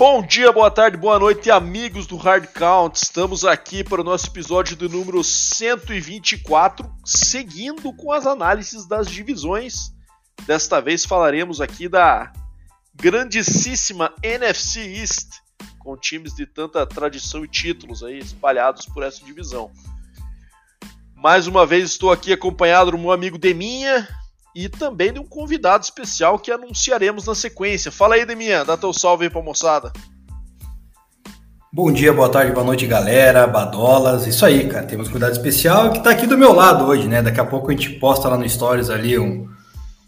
Bom 0.00 0.22
dia, 0.22 0.50
boa 0.50 0.70
tarde, 0.70 0.96
boa 0.96 1.18
noite, 1.18 1.50
amigos 1.50 2.06
do 2.06 2.16
Hard 2.16 2.46
Count. 2.54 2.96
Estamos 2.96 3.44
aqui 3.44 3.84
para 3.84 4.00
o 4.00 4.04
nosso 4.04 4.28
episódio 4.28 4.74
do 4.74 4.88
número 4.88 5.22
124, 5.22 6.90
seguindo 7.04 7.92
com 7.92 8.10
as 8.10 8.26
análises 8.26 8.86
das 8.86 9.10
divisões. 9.10 9.92
Desta 10.46 10.80
vez 10.80 11.04
falaremos 11.04 11.60
aqui 11.60 11.86
da 11.86 12.32
grandíssima 12.94 14.10
NFC 14.22 14.80
East, 14.80 15.34
com 15.78 15.98
times 15.98 16.34
de 16.34 16.46
tanta 16.46 16.86
tradição 16.86 17.44
e 17.44 17.48
títulos 17.48 18.02
aí 18.02 18.20
espalhados 18.20 18.86
por 18.86 19.02
essa 19.02 19.22
divisão. 19.22 19.70
Mais 21.14 21.46
uma 21.46 21.66
vez 21.66 21.90
estou 21.90 22.10
aqui 22.10 22.32
acompanhado 22.32 22.92
do 22.92 22.96
meu 22.96 23.12
amigo 23.12 23.36
Deminha 23.36 24.08
e 24.54 24.68
também 24.68 25.12
de 25.12 25.20
um 25.20 25.26
convidado 25.26 25.84
especial 25.84 26.38
que 26.38 26.50
anunciaremos 26.50 27.26
na 27.26 27.34
sequência. 27.34 27.90
Fala 27.90 28.14
aí, 28.14 28.26
Deminha, 28.26 28.64
dá 28.64 28.76
teu 28.76 28.92
salve 28.92 29.24
aí 29.24 29.30
pra 29.30 29.42
moçada. 29.42 29.92
Bom 31.72 31.92
dia, 31.92 32.12
boa 32.12 32.28
tarde, 32.28 32.52
boa 32.52 32.66
noite, 32.66 32.84
galera, 32.84 33.46
badolas. 33.46 34.26
Isso 34.26 34.44
aí, 34.44 34.66
cara. 34.66 34.86
Temos 34.86 35.06
um 35.06 35.10
convidado 35.10 35.32
especial 35.32 35.92
que 35.92 36.02
tá 36.02 36.10
aqui 36.10 36.26
do 36.26 36.36
meu 36.36 36.52
lado 36.52 36.84
hoje, 36.84 37.06
né? 37.06 37.22
Daqui 37.22 37.38
a 37.38 37.44
pouco 37.44 37.68
a 37.68 37.72
gente 37.72 37.90
posta 37.90 38.28
lá 38.28 38.36
no 38.36 38.48
Stories 38.48 38.90
ali 38.90 39.16
um, 39.16 39.48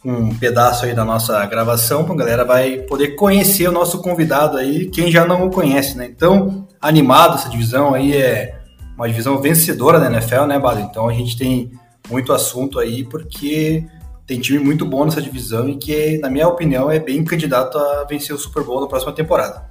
um 0.05 0.35
pedaço 0.35 0.85
aí 0.85 0.95
da 0.95 1.05
nossa 1.05 1.47
gravação, 1.47 2.01
a 2.11 2.17
galera 2.17 2.45
vai 2.45 2.79
poder 2.79 3.15
conhecer 3.15 3.69
o 3.69 3.73
nosso 3.73 4.03
convidado 4.03 4.57
aí, 4.57 4.91
quem 4.91 5.11
já 5.11 5.25
não 5.25 5.47
o 5.47 5.51
conhece, 5.51 5.97
né? 5.97 6.07
Então, 6.07 6.67
animado 6.81 7.37
essa 7.37 7.49
divisão 7.49 7.95
aí 7.95 8.17
é 8.17 8.59
uma 8.97 9.09
divisão 9.09 9.41
vencedora 9.41 10.01
da 10.01 10.07
NFL, 10.07 10.47
né, 10.47 10.59
Bado? 10.59 10.81
Então 10.81 11.09
a 11.09 11.13
gente 11.13 11.39
tem 11.39 11.71
muito 12.11 12.33
assunto 12.33 12.81
aí 12.81 13.05
porque 13.05 13.85
tem 14.27 14.41
time 14.41 14.59
muito 14.59 14.85
bom 14.87 15.05
nessa 15.05 15.21
divisão 15.21 15.69
e 15.69 15.77
que, 15.77 16.19
na 16.19 16.31
minha 16.31 16.49
opinião, 16.49 16.91
é 16.91 16.99
bem 16.99 17.25
candidato 17.25 17.79
a 17.79 18.05
vencer 18.05 18.35
o 18.35 18.39
Super 18.39 18.63
Bowl 18.63 18.81
na 18.81 18.87
próxima 18.87 19.13
temporada. 19.13 19.71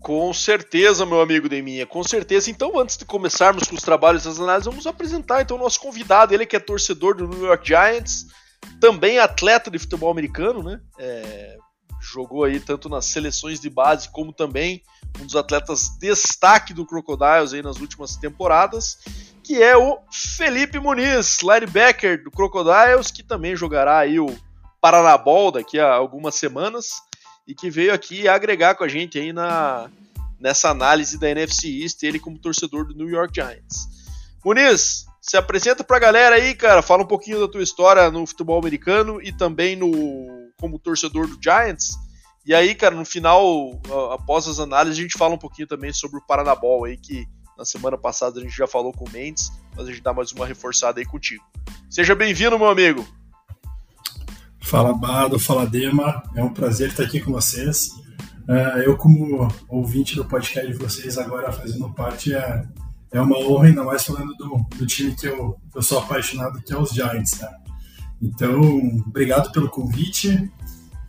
Com 0.00 0.32
certeza, 0.34 1.06
meu 1.06 1.20
amigo 1.20 1.48
Deminha, 1.48 1.86
com 1.86 2.04
certeza. 2.04 2.50
Então, 2.50 2.78
antes 2.78 2.96
de 2.96 3.06
começarmos 3.06 3.64
com 3.66 3.74
os 3.74 3.82
trabalhos 3.82 4.24
das 4.24 4.38
análises, 4.38 4.66
vamos 4.66 4.86
apresentar 4.86 5.40
então 5.40 5.56
o 5.56 5.60
nosso 5.60 5.80
convidado, 5.80 6.34
ele 6.34 6.44
que 6.44 6.54
é 6.54 6.60
torcedor 6.60 7.16
do 7.16 7.26
New 7.26 7.46
York 7.46 7.66
Giants, 7.66 8.26
também 8.80 9.18
atleta 9.18 9.70
de 9.70 9.78
futebol 9.78 10.10
americano, 10.10 10.62
né? 10.62 10.78
É, 10.98 11.56
jogou 12.00 12.44
aí 12.44 12.60
tanto 12.60 12.88
nas 12.88 13.06
seleções 13.06 13.58
de 13.58 13.70
base 13.70 14.10
como 14.10 14.30
também 14.30 14.82
um 15.20 15.24
dos 15.24 15.36
atletas 15.36 15.96
destaque 15.98 16.74
do 16.74 16.84
Crocodiles 16.84 17.54
aí 17.54 17.62
nas 17.62 17.78
últimas 17.80 18.16
temporadas 18.16 18.98
que 19.44 19.62
é 19.62 19.76
o 19.76 19.98
Felipe 20.10 20.78
Muniz, 20.78 21.40
linebacker 21.42 22.24
do 22.24 22.30
Crocodiles, 22.30 23.10
que 23.10 23.22
também 23.22 23.54
jogará 23.54 23.98
aí 23.98 24.18
o 24.18 24.34
Paranabol 24.80 25.52
daqui 25.52 25.78
a 25.78 25.92
algumas 25.92 26.34
semanas 26.34 27.02
e 27.46 27.54
que 27.54 27.70
veio 27.70 27.92
aqui 27.92 28.26
agregar 28.26 28.74
com 28.74 28.84
a 28.84 28.88
gente 28.88 29.18
aí 29.18 29.34
na, 29.34 29.90
nessa 30.40 30.70
análise 30.70 31.18
da 31.18 31.28
NFC 31.28 31.68
East, 31.82 32.02
ele 32.02 32.18
como 32.18 32.38
torcedor 32.38 32.86
do 32.86 32.94
New 32.94 33.08
York 33.08 33.34
Giants. 33.34 33.86
Muniz, 34.42 35.04
se 35.20 35.36
apresenta 35.36 35.84
pra 35.84 35.98
galera 35.98 36.36
aí, 36.36 36.54
cara, 36.54 36.80
fala 36.80 37.02
um 37.02 37.06
pouquinho 37.06 37.40
da 37.40 37.48
tua 37.48 37.62
história 37.62 38.10
no 38.10 38.26
futebol 38.26 38.58
americano 38.58 39.20
e 39.22 39.30
também 39.30 39.76
no 39.76 39.92
como 40.58 40.78
torcedor 40.78 41.26
do 41.26 41.38
Giants. 41.42 41.96
E 42.46 42.54
aí, 42.54 42.74
cara, 42.74 42.94
no 42.94 43.04
final, 43.04 43.80
após 44.12 44.48
as 44.48 44.58
análises, 44.58 44.98
a 44.98 45.02
gente 45.02 45.18
fala 45.18 45.34
um 45.34 45.38
pouquinho 45.38 45.68
também 45.68 45.92
sobre 45.92 46.18
o 46.18 46.26
Paranabol 46.26 46.84
aí, 46.84 46.96
que 46.96 47.26
na 47.56 47.64
semana 47.64 47.96
passada 47.96 48.38
a 48.38 48.42
gente 48.42 48.56
já 48.56 48.66
falou 48.66 48.92
com 48.92 49.04
o 49.04 49.10
Mendes, 49.10 49.50
mas 49.76 49.86
a 49.86 49.90
gente 49.90 50.02
dá 50.02 50.12
mais 50.12 50.32
uma 50.32 50.46
reforçada 50.46 51.00
aí 51.00 51.06
contigo. 51.06 51.44
Seja 51.88 52.14
bem-vindo, 52.14 52.58
meu 52.58 52.68
amigo. 52.68 53.06
Fala 54.60 54.92
Bado, 54.92 55.38
fala 55.38 55.66
Dema, 55.66 56.22
é 56.34 56.42
um 56.42 56.52
prazer 56.52 56.88
estar 56.88 57.04
aqui 57.04 57.20
com 57.20 57.32
vocês. 57.32 57.88
Uh, 58.48 58.78
eu, 58.84 58.96
como 58.96 59.48
ouvinte 59.68 60.16
do 60.16 60.24
podcast 60.24 60.70
de 60.70 60.78
vocês, 60.78 61.16
agora 61.16 61.52
fazendo 61.52 61.92
parte, 61.92 62.34
é, 62.34 62.66
é 63.12 63.20
uma 63.20 63.38
honra, 63.38 63.68
ainda 63.68 63.84
mais 63.84 64.04
falando 64.04 64.34
do, 64.34 64.66
do 64.76 64.86
time 64.86 65.14
que 65.14 65.26
eu, 65.26 65.56
eu 65.74 65.82
sou 65.82 65.98
apaixonado, 65.98 66.60
que 66.62 66.72
é 66.72 66.78
os 66.78 66.90
Giants. 66.90 67.38
Né? 67.40 67.48
Então, 68.20 68.60
obrigado 69.06 69.52
pelo 69.52 69.68
convite 69.68 70.50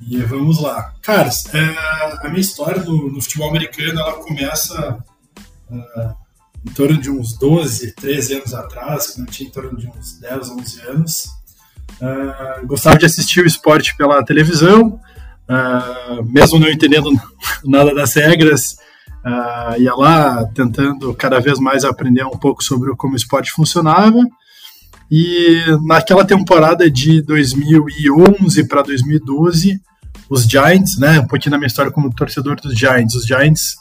e 0.02 0.18
vamos 0.24 0.62
lá. 0.62 0.94
Caras, 1.02 1.46
é, 1.54 1.76
a 2.22 2.30
minha 2.30 2.42
história 2.42 2.84
no, 2.84 3.12
no, 3.12 3.22
futebol 3.22 3.50
americano 3.50 4.00
ela 4.00 4.14
começa 4.14 5.04
uh, 5.70 6.25
em 6.66 6.72
torno 6.72 6.98
de 6.98 7.12
uns 7.12 7.38
12, 7.38 7.92
13 7.94 8.36
anos 8.36 8.54
atrás, 8.54 9.12
quando 9.12 9.28
eu 9.28 9.32
tinha 9.32 9.48
em 9.48 9.52
torno 9.52 9.78
de 9.78 9.88
uns 9.88 10.20
10, 10.20 10.50
11 10.50 10.82
anos. 10.82 11.26
Uh, 12.02 12.66
gostava 12.66 12.98
de 12.98 13.06
assistir 13.06 13.42
o 13.42 13.48
esporte 13.48 13.96
pela 13.96 14.26
televisão, 14.26 15.00
uh, 15.48 16.24
mesmo 16.26 16.60
não 16.60 16.68
entendendo 16.68 17.10
nada 17.64 17.94
das 17.94 18.16
regras, 18.16 18.78
uh, 19.24 19.80
ia 19.80 19.94
lá 19.94 20.44
tentando 20.48 21.14
cada 21.14 21.40
vez 21.40 21.60
mais 21.60 21.86
aprender 21.86 22.26
um 22.26 22.38
pouco 22.38 22.64
sobre 22.64 22.96
como 22.96 23.14
o 23.14 23.18
esporte 23.18 23.52
funcionava. 23.52 24.20
E 25.10 25.62
naquela 25.86 26.26
temporada 26.26 26.90
de 26.90 27.22
2011 27.22 28.68
para 28.68 28.82
2012, 28.82 29.80
os 30.28 30.46
Giants, 30.46 30.98
né, 30.98 31.20
um 31.20 31.28
pouquinho 31.28 31.52
da 31.52 31.58
minha 31.60 31.68
história 31.68 31.92
como 31.92 32.14
torcedor 32.14 32.60
dos 32.60 32.76
Giants, 32.76 33.14
os 33.14 33.26
Giants 33.28 33.76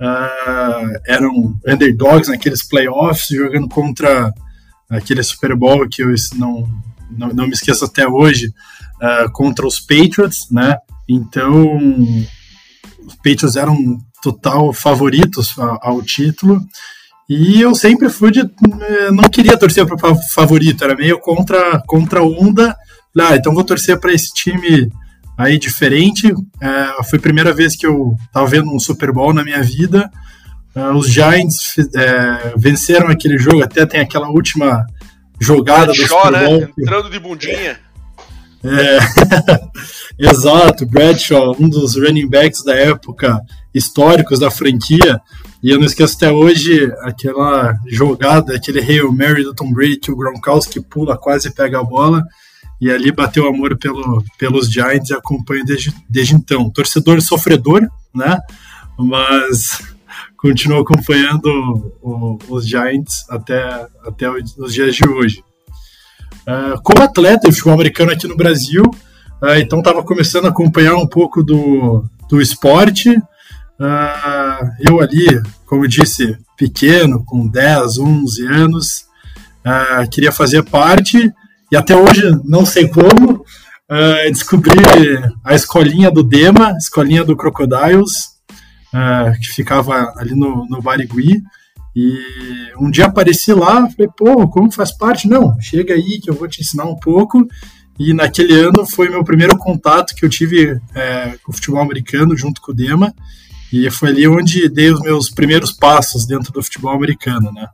uh, 0.00 1.00
eram 1.06 1.58
underdogs 1.66 2.28
naqueles 2.28 2.66
playoffs, 2.66 3.28
jogando 3.30 3.68
contra 3.68 4.32
aquele 4.88 5.22
Super 5.22 5.54
Bowl 5.54 5.88
que 5.88 6.02
eu 6.02 6.14
não, 6.36 6.68
não, 7.10 7.28
não 7.28 7.46
me 7.46 7.52
esqueço 7.52 7.84
até 7.84 8.06
hoje, 8.06 8.48
uh, 8.96 9.30
contra 9.32 9.66
os 9.66 9.80
Patriots, 9.80 10.50
né? 10.50 10.76
Então, 11.08 11.76
os 13.06 13.14
Patriots 13.16 13.56
eram 13.56 13.98
total 14.22 14.72
favoritos 14.72 15.54
ao 15.80 16.02
título. 16.02 16.60
E 17.28 17.60
eu 17.60 17.74
sempre 17.74 18.08
fui 18.08 18.30
de. 18.30 18.40
Eh, 18.40 19.10
não 19.10 19.28
queria 19.28 19.56
torcer 19.58 19.86
para 19.86 20.14
favorito, 20.34 20.82
era 20.82 20.96
meio 20.96 21.18
contra, 21.20 21.82
contra 21.86 22.22
onda. 22.22 22.74
Ah, 23.18 23.36
então 23.36 23.54
vou 23.54 23.64
torcer 23.64 23.98
para 23.98 24.12
esse 24.12 24.32
time 24.32 24.90
aí 25.38 25.56
diferente. 25.56 26.34
É, 26.60 27.02
foi 27.08 27.20
a 27.20 27.22
primeira 27.22 27.54
vez 27.54 27.76
que 27.76 27.86
eu 27.86 28.16
estava 28.26 28.46
vendo 28.46 28.74
um 28.74 28.80
Super 28.80 29.12
Bowl 29.12 29.32
na 29.32 29.44
minha 29.44 29.62
vida. 29.62 30.10
É, 30.74 30.90
os 30.90 31.08
Giants 31.08 31.76
é, 31.94 32.54
venceram 32.56 33.08
aquele 33.08 33.38
jogo, 33.38 33.62
até 33.62 33.86
tem 33.86 34.00
aquela 34.00 34.28
última 34.28 34.84
jogada 35.40 35.92
do 35.92 35.94
Super 35.94 36.32
né? 36.32 36.44
Bowl. 36.44 36.60
Né? 36.60 36.68
Entrando 36.76 37.08
de 37.08 37.20
bundinha. 37.20 37.78
É, 38.64 38.98
exato, 40.18 40.84
Bradshaw, 40.84 41.54
um 41.60 41.68
dos 41.68 41.94
running 41.94 42.28
backs 42.28 42.64
da 42.64 42.74
época, 42.74 43.40
históricos 43.72 44.40
da 44.40 44.50
franquia, 44.50 45.20
e 45.62 45.70
eu 45.70 45.78
não 45.78 45.86
esqueço 45.86 46.16
até 46.16 46.32
hoje 46.32 46.92
aquela 47.02 47.72
jogada, 47.86 48.56
aquele 48.56 48.80
Hail 48.80 49.12
Mary 49.12 49.44
do 49.44 49.54
Tom 49.54 49.72
Brady 49.72 49.98
que 49.98 50.10
o 50.10 50.16
Gronkowski 50.16 50.80
pula, 50.80 51.16
quase 51.16 51.54
pega 51.54 51.78
a 51.78 51.84
bola, 51.84 52.24
e 52.80 52.90
ali 52.90 53.10
bateu 53.10 53.48
amor 53.48 53.76
pelo, 53.76 54.24
pelos 54.38 54.70
Giants 54.70 55.10
e 55.10 55.14
acompanho 55.14 55.64
desde, 55.64 55.92
desde 56.08 56.34
então. 56.34 56.70
Torcedor 56.70 57.20
sofredor, 57.20 57.88
né? 58.14 58.38
Mas 58.96 59.82
continuo 60.36 60.80
acompanhando 60.80 61.92
o, 62.00 62.38
os 62.48 62.66
Giants 62.66 63.24
até, 63.28 63.86
até 64.04 64.30
os 64.30 64.72
dias 64.72 64.94
de 64.94 65.08
hoje. 65.08 65.42
Uh, 66.46 66.80
como 66.82 67.02
atleta 67.02 67.48
de 67.48 67.52
futebol 67.54 67.74
americano 67.74 68.12
aqui 68.12 68.26
no 68.26 68.36
Brasil, 68.36 68.82
uh, 69.42 69.58
então 69.58 69.80
estava 69.80 70.02
começando 70.02 70.46
a 70.46 70.50
acompanhar 70.50 70.94
um 70.94 71.06
pouco 71.06 71.42
do, 71.42 72.04
do 72.28 72.40
esporte. 72.40 73.10
Uh, 73.10 74.70
eu 74.88 75.00
ali, 75.00 75.26
como 75.66 75.86
disse, 75.86 76.38
pequeno, 76.56 77.24
com 77.24 77.46
10, 77.46 77.98
11 77.98 78.46
anos, 78.46 79.08
queria 80.10 80.32
fazer 80.32 80.62
parte 80.62 81.30
e 81.70 81.76
até 81.76 81.96
hoje 81.96 82.22
não 82.44 82.64
sei 82.64 82.88
como, 82.88 83.44
uh, 83.90 84.30
descobri 84.32 84.80
a 85.44 85.54
escolinha 85.54 86.10
do 86.10 86.22
Dema, 86.22 86.74
escolinha 86.78 87.24
do 87.24 87.36
Crocodiles, 87.36 88.38
uh, 88.94 89.38
que 89.40 89.48
ficava 89.54 90.12
ali 90.16 90.34
no, 90.34 90.66
no 90.68 90.80
Barigui. 90.80 91.42
E 91.94 92.72
um 92.78 92.90
dia 92.90 93.06
apareci 93.06 93.52
lá, 93.52 93.88
falei, 93.90 94.08
pô, 94.16 94.48
como 94.48 94.70
faz 94.70 94.96
parte? 94.96 95.28
Não, 95.28 95.58
chega 95.60 95.94
aí 95.94 96.20
que 96.22 96.30
eu 96.30 96.34
vou 96.34 96.48
te 96.48 96.60
ensinar 96.60 96.84
um 96.84 96.96
pouco. 96.96 97.46
E 97.98 98.14
naquele 98.14 98.54
ano 98.54 98.86
foi 98.86 99.08
meu 99.08 99.24
primeiro 99.24 99.58
contato 99.58 100.14
que 100.14 100.24
eu 100.24 100.28
tive 100.28 100.78
é, 100.94 101.36
com 101.42 101.50
o 101.50 101.54
futebol 101.54 101.80
americano 101.80 102.36
junto 102.36 102.60
com 102.60 102.70
o 102.70 102.74
Dema. 102.74 103.12
E 103.72 103.90
foi 103.90 104.10
ali 104.10 104.26
onde 104.28 104.68
dei 104.68 104.90
os 104.90 105.00
meus 105.00 105.28
primeiros 105.28 105.72
passos 105.72 106.24
dentro 106.24 106.52
do 106.52 106.62
futebol 106.62 106.94
americano, 106.94 107.52
né? 107.52 107.66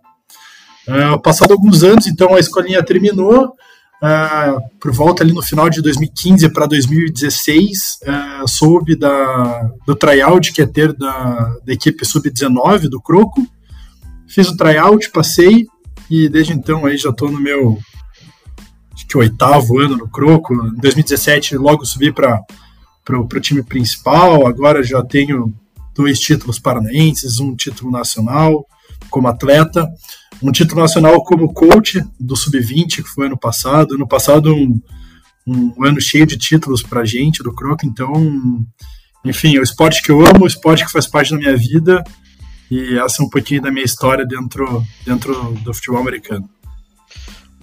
Uh, 0.87 1.19
passado 1.20 1.52
alguns 1.52 1.82
anos, 1.82 2.06
então 2.06 2.35
a 2.35 2.41
escolinha 2.41 2.82
terminou, 2.82 3.55
Uh, 4.02 4.61
por 4.79 4.93
volta 4.93 5.23
ali 5.23 5.32
no 5.32 5.43
final 5.43 5.70
de 5.70 5.81
2015 5.81 6.50
para 6.50 6.67
2016, 6.67 8.00
uh, 8.02 8.49
soube 8.49 8.96
da, 8.96 9.70
do 9.87 9.94
tryout 9.94 10.52
que 10.52 10.61
ia 10.61 10.67
ter 10.67 10.93
da, 10.93 11.56
da 11.64 11.73
equipe 11.73 12.05
sub-19 12.05 12.88
do 12.88 13.00
Croco. 13.00 13.46
Fiz 14.26 14.49
o 14.49 14.56
tryout, 14.56 15.11
passei 15.11 15.67
e 16.11 16.29
desde 16.29 16.52
então 16.52 16.85
aí 16.85 16.99
já 16.99 17.11
estou 17.11 17.31
no 17.31 17.41
meu 17.41 17.79
acho 18.93 19.06
que 19.06 19.17
oitavo 19.17 19.79
ano 19.79 19.96
no 19.96 20.08
Croco. 20.08 20.52
Em 20.52 20.81
2017 20.81 21.56
logo 21.56 21.87
subi 21.87 22.12
para 22.12 22.43
o 23.11 23.41
time 23.41 23.62
principal. 23.62 24.46
Agora 24.46 24.82
já 24.82 25.02
tenho 25.02 25.55
dois 25.94 26.20
títulos 26.20 26.58
paranaenses, 26.58 27.38
um 27.38 27.55
título 27.55 27.91
nacional 27.91 28.67
como 29.08 29.29
atleta, 29.29 29.88
um 30.42 30.52
título 30.52 30.81
nacional 30.81 31.22
como 31.25 31.52
coach 31.52 32.02
do 32.19 32.36
Sub-20, 32.36 33.02
que 33.02 33.08
foi 33.08 33.26
ano 33.26 33.38
passado. 33.38 33.94
Ano 33.94 34.06
passado, 34.06 34.54
um, 34.54 34.81
um 35.46 35.84
ano 35.84 36.00
cheio 36.00 36.26
de 36.26 36.36
títulos 36.36 36.82
para 36.82 37.04
gente 37.04 37.42
do 37.42 37.54
Croco. 37.54 37.86
Então, 37.86 38.64
enfim, 39.25 39.56
é 39.56 39.60
o 39.60 39.62
esporte 39.62 40.02
que 40.02 40.10
eu 40.10 40.25
amo, 40.26 40.44
o 40.44 40.46
esporte 40.46 40.84
que 40.84 40.92
faz 40.92 41.06
parte 41.06 41.31
da 41.31 41.38
minha 41.38 41.56
vida. 41.56 42.02
E 42.70 42.98
essa 42.98 43.22
é 43.22 43.26
um 43.26 43.28
pouquinho 43.28 43.62
da 43.62 43.70
minha 43.70 43.84
história 43.84 44.26
dentro, 44.26 44.84
dentro 45.04 45.52
do 45.62 45.72
futebol 45.72 46.00
americano. 46.00 46.48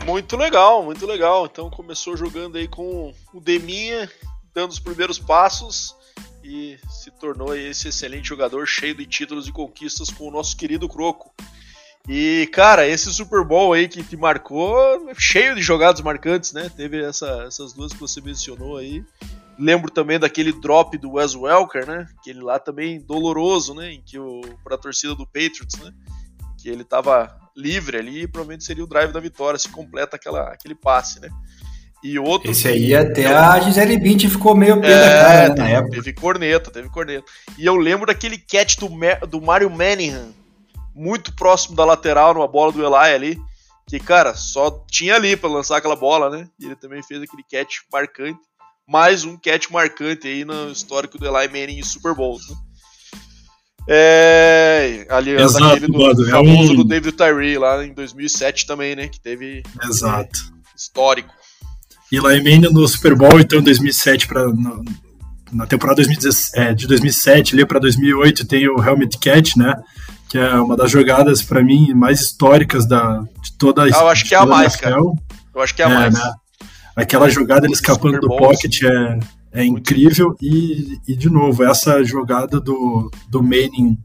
Muito 0.05 0.35
legal, 0.35 0.83
muito 0.83 1.05
legal. 1.05 1.47
Então 1.51 1.69
começou 1.69 2.17
jogando 2.17 2.57
aí 2.57 2.67
com 2.67 3.13
o 3.33 3.39
Deminha, 3.39 4.09
dando 4.53 4.71
os 4.71 4.79
primeiros 4.79 5.19
passos 5.19 5.95
e 6.43 6.77
se 6.89 7.11
tornou 7.11 7.55
esse 7.55 7.87
excelente 7.89 8.27
jogador 8.27 8.65
cheio 8.65 8.95
de 8.95 9.05
títulos 9.05 9.47
e 9.47 9.51
conquistas 9.51 10.09
com 10.09 10.27
o 10.27 10.31
nosso 10.31 10.57
querido 10.57 10.89
Croco. 10.89 11.31
E, 12.07 12.49
cara, 12.51 12.87
esse 12.87 13.13
Super 13.13 13.43
Bowl 13.43 13.73
aí 13.73 13.87
que 13.87 14.03
te 14.03 14.17
marcou, 14.17 15.09
cheio 15.17 15.55
de 15.55 15.61
jogadas 15.61 16.01
marcantes, 16.01 16.51
né? 16.51 16.69
Teve 16.75 17.03
essa, 17.03 17.45
essas 17.47 17.73
duas 17.73 17.93
que 17.93 17.99
você 17.99 18.19
mencionou 18.19 18.77
aí. 18.77 19.03
Lembro 19.59 19.91
também 19.91 20.17
daquele 20.17 20.51
drop 20.51 20.97
do 20.97 21.13
Wes 21.13 21.35
Welker, 21.35 21.85
né? 21.85 22.07
Aquele 22.19 22.41
lá 22.41 22.57
também 22.57 22.99
doloroso, 22.99 23.75
né? 23.75 23.91
Em 23.91 24.01
que 24.01 24.17
o 24.17 24.41
para 24.63 24.75
a 24.75 24.77
torcida 24.77 25.13
do 25.13 25.27
Patriots, 25.27 25.79
né? 25.79 25.91
Que 26.59 26.69
ele 26.69 26.83
tava 26.83 27.35
livre 27.55 27.97
ali 27.97 28.23
e 28.23 28.27
provavelmente 28.27 28.63
seria 28.63 28.83
o 28.83 28.87
drive 28.87 29.11
da 29.11 29.19
vitória 29.19 29.59
se 29.59 29.69
completa 29.69 30.15
aquela, 30.15 30.49
aquele 30.51 30.73
passe, 30.73 31.19
né? 31.19 31.29
E 32.03 32.17
outro. 32.17 32.49
Esse 32.49 32.67
aí 32.67 32.95
até 32.95 33.27
a 33.27 33.59
Gisele 33.59 33.97
Bündchen 33.97 34.29
ficou 34.29 34.55
meio 34.55 34.81
pé 34.81 34.91
é, 34.91 35.21
cara 35.21 35.49
né, 35.49 35.55
na 35.55 35.69
época. 35.69 35.91
Teve 35.91 36.13
corneta, 36.13 36.71
teve 36.71 36.89
corneta. 36.89 37.25
E 37.59 37.65
eu 37.65 37.75
lembro 37.75 38.07
daquele 38.07 38.39
catch 38.39 38.77
do, 38.77 38.89
do 39.27 39.39
Mario 39.39 39.69
Manningham, 39.69 40.29
muito 40.95 41.33
próximo 41.35 41.75
da 41.75 41.85
lateral, 41.85 42.33
numa 42.33 42.47
bola 42.47 42.71
do 42.71 42.85
Eli 42.85 43.13
ali. 43.13 43.41
Que, 43.87 43.99
cara, 43.99 44.33
só 44.35 44.85
tinha 44.89 45.15
ali 45.15 45.35
para 45.35 45.49
lançar 45.49 45.77
aquela 45.77 45.95
bola, 45.95 46.29
né? 46.29 46.47
E 46.59 46.65
ele 46.65 46.75
também 46.75 47.03
fez 47.03 47.21
aquele 47.21 47.43
catch 47.43 47.79
marcante. 47.91 48.39
Mais 48.87 49.23
um 49.23 49.37
catch 49.37 49.69
marcante 49.69 50.27
aí 50.27 50.45
no 50.45 50.69
histórico 50.71 51.17
do 51.17 51.25
Eli 51.25 51.47
Manning 51.47 51.79
em 51.79 51.83
Super 51.83 52.13
Bowls, 52.13 52.49
né? 52.49 52.55
É, 53.87 55.07
aliás, 55.09 55.55
Exato, 55.55 55.87
do, 55.87 56.29
famoso 56.29 56.71
é 56.71 56.73
um... 56.73 56.75
do 56.75 56.83
David 56.83 57.13
Tyree 57.13 57.57
lá 57.57 57.83
em 57.83 57.93
2007 57.93 58.67
também, 58.67 58.95
né? 58.95 59.07
Que 59.07 59.19
teve 59.19 59.63
Exato. 59.83 60.39
histórico. 60.75 61.33
E 62.11 62.19
Manning 62.19 62.71
no 62.71 62.87
Super 62.87 63.15
Bowl, 63.15 63.39
então, 63.39 63.59
em 63.59 63.63
2007 63.63 64.27
para 64.27 64.45
na 65.51 65.65
temporada 65.65 65.97
2017, 65.97 66.59
é, 66.59 66.73
de 66.73 66.87
2007 66.87 67.55
ali 67.55 67.65
para 67.65 67.79
2008 67.79 68.47
tem 68.47 68.67
o 68.69 68.81
Helmet 68.81 69.17
Catch, 69.17 69.55
né? 69.57 69.75
Que 70.31 70.37
é 70.37 70.55
uma 70.55 70.77
das 70.77 70.89
jogadas 70.89 71.41
para 71.41 71.61
mim 71.61 71.93
mais 71.93 72.21
históricas 72.21 72.87
da 72.87 73.19
de 73.43 73.51
toda 73.57 73.83
a 73.83 73.87
história. 73.87 74.05
Eu 74.05 74.09
acho 74.09 74.25
que 74.25 74.33
é 74.33 74.37
a 74.37 74.45
mais, 74.45 74.75
cara. 74.77 74.95
Eu 74.95 75.61
acho 75.61 75.75
que 75.75 75.81
é 75.81 75.85
a 75.85 75.89
é, 75.89 75.93
mais. 75.93 76.13
Né? 76.13 76.33
Aquela 76.95 77.29
jogada 77.29 77.65
ele 77.65 77.73
escapando 77.73 78.17
do 78.21 78.29
pocket 78.29 78.83
é, 78.83 79.19
é 79.51 79.65
incrível 79.65 80.33
e, 80.41 80.97
e 81.05 81.17
de 81.17 81.29
novo 81.29 81.65
essa 81.65 82.01
jogada 82.03 82.61
do 82.61 83.11
do 83.29 83.43
Manning 83.43 83.97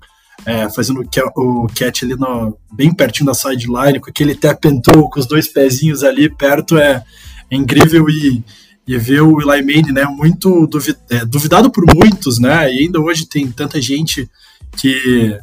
é, 0.44 0.69
fazendo 0.69 1.00
o 1.37 1.67
catch 1.69 2.02
ali 2.02 2.17
no, 2.17 2.58
bem 2.73 2.93
pertinho 2.93 3.26
da 3.26 3.34
sideline 3.34 4.00
com 4.00 4.11
aquele 4.11 4.34
tap 4.34 4.64
and 4.67 4.81
toe, 4.81 5.08
com 5.08 5.20
os 5.20 5.26
dois 5.26 5.46
pezinhos 5.46 6.02
ali 6.02 6.28
perto 6.28 6.76
é, 6.76 7.05
é 7.49 7.56
incrível 7.56 8.08
e 8.11 8.43
e 8.87 8.96
ver 8.99 9.20
o 9.20 9.40
Eli 9.40 9.62
Manning, 9.62 9.93
né, 9.93 10.05
muito 10.05 10.67
duvid 10.69 10.96
é, 11.11 11.25
duvidado 11.25 11.70
por 11.70 11.84
muitos, 11.93 12.38
né, 12.38 12.73
e 12.73 12.84
ainda 12.84 13.00
hoje 13.00 13.26
tem 13.26 13.50
tanta 13.50 13.81
gente 13.81 14.31
que, 14.76 15.37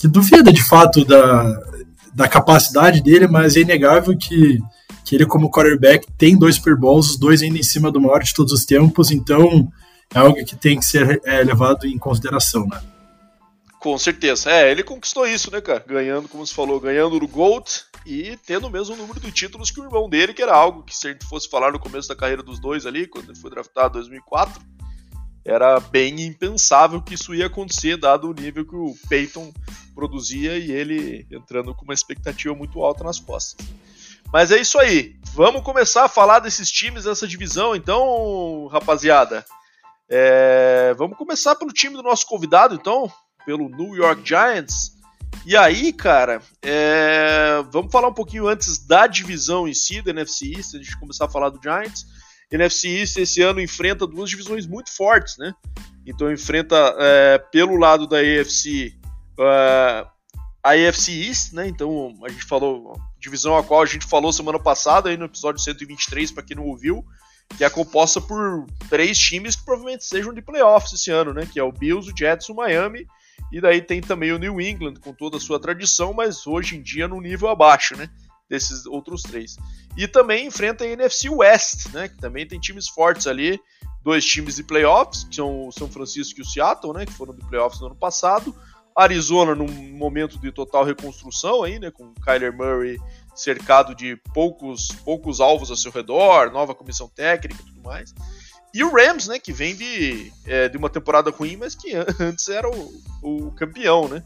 que 0.00 0.08
duvida 0.08 0.50
de 0.50 0.66
fato 0.66 1.04
da, 1.04 1.62
da 2.14 2.26
capacidade 2.26 3.02
dele, 3.02 3.28
mas 3.28 3.54
é 3.54 3.60
inegável 3.60 4.16
que, 4.16 4.58
que 5.04 5.14
ele 5.14 5.26
como 5.26 5.50
quarterback 5.50 6.06
tem 6.16 6.38
dois 6.38 6.54
Super 6.54 6.74
Bowls, 6.74 7.10
os 7.10 7.18
dois 7.18 7.42
ainda 7.42 7.58
em 7.58 7.62
cima 7.62 7.92
do 7.92 8.00
maior 8.00 8.22
de 8.22 8.32
todos 8.32 8.50
os 8.54 8.64
tempos, 8.64 9.10
então 9.10 9.70
é 10.14 10.18
algo 10.18 10.42
que 10.42 10.56
tem 10.56 10.78
que 10.78 10.86
ser 10.86 11.20
é, 11.22 11.44
levado 11.44 11.86
em 11.86 11.98
consideração, 11.98 12.66
né. 12.66 12.80
Com 13.78 13.96
certeza. 13.98 14.50
É, 14.50 14.70
ele 14.70 14.82
conquistou 14.82 15.26
isso, 15.26 15.50
né, 15.50 15.60
cara? 15.60 15.84
Ganhando, 15.86 16.28
como 16.28 16.46
você 16.46 16.54
falou, 16.54 16.80
ganhando 16.80 17.16
o 17.16 17.28
Gold 17.28 17.66
e 18.06 18.38
tendo 18.46 18.66
o 18.66 18.70
mesmo 18.70 18.96
número 18.96 19.20
de 19.20 19.30
títulos 19.30 19.70
que 19.70 19.80
o 19.80 19.84
irmão 19.84 20.08
dele, 20.08 20.34
que 20.34 20.42
era 20.42 20.54
algo 20.54 20.82
que 20.82 20.96
se 20.96 21.08
a 21.08 21.12
gente 21.12 21.26
fosse 21.26 21.48
falar 21.48 21.72
no 21.72 21.78
começo 21.78 22.08
da 22.08 22.16
carreira 22.16 22.42
dos 22.42 22.58
dois 22.58 22.86
ali, 22.86 23.06
quando 23.06 23.30
ele 23.30 23.38
foi 23.38 23.50
draftado 23.50 23.98
em 23.98 24.00
2004, 24.02 24.62
era 25.44 25.80
bem 25.80 26.20
impensável 26.22 27.00
que 27.00 27.14
isso 27.14 27.34
ia 27.34 27.46
acontecer, 27.46 27.96
dado 27.96 28.28
o 28.28 28.34
nível 28.34 28.64
que 28.64 28.76
o 28.76 28.94
Peyton 29.08 29.52
produzia 29.94 30.56
e 30.58 30.70
ele 30.70 31.26
entrando 31.30 31.74
com 31.74 31.84
uma 31.84 31.94
expectativa 31.94 32.54
muito 32.54 32.82
alta 32.82 33.04
nas 33.04 33.18
costas. 33.18 33.66
Mas 34.32 34.50
é 34.50 34.60
isso 34.60 34.78
aí. 34.78 35.16
Vamos 35.34 35.62
começar 35.62 36.04
a 36.04 36.08
falar 36.08 36.38
desses 36.40 36.70
times 36.70 37.04
dessa 37.04 37.26
divisão, 37.26 37.74
então, 37.74 38.68
rapaziada. 38.68 39.44
É... 40.08 40.94
Vamos 40.96 41.16
começar 41.16 41.56
pelo 41.56 41.72
time 41.72 41.96
do 41.96 42.02
nosso 42.02 42.26
convidado, 42.26 42.74
então 42.74 43.10
pelo 43.44 43.68
New 43.68 43.94
York 43.94 44.22
Giants. 44.24 44.92
E 45.46 45.56
aí, 45.56 45.92
cara, 45.92 46.42
é... 46.62 47.62
vamos 47.70 47.90
falar 47.90 48.08
um 48.08 48.14
pouquinho 48.14 48.46
antes 48.46 48.78
da 48.86 49.06
divisão 49.06 49.66
em 49.66 49.74
si, 49.74 50.02
da 50.02 50.10
NFC 50.10 50.54
East, 50.56 50.74
a 50.74 50.78
gente 50.78 50.98
começar 50.98 51.24
a 51.24 51.30
falar 51.30 51.50
do 51.50 51.60
Giants. 51.62 52.06
NFC 52.50 52.88
East 52.88 53.16
esse 53.16 53.42
ano 53.42 53.60
enfrenta 53.60 54.06
duas 54.06 54.28
divisões 54.28 54.66
muito 54.66 54.90
fortes, 54.94 55.36
né? 55.38 55.52
Então 56.06 56.32
enfrenta 56.32 56.76
é, 56.98 57.38
pelo 57.38 57.76
lado 57.76 58.06
da 58.06 58.18
AFC 58.18 58.94
a 60.62 60.72
AFC 60.72 61.26
East, 61.26 61.52
né? 61.52 61.68
Então 61.68 62.18
a 62.24 62.28
gente 62.28 62.44
falou 62.44 62.98
divisão 63.18 63.56
a 63.56 63.62
qual 63.62 63.82
a 63.82 63.86
gente 63.86 64.06
falou 64.06 64.32
semana 64.32 64.58
passada 64.58 65.08
aí 65.08 65.16
no 65.16 65.24
episódio 65.26 65.60
123 65.60 66.32
para 66.32 66.42
quem 66.42 66.56
não 66.56 66.66
ouviu, 66.66 67.04
que 67.56 67.64
é 67.64 67.70
composta 67.70 68.20
por 68.20 68.66
três 68.88 69.18
times 69.18 69.56
que 69.56 69.64
provavelmente 69.64 70.04
sejam 70.04 70.34
de 70.34 70.42
playoffs 70.42 70.92
esse 70.92 71.10
ano, 71.10 71.32
né? 71.32 71.48
Que 71.50 71.58
é 71.58 71.62
o 71.62 71.72
Bills, 71.72 72.10
o 72.10 72.16
Jets, 72.16 72.48
o 72.48 72.54
Miami 72.54 73.06
e 73.52 73.60
daí 73.60 73.80
tem 73.80 74.00
também 74.00 74.32
o 74.32 74.38
New 74.38 74.60
England, 74.60 74.94
com 75.00 75.12
toda 75.12 75.36
a 75.36 75.40
sua 75.40 75.58
tradição, 75.58 76.12
mas 76.12 76.46
hoje 76.46 76.76
em 76.76 76.82
dia 76.82 77.08
no 77.08 77.20
nível 77.20 77.48
abaixo, 77.48 77.96
né? 77.96 78.08
Desses 78.50 78.84
outros 78.84 79.22
três. 79.22 79.56
E 79.96 80.06
também 80.06 80.46
enfrenta 80.46 80.84
a 80.84 80.88
NFC 80.88 81.30
West, 81.30 81.86
né? 81.92 82.08
Que 82.08 82.16
também 82.16 82.46
tem 82.46 82.58
times 82.58 82.88
fortes 82.88 83.26
ali. 83.26 83.58
Dois 84.02 84.24
times 84.24 84.56
de 84.56 84.64
playoffs, 84.64 85.24
que 85.24 85.36
são 85.36 85.68
o 85.68 85.72
São 85.72 85.88
Francisco 85.88 86.40
e 86.40 86.42
o 86.42 86.44
Seattle, 86.44 86.92
né? 86.92 87.06
Que 87.06 87.12
foram 87.12 87.32
de 87.34 87.44
playoffs 87.46 87.80
no 87.80 87.86
ano 87.86 87.96
passado. 87.96 88.54
Arizona 88.96 89.54
num 89.54 89.70
momento 89.92 90.38
de 90.38 90.50
total 90.50 90.84
reconstrução 90.84 91.62
aí, 91.62 91.78
né? 91.78 91.90
Com 91.90 92.12
Kyler 92.14 92.52
Murray 92.52 92.98
cercado 93.34 93.94
de 93.94 94.16
poucos, 94.34 94.88
poucos 95.04 95.40
alvos 95.40 95.70
ao 95.70 95.76
seu 95.76 95.90
redor, 95.90 96.50
nova 96.50 96.74
comissão 96.74 97.08
técnica 97.08 97.62
e 97.62 97.66
tudo 97.66 97.82
mais. 97.82 98.14
E 98.72 98.84
o 98.84 98.92
Rams, 98.92 99.26
né, 99.26 99.38
que 99.38 99.52
vem 99.52 99.74
de, 99.74 100.32
é, 100.46 100.68
de 100.68 100.76
uma 100.76 100.88
temporada 100.88 101.30
ruim, 101.30 101.56
mas 101.56 101.74
que 101.74 101.92
antes 102.20 102.48
era 102.48 102.68
o, 102.68 103.02
o 103.22 103.50
campeão, 103.52 104.08
né? 104.08 104.22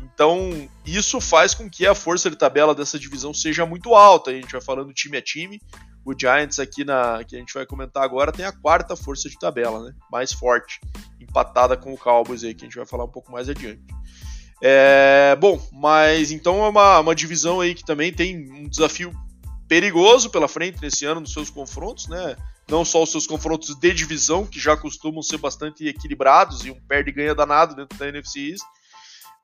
Então, 0.00 0.68
isso 0.84 1.20
faz 1.20 1.54
com 1.54 1.68
que 1.68 1.86
a 1.86 1.94
força 1.94 2.30
de 2.30 2.36
tabela 2.36 2.74
dessa 2.74 2.98
divisão 2.98 3.32
seja 3.32 3.66
muito 3.66 3.94
alta. 3.94 4.30
A 4.30 4.34
gente 4.34 4.52
vai 4.52 4.60
falando 4.60 4.92
time 4.92 5.16
a 5.16 5.22
time. 5.22 5.60
O 6.04 6.14
Giants 6.18 6.58
aqui 6.58 6.84
na 6.84 7.22
que 7.24 7.36
a 7.36 7.38
gente 7.38 7.52
vai 7.52 7.66
comentar 7.66 8.02
agora 8.02 8.32
tem 8.32 8.44
a 8.44 8.52
quarta 8.52 8.96
força 8.96 9.28
de 9.28 9.38
tabela, 9.38 9.84
né? 9.84 9.92
Mais 10.10 10.32
forte, 10.32 10.80
empatada 11.20 11.76
com 11.76 11.92
o 11.92 11.98
Cowboys 11.98 12.44
aí, 12.44 12.54
que 12.54 12.64
a 12.64 12.68
gente 12.68 12.76
vai 12.76 12.86
falar 12.86 13.04
um 13.04 13.10
pouco 13.10 13.30
mais 13.30 13.48
adiante. 13.48 13.82
É, 14.62 15.36
bom, 15.38 15.60
mas 15.72 16.32
então 16.32 16.64
é 16.64 16.68
uma, 16.68 17.00
uma 17.00 17.14
divisão 17.14 17.60
aí 17.60 17.74
que 17.74 17.84
também 17.84 18.12
tem 18.12 18.50
um 18.50 18.68
desafio 18.68 19.12
perigoso 19.68 20.30
pela 20.30 20.48
frente 20.48 20.80
nesse 20.80 21.04
ano 21.04 21.20
nos 21.20 21.32
seus 21.32 21.50
confrontos, 21.50 22.08
né? 22.08 22.34
não 22.68 22.84
só 22.84 23.02
os 23.02 23.10
seus 23.10 23.26
confrontos 23.26 23.74
de 23.74 23.94
divisão, 23.94 24.46
que 24.46 24.60
já 24.60 24.76
costumam 24.76 25.22
ser 25.22 25.38
bastante 25.38 25.86
equilibrados 25.88 26.64
e 26.66 26.70
um 26.70 26.80
perde 26.86 27.10
e 27.10 27.12
ganha 27.12 27.34
danado 27.34 27.74
dentro 27.74 27.96
da 27.98 28.08
NFC 28.08 28.50
East, 28.50 28.64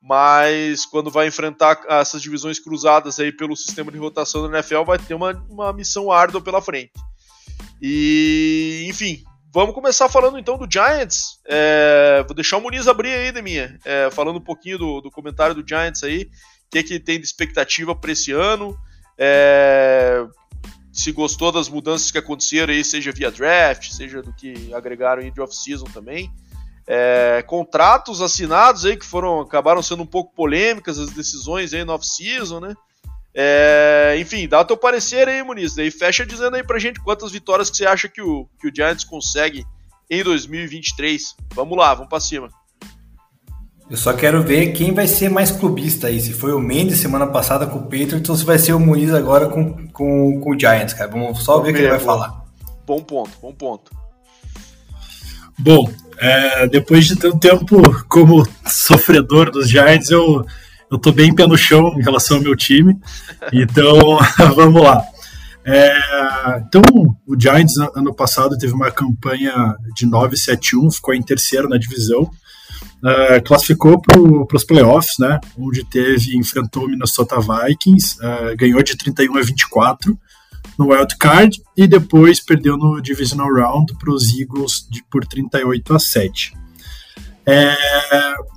mas 0.07 0.85
quando 0.85 1.11
vai 1.11 1.27
enfrentar 1.27 1.81
essas 1.89 2.21
divisões 2.21 2.59
cruzadas 2.59 3.19
aí 3.19 3.33
pelo 3.33 3.57
sistema 3.57 3.91
de 3.91 3.97
rotação 3.97 4.43
da 4.43 4.59
NFL, 4.59 4.83
vai 4.85 4.99
ter 4.99 5.15
uma, 5.15 5.33
uma 5.49 5.73
missão 5.73 6.13
árdua 6.13 6.43
pela 6.43 6.61
frente. 6.61 6.93
E, 7.81 8.87
enfim, 8.87 9.25
vamos 9.51 9.75
começar 9.75 10.11
falando 10.11 10.39
então 10.39 10.59
do 10.59 10.71
Giants. 10.71 11.41
É, 11.47 12.23
vou 12.27 12.35
deixar 12.35 12.59
o 12.59 12.61
Muniz 12.61 12.87
abrir 12.87 13.15
aí, 13.15 13.33
Deminha, 13.33 13.79
é, 13.83 14.11
falando 14.11 14.37
um 14.37 14.45
pouquinho 14.45 14.77
do, 14.77 15.01
do 15.01 15.11
comentário 15.11 15.55
do 15.55 15.67
Giants 15.67 16.05
aí, 16.05 16.25
o 16.67 16.71
que, 16.71 16.79
é 16.81 16.83
que 16.83 17.01
tem 17.01 17.19
de 17.19 17.25
expectativa 17.25 17.97
para 17.97 18.13
esse 18.13 18.31
ano. 18.31 18.79
É, 19.17 20.23
se 20.93 21.13
gostou 21.13 21.51
das 21.51 21.67
mudanças 21.67 22.11
que 22.11 22.19
aconteceram 22.19 22.75
aí, 22.75 22.85
seja 22.85 23.11
via 23.11 23.31
draft, 23.31 23.91
seja 23.91 24.21
do 24.21 24.35
que 24.35 24.73
agregaram 24.75 25.23
aí 25.23 25.31
de 25.31 25.41
off-season 25.41 25.87
também. 25.87 26.31
É, 26.87 27.43
contratos 27.47 28.21
assinados 28.21 28.85
aí 28.85 28.97
que 28.97 29.07
foram 29.07 29.41
acabaram 29.41 29.83
sendo 29.83 30.03
um 30.03 30.07
pouco 30.07 30.35
polêmicas 30.35 30.99
as 30.99 31.11
decisões 31.11 31.73
aí 31.73 31.85
no 31.85 31.93
off-season, 31.93 32.61
né? 32.61 32.75
É, 33.35 34.17
enfim, 34.21 34.47
dá 34.47 34.61
o 34.61 34.65
teu 34.65 34.77
parecer 34.77 35.29
aí, 35.29 35.43
Muniz. 35.43 35.75
Daí 35.75 35.91
fecha 35.91 36.25
dizendo 36.25 36.55
aí 36.55 36.63
pra 36.63 36.79
gente 36.79 37.01
quantas 37.01 37.33
vitórias 37.33 37.69
que 37.69 37.77
você 37.77 37.87
acha 37.87 38.09
que 38.09 38.23
o, 38.23 38.47
que 38.61 38.69
o 38.69 38.73
Giants 38.75 39.05
consegue 39.05 39.65
em 40.09 40.23
2023. 40.23 41.35
Vamos 41.55 41.77
lá, 41.77 41.95
vamos 41.95 42.09
para 42.09 42.21
cima. 42.21 42.49
Eu 43.91 43.97
só 43.97 44.15
quero 44.15 44.43
ver 44.43 44.73
quem 44.73 44.95
vai 44.95 45.07
ser 45.07 45.29
mais 45.29 45.51
clubista 45.51 46.07
aí. 46.07 46.21
Se 46.21 46.33
foi 46.33 46.53
o 46.53 46.61
Mendes 46.61 46.99
semana 46.99 47.27
passada 47.27 47.67
com 47.67 47.79
o 47.79 47.83
Patriots 47.83 48.29
ou 48.31 48.37
se 48.37 48.45
vai 48.45 48.59
ser 48.59 48.73
o 48.73 48.81
Muniz 48.81 49.13
agora 49.13 49.49
com, 49.49 49.89
com, 49.89 50.41
com 50.41 50.51
o 50.51 50.59
Giants, 50.59 50.95
cara. 50.95 51.11
Vamos 51.11 51.43
só 51.43 51.61
ver 51.61 51.71
o 51.71 51.75
que 51.75 51.81
ele 51.81 51.91
vai 51.91 52.01
falar. 52.01 52.45
Bom 52.87 53.03
ponto, 53.03 53.31
bom 53.43 53.53
ponto. 53.53 54.04
Bom, 55.59 55.91
é, 56.19 56.67
depois 56.69 57.07
de 57.07 57.17
tanto 57.17 57.39
tempo 57.39 57.81
como 58.09 58.47
sofredor 58.67 59.51
dos 59.51 59.69
Giants, 59.69 60.11
eu, 60.11 60.45
eu 60.91 60.99
tô 60.99 61.13
bem 61.13 61.35
pé 61.35 61.47
no 61.47 61.57
chão 61.57 61.95
em 61.99 62.03
relação 62.03 62.39
ao 62.39 62.43
meu 62.43 62.57
time. 62.57 62.97
Então, 63.53 64.19
vamos 64.55 64.83
lá. 64.83 65.03
É, 65.67 65.99
então, 66.59 66.83
o 67.27 67.41
Giants 67.41 67.77
ano 67.95 68.15
passado 68.15 68.59
teve 68.59 68.75
uma 68.75 68.91
campanha 68.91 69.75
de 69.95 70.07
9-7-1, 70.07 70.95
ficou 70.95 71.15
em 71.15 71.23
terceiro 71.23 71.69
na 71.69 71.79
divisão. 71.79 72.31
Uh, 73.03 73.43
classificou 73.45 74.01
para 74.01 74.57
os 74.57 74.65
playoffs, 74.65 75.19
né? 75.19 75.39
Onde 75.59 75.85
teve 75.85 76.37
enfrentou 76.39 76.85
o 76.85 76.89
Minnesota 76.89 77.37
Vikings, 77.39 78.17
uh, 78.19 78.57
ganhou 78.57 78.83
de 78.83 78.97
31 78.97 79.37
a 79.37 79.43
24 79.43 80.19
no 80.79 80.93
wild 80.93 81.17
card 81.19 81.61
e 81.77 81.87
depois 81.87 82.41
perdeu 82.41 82.77
no 82.77 83.01
divisional 83.01 83.53
round 83.53 83.95
para 83.99 84.13
os 84.13 84.39
Eagles 84.39 84.87
de, 84.91 85.03
por 85.11 85.27
38 85.27 85.95
a 85.95 85.99
7. 85.99 86.55
É, 87.47 87.75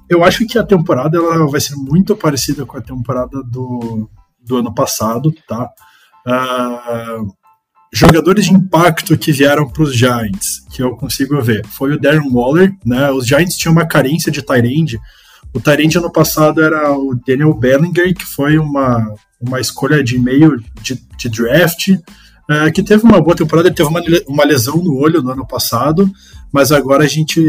eu 0.10 0.24
acho 0.24 0.48
que 0.48 0.58
a 0.58 0.64
temporada 0.64 1.18
ela 1.18 1.48
vai 1.48 1.60
ser 1.60 1.76
muito 1.76 2.16
parecida 2.16 2.66
com 2.66 2.78
a 2.78 2.82
temporada 2.82 3.44
do, 3.44 4.10
do 4.40 4.58
ano 4.58 4.74
passado, 4.74 5.34
tá? 5.48 5.70
Uh, 6.26 7.34
jogadores 7.92 8.46
de 8.46 8.54
impacto 8.54 9.18
que 9.18 9.32
vieram 9.32 9.68
para 9.68 9.84
os 9.84 9.96
Giants, 9.96 10.66
que 10.72 10.82
eu 10.82 10.96
consigo 10.96 11.42
ver, 11.42 11.66
foi 11.68 11.94
o 11.94 12.00
Darren 12.00 12.32
Waller, 12.32 12.74
né? 12.86 13.12
Os 13.12 13.28
Giants 13.28 13.56
tinham 13.56 13.74
uma 13.74 13.86
carência 13.86 14.32
de 14.32 14.42
Tyrande. 14.42 15.00
O 15.54 15.60
Tyrande 15.60 15.98
ano 15.98 16.12
passado 16.12 16.62
era 16.62 16.92
o 16.92 17.16
Daniel 17.26 17.54
Bellinger, 17.54 18.14
que 18.14 18.26
foi 18.26 18.58
uma, 18.58 19.14
uma 19.40 19.60
escolha 19.60 20.04
de 20.04 20.20
meio 20.20 20.58
de, 20.82 21.02
de 21.18 21.30
draft, 21.30 21.90
uh, 21.90 22.72
que 22.74 22.84
teve 22.84 23.04
uma 23.04 23.22
boa 23.22 23.36
temporada, 23.36 23.68
ele 23.68 23.76
teve 23.76 23.90
uma, 23.90 24.02
uma 24.28 24.46
lesão 24.46 24.78
no 24.78 24.96
olho 24.98 25.22
no 25.22 25.32
ano 25.32 25.48
passado, 25.48 26.10
mas 26.52 26.72
agora 26.72 27.04
a 27.04 27.08
gente, 27.08 27.42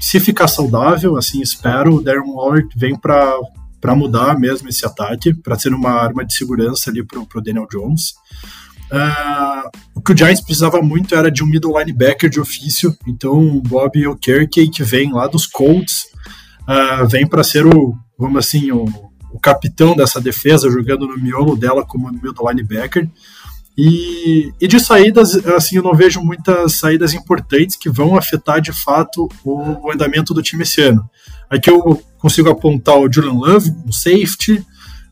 se 0.00 0.20
ficar 0.20 0.48
saudável, 0.48 1.16
assim 1.16 1.40
espero, 1.40 1.96
o 1.96 2.02
Darren 2.02 2.30
Waller 2.32 2.66
vem 2.76 2.96
para 2.98 3.38
para 3.80 3.94
mudar 3.94 4.38
mesmo 4.38 4.68
esse 4.68 4.84
ataque, 4.84 5.32
para 5.32 5.58
ser 5.58 5.72
uma 5.72 5.90
arma 5.90 6.24
de 6.24 6.34
segurança 6.34 6.90
ali 6.90 7.04
para 7.04 7.20
o 7.20 7.42
Daniel 7.42 7.68
Jones. 7.70 8.14
Uh, 8.90 9.68
o 9.94 10.00
que 10.00 10.12
o 10.12 10.16
Giants 10.16 10.40
precisava 10.40 10.80
muito 10.80 11.14
era 11.14 11.30
de 11.30 11.44
um 11.44 11.46
middle 11.46 11.78
linebacker 11.78 12.30
de 12.30 12.40
ofício, 12.40 12.96
então 13.06 13.38
o 13.38 13.60
Bob 13.60 14.06
Okerke, 14.06 14.70
que 14.70 14.82
vem 14.82 15.12
lá 15.12 15.26
dos 15.26 15.46
Colts, 15.46 16.07
uh, 16.68 17.08
vem 17.08 17.26
para 17.26 17.42
ser 17.42 17.66
o, 17.66 17.96
vamos 18.18 18.38
assim, 18.38 18.70
o, 18.70 18.84
o, 19.32 19.40
capitão 19.40 19.96
dessa 19.96 20.20
defesa, 20.20 20.70
jogando 20.70 21.06
no 21.06 21.16
miolo 21.16 21.56
dela 21.56 21.84
como 21.84 22.12
middle 22.12 22.48
linebacker. 22.48 23.08
E, 23.76 24.52
e 24.60 24.66
de 24.66 24.80
saídas, 24.80 25.34
assim, 25.46 25.76
eu 25.76 25.82
não 25.82 25.94
vejo 25.94 26.20
muitas 26.20 26.74
saídas 26.74 27.14
importantes 27.14 27.76
que 27.76 27.88
vão 27.88 28.16
afetar 28.16 28.60
de 28.60 28.72
fato 28.72 29.28
o, 29.44 29.86
o 29.86 29.92
andamento 29.92 30.34
do 30.34 30.42
time 30.42 30.64
esse 30.64 30.82
ano. 30.82 31.08
Aqui 31.48 31.70
eu 31.70 32.02
consigo 32.18 32.50
apontar 32.50 32.98
o 32.98 33.10
Julian 33.10 33.32
Love, 33.32 33.70
um 33.86 33.92
safety, 33.92 34.64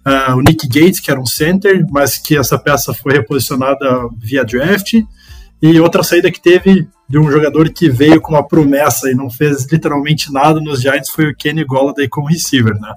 Uh, 0.07 0.37
o 0.37 0.41
Nick 0.41 0.69
Gates, 0.69 1.01
que 1.01 1.11
era 1.11 1.21
um 1.21 1.27
center, 1.27 1.85
mas 1.91 2.17
que 2.17 2.37
essa 2.37 2.57
peça 2.57 2.95
foi 2.95 3.15
reposicionada 3.15 4.09
via 4.17 4.45
draft. 4.45 4.95
E 5.63 5.81
outra 5.81 6.03
saída 6.03 6.31
que 6.31 6.41
teve 6.41 6.87
de 7.09 7.19
um 7.19 7.31
jogador 7.31 7.71
que 7.71 7.89
veio 7.89 8.21
com 8.21 8.33
uma 8.33 8.47
promessa 8.47 9.11
e 9.11 9.15
não 9.15 9.31
fez 9.31 9.67
literalmente 9.71 10.33
nada 10.33 10.61
nos 10.61 10.81
Giants 10.81 11.11
foi 11.11 11.31
o 11.31 11.37
Kenny 11.37 11.65
Golladay 11.65 12.09
como 12.09 12.29
receiver, 12.29 12.75
né? 12.75 12.93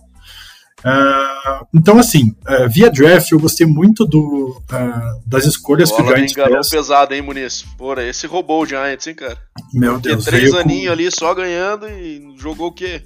Uh, 0.79 1.65
então, 1.73 1.99
assim, 1.99 2.33
uh, 2.47 2.69
via 2.69 2.89
draft, 2.89 3.31
eu 3.31 3.39
gostei 3.39 3.67
muito 3.67 4.05
do, 4.05 4.61
uh, 4.71 5.21
das 5.27 5.45
escolhas 5.45 5.89
Bola 5.89 6.03
que 6.03 6.11
o 6.11 6.15
Giants 6.15 6.33
fez. 6.33 6.69
pesado, 6.69 7.13
hein, 7.13 7.21
Muniz? 7.21 7.65
Porra, 7.77 8.03
esse 8.03 8.25
roubou 8.27 8.63
o 8.63 8.65
Giants, 8.65 9.05
hein, 9.07 9.13
cara? 9.13 9.37
Meu 9.73 9.99
Deus. 9.99 10.23
três 10.23 10.53
aninhos 10.53 10.87
com... 10.87 10.91
ali 10.93 11.11
só 11.11 11.33
ganhando 11.33 11.87
e 11.89 12.33
jogou 12.37 12.67
o 12.67 12.71
quê? 12.71 13.03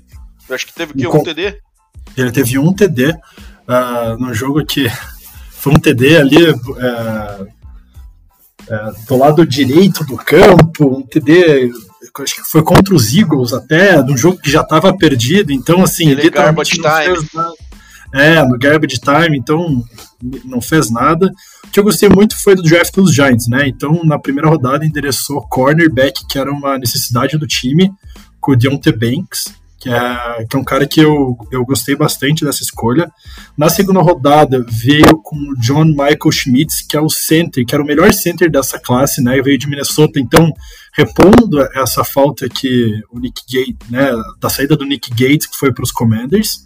Eu 0.48 0.56
acho 0.56 0.68
que 0.68 0.74
teve 0.74 0.94
o 0.94 0.96
quê? 0.96 1.08
Um 1.08 1.12
com... 1.12 1.24
TD? 1.24 1.58
Ele 2.16 2.32
teve 2.32 2.60
um 2.60 2.74
TD 2.74 3.10
uh, 3.10 4.18
no 4.20 4.34
jogo 4.34 4.64
que 4.64 4.88
foi 5.52 5.74
um 5.74 5.80
TD 5.80 6.18
ali 6.18 6.38
do 9.08 9.18
lado 9.18 9.46
direito 9.46 10.04
do 10.06 10.18
campo, 10.18 10.98
um 10.98 11.02
TD 11.02 11.72
acho 12.22 12.36
que 12.36 12.44
foi 12.44 12.62
contra 12.62 12.94
os 12.94 13.14
Eagles 13.16 13.54
até, 13.54 14.02
num 14.04 14.16
jogo 14.16 14.38
que 14.38 14.52
já 14.52 14.62
estava 14.62 14.96
perdido, 14.96 15.52
então 15.52 15.82
assim, 15.82 16.10
ele 16.10 16.30
garbage 16.30 16.72
time. 16.72 17.48
É, 18.14 18.44
no 18.46 18.60
garbage 18.60 19.00
time, 19.00 19.38
então 19.38 19.84
não 20.46 20.62
fez 20.62 20.92
nada. 20.92 21.32
O 21.66 21.72
que 21.72 21.80
eu 21.80 21.84
gostei 21.84 22.08
muito 22.08 22.40
foi 22.42 22.54
do 22.54 22.62
draft 22.62 22.94
dos 22.94 23.12
Giants, 23.12 23.48
né? 23.48 23.68
Então, 23.68 24.04
na 24.04 24.20
primeira 24.20 24.48
rodada, 24.48 24.86
endereçou 24.86 25.42
cornerback, 25.50 26.28
que 26.30 26.38
era 26.38 26.52
uma 26.52 26.78
necessidade 26.78 27.40
do 27.40 27.48
time, 27.48 27.92
com 28.40 28.52
o 28.52 28.56
Deontay 28.56 28.94
Banks 28.94 29.63
que 29.84 29.90
é, 29.90 30.46
que 30.50 30.56
é 30.56 30.60
um 30.60 30.64
cara 30.64 30.88
que 30.88 31.02
eu, 31.02 31.38
eu 31.52 31.66
gostei 31.66 31.94
bastante 31.94 32.46
dessa 32.46 32.64
escolha. 32.64 33.12
Na 33.58 33.68
segunda 33.68 34.02
rodada 34.02 34.66
veio 34.66 35.18
com 35.18 35.36
o 35.36 35.60
John 35.60 35.84
Michael 35.84 36.32
Schmitz, 36.32 36.82
que 36.82 36.96
é 36.96 37.02
o 37.02 37.10
center, 37.10 37.66
que 37.66 37.76
era 37.76 37.84
o 37.84 37.86
melhor 37.86 38.14
center 38.14 38.50
dessa 38.50 38.80
classe, 38.80 39.22
né? 39.22 39.42
Veio 39.42 39.58
de 39.58 39.68
Minnesota, 39.68 40.22
então 40.22 40.54
repondo 40.94 41.60
essa 41.76 42.02
falta 42.06 42.48
que 42.48 42.94
o 43.12 43.20
Nick 43.20 43.42
Gates, 43.52 43.90
né, 43.90 44.10
da 44.40 44.48
saída 44.48 44.78
do 44.78 44.86
Nick 44.86 45.10
Gates, 45.10 45.48
que 45.48 45.58
foi 45.58 45.74
para 45.74 45.84
os 45.84 45.92
Commanders. 45.92 46.64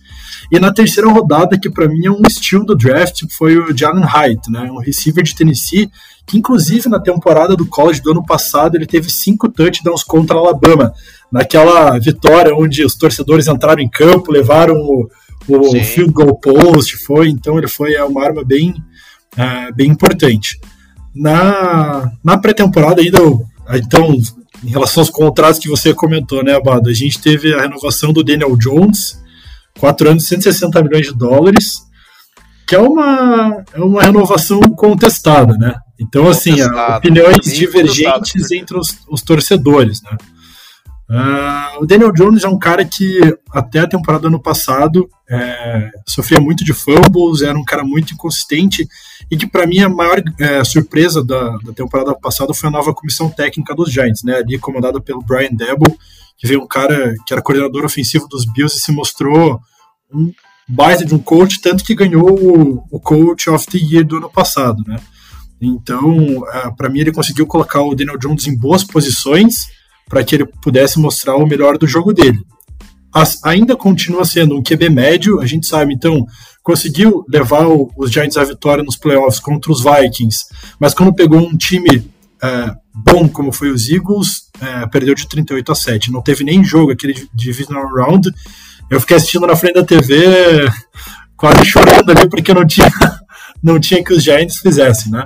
E 0.51 0.59
na 0.59 0.71
terceira 0.71 1.09
rodada, 1.09 1.57
que 1.57 1.69
para 1.69 1.87
mim 1.87 2.05
é 2.05 2.11
um 2.11 2.21
estilo 2.27 2.65
do 2.65 2.75
draft, 2.75 3.23
foi 3.31 3.57
o 3.57 3.75
Jalen 3.75 4.03
Hyde, 4.03 4.51
né, 4.51 4.69
um 4.69 4.79
receiver 4.79 5.23
de 5.23 5.33
Tennessee, 5.33 5.89
que 6.27 6.37
inclusive 6.37 6.89
na 6.89 6.99
temporada 6.99 7.55
do 7.55 7.65
college 7.65 8.01
do 8.01 8.11
ano 8.11 8.23
passado 8.23 8.75
ele 8.75 8.85
teve 8.85 9.09
cinco 9.09 9.47
touchdowns 9.47 10.03
contra 10.03 10.37
Alabama 10.37 10.93
naquela 11.31 11.97
vitória 11.99 12.55
onde 12.55 12.83
os 12.83 12.95
torcedores 12.95 13.47
entraram 13.47 13.81
em 13.81 13.89
campo, 13.89 14.31
levaram 14.31 14.75
o, 14.75 15.09
o 15.47 15.83
field 15.83 16.11
goal 16.11 16.39
post, 16.39 16.97
foi, 16.97 17.29
então 17.29 17.57
ele 17.57 17.67
foi 17.67 17.95
uma 18.01 18.23
arma 18.23 18.43
bem, 18.43 18.71
uh, 18.71 19.73
bem 19.75 19.89
importante. 19.89 20.59
Na, 21.15 22.11
na 22.23 22.37
pré-temporada 22.37 23.01
ainda, 23.01 23.19
então, 23.73 24.15
em 24.63 24.69
relação 24.69 25.01
aos 25.01 25.09
contratos 25.09 25.59
que 25.59 25.67
você 25.67 25.93
comentou, 25.93 26.43
né, 26.43 26.55
Abado, 26.55 26.89
a 26.89 26.93
gente 26.93 27.19
teve 27.19 27.53
a 27.53 27.61
renovação 27.61 28.13
do 28.13 28.23
Daniel 28.23 28.55
Jones, 28.55 29.21
4 29.79 30.09
anos, 30.09 30.27
160 30.27 30.81
milhões 30.83 31.07
de 31.07 31.13
dólares, 31.13 31.81
que 32.67 32.75
é 32.75 32.79
uma, 32.79 33.63
é 33.73 33.79
uma 33.79 34.01
renovação 34.01 34.59
contestada, 34.59 35.53
né? 35.57 35.75
Então, 35.99 36.27
assim, 36.27 36.61
opiniões 36.97 37.45
divergentes 37.45 38.51
entre 38.51 38.77
os, 38.77 38.97
os 39.09 39.21
torcedores, 39.21 40.01
né? 40.03 40.17
Uh, 41.09 41.81
o 41.83 41.85
Daniel 41.85 42.11
Jones 42.11 42.43
é 42.43 42.49
um 42.49 42.59
cara 42.59 42.83
que 42.83 43.19
até 43.51 43.79
a 43.79 43.87
temporada 43.87 44.23
do 44.23 44.27
ano 44.27 44.41
passado 44.41 45.09
é, 45.29 45.89
sofria 46.05 46.39
muito 46.39 46.65
de 46.65 46.73
fumbles, 46.73 47.41
era 47.41 47.57
um 47.57 47.63
cara 47.63 47.81
muito 47.83 48.13
inconsistente 48.13 48.85
e 49.31 49.37
que 49.37 49.47
para 49.47 49.65
mim 49.65 49.79
a 49.79 49.87
maior 49.87 50.21
é, 50.37 50.61
surpresa 50.65 51.23
da, 51.23 51.57
da, 51.63 51.71
temporada 51.73 52.13
passada 52.13 52.53
foi 52.53 52.67
a 52.67 52.71
nova 52.71 52.93
comissão 52.93 53.29
técnica 53.29 53.73
dos 53.73 53.89
Giants, 53.89 54.21
né, 54.23 54.35
ali 54.35 54.59
comandada 54.59 54.99
pelo 54.99 55.21
Brian 55.21 55.51
Debo, 55.53 55.85
que 56.37 56.45
veio 56.45 56.61
um 56.61 56.67
cara 56.67 57.15
que 57.25 57.33
era 57.33 57.41
coordenador 57.41 57.85
ofensivo 57.85 58.27
dos 58.27 58.45
Bills 58.45 58.77
e 58.77 58.81
se 58.81 58.91
mostrou 58.91 59.61
um 60.13 60.33
baita 60.67 61.05
de 61.05 61.15
um 61.15 61.19
coach, 61.19 61.61
tanto 61.61 61.85
que 61.85 61.95
ganhou 61.95 62.37
o, 62.37 62.83
o 62.91 62.99
Coach 62.99 63.49
of 63.49 63.65
the 63.67 63.77
Year 63.77 64.05
do 64.05 64.17
ano 64.17 64.29
passado, 64.29 64.83
né. 64.85 64.97
Então, 65.59 66.17
uh, 66.39 66.75
para 66.75 66.89
mim 66.89 66.99
ele 66.99 67.11
conseguiu 67.11 67.47
colocar 67.47 67.81
o 67.81 67.95
Daniel 67.95 68.17
Jones 68.17 68.45
em 68.45 68.55
boas 68.55 68.83
posições 68.83 69.69
para 70.07 70.23
que 70.23 70.35
ele 70.35 70.45
pudesse 70.45 70.99
mostrar 70.99 71.35
o 71.35 71.47
melhor 71.47 71.77
do 71.77 71.87
jogo 71.87 72.13
dele. 72.13 72.39
As, 73.13 73.43
ainda 73.43 73.75
continua 73.75 74.25
sendo 74.25 74.55
um 74.55 74.63
QB 74.63 74.89
médio, 74.89 75.39
a 75.39 75.45
gente 75.45 75.65
sabe, 75.65 75.93
então 75.93 76.25
conseguiu 76.61 77.25
levar 77.29 77.67
o, 77.67 77.89
os 77.97 78.11
Giants 78.11 78.37
à 78.37 78.43
vitória 78.43 78.83
nos 78.83 78.97
playoffs 78.97 79.39
contra 79.39 79.71
os 79.71 79.83
Vikings, 79.83 80.45
mas 80.79 80.93
quando 80.93 81.13
pegou 81.13 81.39
um 81.39 81.57
time 81.57 82.05
é, 82.41 82.71
bom 82.93 83.27
como 83.27 83.51
foi 83.51 83.69
os 83.69 83.89
Eagles, 83.89 84.49
é, 84.61 84.85
perdeu 84.87 85.15
de 85.15 85.27
38 85.27 85.71
a 85.71 85.75
7. 85.75 86.11
Não 86.11 86.21
teve 86.21 86.43
nem 86.43 86.63
jogo 86.63 86.91
aquele 86.91 87.27
divisional 87.33 87.87
round. 87.87 88.31
Eu 88.89 88.99
fiquei 88.99 89.17
assistindo 89.17 89.47
na 89.47 89.55
frente 89.55 89.75
da 89.75 89.83
TV, 89.83 90.69
quase 91.35 91.65
chorando 91.65 92.09
ali, 92.09 92.29
porque 92.29 92.53
não 92.53 92.65
tinha, 92.65 92.91
não 93.61 93.79
tinha 93.79 94.03
que 94.03 94.13
os 94.13 94.23
Giants 94.23 94.57
fizessem, 94.57 95.11
né? 95.11 95.25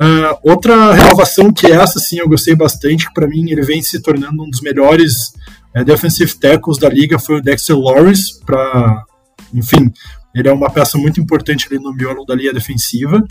Uh, 0.00 0.36
outra 0.42 0.92
renovação 0.92 1.52
que 1.52 1.68
essa 1.68 2.00
sim 2.00 2.18
eu 2.18 2.28
gostei 2.28 2.54
bastante, 2.54 3.06
que 3.06 3.14
para 3.14 3.28
mim 3.28 3.48
ele 3.50 3.62
vem 3.62 3.80
se 3.80 4.00
tornando 4.02 4.42
um 4.42 4.50
dos 4.50 4.60
melhores 4.60 5.32
é, 5.72 5.84
defensive 5.84 6.34
tackles 6.34 6.78
da 6.78 6.88
liga, 6.88 7.18
foi 7.18 7.38
o 7.38 7.42
Dexter 7.42 7.78
Lawrence, 7.78 8.40
para 8.44 9.04
enfim, 9.52 9.92
ele 10.34 10.48
é 10.48 10.52
uma 10.52 10.68
peça 10.68 10.98
muito 10.98 11.20
importante 11.20 11.68
ali 11.70 11.78
no 11.78 11.92
miolo 11.92 12.24
da 12.24 12.34
linha 12.34 12.52
defensiva. 12.52 13.24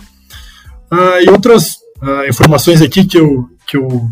Uh, 0.92 1.20
e 1.26 1.30
outras 1.30 1.74
uh, 2.02 2.28
informações 2.30 2.82
aqui 2.82 3.06
que 3.06 3.18
eu, 3.18 3.50
que 3.68 3.76
eu 3.76 4.10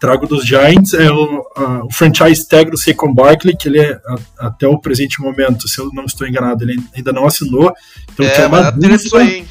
trago 0.00 0.26
dos 0.26 0.46
Giants 0.46 0.94
é 0.94 1.10
o, 1.10 1.44
a, 1.54 1.84
o 1.84 1.92
franchise 1.92 2.48
tag 2.48 2.70
do 2.70 2.78
Saquon 2.78 3.12
Barkley, 3.12 3.56
que 3.56 3.68
ele 3.68 3.80
é, 3.80 4.00
a, 4.38 4.46
até 4.46 4.66
o 4.66 4.78
presente 4.78 5.20
momento, 5.20 5.68
se 5.68 5.78
eu 5.80 5.90
não 5.92 6.04
estou 6.04 6.26
enganado, 6.26 6.64
ele 6.64 6.80
ainda 6.96 7.12
não 7.12 7.26
assinou. 7.26 7.74
Então, 8.12 8.24
é, 8.24 8.40
é 8.40 8.46
uma 8.46 8.70
dúvida, 8.70 9.46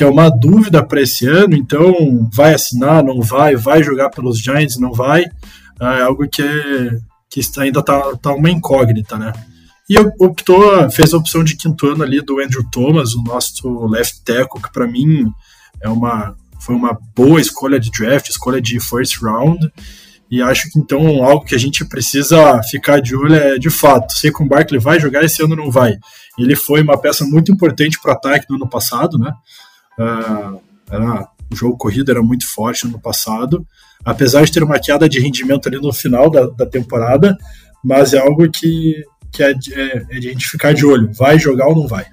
que 0.00 0.04
é 0.04 0.06
uma 0.06 0.30
dúvida 0.30 0.82
para 0.82 1.02
esse 1.02 1.26
ano, 1.26 1.54
então 1.54 2.26
vai 2.32 2.54
assinar, 2.54 3.04
não 3.04 3.20
vai, 3.20 3.54
vai 3.54 3.82
jogar 3.82 4.08
pelos 4.08 4.38
Giants, 4.38 4.78
não 4.78 4.94
vai, 4.94 5.26
é 5.78 6.00
algo 6.00 6.26
que, 6.26 6.42
que 7.28 7.42
ainda 7.58 7.80
está 7.80 8.16
tá 8.16 8.32
uma 8.32 8.50
incógnita, 8.50 9.18
né? 9.18 9.30
E 9.86 9.98
optou, 9.98 10.90
fez 10.90 11.12
a 11.12 11.18
opção 11.18 11.44
de 11.44 11.54
quinto 11.54 11.86
ano 11.86 12.02
ali 12.02 12.22
do 12.22 12.40
Andrew 12.40 12.64
Thomas, 12.72 13.12
o 13.12 13.22
nosso 13.22 13.86
left 13.88 14.24
tackle, 14.24 14.62
que 14.62 14.72
para 14.72 14.86
mim 14.86 15.30
é 15.82 15.88
uma, 15.90 16.34
foi 16.58 16.74
uma 16.74 16.98
boa 17.14 17.38
escolha 17.38 17.78
de 17.78 17.90
draft, 17.90 18.30
escolha 18.30 18.58
de 18.58 18.80
first 18.80 19.20
round. 19.20 19.70
E 20.30 20.40
acho 20.40 20.70
que 20.70 20.78
então 20.78 21.22
algo 21.22 21.44
que 21.44 21.54
a 21.54 21.58
gente 21.58 21.84
precisa 21.84 22.58
ficar 22.70 23.02
de 23.02 23.14
olho 23.14 23.34
é 23.34 23.58
de 23.58 23.68
fato, 23.68 24.14
sei 24.14 24.32
que 24.32 24.42
o 24.42 24.48
Barkley 24.48 24.80
vai 24.80 24.98
jogar 24.98 25.24
esse 25.24 25.42
ano 25.42 25.54
não 25.54 25.70
vai. 25.70 25.92
Ele 26.38 26.56
foi 26.56 26.80
uma 26.80 26.98
peça 26.98 27.22
muito 27.22 27.52
importante 27.52 28.00
para 28.00 28.12
o 28.12 28.14
ataque 28.14 28.46
no 28.48 28.56
ano 28.56 28.66
passado, 28.66 29.18
né? 29.18 29.34
Era, 30.90 31.28
o 31.52 31.56
jogo 31.56 31.76
corrido 31.76 32.10
era 32.10 32.22
muito 32.22 32.46
forte 32.46 32.86
no 32.86 33.00
passado, 33.00 33.66
apesar 34.04 34.44
de 34.44 34.52
ter 34.52 34.62
uma 34.62 34.78
queda 34.78 35.08
de 35.08 35.20
rendimento 35.20 35.68
ali 35.68 35.80
no 35.80 35.92
final 35.92 36.30
da, 36.30 36.46
da 36.46 36.66
temporada, 36.66 37.36
mas 37.82 38.14
é 38.14 38.18
algo 38.18 38.50
que 38.50 39.04
que 39.32 39.42
é 39.42 39.54
de, 39.54 39.74
é, 39.74 39.96
é 40.10 40.18
de 40.18 40.28
a 40.28 40.32
gente 40.32 40.46
ficar 40.46 40.72
de 40.74 40.84
olho. 40.84 41.12
Vai 41.12 41.38
jogar 41.38 41.68
ou 41.68 41.76
não 41.76 41.86
vai? 41.86 42.06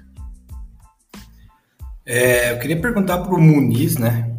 É, 2.06 2.52
eu 2.52 2.58
queria 2.58 2.80
perguntar 2.80 3.18
para 3.18 3.34
o 3.34 3.40
Muniz, 3.40 3.96
né? 3.96 4.34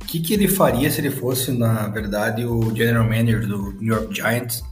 O 0.00 0.06
que, 0.06 0.20
que 0.20 0.32
ele 0.32 0.48
faria 0.48 0.90
se 0.90 1.00
ele 1.00 1.10
fosse, 1.10 1.50
na 1.50 1.88
verdade, 1.88 2.44
o 2.44 2.74
general 2.74 3.04
manager 3.04 3.46
do 3.46 3.72
New 3.80 3.94
York 3.94 4.14
Giants 4.14 4.62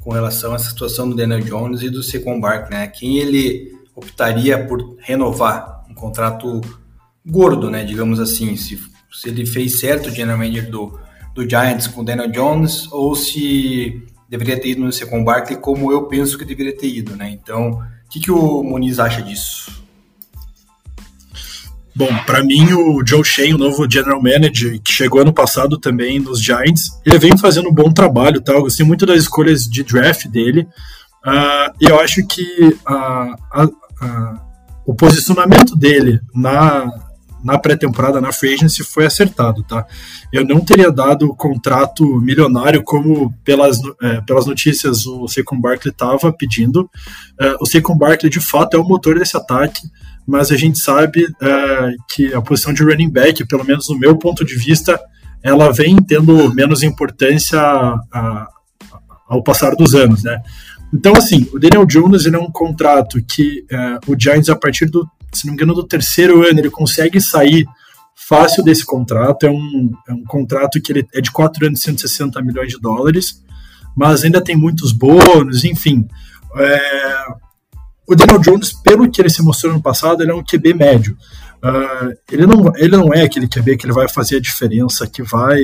com 0.00 0.12
relação 0.12 0.52
a 0.52 0.56
essa 0.56 0.70
situação 0.70 1.08
do 1.08 1.16
Daniel 1.16 1.40
Jones 1.40 1.82
e 1.82 1.90
do 1.90 2.02
Saquon 2.02 2.40
né? 2.70 2.86
Quem 2.86 3.18
ele 3.18 3.72
optaria 3.94 4.64
por 4.66 4.96
renovar 5.00 5.84
um 5.88 5.94
contrato 5.94 6.60
gordo, 7.24 7.70
né? 7.70 7.84
Digamos 7.84 8.20
assim, 8.20 8.56
se, 8.56 8.78
se 9.12 9.28
ele 9.28 9.46
fez 9.46 9.80
certo 9.80 10.08
o 10.08 10.14
general 10.14 10.38
manager 10.38 10.70
do, 10.70 10.98
do 11.34 11.48
Giants 11.48 11.86
com 11.86 12.00
o 12.02 12.04
Daniel 12.04 12.30
Jones 12.30 12.88
ou 12.90 13.14
se 13.14 14.02
deveria 14.28 14.58
ter 14.58 14.70
ido 14.70 14.82
no 14.82 14.92
Second 14.92 15.24
Barkley 15.24 15.58
como 15.58 15.92
eu 15.92 16.04
penso 16.06 16.38
que 16.38 16.44
deveria 16.44 16.76
ter 16.76 16.88
ido, 16.88 17.16
né? 17.16 17.30
Então, 17.30 17.70
o 17.70 17.82
que, 18.10 18.20
que 18.20 18.30
o 18.30 18.62
Muniz 18.62 18.98
acha 18.98 19.22
disso? 19.22 19.82
Bom, 21.94 22.08
para 22.24 22.42
mim 22.42 22.72
o 22.72 23.02
Joe 23.06 23.22
Shea, 23.22 23.54
o 23.54 23.58
novo 23.58 23.86
general 23.90 24.22
manager, 24.22 24.80
que 24.80 24.90
chegou 24.90 25.20
ano 25.20 25.32
passado 25.32 25.78
também 25.78 26.18
nos 26.18 26.42
Giants, 26.42 26.98
ele 27.04 27.18
vem 27.18 27.36
fazendo 27.36 27.68
um 27.68 27.74
bom 27.74 27.92
trabalho, 27.92 28.40
tá? 28.40 28.52
Eu 28.52 28.62
gostei 28.62 28.84
muito 28.84 29.04
das 29.04 29.20
escolhas 29.20 29.64
de 29.64 29.82
draft 29.82 30.26
dele. 30.28 30.66
Uh, 31.24 31.70
e 31.80 31.84
eu 31.84 32.00
acho 32.00 32.26
que 32.26 32.42
uh, 32.88 33.62
uh, 33.62 34.40
o 34.86 34.94
posicionamento 34.94 35.76
dele 35.76 36.18
na, 36.34 36.90
na 37.42 37.58
pré-temporada, 37.58 38.20
na 38.20 38.32
free 38.32 38.54
agency, 38.54 38.82
foi 38.82 39.06
acertado, 39.06 39.62
tá? 39.62 39.86
Eu 40.32 40.46
não 40.46 40.60
teria 40.60 40.90
dado 40.90 41.26
o 41.26 41.34
contrato 41.34 42.04
milionário 42.20 42.82
como 42.82 43.32
pelas, 43.44 43.78
é, 44.00 44.20
pelas 44.22 44.46
notícias 44.46 45.06
o 45.06 45.26
Saquon 45.28 45.60
Barkley 45.60 45.92
estava 45.92 46.32
pedindo. 46.32 46.88
É, 47.40 47.56
o 47.60 47.66
Saquon 47.66 47.96
Barkley, 47.96 48.30
de 48.30 48.40
fato, 48.40 48.76
é 48.76 48.80
o 48.80 48.84
motor 48.84 49.18
desse 49.18 49.36
ataque, 49.36 49.82
mas 50.26 50.50
a 50.50 50.56
gente 50.56 50.78
sabe 50.78 51.26
é, 51.40 51.92
que 52.14 52.32
a 52.32 52.40
posição 52.40 52.72
de 52.72 52.82
running 52.82 53.10
back, 53.10 53.46
pelo 53.46 53.64
menos 53.64 53.88
no 53.88 53.98
meu 53.98 54.16
ponto 54.16 54.44
de 54.44 54.56
vista, 54.56 55.00
ela 55.42 55.72
vem 55.72 55.96
tendo 55.96 56.54
menos 56.54 56.82
importância 56.82 57.60
a, 57.60 58.00
a, 58.12 58.48
ao 59.28 59.42
passar 59.42 59.74
dos 59.74 59.94
anos, 59.94 60.22
né? 60.22 60.40
Então, 60.94 61.14
assim, 61.16 61.48
o 61.52 61.58
Daniel 61.58 61.86
Jones 61.86 62.26
ele 62.26 62.36
é 62.36 62.38
um 62.38 62.50
contrato 62.50 63.18
que 63.26 63.64
é, 63.70 63.98
o 64.06 64.14
Giants, 64.18 64.50
a 64.50 64.56
partir 64.56 64.86
do 64.86 65.08
se 65.32 65.46
não 65.46 65.52
me 65.52 65.56
engano, 65.56 65.74
do 65.74 65.86
terceiro 65.86 66.46
ano, 66.46 66.58
ele 66.58 66.70
consegue 66.70 67.20
sair 67.20 67.66
fácil 68.14 68.62
desse 68.62 68.84
contrato. 68.84 69.46
É 69.46 69.50
um, 69.50 69.90
é 70.08 70.12
um 70.12 70.24
contrato 70.24 70.80
que 70.80 70.92
ele 70.92 71.06
é 71.14 71.20
de 71.20 71.30
4 71.30 71.66
anos 71.66 71.80
e 71.80 71.84
160 71.84 72.40
milhões 72.42 72.68
de 72.68 72.80
dólares, 72.80 73.42
mas 73.96 74.24
ainda 74.24 74.42
tem 74.42 74.56
muitos 74.56 74.92
bônus, 74.92 75.64
enfim. 75.64 76.06
É, 76.56 77.26
o 78.06 78.14
Daniel 78.14 78.40
Jones, 78.40 78.72
pelo 78.72 79.10
que 79.10 79.20
ele 79.20 79.30
se 79.30 79.42
mostrou 79.42 79.72
no 79.72 79.82
passado, 79.82 80.22
ele 80.22 80.30
é 80.30 80.34
um 80.34 80.44
QB 80.44 80.74
médio. 80.74 81.16
Uh, 81.62 82.12
ele, 82.30 82.46
não, 82.46 82.72
ele 82.76 82.96
não 82.96 83.14
é 83.14 83.22
aquele 83.22 83.48
QB 83.48 83.76
que 83.76 83.86
ele 83.86 83.92
vai 83.92 84.08
fazer 84.08 84.36
a 84.36 84.40
diferença, 84.40 85.06
que 85.06 85.22
vai, 85.22 85.60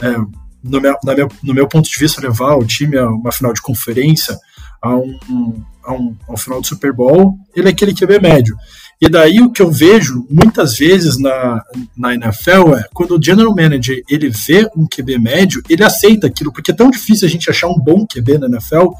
é, 0.00 0.16
no, 0.62 0.80
meu, 0.80 0.96
meu, 1.04 1.28
no 1.42 1.54
meu 1.54 1.66
ponto 1.66 1.90
de 1.90 1.98
vista, 1.98 2.22
levar 2.22 2.54
o 2.56 2.64
time 2.64 2.96
a 2.96 3.08
uma 3.08 3.32
final 3.32 3.52
de 3.52 3.60
conferência, 3.60 4.38
a 4.80 4.94
um, 4.96 5.64
a 5.84 5.92
um, 5.92 6.16
a 6.28 6.32
um 6.32 6.36
final 6.36 6.60
de 6.60 6.68
Super 6.68 6.92
Bowl. 6.92 7.36
Ele 7.54 7.68
é 7.68 7.70
aquele 7.72 7.94
QB 7.94 8.20
médio. 8.20 8.56
E 9.02 9.08
daí 9.08 9.40
o 9.40 9.50
que 9.50 9.60
eu 9.60 9.68
vejo 9.68 10.24
muitas 10.30 10.78
vezes 10.78 11.18
na, 11.18 11.60
na 11.96 12.14
NFL 12.14 12.76
é 12.76 12.84
quando 12.94 13.18
o 13.18 13.20
general 13.20 13.52
manager 13.52 14.00
ele 14.08 14.28
vê 14.28 14.70
um 14.76 14.86
QB 14.86 15.18
médio, 15.18 15.60
ele 15.68 15.82
aceita 15.82 16.28
aquilo, 16.28 16.52
porque 16.52 16.70
é 16.70 16.74
tão 16.74 16.88
difícil 16.88 17.26
a 17.26 17.30
gente 17.30 17.50
achar 17.50 17.66
um 17.66 17.80
bom 17.80 18.06
QB 18.06 18.38
na 18.38 18.46
NFL, 18.46 18.90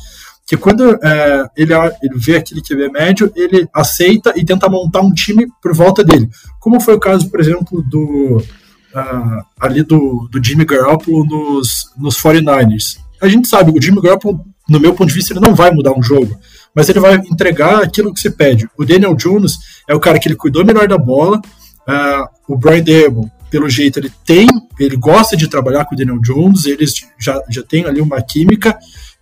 que 0.44 0.56
quando 0.56 0.98
é, 1.00 1.46
ele, 1.56 1.72
ele 2.02 2.18
vê 2.18 2.38
aquele 2.38 2.60
QB 2.60 2.90
médio, 2.90 3.32
ele 3.36 3.68
aceita 3.72 4.34
e 4.34 4.44
tenta 4.44 4.68
montar 4.68 5.02
um 5.02 5.12
time 5.12 5.46
por 5.62 5.72
volta 5.72 6.02
dele. 6.02 6.28
Como 6.58 6.80
foi 6.80 6.94
o 6.94 7.00
caso, 7.00 7.30
por 7.30 7.38
exemplo, 7.38 7.80
do 7.80 8.38
uh, 8.38 9.44
ali 9.60 9.84
do, 9.84 10.28
do 10.32 10.44
Jimmy 10.44 10.64
Garoppolo 10.64 11.24
nos, 11.24 11.92
nos 11.96 12.20
49ers. 12.20 12.98
A 13.20 13.28
gente 13.28 13.46
sabe, 13.46 13.70
o 13.70 13.80
Jimmy 13.80 14.02
Garoppolo, 14.02 14.44
no 14.68 14.80
meu 14.80 14.94
ponto 14.94 15.10
de 15.10 15.14
vista, 15.14 15.32
ele 15.32 15.46
não 15.46 15.54
vai 15.54 15.70
mudar 15.70 15.96
um 15.96 16.02
jogo 16.02 16.36
mas 16.74 16.88
ele 16.88 17.00
vai 17.00 17.14
entregar 17.14 17.82
aquilo 17.82 18.12
que 18.12 18.20
se 18.20 18.30
pede. 18.30 18.68
O 18.76 18.84
Daniel 18.84 19.14
Jones 19.14 19.54
é 19.88 19.94
o 19.94 20.00
cara 20.00 20.18
que 20.18 20.28
ele 20.28 20.36
cuidou 20.36 20.64
melhor 20.64 20.88
da 20.88 20.98
bola. 20.98 21.40
Uh, 21.88 22.52
o 22.52 22.56
Brian 22.56 22.82
Dable, 22.82 23.30
pelo 23.50 23.68
jeito, 23.68 23.98
ele 23.98 24.10
tem, 24.24 24.46
ele 24.78 24.96
gosta 24.96 25.36
de 25.36 25.48
trabalhar 25.48 25.84
com 25.84 25.94
o 25.94 25.98
Daniel 25.98 26.20
Jones, 26.20 26.64
eles 26.64 26.92
já, 27.18 27.40
já 27.50 27.62
têm 27.62 27.84
ali 27.84 28.00
uma 28.00 28.22
química. 28.22 28.78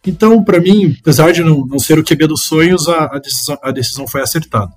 Então, 0.07 0.43
para 0.43 0.61
mim, 0.61 0.97
apesar 1.01 1.33
de 1.33 1.43
não, 1.43 1.67
não 1.67 1.79
ser 1.79 1.99
o 1.99 2.05
QB 2.05 2.27
dos 2.27 2.45
sonhos, 2.45 2.89
a, 2.89 3.05
a, 3.07 3.19
decisão, 3.19 3.59
a 3.63 3.71
decisão 3.71 4.07
foi 4.07 4.23
acertada. 4.23 4.73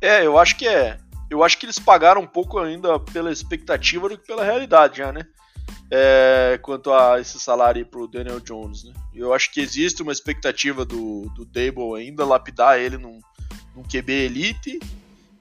É, 0.00 0.24
eu 0.24 0.38
acho 0.38 0.56
que 0.56 0.66
é. 0.66 0.98
Eu 1.28 1.44
acho 1.44 1.58
que 1.58 1.66
eles 1.66 1.78
pagaram 1.78 2.22
um 2.22 2.26
pouco 2.26 2.58
ainda 2.58 2.98
pela 2.98 3.30
expectativa 3.30 4.08
do 4.08 4.18
que 4.18 4.26
pela 4.26 4.44
realidade 4.44 4.98
já, 4.98 5.12
né? 5.12 5.22
É, 5.90 6.58
quanto 6.62 6.92
a 6.92 7.20
esse 7.20 7.38
salário 7.40 7.84
para 7.84 8.00
o 8.00 8.06
Daniel 8.06 8.40
Jones. 8.40 8.84
Né? 8.84 8.92
Eu 9.14 9.34
acho 9.34 9.52
que 9.52 9.60
existe 9.60 10.02
uma 10.02 10.12
expectativa 10.12 10.84
do, 10.84 11.28
do 11.34 11.44
Dable 11.44 11.96
ainda 11.96 12.24
lapidar 12.24 12.78
ele 12.78 12.96
num, 12.96 13.18
num 13.74 13.82
QB 13.82 14.12
elite. 14.12 14.80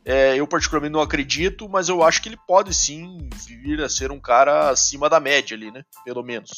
É, 0.03 0.35
eu 0.35 0.47
particularmente 0.47 0.93
não 0.93 1.01
acredito, 1.01 1.69
mas 1.69 1.87
eu 1.87 2.01
acho 2.01 2.21
que 2.21 2.29
ele 2.29 2.39
pode 2.47 2.73
sim 2.73 3.29
vir 3.63 3.81
a 3.81 3.89
ser 3.89 4.11
um 4.11 4.19
cara 4.19 4.69
acima 4.69 5.07
da 5.07 5.19
média 5.19 5.55
ali, 5.55 5.71
né? 5.71 5.83
Pelo 6.03 6.23
menos. 6.23 6.49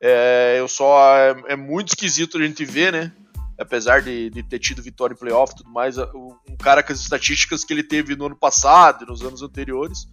É, 0.00 0.56
eu 0.58 0.68
só 0.68 1.16
é, 1.16 1.34
é, 1.48 1.56
muito 1.56 1.88
esquisito 1.88 2.38
a 2.38 2.42
gente 2.42 2.64
ver, 2.64 2.92
né? 2.92 3.12
Apesar 3.58 4.02
de, 4.02 4.30
de 4.30 4.42
ter 4.42 4.58
tido 4.58 4.82
vitória 4.82 5.14
em 5.14 5.18
playoff 5.18 5.52
e 5.52 5.56
tudo 5.56 5.70
mais, 5.70 5.96
um 5.96 6.56
cara 6.62 6.82
com 6.82 6.92
as 6.92 7.00
estatísticas 7.00 7.64
que 7.64 7.72
ele 7.72 7.82
teve 7.82 8.14
no 8.14 8.26
ano 8.26 8.36
passado 8.36 9.04
e 9.04 9.06
nos 9.06 9.22
anos 9.22 9.42
anteriores, 9.42 10.06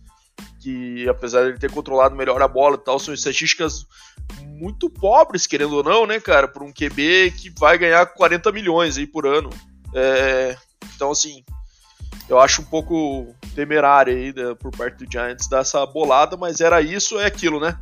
que 0.59 1.07
apesar 1.09 1.43
de 1.43 1.49
ele 1.49 1.59
ter 1.59 1.71
controlado 1.71 2.15
melhor 2.15 2.41
a 2.41 2.47
bola 2.47 2.75
e 2.75 2.83
tal, 2.83 2.99
são 2.99 3.13
estatísticas 3.13 3.85
muito 4.43 4.89
pobres, 4.89 5.47
querendo 5.47 5.75
ou 5.75 5.83
não, 5.83 6.05
né, 6.05 6.19
cara, 6.19 6.47
por 6.47 6.63
um 6.63 6.71
QB 6.71 7.31
que 7.31 7.49
vai 7.59 7.77
ganhar 7.77 8.05
40 8.05 8.51
milhões 8.51 8.97
aí 8.97 9.07
por 9.07 9.25
ano. 9.25 9.49
É, 9.93 10.55
então, 10.95 11.11
assim, 11.11 11.43
eu 12.29 12.39
acho 12.39 12.61
um 12.61 12.65
pouco 12.65 13.35
temerário 13.55 14.13
aí 14.13 14.33
né, 14.33 14.55
por 14.55 14.71
parte 14.71 15.03
do 15.03 15.11
Giants 15.11 15.49
dar 15.49 15.59
essa 15.59 15.85
bolada, 15.85 16.37
mas 16.37 16.61
era 16.61 16.81
isso, 16.81 17.19
é 17.19 17.25
aquilo, 17.25 17.59
né? 17.59 17.77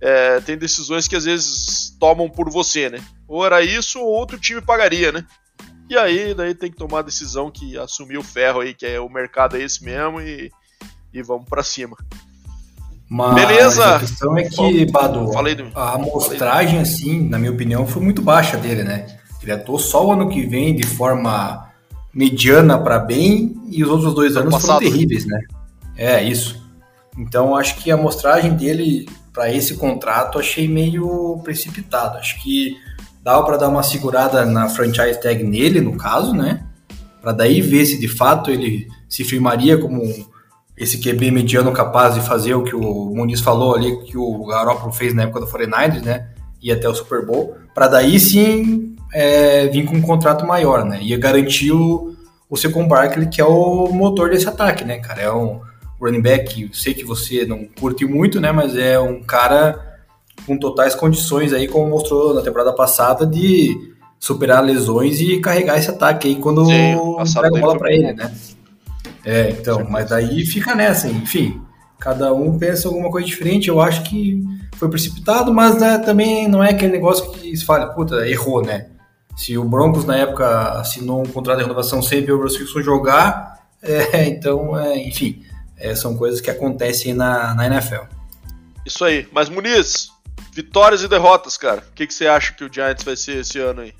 É, 0.00 0.40
tem 0.40 0.58
decisões 0.58 1.08
que 1.08 1.16
às 1.16 1.24
vezes 1.24 1.96
tomam 1.98 2.28
por 2.28 2.50
você, 2.50 2.90
né? 2.90 2.98
Ou 3.26 3.46
era 3.46 3.62
isso 3.62 4.00
ou 4.00 4.06
outro 4.06 4.38
time 4.38 4.60
pagaria, 4.60 5.10
né? 5.10 5.24
E 5.88 5.96
aí, 5.96 6.34
daí 6.34 6.54
tem 6.54 6.70
que 6.70 6.76
tomar 6.76 6.98
a 6.98 7.02
decisão 7.02 7.50
que 7.50 7.78
assumir 7.78 8.18
o 8.18 8.22
ferro 8.22 8.60
aí, 8.60 8.74
que 8.74 8.84
é 8.84 8.98
o 9.00 9.08
mercado 9.08 9.56
é 9.56 9.62
esse 9.62 9.84
mesmo 9.84 10.20
e 10.20 10.50
e 11.14 11.22
vamos 11.22 11.48
para 11.48 11.62
cima. 11.62 11.96
Mas 13.08 13.34
Beleza. 13.34 13.96
A 13.96 14.00
questão 14.00 14.36
é 14.36 14.42
que, 14.44 14.86
Bado, 14.90 15.30
a 15.74 15.94
amostragem, 15.94 16.80
assim, 16.80 17.28
na 17.28 17.38
minha 17.38 17.52
opinião, 17.52 17.86
foi 17.86 18.02
muito 18.02 18.20
baixa 18.20 18.56
dele, 18.56 18.82
né? 18.82 19.06
Ele 19.40 19.52
atuou 19.52 19.78
só 19.78 20.06
o 20.06 20.12
ano 20.12 20.28
que 20.28 20.44
vem 20.44 20.74
de 20.74 20.86
forma 20.86 21.68
mediana 22.12 22.78
para 22.78 22.98
bem 22.98 23.54
e 23.70 23.84
os 23.84 23.90
outros 23.90 24.14
dois 24.14 24.36
anos 24.36 24.52
passado. 24.54 24.78
foram 24.78 24.90
terríveis, 24.90 25.26
né? 25.26 25.38
É, 25.96 26.22
isso. 26.22 26.64
Então, 27.16 27.54
acho 27.54 27.76
que 27.76 27.90
a 27.90 27.94
amostragem 27.94 28.54
dele 28.54 29.08
para 29.32 29.52
esse 29.52 29.74
contrato 29.74 30.38
achei 30.38 30.66
meio 30.66 31.40
precipitado. 31.44 32.18
Acho 32.18 32.40
que 32.42 32.76
dava 33.22 33.44
para 33.44 33.56
dar 33.56 33.68
uma 33.68 33.82
segurada 33.82 34.44
na 34.46 34.68
franchise 34.68 35.20
tag 35.20 35.42
nele, 35.44 35.80
no 35.80 35.96
caso, 35.96 36.32
né? 36.32 36.64
Para 37.20 37.32
daí 37.32 37.60
ver 37.60 37.84
se 37.84 37.98
de 37.98 38.08
fato 38.08 38.50
ele 38.50 38.88
se 39.08 39.24
firmaria 39.24 39.78
como 39.78 40.02
esse 40.76 40.98
QB 40.98 41.30
mediano 41.30 41.72
capaz 41.72 42.14
de 42.14 42.20
fazer 42.20 42.54
o 42.54 42.64
que 42.64 42.74
o 42.74 42.80
Muniz 43.14 43.40
falou 43.40 43.74
ali, 43.74 43.96
que 44.04 44.16
o 44.16 44.44
Garoppolo 44.46 44.92
fez 44.92 45.14
na 45.14 45.22
época 45.22 45.40
do 45.40 45.46
49ers, 45.46 46.02
né? 46.02 46.28
Ir 46.60 46.72
até 46.72 46.88
o 46.88 46.94
Super 46.94 47.24
Bowl, 47.24 47.56
para 47.74 47.86
daí 47.86 48.18
sim 48.18 48.96
é, 49.12 49.68
vir 49.68 49.84
com 49.84 49.96
um 49.96 50.02
contrato 50.02 50.44
maior, 50.44 50.84
né? 50.84 50.98
Ia 51.02 51.16
garantir 51.16 51.70
o, 51.70 52.16
o 52.50 52.56
Secon 52.56 52.88
Barkley, 52.88 53.28
que 53.28 53.40
é 53.40 53.44
o 53.44 53.88
motor 53.92 54.30
desse 54.30 54.48
ataque, 54.48 54.84
né, 54.84 54.98
cara? 54.98 55.22
É 55.22 55.32
um 55.32 55.60
running 56.00 56.20
back, 56.20 56.70
sei 56.72 56.92
que 56.92 57.04
você 57.04 57.46
não 57.46 57.64
curte 57.78 58.04
muito, 58.04 58.40
né? 58.40 58.50
Mas 58.50 58.76
é 58.76 58.98
um 58.98 59.22
cara 59.22 59.94
com 60.46 60.58
totais 60.58 60.94
condições 60.94 61.52
aí, 61.52 61.68
como 61.68 61.88
mostrou 61.88 62.34
na 62.34 62.42
temporada 62.42 62.72
passada, 62.72 63.24
de 63.24 63.94
superar 64.18 64.64
lesões 64.64 65.20
e 65.20 65.38
carregar 65.38 65.78
esse 65.78 65.90
ataque 65.90 66.28
aí 66.28 66.36
quando 66.36 66.64
Sim, 66.64 66.96
pega 67.40 67.58
a 67.58 67.60
bola 67.60 67.78
para 67.78 67.92
ele, 67.92 68.12
né? 68.12 68.32
É, 69.24 69.50
então, 69.50 69.86
mas 69.88 70.10
daí 70.10 70.44
fica 70.44 70.74
nessa, 70.74 71.08
enfim. 71.08 71.60
Cada 71.98 72.32
um 72.34 72.58
pensa 72.58 72.88
alguma 72.88 73.10
coisa 73.10 73.26
diferente. 73.26 73.68
Eu 73.68 73.80
acho 73.80 74.02
que 74.02 74.42
foi 74.76 74.88
precipitado, 74.90 75.52
mas 75.52 75.80
né, 75.80 75.98
também 75.98 76.46
não 76.48 76.62
é 76.62 76.70
aquele 76.70 76.92
negócio 76.92 77.30
que 77.32 77.56
se 77.56 77.64
fala, 77.64 77.86
puta, 77.86 78.28
errou, 78.28 78.62
né? 78.62 78.88
Se 79.36 79.56
o 79.56 79.64
Broncos 79.64 80.04
na 80.04 80.16
época 80.16 80.72
assinou 80.72 81.22
um 81.22 81.26
contrato 81.26 81.58
de 81.58 81.62
renovação 81.64 82.02
sem 82.02 82.24
ver 82.24 82.32
o 82.32 82.42
Russell 82.42 82.62
Wilson 82.62 82.82
jogar, 82.82 83.60
é, 83.82 84.26
então, 84.26 84.78
é, 84.78 84.98
enfim, 84.98 85.42
é, 85.76 85.94
são 85.94 86.16
coisas 86.16 86.40
que 86.40 86.50
acontecem 86.50 87.14
na, 87.14 87.54
na 87.54 87.66
NFL. 87.66 88.04
Isso 88.84 89.04
aí. 89.04 89.26
Mas 89.32 89.48
Muniz, 89.48 90.10
vitórias 90.52 91.02
e 91.02 91.08
derrotas, 91.08 91.56
cara. 91.56 91.82
O 91.90 91.92
que, 91.94 92.06
que 92.06 92.14
você 92.14 92.26
acha 92.26 92.52
que 92.52 92.64
o 92.64 92.72
Giants 92.72 93.02
vai 93.02 93.16
ser 93.16 93.38
esse 93.38 93.58
ano 93.58 93.80
aí? 93.80 93.94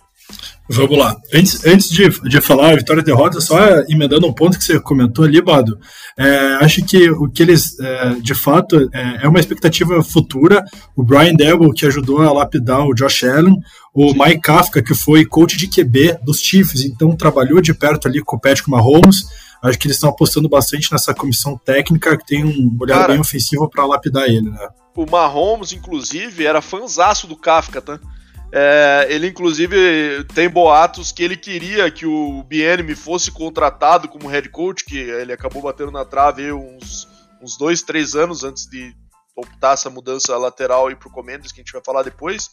Vamos 0.69 0.97
lá. 0.97 1.17
Antes, 1.33 1.65
antes 1.67 1.91
de, 1.91 2.09
de 2.09 2.41
falar 2.41 2.77
vitória 2.77 3.01
e 3.01 3.05
derrota, 3.05 3.41
só 3.41 3.59
emendando 3.89 4.27
um 4.27 4.33
ponto 4.33 4.57
que 4.57 4.65
você 4.65 4.81
comentou 4.81 5.25
ali, 5.25 5.41
Bado, 5.43 5.79
é, 6.17 6.59
acho 6.63 6.85
que 6.87 7.11
o 7.11 7.29
que 7.29 7.43
eles, 7.43 7.79
é, 7.79 8.15
de 8.15 8.35
fato, 8.35 8.89
é, 8.93 9.25
é, 9.25 9.29
uma 9.29 9.39
expectativa 9.39 10.03
futura. 10.03 10.65
O 10.97 11.03
Brian 11.03 11.35
Debo, 11.35 11.73
que 11.73 11.85
ajudou 11.87 12.23
a 12.23 12.33
lapidar 12.33 12.87
o 12.87 12.95
Josh 12.95 13.25
Allen, 13.25 13.59
o. 13.93 14.15
Mike 14.15 14.41
Kafka, 14.41 14.83
que 14.83 14.95
foi 14.95 15.25
coach 15.27 15.57
de 15.57 15.69
QB 15.69 16.21
dos 16.25 16.41
Chiefs, 16.41 16.85
então 16.85 17.15
trabalhou 17.15 17.61
de 17.61 17.75
perto 17.75 18.09
ali 18.09 18.23
com 18.23 18.37
o 18.37 18.41
Patrick 18.41 18.71
Mahomes. 18.71 19.25
Acho 19.63 19.79
que 19.79 19.87
eles 19.87 19.97
estão 19.97 20.11
apostando 20.11 20.49
bastante 20.49 20.91
nessa 20.93 21.15
comissão 21.15 21.59
técnica, 21.59 22.17
que 22.17 22.27
tem 22.27 22.45
um 22.45 22.77
olhar 22.81 23.01
Cara, 23.01 23.13
bem 23.13 23.21
ofensivo 23.21 23.69
para 23.69 23.87
lapidar 23.87 24.25
ele, 24.25 24.51
né? 24.51 24.69
O 24.95 25.11
Mahomes, 25.11 25.73
inclusive, 25.73 26.45
era 26.45 26.61
fanzaço 26.61 27.27
do 27.27 27.37
Kafka, 27.37 27.81
tá? 27.81 27.99
É, 28.57 29.09
ele, 29.11 29.27
inclusive, 29.27 30.23
tem 30.33 30.49
boatos 30.49 31.11
que 31.11 31.25
ele 31.25 31.37
queria 31.37 31.91
que 31.91 32.07
o 32.07 32.45
Bienemy 32.45 32.95
fosse 32.95 33.33
contratado 33.33 34.07
como 34.07 34.29
head 34.29 34.49
coach, 34.49 34.85
que 34.85 34.97
ele 34.97 35.33
acabou 35.33 35.61
batendo 35.61 35.91
na 35.91 36.05
trave 36.05 36.53
uns, 36.53 37.09
uns 37.43 37.59
dois, 37.59 37.83
três 37.83 38.15
anos 38.15 38.45
antes 38.45 38.67
de 38.67 38.95
optar 39.35 39.73
essa 39.73 39.91
mudança 39.91 40.37
lateral 40.37 40.89
e 40.89 40.95
pro 40.95 41.11
Commanders, 41.11 41.51
que 41.51 41.61
a 41.61 41.65
gente 41.65 41.73
vai 41.73 41.83
falar 41.85 42.05
depois. 42.05 42.49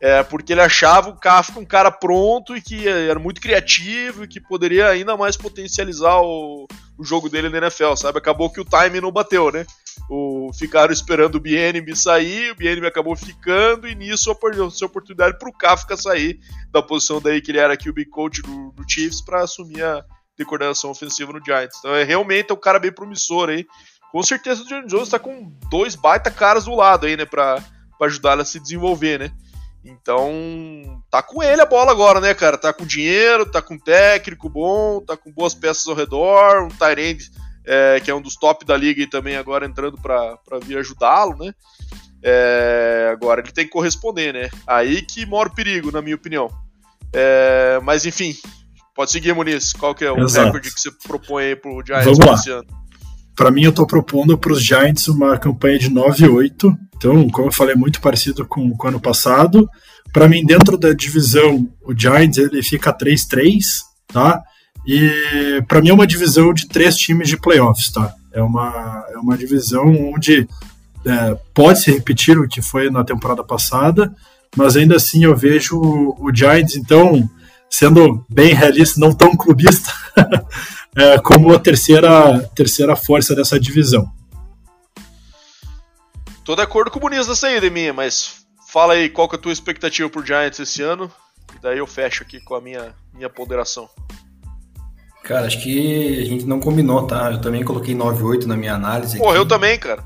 É, 0.00 0.24
porque 0.24 0.52
ele 0.52 0.60
achava 0.60 1.08
o 1.08 1.16
Kafka 1.16 1.60
um 1.60 1.64
cara 1.64 1.92
pronto 1.92 2.56
e 2.56 2.60
que 2.60 2.88
era 2.88 3.20
muito 3.20 3.40
criativo 3.40 4.24
e 4.24 4.28
que 4.28 4.40
poderia 4.40 4.88
ainda 4.88 5.16
mais 5.16 5.36
potencializar 5.36 6.20
o, 6.20 6.66
o 6.96 7.04
jogo 7.04 7.28
dele 7.28 7.48
na 7.48 7.58
NFL, 7.58 7.94
sabe? 7.94 8.18
Acabou 8.18 8.50
que 8.50 8.60
o 8.60 8.64
time 8.64 9.00
não 9.00 9.12
bateu, 9.12 9.52
né? 9.52 9.64
O, 10.08 10.50
ficaram 10.52 10.92
esperando 10.92 11.36
o 11.36 11.40
BNB 11.40 11.94
sair, 11.94 12.50
o 12.50 12.54
BNB 12.54 12.86
acabou 12.86 13.14
ficando 13.16 13.86
e 13.86 13.94
nisso 13.94 14.30
apareceu 14.30 14.86
a 14.86 14.90
oportunidade 14.90 15.38
para 15.38 15.48
o 15.48 15.52
Kafka 15.52 15.96
sair 15.96 16.38
da 16.70 16.82
posição 16.82 17.20
daí 17.20 17.40
que 17.40 17.50
ele 17.50 17.58
era 17.58 17.76
QB 17.76 18.06
coach 18.06 18.42
do, 18.42 18.72
Chiefs 18.88 19.20
para 19.20 19.42
assumir 19.42 19.82
a 19.82 20.04
de 20.38 20.44
coordenação 20.44 20.90
ofensiva 20.90 21.32
no 21.32 21.44
Giants. 21.44 21.78
Então 21.78 21.94
é 21.94 22.04
realmente 22.04 22.50
é 22.50 22.54
um 22.54 22.60
cara 22.60 22.78
bem 22.78 22.92
promissor 22.92 23.48
aí. 23.48 23.66
Com 24.12 24.22
certeza 24.22 24.62
o 24.62 24.86
Jones 24.86 25.08
está 25.08 25.18
com 25.18 25.52
dois 25.70 25.94
baita 25.94 26.30
caras 26.30 26.64
do 26.64 26.74
lado 26.74 27.06
aí, 27.06 27.16
né, 27.16 27.26
para 27.26 27.62
ajudar 28.02 28.34
ele 28.34 28.42
a 28.42 28.44
se 28.44 28.60
desenvolver, 28.60 29.18
né? 29.18 29.32
Então, 29.84 31.02
tá 31.10 31.22
com 31.22 31.42
ele 31.42 31.60
a 31.60 31.66
bola 31.66 31.92
agora, 31.92 32.20
né, 32.20 32.34
cara? 32.34 32.58
Tá 32.58 32.72
com 32.72 32.84
dinheiro, 32.84 33.50
tá 33.50 33.62
com 33.62 33.78
técnico 33.78 34.48
bom, 34.48 35.00
tá 35.00 35.16
com 35.16 35.32
boas 35.32 35.54
peças 35.54 35.86
ao 35.86 35.94
redor, 35.94 36.64
um 36.64 36.68
Tyrande 36.68 37.30
é, 37.68 38.00
que 38.00 38.10
é 38.10 38.14
um 38.14 38.22
dos 38.22 38.34
top 38.34 38.64
da 38.64 38.74
liga 38.74 39.02
e 39.02 39.06
também 39.06 39.36
agora 39.36 39.66
entrando 39.66 39.98
para 39.98 40.58
vir 40.64 40.78
ajudá-lo, 40.78 41.36
né? 41.36 41.52
É, 42.22 43.10
agora 43.12 43.42
ele 43.42 43.52
tem 43.52 43.66
que 43.66 43.70
corresponder, 43.70 44.32
né? 44.32 44.50
Aí 44.66 45.02
que 45.02 45.26
mora 45.26 45.50
o 45.50 45.54
perigo, 45.54 45.92
na 45.92 46.00
minha 46.00 46.16
opinião. 46.16 46.48
É, 47.12 47.78
mas 47.84 48.06
enfim, 48.06 48.34
pode 48.96 49.10
seguir, 49.10 49.34
Muniz. 49.34 49.74
Qual 49.74 49.94
que 49.94 50.04
é 50.04 50.10
o 50.10 50.18
Exato. 50.18 50.46
recorde 50.46 50.72
que 50.72 50.80
você 50.80 50.90
propõe 51.06 51.44
aí 51.44 51.56
pro 51.56 51.82
Giants 51.86 52.18
esse 52.40 52.50
ano? 52.50 52.66
Para 53.36 53.50
mim, 53.50 53.62
eu 53.62 53.70
estou 53.70 53.86
propondo 53.86 54.36
para 54.36 54.52
os 54.52 54.64
Giants 54.64 55.06
uma 55.06 55.38
campanha 55.38 55.78
de 55.78 55.90
9-8. 55.90 56.74
Então, 56.96 57.28
como 57.28 57.48
eu 57.48 57.52
falei, 57.52 57.74
é 57.74 57.78
muito 57.78 58.00
parecido 58.00 58.46
com, 58.46 58.76
com 58.76 58.86
o 58.86 58.88
ano 58.88 59.00
passado. 59.00 59.68
Para 60.12 60.26
mim, 60.26 60.44
dentro 60.44 60.76
da 60.76 60.92
divisão, 60.92 61.68
o 61.82 61.96
Giants 61.96 62.38
ele 62.38 62.62
fica 62.62 62.92
3-3, 62.92 63.60
tá? 64.08 64.42
E 64.90 65.62
para 65.68 65.82
mim 65.82 65.90
é 65.90 65.92
uma 65.92 66.06
divisão 66.06 66.54
de 66.54 66.66
três 66.66 66.96
times 66.96 67.28
de 67.28 67.36
playoffs, 67.36 67.92
tá? 67.92 68.14
É 68.32 68.40
uma, 68.40 69.04
é 69.10 69.18
uma 69.18 69.36
divisão 69.36 69.84
onde 70.14 70.48
é, 71.04 71.38
pode 71.52 71.82
se 71.82 71.90
repetir 71.92 72.38
o 72.38 72.48
que 72.48 72.62
foi 72.62 72.88
na 72.88 73.04
temporada 73.04 73.44
passada, 73.44 74.14
mas 74.56 74.78
ainda 74.78 74.96
assim 74.96 75.24
eu 75.24 75.36
vejo 75.36 75.76
o, 75.76 76.16
o 76.24 76.34
Giants, 76.34 76.74
então, 76.74 77.28
sendo 77.68 78.24
bem 78.30 78.54
realista, 78.54 78.98
não 78.98 79.12
tão 79.12 79.36
clubista, 79.36 79.92
é, 80.96 81.18
como 81.18 81.52
a 81.52 81.58
terceira, 81.58 82.40
terceira 82.56 82.96
força 82.96 83.34
dessa 83.34 83.60
divisão. 83.60 84.10
Tô 86.46 86.56
de 86.56 86.62
acordo 86.62 86.90
com 86.90 86.98
o 86.98 87.02
Muniz 87.02 87.28
nessa 87.28 87.48
aí, 87.48 87.68
minha, 87.68 87.92
mas 87.92 88.36
fala 88.66 88.94
aí 88.94 89.10
qual 89.10 89.28
que 89.28 89.36
é 89.36 89.38
a 89.38 89.42
tua 89.42 89.52
expectativa 89.52 90.08
pro 90.08 90.24
Giants 90.24 90.58
esse 90.58 90.80
ano, 90.82 91.12
e 91.54 91.60
daí 91.60 91.76
eu 91.76 91.86
fecho 91.86 92.22
aqui 92.22 92.40
com 92.40 92.54
a 92.54 92.60
minha, 92.62 92.94
minha 93.12 93.28
ponderação. 93.28 93.86
Cara, 95.28 95.46
acho 95.46 95.60
que 95.60 96.22
a 96.22 96.24
gente 96.24 96.46
não 96.46 96.58
combinou, 96.58 97.06
tá? 97.06 97.30
Eu 97.30 97.38
também 97.38 97.62
coloquei 97.62 97.94
9,8 97.94 98.46
na 98.46 98.56
minha 98.56 98.72
análise. 98.72 99.18
Porra, 99.18 99.36
eu 99.36 99.46
também, 99.46 99.78
cara. 99.78 100.02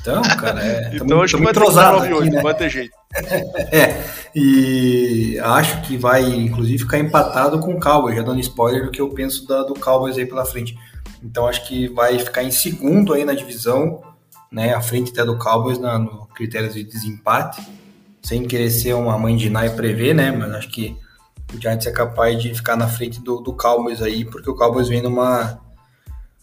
Então, 0.00 0.22
cara, 0.22 0.64
é. 0.64 0.90
então 1.02 1.20
acho 1.20 1.36
que 1.36 1.42
vai 1.42 1.52
ter 1.52 1.58
9,8, 1.58 2.20
né? 2.20 2.30
não 2.30 2.42
vai 2.44 2.54
ter 2.54 2.70
jeito. 2.70 2.92
é, 3.72 4.00
e 4.32 5.36
acho 5.42 5.80
que 5.80 5.96
vai, 5.96 6.22
inclusive, 6.22 6.78
ficar 6.78 7.00
empatado 7.00 7.58
com 7.58 7.74
o 7.74 7.80
Cowboys, 7.80 8.14
já 8.14 8.22
dando 8.22 8.38
spoiler 8.38 8.84
do 8.84 8.92
que 8.92 9.00
eu 9.00 9.08
penso 9.08 9.44
da, 9.48 9.64
do 9.64 9.74
Cowboys 9.74 10.16
aí 10.16 10.26
pela 10.26 10.44
frente. 10.44 10.78
Então 11.20 11.48
acho 11.48 11.66
que 11.66 11.88
vai 11.88 12.20
ficar 12.20 12.44
em 12.44 12.52
segundo 12.52 13.12
aí 13.12 13.24
na 13.24 13.34
divisão, 13.34 14.00
né? 14.52 14.74
À 14.74 14.80
frente 14.80 15.10
até 15.10 15.24
do 15.24 15.36
Cowboys 15.36 15.80
na, 15.80 15.98
no 15.98 16.28
critérios 16.28 16.74
de 16.74 16.84
desempate, 16.84 17.60
sem 18.22 18.44
querer 18.44 18.70
ser 18.70 18.92
uma 18.92 19.18
mãe 19.18 19.36
de 19.36 19.50
Nai 19.50 19.70
prever, 19.70 20.14
né? 20.14 20.30
Mas 20.30 20.52
acho 20.52 20.68
que 20.68 20.96
o 21.54 21.60
Giants 21.60 21.86
é 21.86 21.90
capaz 21.90 22.40
de 22.40 22.54
ficar 22.54 22.76
na 22.76 22.88
frente 22.88 23.20
do, 23.20 23.40
do 23.40 23.52
Cowboys 23.52 24.02
aí, 24.02 24.24
porque 24.24 24.50
o 24.50 24.54
Cowboys 24.54 24.88
vem 24.88 25.02
numa, 25.02 25.60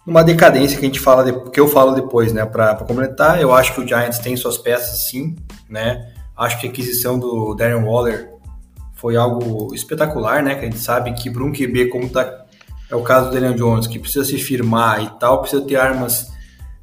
numa 0.05 0.23
decadência 0.23 0.77
que 0.77 0.85
a 0.85 0.87
gente 0.87 0.99
fala, 0.99 1.23
de, 1.23 1.49
que 1.51 1.59
eu 1.59 1.67
falo 1.67 1.93
depois, 1.93 2.33
né? 2.33 2.45
Para 2.45 2.75
complementar, 2.75 3.41
eu 3.41 3.53
acho 3.53 3.73
que 3.73 3.81
o 3.81 3.87
Giants 3.87 4.19
tem 4.19 4.35
suas 4.35 4.57
peças 4.57 5.07
sim, 5.09 5.35
né? 5.69 6.13
Acho 6.35 6.59
que 6.59 6.67
a 6.67 6.69
aquisição 6.69 7.17
do 7.17 7.53
Darren 7.55 7.83
Waller 7.83 8.33
foi 8.95 9.15
algo 9.15 9.73
espetacular, 9.73 10.41
né? 10.41 10.55
Que 10.55 10.61
a 10.61 10.69
gente 10.69 10.79
sabe 10.79 11.13
que 11.13 11.29
para 11.29 11.43
QB, 11.51 11.89
como 11.89 12.09
tá, 12.09 12.45
é 12.89 12.95
o 12.95 13.01
caso 13.01 13.29
do 13.29 13.33
Daniel 13.33 13.53
Jones, 13.53 13.87
que 13.87 13.99
precisa 13.99 14.25
se 14.25 14.37
firmar 14.37 15.03
e 15.03 15.09
tal, 15.19 15.41
precisa 15.41 15.63
ter 15.63 15.75
armas 15.75 16.31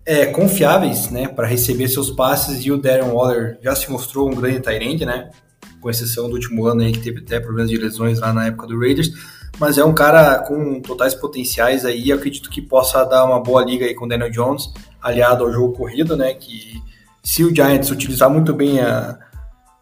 é, 0.04 0.26
confiáveis, 0.26 1.11
né? 1.11 1.28
Para 1.28 1.46
receber 1.46 1.88
seus 1.88 2.11
passes, 2.11 2.64
e 2.64 2.70
o 2.70 2.78
Darren 2.78 3.11
Waller 3.11 3.58
já 3.62 3.74
se 3.74 3.90
mostrou 3.90 4.28
um 4.28 4.35
grande 4.35 4.61
Tyrande, 4.61 5.04
né? 5.04 5.30
Com 5.83 5.90
exceção 5.90 6.29
do 6.29 6.35
último 6.35 6.66
ano 6.66 6.83
aí 6.83 6.92
que 6.92 7.01
teve 7.01 7.18
até 7.18 7.40
problemas 7.40 7.71
de 7.71 7.77
lesões 7.77 8.21
lá 8.21 8.33
na 8.33 8.47
época 8.47 8.66
do 8.68 8.79
Raiders, 8.79 9.12
mas 9.59 9.77
é 9.77 9.85
um 9.85 9.92
cara 9.92 10.38
com 10.38 10.81
totais 10.81 11.14
potenciais 11.14 11.85
aí, 11.85 12.11
acredito 12.11 12.49
que 12.49 12.62
possa 12.62 13.05
dar 13.05 13.25
uma 13.25 13.40
boa 13.40 13.62
liga 13.62 13.85
aí 13.85 13.95
com 13.95 14.07
o 14.07 14.09
Daniel 14.09 14.31
Jones, 14.31 14.73
aliado 15.03 15.45
ao 15.45 15.53
jogo 15.53 15.75
corrido, 15.75 16.16
né, 16.16 16.33
que 16.33 16.81
se 17.23 17.45
o 17.45 17.55
Giants 17.55 17.90
utilizar 17.90 18.31
muito 18.31 18.55
bem 18.55 18.81
a 18.81 19.18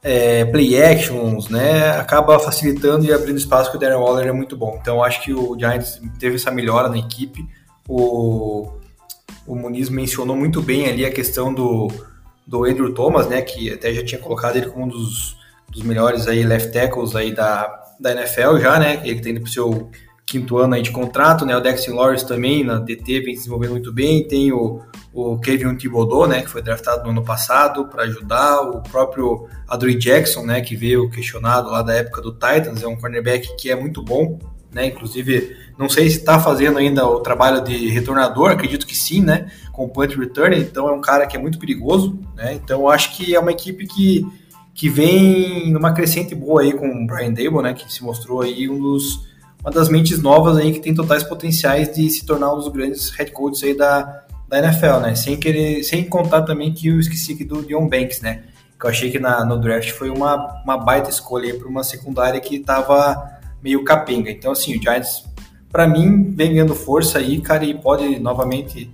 é, 0.03 0.45
play 0.47 0.83
actions, 0.83 1.49
né, 1.49 1.91
acaba 1.91 2.39
facilitando 2.39 3.05
e 3.05 3.13
abrindo 3.13 3.37
espaço 3.37 3.71
que 3.71 3.77
o 3.77 3.81
Daniel 3.81 4.01
Waller 4.01 4.29
é 4.29 4.33
muito 4.33 4.57
bom. 4.57 4.79
Então 4.81 5.03
acho 5.03 5.23
que 5.23 5.33
o 5.33 5.59
Giants 5.59 6.01
teve 6.19 6.37
essa 6.37 6.51
melhora 6.51 6.89
na 6.89 6.99
equipe. 6.99 7.47
O, 7.89 8.71
o 9.47 9.55
Muniz 9.55 9.89
mencionou 9.89 10.37
muito 10.37 10.63
bem 10.63 10.87
ali 10.87 11.05
a 11.05 11.13
questão 11.13 11.53
do, 11.53 11.89
do 12.47 12.65
Andrew 12.65 12.93
Thomas, 12.93 13.29
né, 13.29 13.43
que 13.43 13.73
até 13.73 13.93
já 13.93 14.05
tinha 14.05 14.21
colocado 14.21 14.57
ele 14.57 14.67
como 14.67 14.87
um 14.87 14.89
dos 14.89 15.40
dos 15.71 15.83
melhores 15.83 16.27
aí 16.27 16.43
left 16.43 16.73
tackles 16.73 17.15
aí 17.15 17.33
da, 17.33 17.81
da 17.99 18.13
NFL 18.13 18.59
já, 18.59 18.79
né? 18.79 19.01
Ele 19.05 19.21
tem 19.21 19.39
o 19.39 19.47
seu 19.47 19.91
quinto 20.31 20.59
ano 20.59 20.75
aí 20.75 20.83
de 20.83 20.93
contrato, 20.93 21.45
né? 21.45 21.57
O 21.57 21.61
Dexter 21.61 21.95
Lawrence 21.95 22.27
também 22.27 22.63
na 22.63 22.79
DT 22.79 23.21
vem 23.21 23.35
se 23.35 23.41
desenvolvendo 23.41 23.73
muito 23.73 23.93
bem. 23.93 24.27
Tem 24.27 24.53
o, 24.53 24.81
o 25.13 25.39
Kevin 25.39 25.77
Thibodeau, 25.77 26.29
né? 26.29 26.43
Que 26.43 26.49
foi 26.49 26.63
draftado 26.63 27.03
no 27.05 27.11
ano 27.11 27.25
passado 27.25 27.87
para 27.87 28.05
ajudar. 28.05 28.61
O 28.61 28.81
próprio 28.81 29.49
Adrien 29.69 29.99
Jackson, 29.99 30.45
né? 30.45 30.61
Que 30.61 30.77
veio 30.77 31.11
questionado 31.11 31.69
lá 31.71 31.83
da 31.83 31.95
época 31.95 32.23
do 32.23 32.33
Titans, 32.33 32.83
é 32.83 32.87
um 32.87 32.97
cornerback 32.97 33.57
que 33.57 33.71
é 33.71 33.75
muito 33.75 34.03
bom, 34.03 34.39
né? 34.73 34.87
Inclusive, 34.87 35.57
não 35.77 35.89
sei 35.89 36.09
se 36.09 36.19
está 36.19 36.39
fazendo 36.39 36.79
ainda 36.79 37.07
o 37.07 37.21
trabalho 37.21 37.63
de 37.63 37.89
retornador, 37.89 38.51
acredito 38.51 38.87
que 38.87 38.97
sim, 38.97 39.23
né? 39.23 39.51
Com 39.73 39.87
o 39.87 39.89
punt 39.89 40.15
return, 40.15 40.57
então 40.59 40.89
é 40.89 40.93
um 40.93 41.01
cara 41.01 41.27
que 41.27 41.37
é 41.37 41.41
muito 41.41 41.59
perigoso, 41.59 42.19
né? 42.37 42.55
Então 42.55 42.83
eu 42.83 42.89
acho 42.89 43.17
que 43.17 43.35
é 43.35 43.41
uma 43.41 43.51
equipe 43.51 43.87
que, 43.87 44.25
que 44.81 44.89
vem 44.89 45.71
numa 45.71 45.93
crescente 45.93 46.35
boa 46.35 46.63
aí 46.63 46.73
com 46.73 46.89
o 46.89 47.07
Brian 47.07 47.35
Dable, 47.35 47.61
né? 47.61 47.75
Que 47.75 47.93
se 47.93 48.03
mostrou 48.03 48.41
aí 48.41 48.67
um 48.67 48.81
dos, 48.81 49.29
uma 49.61 49.71
das 49.71 49.91
mentes 49.91 50.23
novas 50.23 50.57
aí 50.57 50.73
que 50.73 50.81
tem 50.81 50.95
totais 50.95 51.23
potenciais 51.23 51.95
de 51.95 52.09
se 52.09 52.25
tornar 52.25 52.51
um 52.55 52.57
dos 52.57 52.69
grandes 52.69 53.11
head 53.11 53.31
coaches 53.31 53.63
aí 53.63 53.77
da, 53.77 54.25
da 54.49 54.59
NFL, 54.59 55.01
né? 55.03 55.15
Sem 55.15 55.37
querer, 55.37 55.85
sem 55.85 56.05
contar 56.05 56.45
também 56.45 56.73
que 56.73 56.89
eu 56.89 56.99
esqueci 56.99 57.35
aqui 57.35 57.45
do 57.45 57.63
Dion 57.63 57.87
Banks, 57.87 58.23
né? 58.23 58.45
Que 58.81 58.87
eu 58.87 58.89
achei 58.89 59.11
que 59.11 59.19
na, 59.19 59.45
no 59.45 59.61
draft 59.61 59.91
foi 59.91 60.09
uma, 60.09 60.63
uma 60.65 60.79
baita 60.79 61.11
escolha 61.11 61.55
para 61.59 61.69
uma 61.69 61.85
secundária 61.85 62.41
que 62.41 62.57
estava 62.57 63.39
meio 63.63 63.85
capenga. 63.85 64.31
Então, 64.31 64.53
assim, 64.53 64.79
o 64.79 64.83
Giants, 64.83 65.27
para 65.71 65.87
mim, 65.87 66.31
vem 66.31 66.55
ganhando 66.55 66.75
força 66.75 67.19
aí, 67.19 67.39
cara, 67.43 67.67
e 67.67 67.75
pode 67.75 68.19
novamente, 68.19 68.91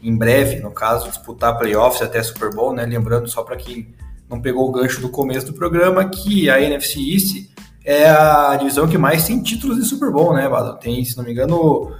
em 0.00 0.16
breve, 0.16 0.60
no 0.60 0.70
caso, 0.70 1.08
disputar 1.08 1.58
playoffs 1.58 2.00
até 2.00 2.22
Super 2.22 2.54
Bowl, 2.54 2.72
né? 2.72 2.86
Lembrando, 2.86 3.28
só 3.28 3.42
para 3.42 3.56
quem 3.56 3.92
não 4.28 4.40
pegou 4.40 4.68
o 4.68 4.72
gancho 4.72 5.00
do 5.00 5.08
começo 5.08 5.46
do 5.46 5.52
programa, 5.52 6.08
que 6.08 6.50
a 6.50 6.60
NFC 6.60 7.00
East 7.00 7.46
é 7.84 8.08
a 8.08 8.56
divisão 8.56 8.88
que 8.88 8.98
mais 8.98 9.24
tem 9.24 9.42
títulos 9.42 9.76
de 9.76 9.84
Super 9.84 10.10
Bowl, 10.10 10.34
né, 10.34 10.48
Bado? 10.48 10.78
Tem, 10.78 11.04
se 11.04 11.16
não 11.16 11.24
me 11.24 11.32
engano, 11.32 11.92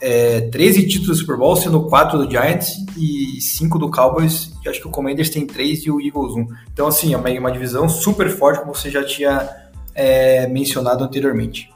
é, 0.00 0.42
13 0.42 0.86
títulos 0.86 1.16
de 1.16 1.22
Super 1.22 1.36
Bowl, 1.36 1.56
sendo 1.56 1.88
4 1.88 2.18
do 2.18 2.30
Giants 2.30 2.76
e 2.96 3.40
5 3.40 3.78
do 3.78 3.90
Cowboys. 3.90 4.52
E 4.64 4.68
acho 4.68 4.80
que 4.80 4.86
o 4.86 4.90
Commanders 4.90 5.30
tem 5.30 5.46
3 5.46 5.86
e 5.86 5.90
o 5.90 6.00
Eagles 6.00 6.34
1. 6.34 6.46
Então, 6.72 6.86
assim, 6.86 7.14
é 7.14 7.16
uma, 7.16 7.30
uma 7.30 7.50
divisão 7.50 7.88
super 7.88 8.28
forte, 8.30 8.60
como 8.60 8.74
você 8.74 8.90
já 8.90 9.04
tinha 9.04 9.48
é, 9.94 10.46
mencionado 10.46 11.02
anteriormente. 11.02 11.72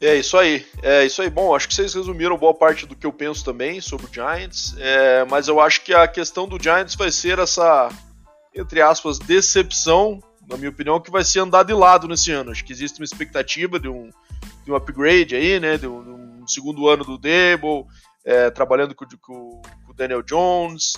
É 0.00 0.16
isso 0.16 0.38
aí, 0.38 0.64
é 0.82 1.04
isso 1.04 1.20
aí. 1.20 1.28
Bom, 1.28 1.54
acho 1.54 1.68
que 1.68 1.74
vocês 1.74 1.92
resumiram 1.92 2.38
boa 2.38 2.54
parte 2.54 2.86
do 2.86 2.96
que 2.96 3.06
eu 3.06 3.12
penso 3.12 3.44
também 3.44 3.82
sobre 3.82 4.06
o 4.06 4.10
Giants, 4.10 4.74
é, 4.78 5.26
mas 5.26 5.46
eu 5.46 5.60
acho 5.60 5.82
que 5.84 5.92
a 5.92 6.08
questão 6.08 6.48
do 6.48 6.60
Giants 6.60 6.94
vai 6.94 7.10
ser 7.10 7.38
essa, 7.38 7.90
entre 8.60 8.82
aspas, 8.82 9.18
decepção, 9.18 10.20
na 10.48 10.56
minha 10.56 10.70
opinião, 10.70 11.00
que 11.00 11.10
vai 11.10 11.24
ser 11.24 11.40
andar 11.40 11.62
de 11.62 11.72
lado 11.72 12.06
nesse 12.06 12.30
ano. 12.30 12.50
Acho 12.50 12.64
que 12.64 12.72
existe 12.72 13.00
uma 13.00 13.04
expectativa 13.04 13.78
de 13.80 13.88
um, 13.88 14.10
de 14.64 14.70
um 14.70 14.74
upgrade 14.74 15.34
aí, 15.34 15.58
né, 15.58 15.78
de 15.78 15.86
um, 15.86 16.02
de 16.02 16.10
um 16.10 16.46
segundo 16.46 16.88
ano 16.88 17.04
do 17.04 17.18
Debo, 17.18 17.86
é, 18.24 18.50
trabalhando 18.50 18.94
com, 18.94 19.06
com, 19.20 19.62
com, 19.62 19.90
o 19.90 19.94
Daniel 19.94 20.22
Jones 20.22 20.92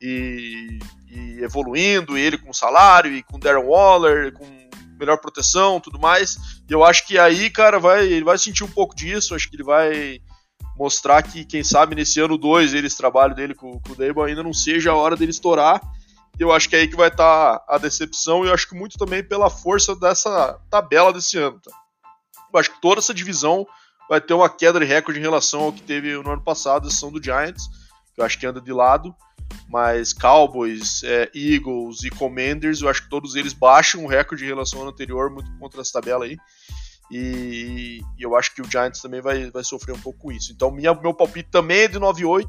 e, 0.00 0.78
e 1.08 1.42
evoluindo, 1.42 2.18
e 2.18 2.20
ele 2.20 2.36
com 2.36 2.52
salário, 2.52 3.14
e 3.14 3.22
com 3.22 3.38
Darren 3.38 3.64
Waller, 3.64 4.32
com 4.32 4.44
melhor 4.98 5.18
proteção, 5.18 5.80
tudo 5.80 5.98
mais. 5.98 6.36
E 6.68 6.72
eu 6.72 6.84
acho 6.84 7.06
que 7.06 7.18
aí, 7.18 7.50
cara, 7.50 7.78
vai, 7.78 8.06
ele 8.06 8.24
vai 8.24 8.38
sentir 8.38 8.64
um 8.64 8.68
pouco 8.68 8.94
disso. 8.94 9.34
Acho 9.34 9.48
que 9.48 9.56
ele 9.56 9.62
vai 9.62 10.20
mostrar 10.76 11.22
que, 11.22 11.44
quem 11.44 11.62
sabe, 11.62 11.94
nesse 11.94 12.20
ano 12.20 12.36
2, 12.36 12.74
esse 12.74 12.96
trabalho 12.96 13.34
dele 13.34 13.54
com, 13.54 13.78
com 13.80 13.92
o 13.92 13.94
Dable 13.94 14.22
ainda 14.22 14.42
não 14.42 14.52
seja 14.52 14.90
a 14.90 14.96
hora 14.96 15.16
dele 15.16 15.30
estourar. 15.30 15.80
Eu 16.38 16.52
acho 16.52 16.68
que 16.68 16.76
é 16.76 16.80
aí 16.80 16.88
que 16.88 16.96
vai 16.96 17.08
estar 17.08 17.58
tá 17.58 17.64
a 17.68 17.78
decepção, 17.78 18.44
e 18.44 18.48
eu 18.48 18.54
acho 18.54 18.68
que 18.68 18.74
muito 18.74 18.98
também 18.98 19.22
pela 19.22 19.48
força 19.48 19.96
dessa 19.96 20.60
tabela 20.70 21.12
desse 21.12 21.38
ano. 21.38 21.60
Tá? 21.60 21.70
Eu 22.52 22.60
acho 22.60 22.70
que 22.72 22.80
toda 22.80 23.00
essa 23.00 23.14
divisão 23.14 23.66
vai 24.08 24.20
ter 24.20 24.34
uma 24.34 24.48
queda 24.48 24.78
de 24.78 24.84
recorde 24.86 25.18
em 25.18 25.22
relação 25.22 25.62
ao 25.62 25.72
que 25.72 25.82
teve 25.82 26.14
no 26.14 26.30
ano 26.30 26.42
passado, 26.42 26.86
a 26.86 26.90
sessão 26.90 27.10
do 27.10 27.22
Giants, 27.22 27.66
que 28.14 28.20
eu 28.20 28.24
acho 28.24 28.38
que 28.38 28.46
anda 28.46 28.60
de 28.60 28.72
lado 28.72 29.14
mas 29.68 30.12
Cowboys, 30.12 31.02
é, 31.02 31.30
Eagles 31.34 32.04
e 32.04 32.10
Commanders, 32.10 32.80
eu 32.80 32.88
acho 32.88 33.02
que 33.02 33.08
todos 33.08 33.34
eles 33.34 33.52
baixam 33.52 34.04
o 34.04 34.08
recorde 34.08 34.44
em 34.44 34.48
relação 34.48 34.78
ao 34.78 34.84
ano 34.84 34.92
anterior, 34.92 35.30
muito 35.30 35.50
contra 35.58 35.80
essa 35.80 35.92
tabela 35.92 36.24
aí. 36.24 36.36
E, 37.10 38.00
e, 38.18 38.22
eu 38.22 38.36
acho 38.36 38.54
que 38.54 38.62
o 38.62 38.70
Giants 38.70 39.00
também 39.00 39.20
vai, 39.20 39.50
vai 39.50 39.62
sofrer 39.62 39.94
um 39.94 40.00
pouco 40.00 40.18
com 40.18 40.32
isso. 40.32 40.52
Então, 40.52 40.70
minha, 40.70 40.94
meu 40.94 41.14
palpite 41.14 41.48
também 41.50 41.82
é 41.82 41.88
de 41.88 41.98
9-8. 41.98 42.48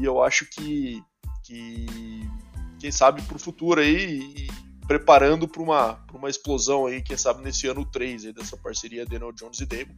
E 0.00 0.04
eu 0.04 0.22
acho 0.22 0.46
que, 0.46 1.02
que 1.44 1.86
quem 2.78 2.90
sabe 2.90 3.22
para 3.22 3.36
o 3.36 3.40
futuro 3.40 3.80
aí, 3.80 4.20
e 4.20 4.48
preparando 4.86 5.46
para 5.46 5.62
uma, 5.62 6.04
uma 6.14 6.30
explosão 6.30 6.86
aí, 6.86 7.02
quem 7.02 7.16
sabe 7.16 7.42
nesse 7.42 7.66
ano 7.66 7.84
3 7.84 8.26
aí, 8.26 8.32
dessa 8.32 8.56
parceria 8.56 9.04
Daniel 9.04 9.32
Jones 9.32 9.60
e 9.60 9.66
Demo. 9.66 9.94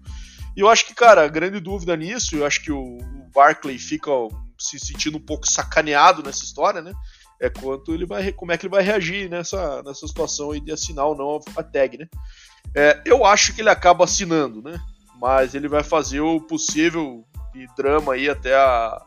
E 0.57 0.61
eu 0.61 0.69
acho 0.69 0.87
que, 0.87 0.95
cara, 0.95 1.25
a 1.25 1.29
grande 1.29 1.61
dúvida 1.61 1.97
nisso, 1.97 2.37
eu 2.37 2.45
acho 2.45 2.63
que 2.63 2.73
o, 2.73 2.99
Barkley 3.33 3.79
fica 3.79 4.11
se 4.59 4.79
sentindo 4.79 5.19
um 5.19 5.25
pouco 5.25 5.49
sacaneado 5.49 6.23
nessa 6.23 6.45
história, 6.45 6.83
né? 6.83 6.93
É 7.41 7.49
quanto 7.49 7.95
ele 7.95 8.05
vai, 8.05 8.33
como 8.33 8.53
é 8.53 8.59
que 8.59 8.67
ele 8.67 8.75
vai 8.75 8.83
reagir 8.83 9.31
nessa, 9.31 9.83
nessa 9.83 10.07
situação 10.07 10.51
aí 10.51 10.61
de 10.61 10.73
assinar 10.73 11.07
ou 11.07 11.17
não 11.17 11.41
a 11.57 11.63
tag, 11.63 11.97
né? 11.97 12.09
É, 12.75 13.01
eu 13.07 13.25
acho 13.25 13.55
que 13.55 13.63
ele 13.63 13.71
acaba 13.71 14.05
assinando, 14.05 14.61
né? 14.61 14.79
Mas 15.21 15.55
ele 15.55 15.69
vai 15.69 15.83
fazer 15.83 16.21
o 16.21 16.41
possível 16.41 17.25
de 17.53 17.67
drama 17.77 18.15
aí 18.15 18.29
até 18.29 18.55
a, 18.55 19.03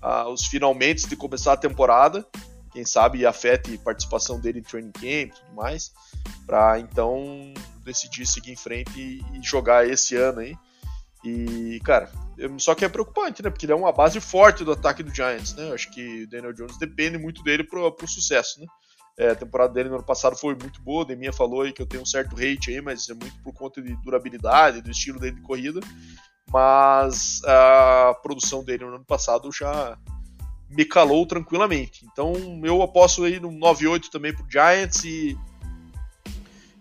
a, 0.00 0.28
os 0.28 0.46
finalmente 0.46 1.08
de 1.08 1.16
começar 1.16 1.52
a 1.52 1.58
temporada. 1.58 2.26
Quem 2.74 2.84
sabe 2.84 3.24
afete 3.24 3.78
participação 3.78 4.38
dele 4.40 4.58
em 4.58 4.62
training 4.62 4.90
camp 4.90 5.30
e 5.30 5.40
tudo 5.40 5.54
mais. 5.54 5.92
Para 6.44 6.80
então 6.80 7.54
decidir 7.84 8.26
seguir 8.26 8.50
em 8.50 8.56
frente 8.56 8.90
e, 8.98 9.42
jogar 9.42 9.88
esse 9.88 10.16
ano 10.16 10.40
aí. 10.40 10.56
E, 11.24 11.80
cara, 11.84 12.10
só 12.58 12.74
que 12.74 12.84
é 12.84 12.88
preocupante, 12.88 13.42
né? 13.42 13.48
Porque 13.48 13.64
ele 13.64 13.72
é 13.72 13.76
uma 13.76 13.92
base 13.92 14.20
forte 14.20 14.64
do 14.64 14.72
ataque 14.72 15.02
do 15.02 15.14
Giants, 15.14 15.54
né? 15.54 15.70
Eu 15.70 15.74
acho 15.74 15.90
que 15.90 16.24
o 16.24 16.28
Daniel 16.28 16.52
Jones 16.52 16.76
depende 16.76 17.16
muito 17.16 17.42
dele 17.42 17.64
pro, 17.64 17.90
pro 17.92 18.08
sucesso, 18.08 18.60
né? 18.60 18.66
É, 19.16 19.30
a 19.30 19.34
temporada 19.36 19.72
dele 19.72 19.88
no 19.88 19.94
ano 19.94 20.04
passado 20.04 20.36
foi 20.36 20.56
muito 20.56 20.82
boa, 20.82 21.04
Deminha 21.04 21.32
falou 21.32 21.62
aí 21.62 21.72
que 21.72 21.80
eu 21.80 21.86
tenho 21.86 22.02
um 22.02 22.06
certo 22.06 22.34
hate 22.34 22.72
aí, 22.72 22.80
mas 22.80 23.08
é 23.08 23.14
muito 23.14 23.40
por 23.44 23.54
conta 23.54 23.80
de 23.80 23.94
durabilidade, 24.02 24.82
do 24.82 24.90
estilo 24.90 25.20
dele 25.20 25.36
de 25.36 25.42
corrida. 25.42 25.78
Mas 26.50 27.40
a 27.44 28.18
produção 28.22 28.64
dele 28.64 28.84
no 28.84 28.96
ano 28.96 29.04
passado 29.04 29.50
já 29.52 29.96
me 30.74 30.84
calou 30.84 31.26
tranquilamente. 31.26 32.06
Então 32.10 32.32
eu 32.64 32.82
aposto 32.82 33.24
aí 33.24 33.40
no 33.40 33.50
9-8 33.50 34.08
também 34.10 34.34
pro 34.34 34.46
Giants 34.50 35.04
e 35.04 35.38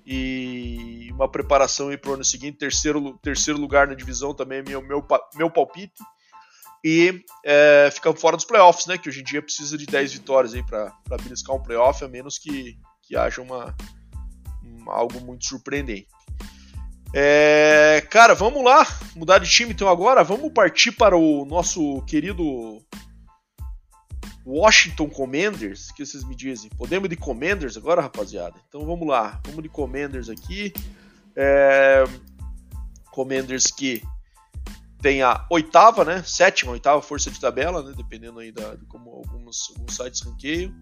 e 0.06 1.10
uma 1.14 1.30
preparação 1.30 1.96
para 1.98 2.12
o 2.12 2.14
ano 2.16 2.26
seguinte, 2.26 2.58
terceiro, 2.58 3.18
terceiro 3.22 3.60
lugar 3.60 3.88
na 3.88 3.94
divisão 3.94 4.34
também 4.34 4.60
é 4.60 4.62
meu, 4.62 4.82
meu, 4.82 5.06
meu 5.34 5.50
palpite. 5.50 5.94
E 6.84 7.24
é, 7.46 7.90
ficando 7.90 8.20
fora 8.20 8.36
dos 8.36 8.46
playoffs, 8.46 8.86
né? 8.86 8.98
Que 8.98 9.08
hoje 9.08 9.22
em 9.22 9.24
dia 9.24 9.42
precisa 9.42 9.78
de 9.78 9.86
10 9.86 10.14
vitórias 10.14 10.54
aí 10.54 10.62
para 10.62 10.92
beliscar 11.24 11.56
um 11.56 11.64
playoff, 11.64 12.04
a 12.04 12.10
menos 12.10 12.38
que, 12.38 12.78
que 13.02 13.16
haja 13.16 13.42
uma, 13.42 13.74
algo 14.88 15.22
muito 15.22 15.46
surpreendente. 15.46 16.08
É, 17.16 18.06
cara, 18.10 18.34
vamos 18.34 18.62
lá, 18.64 18.86
mudar 19.16 19.38
de 19.38 19.50
time 19.50 19.72
então 19.72 19.88
agora. 19.88 20.24
Vamos 20.24 20.52
partir 20.52 20.92
para 20.92 21.16
o 21.16 21.46
nosso 21.46 22.02
querido 22.02 22.82
Washington 24.46 25.10
Commanders, 25.10 25.92
que 25.92 26.06
vocês 26.06 26.24
me 26.24 26.36
dizem? 26.36 26.70
Podemos 26.72 27.08
de 27.10 27.16
Commanders 27.16 27.78
agora, 27.78 28.02
rapaziada? 28.02 28.56
Então 28.68 28.86
vamos 28.86 29.08
lá, 29.08 29.40
vamos 29.46 29.64
de 29.64 29.70
Commanders 29.70 30.30
aqui. 30.30 30.74
É... 31.36 32.04
Commanders 33.12 33.68
que 33.68 34.04
tem 35.02 35.22
a 35.22 35.46
oitava, 35.50 36.06
né? 36.06 36.24
Sétima, 36.24 36.72
oitava 36.72 37.02
força 37.02 37.30
de 37.30 37.40
tabela, 37.40 37.84
né? 37.84 37.94
Dependendo 37.96 38.40
aí 38.40 38.52
da, 38.52 38.76
de 38.76 38.86
como 38.86 39.12
alguns, 39.12 39.70
alguns 39.76 39.96
sites 39.96 40.22
ranqueiam. 40.22 40.74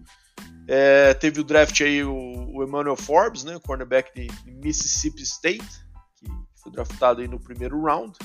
É, 0.68 1.12
teve 1.14 1.40
o 1.40 1.44
draft 1.44 1.80
aí 1.80 2.04
o, 2.04 2.14
o 2.14 2.62
Emmanuel 2.62 2.96
Forbes, 2.96 3.44
né? 3.44 3.58
Cornerback 3.64 4.14
de, 4.14 4.28
de 4.28 4.52
Mississippi 4.52 5.22
State, 5.22 5.68
que 6.16 6.26
foi 6.62 6.72
draftado 6.72 7.20
aí 7.20 7.28
no 7.28 7.38
primeiro 7.38 7.82
round. 7.82 8.16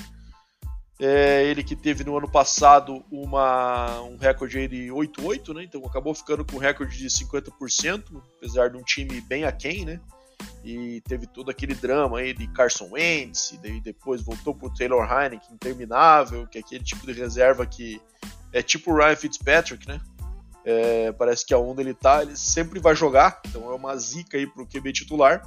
É, 1.00 1.44
ele 1.44 1.62
que 1.62 1.76
teve 1.76 2.02
no 2.02 2.16
ano 2.16 2.28
passado 2.28 3.04
uma, 3.10 4.00
um 4.02 4.16
recorde 4.16 4.66
de 4.66 4.88
8-8, 4.88 5.54
né? 5.54 5.62
Então 5.64 5.84
acabou 5.86 6.12
ficando 6.12 6.44
com 6.44 6.56
um 6.56 6.60
recorde 6.60 6.98
de 6.98 7.06
50%, 7.06 8.20
apesar 8.36 8.68
de 8.70 8.76
um 8.76 8.82
time 8.82 9.20
bem 9.20 9.44
aquém, 9.44 9.84
né? 9.84 10.00
E 10.64 11.00
teve 11.02 11.26
todo 11.26 11.50
aquele 11.50 11.74
drama 11.74 12.18
aí 12.18 12.34
de 12.34 12.48
Carson 12.48 12.88
Wentz, 12.92 13.52
e 13.62 13.80
depois 13.80 14.22
voltou 14.22 14.54
pro 14.54 14.74
Taylor 14.74 15.04
Heineken, 15.04 15.54
interminável, 15.54 16.46
que 16.48 16.58
é 16.58 16.60
aquele 16.60 16.82
tipo 16.82 17.06
de 17.06 17.12
reserva 17.12 17.64
que 17.64 18.00
é 18.52 18.60
tipo 18.60 18.92
o 18.92 18.96
Ryan 18.96 19.16
Fitzpatrick, 19.16 19.86
né? 19.86 20.00
É, 20.64 21.12
parece 21.12 21.46
que 21.46 21.54
aonde 21.54 21.80
ele 21.80 21.94
tá, 21.94 22.22
ele 22.22 22.36
sempre 22.36 22.80
vai 22.80 22.94
jogar, 22.94 23.40
então 23.46 23.70
é 23.70 23.74
uma 23.74 23.96
zica 23.96 24.36
aí 24.36 24.46
pro 24.46 24.66
QB 24.66 24.92
titular. 24.92 25.42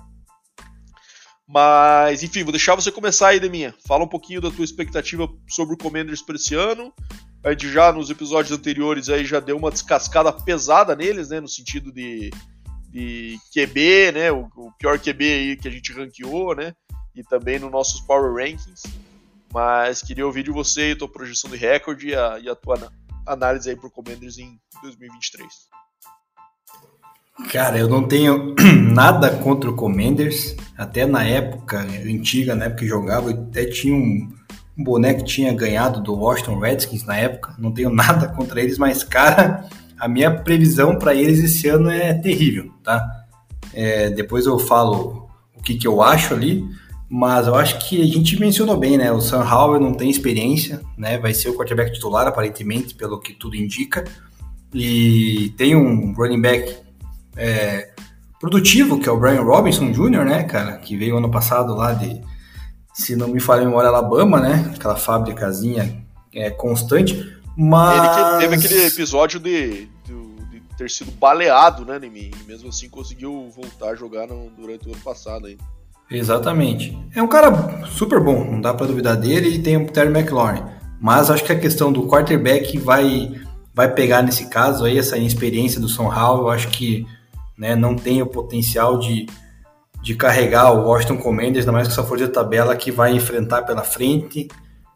Mas, 1.48 2.24
enfim, 2.24 2.44
vou 2.44 2.52
deixar 2.52 2.76
você 2.76 2.92
começar 2.92 3.30
aí, 3.30 3.40
Deminha. 3.40 3.76
Fala 3.86 4.04
um 4.04 4.08
pouquinho 4.08 4.42
da 4.42 4.52
tua 4.52 4.64
expectativa 4.64 5.28
sobre 5.50 5.76
o 5.76 5.78
Commanders 5.78 6.22
para 6.22 6.36
esse 6.36 6.56
ano. 6.56 6.94
A 7.44 7.52
gente 7.52 7.70
já 7.70 7.92
nos 7.92 8.10
episódios 8.10 8.58
anteriores 8.58 9.10
aí 9.10 9.26
já 9.26 9.40
deu 9.40 9.58
uma 9.58 9.72
descascada 9.72 10.32
pesada 10.32 10.96
neles, 10.96 11.30
né? 11.30 11.40
No 11.40 11.48
sentido 11.48 11.92
de, 11.92 12.30
de 12.90 13.38
QB, 13.54 14.12
né? 14.14 14.32
O, 14.32 14.48
o 14.56 14.72
pior 14.78 15.00
QB 15.00 15.24
aí 15.26 15.58
que 15.58 15.68
a 15.68 15.72
gente 15.72 15.92
ranqueou, 15.92 16.56
né? 16.56 16.74
E 17.16 17.24
também 17.24 17.60
nos 17.60 17.72
nossos 17.72 18.00
Power 18.02 18.34
Rankings. 18.34 18.84
Mas 19.54 20.02
queria 20.02 20.26
ouvir 20.26 20.44
de 20.44 20.52
você 20.52 20.92
a 20.92 20.96
tua 20.96 21.12
projeção 21.12 21.50
de 21.50 21.58
recorde 21.58 22.10
e 22.10 22.16
a, 22.16 22.56
tua 22.56 22.92
análise 23.26 23.70
aí 23.70 23.76
pro 23.76 23.92
Commanders 23.92 24.38
em 24.38 24.58
2023. 24.82 25.50
Cara, 27.50 27.78
eu 27.78 27.88
não 27.88 28.04
tenho 28.04 28.56
nada 28.94 29.30
contra 29.30 29.70
o 29.70 29.76
Commanders. 29.76 30.56
Até 30.78 31.06
na 31.06 31.24
época 31.24 31.80
antiga, 32.06 32.56
na 32.56 32.66
época 32.66 32.82
que 32.82 32.88
jogava, 32.88 33.30
eu 33.30 33.40
até 33.42 33.66
tinha 33.66 33.96
um, 33.96 34.30
boneco 34.78 35.20
que 35.20 35.28
tinha 35.28 35.54
ganhado 35.54 36.02
do 36.02 36.16
Washington 36.16 36.60
Redskins 36.60 37.04
na 37.04 37.18
época. 37.18 37.54
Não 37.58 37.72
tenho 37.72 37.90
nada 37.94 38.28
contra 38.28 38.62
eles, 38.62 38.78
mas, 38.78 39.04
cara, 39.04 39.66
a 40.00 40.08
minha 40.08 40.32
previsão 40.32 40.98
para 40.98 41.14
eles 41.14 41.40
esse 41.44 41.68
ano 41.68 41.90
é 41.90 42.14
terrível, 42.14 42.72
tá? 42.84 43.06
É, 43.74 44.10
depois 44.10 44.46
eu 44.46 44.58
falo 44.60 45.30
o 45.56 45.62
que, 45.62 45.76
que 45.76 45.88
eu 45.88 46.02
acho 46.02 46.34
ali, 46.34 46.66
mas 47.10 47.48
eu 47.48 47.56
acho 47.56 47.78
que 47.88 48.02
a 48.02 48.06
gente 48.06 48.40
mencionou 48.40 48.78
bem, 48.78 48.98
né? 48.98 49.12
O 49.12 49.22
Sam 49.22 49.44
Howell 49.44 49.80
não 49.80 49.94
tem 49.94 50.10
experiência, 50.10 50.82
né? 50.98 51.18
Vai 51.18 51.34
ser 51.34 51.50
o 51.50 51.54
quarterback 51.56 51.94
titular, 51.94 52.28
aparentemente, 52.28 52.96
pelo 52.96 53.20
que 53.20 53.34
tudo 53.34 53.56
indica. 53.56 54.04
E 54.74 55.54
tem 55.58 55.76
um 55.76 56.14
running 56.14 56.42
back 56.42 56.76
é, 57.36 57.90
produtivo, 58.40 59.00
que 59.00 59.08
é 59.08 59.12
o 59.12 59.20
Brian 59.20 59.42
Robinson 59.42 59.92
Jr., 59.92 60.26
né, 60.26 60.44
cara? 60.44 60.78
Que 60.78 60.98
veio 60.98 61.18
ano 61.18 61.30
passado 61.30 61.76
lá 61.76 61.94
de, 61.94 62.22
se 62.94 63.16
não 63.16 63.28
me 63.28 63.40
falha 63.40 63.62
a 63.62 63.66
memória, 63.66 63.90
Alabama, 63.90 64.40
né? 64.40 64.72
Aquela 64.76 64.96
fábricazinha 64.96 66.04
é, 66.34 66.50
constante. 66.50 67.38
Mas... 67.56 68.18
Ele 68.18 68.40
teve 68.40 68.56
aquele 68.56 68.88
episódio 68.88 69.40
de, 69.40 69.88
de, 70.06 70.36
de 70.52 70.62
ter 70.78 70.90
sido 70.90 71.12
baleado, 71.12 71.86
né, 71.86 72.00
Nemi? 72.00 72.32
E 72.42 72.48
mesmo 72.48 72.70
assim 72.70 72.90
conseguiu 72.90 73.50
voltar 73.56 73.90
a 73.90 73.96
jogar 73.96 74.28
no, 74.28 74.50
durante 74.52 74.88
o 74.88 74.92
ano 74.92 75.02
passado 75.02 75.46
aí. 75.46 75.58
Exatamente. 76.10 76.98
É 77.16 77.24
um 77.24 77.28
cara 77.28 77.86
super 77.88 78.20
bom, 78.20 78.44
não 78.44 78.60
dá 78.60 78.74
para 78.74 78.88
duvidar 78.88 79.16
dele, 79.16 79.50
e 79.50 79.60
tem 79.60 79.78
o 79.78 79.88
Terry 79.88 80.10
McLaurin. 80.10 80.64
Mas 81.00 81.32
acho 81.32 81.44
que 81.44 81.54
a 81.54 81.60
questão 81.60 81.92
do 81.92 82.06
quarterback 82.06 82.78
vai 82.78 83.32
vai 83.74 83.94
pegar 83.94 84.22
nesse 84.22 84.48
caso 84.48 84.84
aí 84.84 84.98
essa 84.98 85.18
inexperiência 85.18 85.80
do 85.80 85.88
São 85.88 86.08
Hall, 86.08 86.40
eu 86.42 86.50
acho 86.50 86.68
que 86.68 87.08
né, 87.62 87.76
não 87.76 87.96
tem 87.96 88.24
o 88.24 88.26
potencial 88.26 88.98
de, 88.98 89.28
de 90.02 90.16
carregar 90.16 90.74
o 90.74 90.88
Washington 90.88 91.18
Commanders, 91.18 91.60
ainda 91.60 91.72
mais 91.72 91.88
com 91.88 91.94
essa 91.94 92.04
força 92.04 92.26
de 92.26 92.34
tabela 92.34 92.76
que 92.76 92.92
vai 92.92 93.14
enfrentar 93.14 93.62
pela 93.62 93.84
frente, 93.84 94.48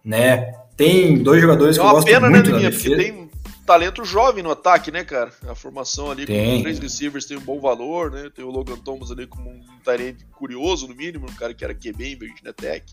né? 0.03 0.51
Tem 0.75 1.21
dois 1.21 1.39
jogadores 1.39 1.77
é 1.77 1.79
que 1.79 1.85
eu 1.85 1.91
gosto 1.91 2.07
pena, 2.07 2.21
né, 2.21 2.29
muito 2.29 2.49
né, 2.49 2.63
da 2.63 2.69
defesa. 2.69 2.95
tem 2.95 3.29
talento 3.67 4.03
jovem 4.03 4.41
no 4.43 4.49
ataque, 4.49 4.89
né, 4.89 5.03
cara? 5.03 5.31
A 5.47 5.53
formação 5.53 6.09
ali 6.09 6.25
tem. 6.25 6.57
com 6.57 6.63
três 6.63 6.79
receivers 6.79 7.25
tem 7.25 7.37
um 7.37 7.41
bom 7.41 7.59
valor, 7.61 8.09
né? 8.09 8.31
Tem 8.33 8.43
o 8.43 8.49
Logan 8.49 8.77
Thomas 8.77 9.11
ali 9.11 9.27
como 9.27 9.47
um 9.47 9.63
tarente 9.83 10.25
curioso, 10.31 10.87
no 10.87 10.95
mínimo, 10.95 11.27
um 11.29 11.35
cara 11.35 11.53
que 11.53 11.63
era 11.63 11.73
QB 11.73 12.13
em 12.13 12.17
Virginia 12.17 12.51
Tech. 12.51 12.83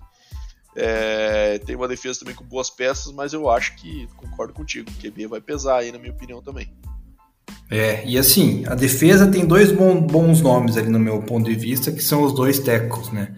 É, 0.77 1.59
tem 1.61 1.77
uma 1.77 1.89
defesa 1.89 2.21
também 2.21 2.35
com 2.35 2.45
boas 2.45 2.69
peças, 2.69 3.11
mas 3.11 3.33
eu 3.33 3.49
acho 3.49 3.75
que 3.77 4.07
concordo 4.19 4.53
contigo. 4.53 4.91
O 4.91 5.03
QB 5.03 5.29
vai 5.29 5.41
pesar 5.41 5.79
aí, 5.79 5.91
na 5.91 5.99
minha 5.99 6.13
opinião, 6.13 6.43
também. 6.43 6.71
É, 7.73 8.03
e 8.07 8.19
assim, 8.19 8.65
a 8.67 8.75
defesa 8.75 9.27
tem 9.27 9.47
dois 9.47 9.73
bons 9.73 10.43
nomes 10.43 10.77
ali 10.77 10.91
no 10.91 10.99
meu 10.99 11.23
ponto 11.23 11.49
de 11.49 11.57
vista, 11.57 11.91
que 11.91 12.05
são 12.05 12.23
os 12.23 12.35
dois 12.35 12.59
tackles, 12.59 13.11
né? 13.11 13.29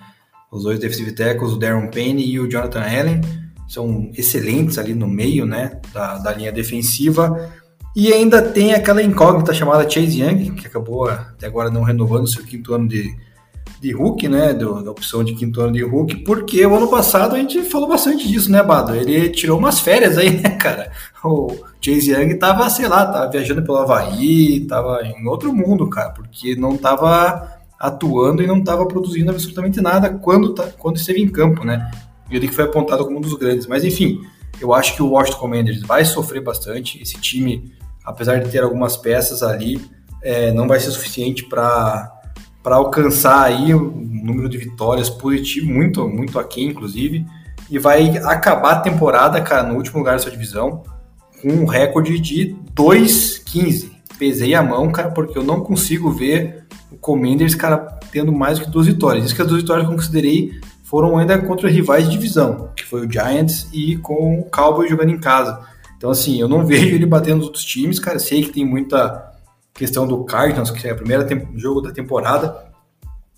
Os 0.50 0.64
dois 0.64 0.80
defensive 0.80 1.12
tackles, 1.12 1.52
o 1.52 1.56
Darren 1.56 1.88
Payne 1.88 2.26
e 2.26 2.40
o 2.40 2.50
Jonathan 2.50 2.80
Allen, 2.80 3.20
são 3.68 4.10
excelentes 4.18 4.76
ali 4.76 4.92
no 4.92 5.06
meio, 5.06 5.46
né, 5.46 5.80
da, 5.92 6.18
da 6.18 6.32
linha 6.32 6.50
defensiva. 6.50 7.48
E 7.94 8.12
ainda 8.12 8.42
tem 8.42 8.74
aquela 8.74 9.00
incógnita 9.00 9.54
chamada 9.54 9.88
Chase 9.88 10.20
Young, 10.20 10.50
que 10.56 10.66
acabou 10.66 11.08
até 11.08 11.46
agora 11.46 11.70
não 11.70 11.84
renovando 11.84 12.26
seu 12.26 12.42
quinto 12.42 12.74
ano 12.74 12.88
de, 12.88 13.16
de 13.80 13.92
Hulk, 13.92 14.26
né? 14.26 14.52
Do, 14.52 14.82
da 14.82 14.90
opção 14.90 15.22
de 15.22 15.34
quinto 15.36 15.60
ano 15.60 15.74
de 15.74 15.84
Hulk, 15.84 16.24
porque 16.24 16.66
o 16.66 16.74
ano 16.74 16.88
passado 16.88 17.36
a 17.36 17.38
gente 17.38 17.62
falou 17.62 17.88
bastante 17.88 18.26
disso, 18.26 18.50
né, 18.50 18.64
Bado? 18.64 18.96
Ele 18.96 19.28
tirou 19.28 19.60
umas 19.60 19.78
férias 19.78 20.18
aí, 20.18 20.30
né, 20.42 20.50
cara? 20.56 20.90
O 21.22 21.54
Chase 21.84 22.12
Young 22.12 22.38
tava, 22.38 22.70
sei 22.70 22.88
lá, 22.88 23.04
tava 23.04 23.30
viajando 23.30 23.62
pelo 23.62 23.76
Havaí, 23.76 24.66
tava 24.66 25.02
em 25.04 25.26
outro 25.26 25.52
mundo, 25.52 25.86
cara, 25.90 26.10
porque 26.10 26.56
não 26.56 26.78
tava 26.78 27.58
atuando 27.78 28.42
e 28.42 28.46
não 28.46 28.64
tava 28.64 28.86
produzindo 28.86 29.30
absolutamente 29.30 29.82
nada 29.82 30.08
quando, 30.08 30.54
tá, 30.54 30.66
quando 30.78 30.96
esteve 30.96 31.20
em 31.20 31.28
campo, 31.28 31.62
né? 31.62 31.90
E 32.30 32.36
ele 32.36 32.48
que 32.48 32.54
foi 32.54 32.64
apontado 32.64 33.04
como 33.04 33.18
um 33.18 33.20
dos 33.20 33.34
grandes. 33.34 33.66
Mas 33.66 33.84
enfim, 33.84 34.22
eu 34.58 34.72
acho 34.72 34.96
que 34.96 35.02
o 35.02 35.10
Washington 35.10 35.38
Commanders 35.38 35.82
vai 35.82 36.06
sofrer 36.06 36.42
bastante. 36.42 37.02
Esse 37.02 37.20
time, 37.20 37.70
apesar 38.02 38.40
de 38.40 38.50
ter 38.50 38.62
algumas 38.62 38.96
peças 38.96 39.42
ali, 39.42 39.78
é, 40.22 40.50
não 40.52 40.66
vai 40.66 40.80
ser 40.80 40.90
suficiente 40.90 41.44
para 41.44 42.10
para 42.62 42.76
alcançar 42.76 43.42
aí 43.42 43.74
um 43.74 43.90
número 44.24 44.48
de 44.48 44.56
vitórias 44.56 45.10
positivo, 45.10 45.70
muito, 45.70 46.08
muito 46.08 46.38
aquém, 46.38 46.68
inclusive, 46.68 47.26
e 47.70 47.78
vai 47.78 48.16
acabar 48.16 48.72
a 48.72 48.80
temporada, 48.80 49.38
cara, 49.42 49.64
no 49.64 49.74
último 49.74 49.98
lugar 49.98 50.12
da 50.12 50.20
sua 50.20 50.30
divisão, 50.30 50.82
com 51.44 51.50
um 51.50 51.66
recorde 51.66 52.18
de 52.18 52.56
2-15. 52.74 53.90
Pesei 54.18 54.54
a 54.54 54.62
mão, 54.62 54.90
cara, 54.90 55.10
porque 55.10 55.36
eu 55.36 55.44
não 55.44 55.60
consigo 55.60 56.10
ver 56.10 56.64
o 56.90 56.96
Commanders, 56.96 57.54
cara, 57.54 57.76
tendo 58.10 58.32
mais 58.32 58.58
que 58.58 58.70
duas 58.70 58.86
vitórias. 58.86 59.26
Isso 59.26 59.36
que 59.36 59.42
as 59.42 59.48
duas 59.48 59.60
vitórias 59.60 59.86
que 59.86 59.92
eu 59.92 59.96
considerei 59.96 60.52
foram 60.82 61.18
ainda 61.18 61.38
contra 61.38 61.68
rivais 61.68 62.04
de 62.04 62.12
divisão, 62.12 62.70
que 62.74 62.84
foi 62.84 63.06
o 63.06 63.10
Giants 63.10 63.68
e 63.74 63.96
com 63.98 64.40
o 64.40 64.44
Cowboys 64.44 64.88
jogando 64.88 65.10
em 65.10 65.18
casa. 65.18 65.60
Então, 65.98 66.10
assim, 66.10 66.40
eu 66.40 66.48
não 66.48 66.64
vejo 66.66 66.94
ele 66.94 67.04
batendo 67.04 67.40
os 67.40 67.46
outros 67.46 67.64
times, 67.64 67.98
cara. 67.98 68.18
Sei 68.18 68.42
que 68.42 68.52
tem 68.52 68.64
muita 68.64 69.32
questão 69.74 70.06
do 70.06 70.24
Cardinals, 70.24 70.70
que 70.70 70.88
é 70.88 70.92
o 70.94 70.96
primeiro 70.96 71.26
jogo 71.56 71.82
da 71.82 71.90
temporada. 71.90 72.72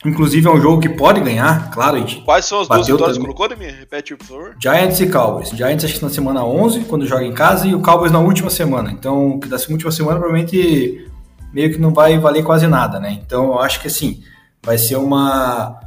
Inclusive 0.06 0.46
é 0.46 0.50
um 0.50 0.60
jogo 0.60 0.80
que 0.80 0.88
pode 0.88 1.20
ganhar, 1.20 1.70
claro. 1.70 2.04
Quais 2.24 2.44
são 2.44 2.60
as 2.60 2.68
duas 2.68 2.86
vitórias 2.86 3.16
que 3.16 3.22
colocou, 3.22 3.48
Demi? 3.48 3.66
Repete, 3.66 4.14
por 4.16 4.26
favor. 4.26 4.56
Giants 4.60 5.00
e 5.00 5.08
Cowboys. 5.08 5.50
Giants 5.50 5.84
acho 5.84 5.94
que 5.94 6.02
na 6.02 6.10
semana 6.10 6.44
11, 6.44 6.80
quando 6.80 7.06
joga 7.06 7.24
em 7.24 7.32
casa, 7.32 7.66
e 7.66 7.74
o 7.74 7.80
Cowboys 7.80 8.12
na 8.12 8.20
última 8.20 8.50
semana. 8.50 8.90
Então, 8.90 9.38
que 9.40 9.48
da 9.48 9.56
última 9.56 9.90
semana 9.90 10.18
provavelmente 10.18 11.06
meio 11.52 11.72
que 11.72 11.78
não 11.78 11.92
vai 11.92 12.18
valer 12.18 12.42
quase 12.42 12.66
nada, 12.66 13.00
né? 13.00 13.18
Então, 13.24 13.44
eu 13.46 13.60
acho 13.60 13.80
que 13.80 13.88
assim, 13.88 14.22
vai 14.62 14.78
ser 14.78 14.96
uma 14.96 15.80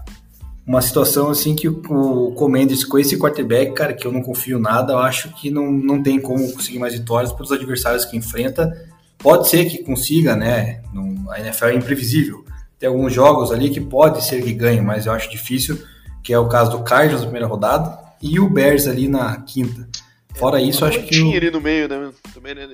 uma 0.66 0.84
situação 0.84 1.32
assim 1.32 1.56
que 1.56 1.68
o 1.68 2.32
Commanders 2.38 2.84
com 2.84 3.00
esse 3.00 3.18
quarterback, 3.18 3.74
cara, 3.74 3.92
que 3.92 4.06
eu 4.06 4.12
não 4.12 4.22
confio 4.22 4.60
nada, 4.60 4.94
eu 4.94 5.00
acho 5.00 5.30
que 5.30 5.50
não, 5.50 5.72
não 5.72 6.04
tem 6.04 6.20
como 6.20 6.52
conseguir 6.54 6.78
mais 6.78 6.94
vitórias 6.94 7.32
para 7.32 7.44
os 7.44 7.52
adversários 7.52 8.06
que 8.06 8.16
enfrenta 8.16 8.72
Pode 9.20 9.50
ser 9.50 9.66
que 9.66 9.84
consiga, 9.84 10.36
né? 10.36 10.82
A 11.30 11.40
NFL 11.42 11.66
é 11.66 11.76
imprevisível. 11.76 12.46
Tem 12.80 12.88
alguns 12.88 13.14
jogos 13.14 13.52
ali 13.52 13.70
que 13.70 13.82
pode 13.82 14.24
ser 14.24 14.42
que 14.42 14.54
ganhe, 14.54 14.82
mas 14.82 15.06
eu 15.06 15.12
acho 15.12 15.30
difícil, 15.30 15.78
que 16.24 16.34
é 16.34 16.40
o 16.40 16.48
caso 16.48 16.72
do 16.72 16.84
Cardinals 16.84 17.22
na 17.22 17.28
primeira 17.28 17.48
rodada 17.48 18.00
e 18.22 18.40
o 18.40 18.50
Bears 18.50 18.88
ali 18.88 19.08
na 19.08 19.36
quinta. 19.42 19.88
Fora 20.36 20.62
é, 20.62 20.64
isso, 20.64 20.86
acho 20.86 21.02
que. 21.04 21.22
O... 21.22 21.36
ali 21.36 21.52
no 21.52 21.60
meio, 21.60 21.90
né? 21.90 22.12
Também, 22.34 22.56
né, 22.56 22.68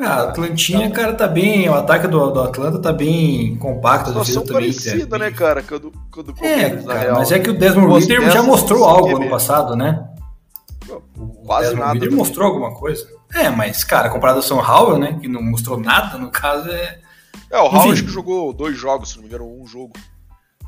Ah, 0.00 0.22
Atlantinha, 0.24 0.88
tá. 0.88 0.96
cara, 0.96 1.12
tá 1.14 1.28
bem. 1.28 1.68
O 1.68 1.74
ataque 1.74 2.08
do, 2.08 2.30
do 2.30 2.40
Atlanta 2.40 2.80
tá 2.80 2.92
bem 2.92 3.54
compacto. 3.56 4.10
A 4.10 4.14
defesa 4.14 4.40
também. 4.40 4.54
parecida, 4.54 5.16
é, 5.16 5.18
né, 5.18 5.30
cara? 5.30 5.62
Quando, 5.62 5.92
quando 6.10 6.34
é, 6.40 6.70
cara, 6.70 7.14
mas 7.14 7.30
é 7.30 7.38
que 7.38 7.50
o 7.50 7.52
Desmond 7.52 8.04
Reader 8.04 8.32
já 8.32 8.42
mostrou 8.42 8.84
algo 8.84 9.16
ano 9.16 9.30
passado, 9.30 9.76
né? 9.76 10.04
Quase 11.46 11.68
Desmond 11.68 11.86
nada. 11.86 11.98
Ele 11.98 12.10
né? 12.10 12.16
mostrou 12.16 12.48
alguma 12.48 12.74
coisa. 12.74 13.06
É, 13.32 13.48
mas, 13.50 13.84
cara, 13.84 14.10
comparado 14.10 14.38
ao 14.38 14.42
São 14.42 14.58
Howell, 14.58 14.98
né? 14.98 15.18
Que 15.20 15.28
não 15.28 15.42
mostrou 15.42 15.78
nada, 15.78 16.18
no 16.18 16.28
caso, 16.28 16.68
é. 16.70 16.98
É, 17.52 17.58
o 17.58 17.66
Howell 17.66 17.92
acho 17.92 18.04
que 18.04 18.10
jogou 18.10 18.50
dois 18.54 18.78
jogos, 18.78 19.10
se 19.10 19.16
não 19.16 19.22
me 19.24 19.28
engano, 19.28 19.44
um 19.44 19.66
jogo. 19.66 19.92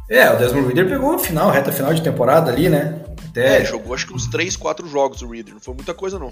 É, 0.08 0.30
o 0.30 0.36
Desmond 0.36 0.66
Reader 0.66 0.86
pegou 0.86 1.14
a 1.14 1.18
final, 1.18 1.50
reta 1.50 1.72
final 1.72 1.94
de 1.94 2.02
temporada 2.02 2.52
ali, 2.52 2.68
né? 2.68 3.00
Até... 3.26 3.62
É, 3.62 3.64
jogou 3.64 3.94
acho 3.94 4.06
que 4.06 4.12
uns 4.12 4.26
3, 4.26 4.54
4 4.54 4.86
jogos 4.86 5.22
o 5.22 5.28
Reader, 5.28 5.54
não 5.54 5.60
foi 5.60 5.72
muita 5.72 5.94
coisa 5.94 6.18
não. 6.18 6.30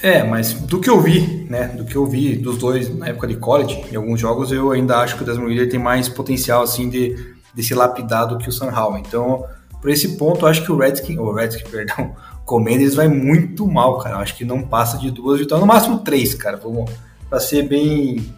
É, 0.00 0.22
mas 0.22 0.52
do 0.52 0.78
que 0.78 0.88
eu 0.88 1.00
vi, 1.00 1.46
né? 1.50 1.66
Do 1.68 1.84
que 1.84 1.96
eu 1.96 2.06
vi 2.06 2.36
dos 2.36 2.58
dois 2.58 2.94
na 2.96 3.08
época 3.08 3.26
de 3.26 3.36
college, 3.36 3.84
em 3.90 3.96
alguns 3.96 4.20
jogos 4.20 4.52
eu 4.52 4.70
ainda 4.70 4.98
acho 4.98 5.16
que 5.16 5.24
o 5.24 5.26
Desmond 5.26 5.52
Reader 5.52 5.68
tem 5.68 5.80
mais 5.80 6.08
potencial, 6.08 6.62
assim, 6.62 6.88
de, 6.88 7.34
de 7.52 7.62
se 7.62 7.74
lapidar 7.74 8.28
do 8.28 8.38
que 8.38 8.48
o 8.48 8.52
Sam 8.52 8.70
Howell. 8.70 8.98
Então, 8.98 9.44
por 9.80 9.90
esse 9.90 10.16
ponto, 10.16 10.44
eu 10.44 10.48
acho 10.48 10.62
que 10.62 10.70
o 10.70 10.76
Redskins, 10.76 11.18
ou 11.18 11.34
Redskins, 11.34 11.66
perdão, 11.70 12.14
Commanders 12.44 12.94
vai 12.94 13.08
muito 13.08 13.66
mal, 13.66 13.98
cara. 13.98 14.16
Eu 14.16 14.20
acho 14.20 14.36
que 14.36 14.44
não 14.44 14.62
passa 14.62 14.96
de 14.96 15.10
duas 15.10 15.40
vitórias, 15.40 15.66
no 15.66 15.72
máximo 15.72 15.98
três, 15.98 16.34
cara. 16.34 16.56
Vamos 16.56 16.88
para 17.28 17.40
ser 17.40 17.64
bem 17.64 18.32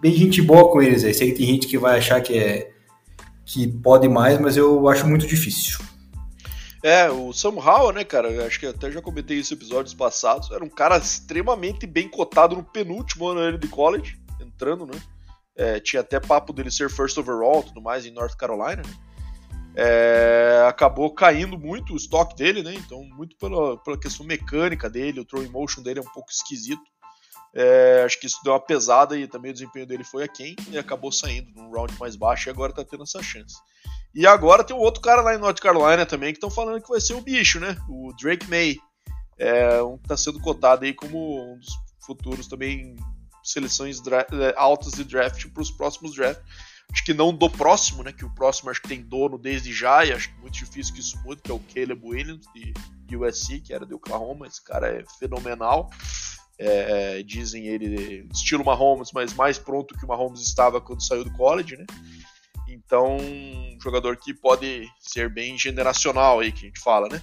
bem 0.00 0.14
gente 0.14 0.42
boa 0.42 0.70
com 0.70 0.82
eles. 0.82 1.04
Aí 1.04 1.14
sei 1.14 1.32
que 1.32 1.38
tem 1.38 1.46
gente 1.46 1.66
que 1.66 1.78
vai 1.78 1.98
achar 1.98 2.20
que 2.20 2.38
é 2.38 2.72
que 3.44 3.68
pode 3.68 4.08
mais, 4.08 4.40
mas 4.40 4.56
eu 4.56 4.88
acho 4.88 5.06
muito 5.06 5.26
difícil. 5.26 5.78
É, 6.82 7.08
o 7.10 7.32
Sam 7.32 7.56
Howell, 7.56 7.92
né, 7.92 8.04
cara? 8.04 8.46
Acho 8.46 8.60
que 8.60 8.66
até 8.66 8.90
já 8.90 9.00
comentei 9.00 9.38
isso 9.38 9.54
em 9.54 9.56
episódios 9.56 9.94
passados. 9.94 10.50
Era 10.50 10.64
um 10.64 10.68
cara 10.68 10.96
extremamente 10.98 11.86
bem 11.86 12.08
cotado 12.08 12.56
no 12.56 12.62
penúltimo 12.62 13.26
ano 13.28 13.58
de 13.58 13.68
college, 13.68 14.20
entrando, 14.40 14.86
né? 14.86 15.00
É, 15.56 15.80
tinha 15.80 16.00
até 16.00 16.20
papo 16.20 16.52
dele 16.52 16.70
ser 16.70 16.90
first 16.90 17.16
overall, 17.16 17.62
tudo 17.62 17.80
mais 17.80 18.04
em 18.04 18.10
North 18.10 18.36
Carolina. 18.36 18.82
Né? 18.82 18.94
É, 19.74 20.64
acabou 20.68 21.12
caindo 21.12 21.58
muito 21.58 21.92
o 21.92 21.96
estoque 21.96 22.36
dele, 22.36 22.62
né? 22.62 22.74
Então, 22.74 23.02
muito 23.02 23.36
pela, 23.36 23.76
pela 23.78 23.98
questão 23.98 24.24
mecânica 24.24 24.88
dele, 24.88 25.20
o 25.20 25.24
throw 25.24 25.48
motion 25.50 25.82
dele 25.82 26.00
é 26.00 26.02
um 26.02 26.12
pouco 26.12 26.30
esquisito. 26.30 26.82
É, 27.58 28.02
acho 28.04 28.20
que 28.20 28.26
isso 28.26 28.38
deu 28.44 28.52
uma 28.52 28.60
pesada 28.60 29.16
e 29.16 29.26
também 29.26 29.50
o 29.50 29.54
desempenho 29.54 29.86
dele 29.86 30.04
foi 30.04 30.22
aquém 30.22 30.54
e 30.68 30.76
acabou 30.76 31.10
saindo 31.10 31.50
num 31.54 31.70
round 31.70 31.98
mais 31.98 32.14
baixo 32.14 32.48
e 32.48 32.50
agora 32.50 32.70
tá 32.70 32.84
tendo 32.84 33.04
essa 33.04 33.22
chance. 33.22 33.56
E 34.14 34.26
agora 34.26 34.62
tem 34.62 34.76
um 34.76 34.80
outro 34.80 35.00
cara 35.00 35.22
lá 35.22 35.34
em 35.34 35.38
North 35.38 35.58
Carolina 35.58 36.04
também 36.04 36.32
que 36.32 36.36
estão 36.36 36.50
falando 36.50 36.82
que 36.82 36.88
vai 36.88 37.00
ser 37.00 37.14
o 37.14 37.22
bicho, 37.22 37.58
né? 37.58 37.74
O 37.88 38.12
Drake 38.20 38.46
May. 38.50 38.76
É, 39.38 39.82
um 39.82 39.96
que 39.96 40.06
tá 40.06 40.16
sendo 40.18 40.38
cotado 40.40 40.84
aí 40.84 40.92
como 40.92 41.54
um 41.54 41.58
dos 41.58 41.68
futuros 42.04 42.46
também 42.46 42.94
seleções 43.42 44.02
é, 44.06 44.54
altas 44.56 44.92
de 44.92 45.04
draft 45.04 45.46
para 45.48 45.62
os 45.62 45.70
próximos 45.70 46.14
drafts. 46.14 46.44
Acho 46.92 47.04
que 47.04 47.14
não 47.14 47.32
do 47.32 47.48
próximo, 47.48 48.02
né? 48.02 48.12
Que 48.12 48.24
o 48.24 48.34
próximo 48.34 48.70
acho 48.70 48.82
que 48.82 48.88
tem 48.88 49.02
dono 49.02 49.38
desde 49.38 49.72
já, 49.72 50.04
e 50.04 50.12
acho 50.12 50.30
muito 50.40 50.54
difícil 50.54 50.94
que 50.94 51.00
isso 51.00 51.18
mude, 51.24 51.40
que 51.42 51.50
é 51.50 51.54
o 51.54 51.60
Caleb 51.74 52.00
Williams, 52.04 52.46
de 53.06 53.16
USC, 53.16 53.60
que 53.60 53.72
era 53.72 53.86
de 53.86 53.94
Oklahoma. 53.94 54.46
Esse 54.46 54.62
cara 54.62 54.88
é 54.88 55.04
fenomenal. 55.18 55.90
É, 56.58 57.22
dizem 57.22 57.66
ele 57.66 58.26
estilo 58.32 58.64
Mahomes, 58.64 59.10
mas 59.12 59.34
mais 59.34 59.58
pronto 59.58 59.94
que 59.94 60.04
o 60.04 60.08
Mahomes 60.08 60.40
estava 60.40 60.80
quando 60.80 61.02
saiu 61.02 61.22
do 61.22 61.32
college, 61.32 61.76
né? 61.76 61.84
Então, 62.68 63.16
um 63.16 63.78
jogador 63.80 64.16
que 64.16 64.32
pode 64.32 64.88
ser 64.98 65.28
bem 65.28 65.58
generacional 65.58 66.40
aí, 66.40 66.50
que 66.50 66.64
a 66.64 66.68
gente 66.68 66.80
fala, 66.80 67.08
né? 67.08 67.22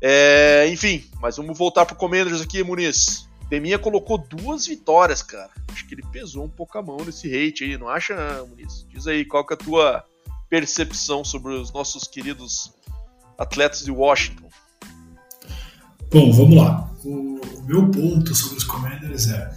É, 0.00 0.68
enfim, 0.68 1.04
mas 1.20 1.36
vamos 1.36 1.56
voltar 1.56 1.86
pro 1.86 1.96
Commanders 1.96 2.40
aqui, 2.40 2.62
Muniz. 2.62 3.28
Deminha 3.48 3.78
colocou 3.78 4.16
duas 4.16 4.66
vitórias, 4.66 5.22
cara. 5.22 5.50
Acho 5.70 5.86
que 5.86 5.94
ele 5.94 6.02
pesou 6.10 6.44
um 6.44 6.48
pouco 6.48 6.78
a 6.78 6.82
mão 6.82 6.98
nesse 7.04 7.28
hate 7.28 7.64
aí, 7.64 7.76
não 7.76 7.88
acha, 7.88 8.44
Muniz? 8.48 8.86
Diz 8.88 9.06
aí, 9.06 9.24
qual 9.24 9.46
que 9.46 9.52
é 9.52 9.56
a 9.56 9.58
tua 9.58 10.04
percepção 10.48 11.24
sobre 11.24 11.54
os 11.54 11.72
nossos 11.72 12.06
queridos 12.06 12.72
atletas 13.38 13.84
de 13.84 13.90
Washington? 13.90 14.48
Bom, 16.12 16.30
vamos 16.30 16.56
lá. 16.56 16.90
O, 17.04 17.40
o 17.40 17.64
meu 17.64 17.88
ponto 17.88 18.34
sobre 18.34 18.58
os 18.58 18.64
Commanders 18.64 19.28
é 19.28 19.50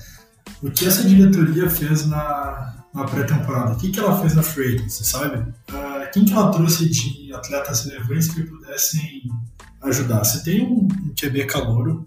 o 0.63 0.71
que 0.71 0.87
essa 0.87 1.03
diretoria 1.03 1.69
fez 1.69 2.07
na, 2.07 2.75
na 2.93 3.03
pré-temporada? 3.03 3.73
O 3.73 3.75
que, 3.75 3.91
que 3.91 3.99
ela 3.99 4.17
fez 4.21 4.35
na 4.35 4.41
free 4.41 4.77
você 4.87 5.03
sabe? 5.03 5.39
Uh, 5.39 6.09
quem 6.13 6.23
que 6.23 6.31
ela 6.31 6.49
trouxe 6.51 6.89
de 6.89 7.33
atletas 7.33 7.83
relevantes 7.83 8.29
que 8.29 8.41
pudessem 8.43 9.23
ajudar? 9.83 10.23
Você 10.23 10.45
tem 10.45 10.65
um, 10.65 10.87
um 10.87 11.13
QB 11.13 11.45
calouro, 11.45 12.05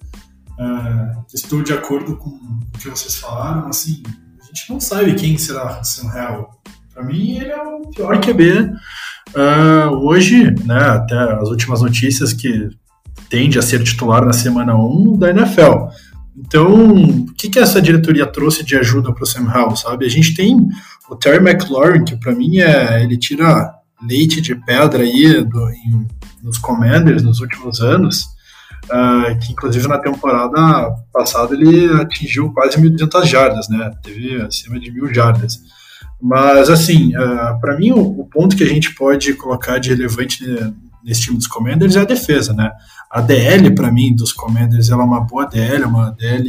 uh, 0.59 1.25
estou 1.35 1.63
de 1.63 1.75
acordo 1.75 2.17
com 2.17 2.31
o 2.31 2.79
que 2.79 2.89
vocês 2.89 3.17
falaram, 3.17 3.69
assim, 3.69 4.03
a 4.41 4.45
gente 4.47 4.71
não 4.71 4.81
sabe 4.81 5.15
quem 5.15 5.37
será 5.37 5.85
Sam 5.85 6.09
Hell. 6.17 6.49
Para 6.95 7.05
mim, 7.05 7.37
ele 7.37 7.51
é 7.51 7.63
o 7.63 7.83
pior 7.91 8.19
QB 8.19 8.61
uh, 9.37 9.91
hoje, 10.07 10.55
né, 10.65 10.81
até 10.89 11.35
as 11.35 11.51
últimas 11.51 11.83
notícias 11.83 12.33
que 12.33 12.71
tende 13.29 13.59
a 13.59 13.63
ser 13.63 13.83
titular 13.83 14.25
na 14.25 14.33
semana 14.33 14.75
1 14.75 15.19
da 15.19 15.31
NFL. 15.31 15.89
Então, 16.37 16.95
o 16.95 17.35
que, 17.35 17.49
que 17.49 17.59
essa 17.59 17.83
diretoria 17.83 18.25
trouxe 18.25 18.65
de 18.65 18.77
ajuda 18.77 19.13
para 19.13 19.25
o 19.25 19.27
Sam 19.27 19.51
Howell, 19.53 19.77
sabe? 19.77 20.07
A 20.07 20.09
gente 20.09 20.35
tem 20.35 20.57
o 21.11 21.17
Terry 21.17 21.39
McLaurin, 21.39 22.05
que 22.05 22.17
para 22.17 22.33
mim 22.33 22.59
é, 22.59 23.03
ele 23.03 23.17
tira 23.17 23.75
leite 24.07 24.41
de 24.41 24.55
pedra 24.55 25.03
aí 25.03 25.43
do, 25.45 25.69
em, 25.71 26.07
nos 26.43 26.59
Commanders 26.59 27.23
nos 27.23 27.41
últimos 27.41 27.81
anos, 27.81 28.29
uh, 28.85 29.37
que 29.41 29.53
inclusive 29.53 29.89
na 29.89 29.99
temporada 29.99 30.95
passada 31.13 31.55
ele 31.55 31.93
atingiu 32.01 32.53
quase 32.53 32.77
1.200 32.77 33.25
jardas, 33.25 33.69
né? 33.69 33.91
Teve 34.03 34.41
acima 34.43 34.79
de 34.79 34.93
mil 34.93 35.13
jardas. 35.13 35.61
Mas, 36.21 36.69
assim, 36.69 37.17
uh, 37.17 37.23
ah, 37.23 37.59
para 37.61 37.77
mim, 37.77 37.93
o, 37.93 38.21
o, 38.21 38.27
ponto 38.27 38.57
que 38.57 38.65
a 38.65 38.69
gente 38.69 38.95
pode 38.95 39.35
colocar 39.35 39.79
de 39.79 39.91
relevante 39.91 40.45
nesse 41.09 41.23
time 41.23 41.39
dos 41.39 41.47
Commanders 41.47 41.97
é 41.97 42.01
a 42.01 42.05
defesa, 42.05 42.53
né? 42.53 42.71
A 43.11 43.23
DL, 43.23 43.75
para 43.75 43.91
mim, 43.91 44.15
dos 44.15 44.31
Commanders, 44.31 44.91
ela 44.91 45.03
é 45.03 45.07
uma 45.07 45.21
boa 45.21 45.47
DL, 45.47 45.85
é 45.85 45.87
uma 45.87 46.11
DL, 46.11 46.47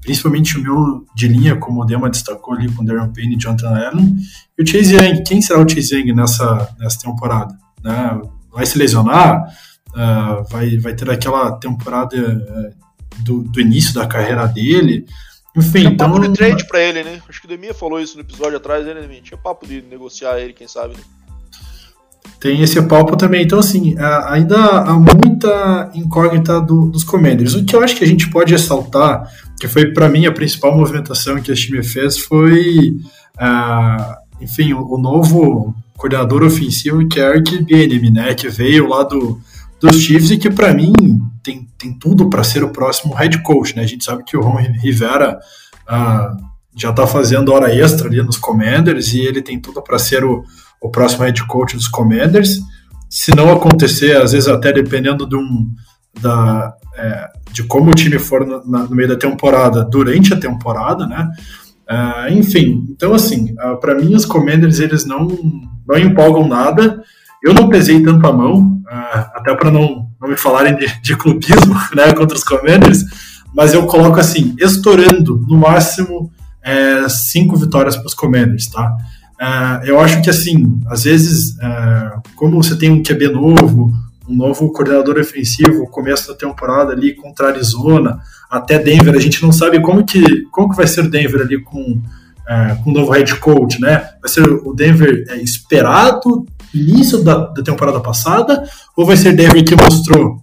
principalmente 0.00 0.56
o 0.56 0.62
meu 0.62 1.04
de 1.12 1.26
linha, 1.26 1.56
como 1.56 1.82
o 1.82 1.84
Dema 1.84 2.08
destacou 2.08 2.54
ali 2.54 2.70
com 2.70 2.84
o 2.84 2.86
Darren 2.86 3.12
Payne 3.12 3.34
e 3.34 3.38
Jonathan 3.38 3.70
Allen. 3.70 4.16
E 4.56 4.62
o 4.62 4.66
Chase 4.66 4.94
Young, 4.94 5.24
quem 5.24 5.42
será 5.42 5.60
o 5.60 5.68
Chase 5.68 5.96
Young 5.96 6.12
nessa, 6.14 6.72
nessa 6.78 7.00
temporada? 7.00 7.58
Né? 7.82 8.20
Vai 8.52 8.64
se 8.64 8.78
lesionar? 8.78 9.52
Uh, 9.88 10.44
vai, 10.50 10.78
vai 10.78 10.94
ter 10.94 11.10
aquela 11.10 11.58
temporada 11.58 12.16
uh, 12.16 13.22
do, 13.24 13.42
do 13.42 13.60
início 13.60 13.92
da 13.92 14.06
carreira 14.06 14.46
dele? 14.46 15.04
Enfim, 15.56 15.80
tinha 15.80 15.90
então. 15.90 16.12
papo 16.12 16.28
de 16.28 16.32
trade 16.32 16.66
pra 16.68 16.80
ele, 16.80 17.02
né? 17.02 17.20
Acho 17.28 17.40
que 17.40 17.46
o 17.46 17.48
Demia 17.48 17.74
falou 17.74 17.98
isso 17.98 18.14
no 18.14 18.22
episódio 18.22 18.58
atrás, 18.58 18.86
né, 18.86 18.94
Demia? 18.94 19.22
Tinha 19.22 19.38
papo 19.38 19.66
de 19.66 19.82
negociar 19.82 20.38
ele, 20.38 20.52
quem 20.52 20.68
sabe, 20.68 20.94
né? 20.94 21.02
Tem 22.40 22.60
esse 22.60 22.80
palco 22.82 23.16
também. 23.16 23.42
Então, 23.42 23.58
assim, 23.58 23.94
ainda 24.26 24.56
há 24.56 24.92
muita 24.92 25.90
incógnita 25.94 26.60
do, 26.60 26.86
dos 26.86 27.02
Commanders. 27.02 27.54
O 27.54 27.64
que 27.64 27.74
eu 27.74 27.82
acho 27.82 27.96
que 27.96 28.04
a 28.04 28.06
gente 28.06 28.28
pode 28.30 28.52
ressaltar, 28.52 29.30
que 29.58 29.66
foi 29.66 29.92
para 29.92 30.08
mim 30.08 30.26
a 30.26 30.32
principal 30.32 30.76
movimentação 30.76 31.40
que 31.40 31.50
esse 31.50 31.62
time 31.62 31.82
fez, 31.82 32.18
foi, 32.18 32.96
uh, 33.40 34.14
enfim, 34.40 34.74
o, 34.74 34.94
o, 34.94 34.98
novo 34.98 35.74
coordenador 35.96 36.42
ofensivo, 36.42 37.08
que 37.08 37.18
é 37.18 37.30
Eric 37.30 37.64
Bienem, 37.64 38.10
né, 38.10 38.34
que 38.34 38.48
veio 38.48 38.86
lá 38.86 39.02
do, 39.02 39.40
dos 39.80 39.96
Chiefs 39.96 40.30
e 40.30 40.36
que 40.36 40.50
para 40.50 40.74
mim 40.74 40.92
tem, 41.42 41.66
tem 41.78 41.92
tudo 41.92 42.28
para 42.28 42.44
ser 42.44 42.62
o 42.62 42.70
próximo 42.70 43.14
head 43.14 43.42
coach. 43.42 43.74
Né? 43.74 43.82
A 43.82 43.86
gente 43.86 44.04
sabe 44.04 44.24
que 44.24 44.36
o 44.36 44.42
Ron 44.42 44.58
Rivera 44.82 45.38
uh, 45.88 46.36
já 46.76 46.90
está 46.90 47.06
fazendo 47.06 47.52
hora 47.52 47.74
extra 47.74 48.08
ali 48.08 48.22
nos 48.22 48.36
Commanders 48.36 49.14
e 49.14 49.20
ele 49.20 49.40
tem 49.40 49.58
tudo 49.58 49.80
para 49.82 49.98
ser 49.98 50.22
o 50.24 50.44
o 50.80 50.90
próximo 50.90 51.24
head 51.24 51.46
coach 51.46 51.76
dos 51.76 51.88
Commanders. 51.88 52.60
Se 53.08 53.34
não 53.34 53.52
acontecer, 53.52 54.16
às 54.16 54.32
vezes 54.32 54.48
até 54.48 54.72
dependendo 54.72 55.26
de, 55.26 55.36
um, 55.36 55.70
da, 56.20 56.74
é, 56.96 57.28
de 57.52 57.62
como 57.64 57.90
o 57.90 57.94
time 57.94 58.18
for 58.18 58.46
no, 58.46 58.64
na, 58.66 58.84
no, 58.84 58.94
meio 58.94 59.08
da 59.08 59.16
temporada, 59.16 59.84
durante 59.84 60.34
a 60.34 60.40
temporada, 60.40 61.06
né? 61.06 61.28
Uh, 61.88 62.32
enfim, 62.32 62.84
então 62.90 63.14
assim, 63.14 63.52
uh, 63.52 63.60
ah, 63.60 63.76
para 63.76 63.94
mim 63.94 64.12
os 64.16 64.24
Commanders 64.24 64.80
eles 64.80 65.06
não, 65.06 65.28
não 65.86 65.96
empolgam 65.96 66.48
nada. 66.48 67.00
Eu 67.44 67.54
não 67.54 67.68
pesei 67.68 68.02
tanto 68.02 68.26
a 68.26 68.32
mão, 68.32 68.80
uh, 68.90 69.30
até 69.34 69.54
para 69.54 69.70
não, 69.70 70.08
não 70.20 70.28
me 70.28 70.36
falarem 70.36 70.74
de, 70.76 71.00
de 71.00 71.16
clubismo 71.16 71.74
né, 71.94 72.12
contra 72.12 72.36
os 72.36 72.42
Commanders, 72.42 73.04
mas 73.54 73.72
eu 73.72 73.86
coloco 73.86 74.18
assim, 74.18 74.54
estourando 74.58 75.40
no 75.46 75.56
máximo 75.56 76.30
é, 76.66 77.08
cinco 77.08 77.56
vitórias 77.56 77.96
para 77.96 78.06
os 78.06 78.14
Commanders, 78.14 78.66
tá? 78.66 78.92
Uh, 79.40 79.84
eu 79.84 80.00
acho 80.00 80.22
que, 80.22 80.30
assim, 80.30 80.80
às 80.86 81.04
vezes, 81.04 81.56
uh, 81.56 82.22
como 82.34 82.62
você 82.62 82.76
tem 82.76 82.90
um 82.90 83.02
QB 83.02 83.28
novo, 83.28 83.92
um 84.26 84.34
novo 84.34 84.72
coordenador 84.72 85.18
ofensivo, 85.18 85.86
começo 85.90 86.28
da 86.28 86.34
temporada 86.34 86.92
ali 86.92 87.14
contra 87.14 87.48
Arizona, 87.48 88.18
até 88.50 88.78
Denver, 88.78 89.14
a 89.14 89.20
gente 89.20 89.42
não 89.42 89.52
sabe 89.52 89.80
como 89.80 90.04
que, 90.04 90.42
como 90.50 90.70
que 90.70 90.76
vai 90.76 90.86
ser 90.86 91.02
o 91.02 91.10
Denver 91.10 91.42
ali 91.42 91.62
com, 91.62 91.80
uh, 91.80 92.82
com 92.82 92.90
o 92.90 92.92
novo 92.94 93.12
head 93.12 93.34
coach, 93.36 93.80
né? 93.80 94.08
Vai 94.20 94.30
ser 94.30 94.48
o 94.48 94.72
Denver 94.72 95.24
é, 95.28 95.36
esperado, 95.36 96.46
início 96.72 97.22
da, 97.22 97.46
da 97.46 97.62
temporada 97.62 98.00
passada, 98.00 98.66
ou 98.96 99.04
vai 99.04 99.16
ser 99.16 99.34
Denver 99.34 99.64
que 99.64 99.76
mostrou 99.76 100.42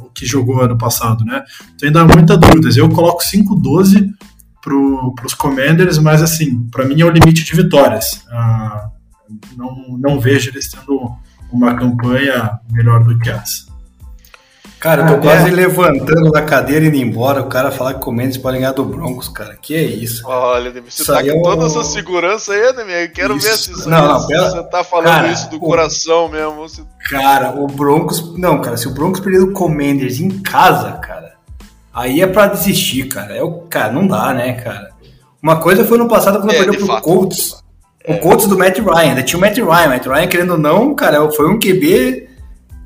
o 0.00 0.10
que 0.10 0.26
jogou 0.26 0.60
ano 0.60 0.76
passado, 0.76 1.24
né? 1.24 1.44
Então 1.76 1.86
ainda 1.86 2.00
há 2.00 2.04
muitas 2.04 2.38
dúvidas. 2.38 2.76
Eu 2.76 2.88
coloco 2.88 3.22
5-12 3.22 4.10
para 4.64 5.26
os 5.26 5.34
Commanders, 5.34 5.98
mas 5.98 6.22
assim, 6.22 6.66
para 6.70 6.86
mim 6.86 7.00
é 7.00 7.04
o 7.04 7.10
limite 7.10 7.44
de 7.44 7.54
vitórias. 7.54 8.24
Ah, 8.30 8.88
não, 9.56 9.98
não 9.98 10.18
vejo 10.18 10.50
eles 10.50 10.70
tendo 10.70 11.12
uma 11.52 11.74
campanha 11.74 12.58
melhor 12.70 13.04
do 13.04 13.18
que 13.18 13.28
essa. 13.28 13.74
Cara, 14.80 15.02
eu 15.02 15.06
tô 15.06 15.14
ah, 15.14 15.18
quase 15.18 15.48
é. 15.48 15.50
levantando 15.50 16.30
da 16.30 16.42
cadeira 16.42 16.84
e 16.84 16.88
indo 16.88 16.96
embora. 16.96 17.40
O 17.40 17.48
cara 17.48 17.70
falar 17.70 17.94
que 17.94 18.00
Commanders 18.00 18.36
podem 18.36 18.60
ganhar 18.60 18.72
do 18.72 18.84
Broncos, 18.84 19.28
cara. 19.28 19.56
Que 19.56 19.74
é 19.74 19.82
isso? 19.82 20.26
Olha, 20.26 20.70
você 20.70 21.02
isso 21.02 21.06
tá 21.06 21.22
com 21.22 21.30
é 21.30 21.42
toda 21.42 21.64
essa 21.64 21.82
segurança 21.84 22.52
aí, 22.52 22.72
né, 22.74 23.04
Eu 23.04 23.10
quero 23.10 23.36
isso. 23.36 23.48
ver 23.48 23.56
se 23.56 23.72
isso 23.72 23.88
não, 23.88 24.06
não, 24.06 24.26
pela... 24.26 24.50
você 24.50 24.62
tá 24.64 24.84
falando 24.84 25.06
cara, 25.06 25.28
isso 25.28 25.48
do 25.48 25.56
o... 25.56 25.60
coração 25.60 26.28
mesmo. 26.28 26.56
Você... 26.56 26.82
Cara, 27.08 27.58
o 27.58 27.66
Broncos. 27.66 28.36
Não, 28.36 28.60
cara, 28.60 28.76
se 28.76 28.86
o 28.86 28.92
Broncos 28.92 29.20
perder 29.20 29.40
o 29.40 29.52
Commanders 29.52 30.20
em 30.20 30.28
casa, 30.42 30.92
cara 30.92 31.33
aí 31.94 32.20
é 32.20 32.26
para 32.26 32.48
desistir, 32.48 33.06
cara. 33.08 33.34
É 33.34 33.42
o, 33.42 33.60
cara, 33.62 33.92
não 33.92 34.06
dá, 34.06 34.34
né, 34.34 34.54
cara? 34.54 34.90
Uma 35.42 35.56
coisa 35.56 35.84
foi 35.84 35.98
no 35.98 36.08
passado 36.08 36.38
quando 36.38 36.52
é, 36.52 36.58
perdeu 36.58 36.74
pro 36.74 36.86
fato. 36.86 37.04
Colts. 37.04 37.62
É. 38.02 38.14
O 38.14 38.18
Colts 38.18 38.46
do 38.46 38.58
Matt 38.58 38.78
Ryan, 38.78 39.10
ainda 39.10 39.22
tinha 39.22 39.38
o 39.38 39.40
Matt 39.40 39.56
Ryan. 39.56 39.88
Matt 39.88 40.06
Ryan, 40.06 40.26
querendo 40.26 40.52
ou 40.52 40.58
não, 40.58 40.94
cara, 40.94 41.30
foi 41.30 41.48
um 41.48 41.58
QB 41.58 42.28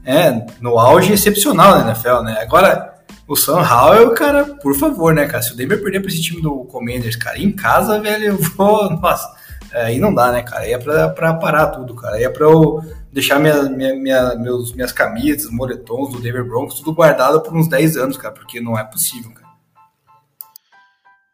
é, 0.04 0.46
no 0.60 0.78
auge 0.78 1.12
excepcional 1.12 1.78
na 1.78 1.86
NFL, 1.86 2.22
né? 2.22 2.38
Agora, 2.40 2.94
o 3.28 3.36
Sam 3.36 3.60
Howell, 3.60 4.14
cara, 4.14 4.44
por 4.44 4.74
favor, 4.74 5.14
né, 5.14 5.26
cara? 5.26 5.42
Se 5.42 5.52
o 5.52 5.56
Denver 5.56 5.82
perder 5.82 6.00
pra 6.00 6.08
esse 6.08 6.22
time 6.22 6.40
do 6.40 6.64
Commanders, 6.64 7.14
cara, 7.14 7.38
em 7.38 7.52
casa, 7.52 8.00
velho, 8.00 8.24
eu 8.24 8.38
vou. 8.38 8.90
Nossa, 8.98 9.30
aí 9.72 9.98
não 9.98 10.14
dá, 10.14 10.32
né, 10.32 10.42
cara? 10.42 10.62
Aí 10.62 10.72
é 10.72 10.78
pra, 10.78 11.08
pra 11.10 11.34
parar 11.34 11.68
tudo, 11.68 11.94
cara. 11.94 12.16
Aí 12.16 12.24
é 12.24 12.28
pra 12.28 12.44
eu 12.44 12.80
deixar 13.12 13.38
minha, 13.38 13.62
minha, 13.64 13.94
minha, 13.94 14.34
meus, 14.36 14.72
minhas 14.72 14.92
camisas, 14.92 15.50
moletons 15.50 16.12
do 16.12 16.20
Denver 16.20 16.44
Broncos, 16.44 16.78
tudo 16.78 16.94
guardado 16.94 17.40
por 17.42 17.54
uns 17.56 17.68
10 17.68 17.96
anos, 17.96 18.16
cara, 18.16 18.34
porque 18.34 18.60
não 18.60 18.78
é 18.78 18.84
possível, 18.84 19.32
cara. 19.32 19.48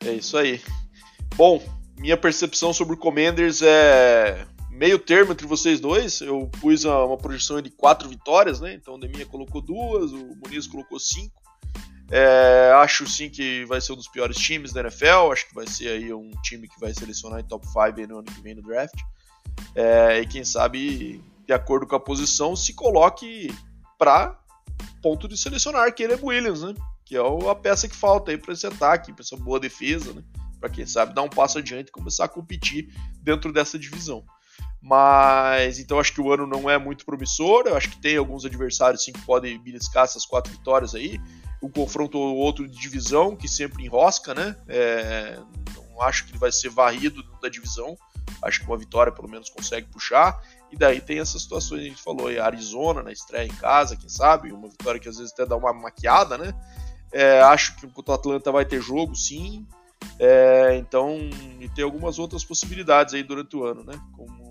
É 0.04 0.12
isso 0.12 0.36
aí. 0.36 0.60
Bom, 1.36 1.62
minha 1.98 2.16
percepção 2.16 2.72
sobre 2.72 2.94
o 2.94 2.98
Commanders 2.98 3.62
é 3.62 4.46
meio 4.70 4.98
termo 4.98 5.32
entre 5.32 5.46
vocês 5.46 5.80
dois. 5.80 6.20
Eu 6.20 6.50
pus 6.60 6.84
uma 6.84 7.16
projeção 7.16 7.60
de 7.62 7.70
quatro 7.70 8.08
vitórias, 8.08 8.60
né? 8.60 8.74
Então 8.74 8.94
o 8.94 8.98
Deminha 8.98 9.26
colocou 9.26 9.60
duas, 9.60 10.12
o 10.12 10.36
Muniz 10.42 10.66
colocou 10.66 10.98
cinco. 10.98 11.43
É, 12.10 12.70
acho 12.76 13.08
sim 13.08 13.30
que 13.30 13.64
vai 13.64 13.80
ser 13.80 13.92
um 13.92 13.96
dos 13.96 14.08
piores 14.08 14.36
times 14.36 14.72
da 14.72 14.80
NFL. 14.80 15.32
Acho 15.32 15.48
que 15.48 15.54
vai 15.54 15.66
ser 15.66 15.88
aí 15.88 16.12
um 16.12 16.30
time 16.42 16.68
que 16.68 16.78
vai 16.78 16.92
selecionar 16.92 17.40
em 17.40 17.44
top 17.44 17.66
5 17.66 18.06
no 18.08 18.18
ano 18.18 18.24
que 18.24 18.40
vem 18.40 18.54
no 18.54 18.62
draft. 18.62 18.98
É, 19.74 20.20
e 20.20 20.26
quem 20.26 20.44
sabe 20.44 21.22
de 21.46 21.52
acordo 21.52 21.86
com 21.86 21.96
a 21.96 22.00
posição, 22.00 22.56
se 22.56 22.72
coloque 22.74 23.54
para 23.98 24.38
ponto 25.02 25.28
de 25.28 25.36
selecionar 25.36 25.94
Caleb 25.94 26.24
Williams, 26.24 26.62
né? 26.62 26.74
Que 27.04 27.16
é 27.16 27.20
a 27.20 27.54
peça 27.54 27.86
que 27.86 27.94
falta 27.94 28.30
aí 28.30 28.38
para 28.38 28.54
esse 28.54 28.66
ataque, 28.66 29.12
para 29.12 29.22
essa 29.22 29.36
boa 29.36 29.60
defesa, 29.60 30.12
né? 30.12 30.22
para 30.64 30.70
quem 30.70 30.86
sabe 30.86 31.14
dar 31.14 31.20
um 31.20 31.28
passo 31.28 31.58
adiante 31.58 31.88
e 31.88 31.92
começar 31.92 32.24
a 32.24 32.28
competir 32.28 32.88
dentro 33.22 33.52
dessa 33.52 33.78
divisão. 33.78 34.24
Mas 34.80 35.78
então 35.78 35.98
acho 35.98 36.14
que 36.14 36.22
o 36.22 36.32
ano 36.32 36.46
não 36.46 36.70
é 36.70 36.78
muito 36.78 37.04
promissor. 37.04 37.64
Eu 37.66 37.76
acho 37.76 37.90
que 37.90 38.00
tem 38.00 38.16
alguns 38.16 38.46
adversários 38.46 39.04
sim 39.04 39.12
que 39.12 39.20
podem 39.26 39.58
beliscar 39.58 40.04
essas 40.04 40.24
quatro 40.24 40.50
vitórias 40.50 40.94
aí. 40.94 41.20
Um 41.64 41.70
confronto 41.70 42.18
ou 42.18 42.36
outro 42.36 42.68
de 42.68 42.78
divisão 42.78 43.34
que 43.34 43.48
sempre 43.48 43.84
enrosca, 43.84 44.34
né? 44.34 44.56
É, 44.68 45.38
não 45.76 46.02
acho 46.02 46.24
que 46.24 46.32
ele 46.32 46.38
vai 46.38 46.52
ser 46.52 46.68
varrido 46.68 47.22
da 47.40 47.48
divisão. 47.48 47.96
Acho 48.42 48.60
que 48.60 48.66
uma 48.66 48.76
vitória 48.76 49.12
pelo 49.12 49.28
menos 49.28 49.48
consegue 49.48 49.86
puxar. 49.88 50.42
E 50.70 50.76
daí 50.76 51.00
tem 51.00 51.20
essas 51.20 51.42
situações 51.42 51.80
que 51.80 51.86
a 51.86 51.90
gente 51.90 52.02
falou, 52.02 52.26
aí, 52.26 52.38
Arizona 52.38 53.02
na 53.02 53.12
estreia 53.12 53.46
em 53.46 53.54
casa, 53.54 53.96
quem 53.96 54.08
sabe, 54.08 54.52
uma 54.52 54.68
vitória 54.68 55.00
que 55.00 55.08
às 55.08 55.16
vezes 55.16 55.32
até 55.32 55.46
dá 55.46 55.56
uma 55.56 55.72
maquiada, 55.72 56.36
né? 56.36 56.52
É, 57.12 57.40
acho 57.42 57.76
que 57.76 57.86
o 57.86 58.12
Atlanta 58.12 58.50
vai 58.50 58.64
ter 58.64 58.82
jogo, 58.82 59.14
sim. 59.14 59.66
É, 60.18 60.76
então, 60.76 61.16
e 61.60 61.68
tem 61.68 61.84
algumas 61.84 62.18
outras 62.18 62.44
possibilidades 62.44 63.14
aí 63.14 63.22
durante 63.22 63.56
o 63.56 63.64
ano, 63.64 63.84
né? 63.84 63.98
Como 64.16 64.43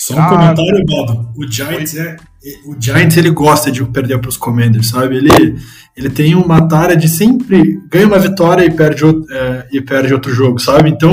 só 0.00 0.14
um 0.14 0.26
comentário, 0.28 0.84
Bob. 0.86 1.28
O 1.36 1.50
Giants, 1.50 1.96
é, 1.96 2.16
o 2.64 2.76
Giants 2.78 3.16
ele 3.16 3.30
gosta 3.30 3.70
de 3.70 3.84
perder 3.84 4.18
para 4.18 4.28
os 4.28 4.36
Commanders, 4.36 4.88
sabe? 4.88 5.16
Ele, 5.16 5.56
ele 5.96 6.10
tem 6.10 6.34
uma 6.34 6.66
tara 6.66 6.96
de 6.96 7.08
sempre 7.08 7.80
ganha 7.90 8.06
uma 8.06 8.18
vitória 8.18 8.64
e 8.64 8.70
perde, 8.70 9.04
é, 9.30 9.66
e 9.72 9.80
perde 9.80 10.14
outro 10.14 10.32
jogo, 10.32 10.58
sabe? 10.58 10.88
Então, 10.90 11.10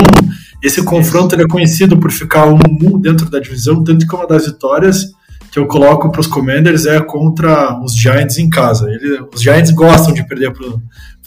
esse 0.62 0.82
confronto 0.82 1.34
ele 1.34 1.42
é 1.42 1.48
conhecido 1.48 1.98
por 1.98 2.10
ficar 2.10 2.46
um 2.46 2.98
dentro 2.98 3.28
da 3.30 3.38
divisão, 3.38 3.82
tanto 3.84 4.06
que 4.06 4.14
uma 4.14 4.26
das 4.26 4.46
vitórias 4.46 5.06
que 5.50 5.58
eu 5.58 5.66
coloco 5.66 6.10
para 6.10 6.20
os 6.20 6.26
Commanders 6.26 6.86
é 6.86 7.00
contra 7.00 7.80
os 7.82 7.96
Giants 7.96 8.38
em 8.38 8.48
casa. 8.48 8.88
Ele, 8.90 9.20
os 9.34 9.40
Giants 9.40 9.70
gostam 9.70 10.12
de 10.12 10.26
perder 10.26 10.52
para 10.52 10.66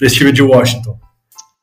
esse 0.02 0.16
time 0.16 0.32
de 0.32 0.42
Washington. 0.42 0.98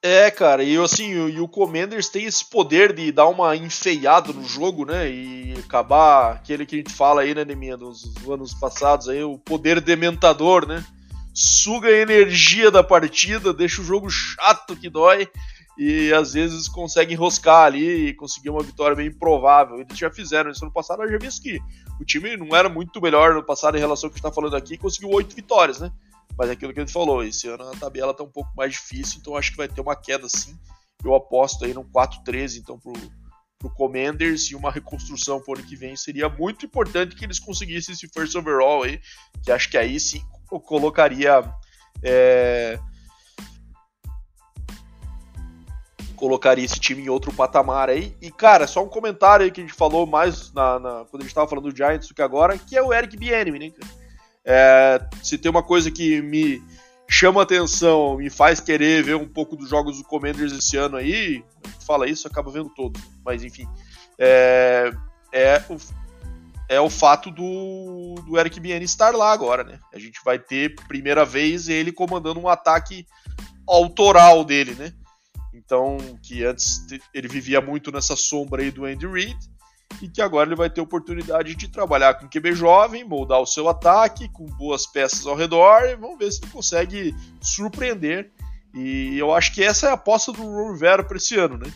É, 0.09 0.31
cara, 0.31 0.63
e 0.63 0.77
assim, 0.79 1.11
e 1.11 1.41
o 1.41 1.49
Commanders 1.49 2.09
tem 2.09 2.27
esse 2.27 2.45
poder 2.45 2.93
de 2.93 3.11
dar 3.11 3.27
uma 3.27 3.57
enfeiada 3.57 4.33
no 4.33 4.45
jogo, 4.45 4.85
né? 4.85 5.11
E 5.11 5.55
acabar 5.59 6.35
aquele 6.35 6.65
que 6.65 6.77
a 6.77 6.79
gente 6.79 6.93
fala 6.93 7.23
aí, 7.23 7.35
né, 7.35 7.45
Neminha, 7.45 7.77
dos 7.77 8.15
anos 8.25 8.55
passados 8.55 9.09
aí, 9.09 9.25
o 9.25 9.37
poder 9.37 9.81
dementador, 9.81 10.65
né? 10.65 10.85
Suga 11.35 11.89
a 11.89 11.99
energia 11.99 12.71
da 12.71 12.85
partida, 12.85 13.53
deixa 13.53 13.83
o 13.83 13.85
jogo 13.85 14.09
chato 14.09 14.77
que 14.77 14.89
dói 14.89 15.29
e 15.77 16.13
às 16.13 16.35
vezes 16.35 16.69
consegue 16.69 17.15
enroscar 17.15 17.65
ali 17.65 18.07
e 18.07 18.15
conseguir 18.15 18.51
uma 18.51 18.63
vitória 18.63 18.95
bem 18.95 19.09
improvável. 19.09 19.81
Eles 19.81 19.99
já 19.99 20.09
fizeram 20.09 20.53
isso 20.53 20.65
no 20.65 20.71
passado, 20.71 21.03
eu 21.03 21.11
já 21.11 21.19
vi 21.19 21.29
que 21.41 21.59
o 22.01 22.05
time 22.05 22.37
não 22.37 22.55
era 22.55 22.69
muito 22.69 23.03
melhor 23.03 23.35
no 23.35 23.43
passado 23.43 23.77
em 23.77 23.81
relação 23.81 24.07
ao 24.07 24.13
que 24.13 24.15
a 24.15 24.19
gente 24.19 24.23
tá 24.23 24.33
falando 24.33 24.55
aqui, 24.55 24.79
conseguiu 24.79 25.11
oito 25.11 25.35
vitórias, 25.35 25.81
né? 25.81 25.91
Mas 26.39 26.51
é 26.51 26.53
aquilo 26.53 26.73
que 26.73 26.81
ele 26.81 26.91
falou, 26.91 27.25
esse 27.25 27.49
ano 27.49 27.69
a 27.69 27.77
tabela 27.77 28.13
tá 28.13 28.23
um 28.23 28.31
pouco 28.31 28.51
mais 28.57 28.73
difícil, 28.73 29.19
então 29.21 29.37
acho 29.37 29.53
que 29.53 29.57
vai 29.57 29.69
ter 29.69 29.81
uma 29.81 29.97
queda 29.97 30.29
sim. 30.29 30.57
Eu 31.05 31.15
aposto 31.15 31.65
aí 31.65 31.73
no 31.73 31.85
4-13, 31.85 32.59
então, 32.59 32.79
pro, 32.79 32.93
pro 33.59 33.71
Commanders 33.71 34.51
e 34.51 34.55
uma 34.55 34.71
reconstrução 34.71 35.41
pro 35.41 35.55
ano 35.55 35.67
que 35.67 35.77
vem. 35.77 35.97
Seria 35.97 36.29
muito 36.29 36.67
importante 36.67 37.15
que 37.15 37.25
eles 37.25 37.39
conseguissem 37.39 37.95
esse 37.95 38.09
first 38.09 38.35
overall 38.35 38.83
aí, 38.83 39.01
que 39.43 39.51
acho 39.51 39.71
que 39.71 39.79
aí 39.79 39.99
sim 39.99 40.23
colocaria. 40.47 41.43
É, 42.03 42.79
colocaria 46.17 46.65
esse 46.65 46.81
time 46.81 47.03
em 47.03 47.09
outro 47.09 47.33
patamar 47.33 47.89
aí. 47.89 48.17
E, 48.21 48.31
cara, 48.31 48.67
só 48.67 48.83
um 48.83 48.89
comentário 48.89 49.45
aí 49.45 49.51
que 49.51 49.61
a 49.61 49.65
gente 49.65 49.75
falou 49.75 50.07
mais 50.07 50.53
na, 50.53 50.79
na 50.79 51.05
quando 51.05 51.23
a 51.23 51.25
gente 51.25 51.35
tava 51.35 51.49
falando 51.49 51.71
do 51.71 51.77
Giants 51.77 52.09
do 52.09 52.15
que 52.15 52.23
agora, 52.23 52.59
que 52.59 52.77
é 52.77 52.83
o 52.83 52.93
Eric 52.93 53.17
Bieniemy, 53.17 53.59
né, 53.59 53.71
cara? 53.71 54.06
É, 54.47 55.05
se 55.25 55.37
tem 55.37 55.51
uma 55.51 55.63
coisa 55.63 55.91
que 55.91 56.23
me 56.23 56.63
chama 57.09 57.43
atenção, 57.43 58.17
me 58.17 58.31
faz 58.31 58.61
querer 58.61 59.03
ver 59.03 59.17
um 59.17 59.27
pouco 59.27 59.57
dos 59.57 59.69
jogos 59.69 59.99
do 59.99 60.05
Commanders 60.05 60.53
esse 60.53 60.77
ano 60.77 60.97
aí, 60.97 61.45
fala 61.85 62.09
isso, 62.09 62.29
acaba 62.29 62.51
vendo 62.51 62.71
todo. 62.71 62.99
Mas 63.25 63.43
enfim, 63.43 63.67
é, 64.19 64.93
é, 65.33 65.63
o, 65.69 65.77
é 66.69 66.81
o 66.81 66.89
fato 66.89 67.31
do, 67.31 68.15
do 68.25 68.39
Eric 68.39 68.61
Biene 68.61 68.85
estar 68.85 69.15
lá 69.15 69.33
agora, 69.33 69.65
né? 69.65 69.81
A 69.93 69.99
gente 69.99 70.21
vai 70.25 70.39
ter 70.39 70.77
primeira 70.87 71.25
vez 71.25 71.69
ele 71.69 71.91
comandando 71.91 72.39
um 72.39 72.49
ataque 72.49 73.05
autoral 73.69 74.45
dele, 74.45 74.75
né? 74.75 74.93
Então, 75.53 75.97
que 76.23 76.45
antes 76.45 76.87
ele 77.13 77.27
vivia 77.27 77.61
muito 77.61 77.91
nessa 77.91 78.15
sombra 78.15 78.63
aí 78.63 78.71
do 78.71 78.85
Andy 78.85 79.07
Reid 79.07 79.37
e 80.01 80.09
que 80.09 80.21
agora 80.21 80.49
ele 80.49 80.57
vai 80.57 80.69
ter 80.69 80.81
oportunidade 80.81 81.55
de 81.55 81.69
trabalhar 81.69 82.15
com 82.15 82.29
QB 82.29 82.53
jovem, 82.55 83.05
moldar 83.05 83.41
o 83.41 83.47
seu 83.47 83.69
ataque 83.69 84.29
com 84.29 84.45
boas 84.45 84.87
peças 84.87 85.27
ao 85.27 85.37
redor 85.37 85.85
e 85.85 85.97
vamos 85.97 86.19
ver 86.19 86.31
se 86.31 86.43
ele 86.43 86.53
consegue 86.53 87.15
surpreender. 87.41 88.31
E 88.75 89.19
eu 89.19 89.33
acho 89.35 89.55
que 89.55 89.63
essa 89.63 89.87
é 89.87 89.91
a 89.91 89.95
aposta 89.95 90.33
do 90.33 90.43
Ron 90.43 90.73
Rivera 90.73 91.03
para 91.03 91.17
esse 91.17 91.37
ano, 91.37 91.57
né? 91.57 91.73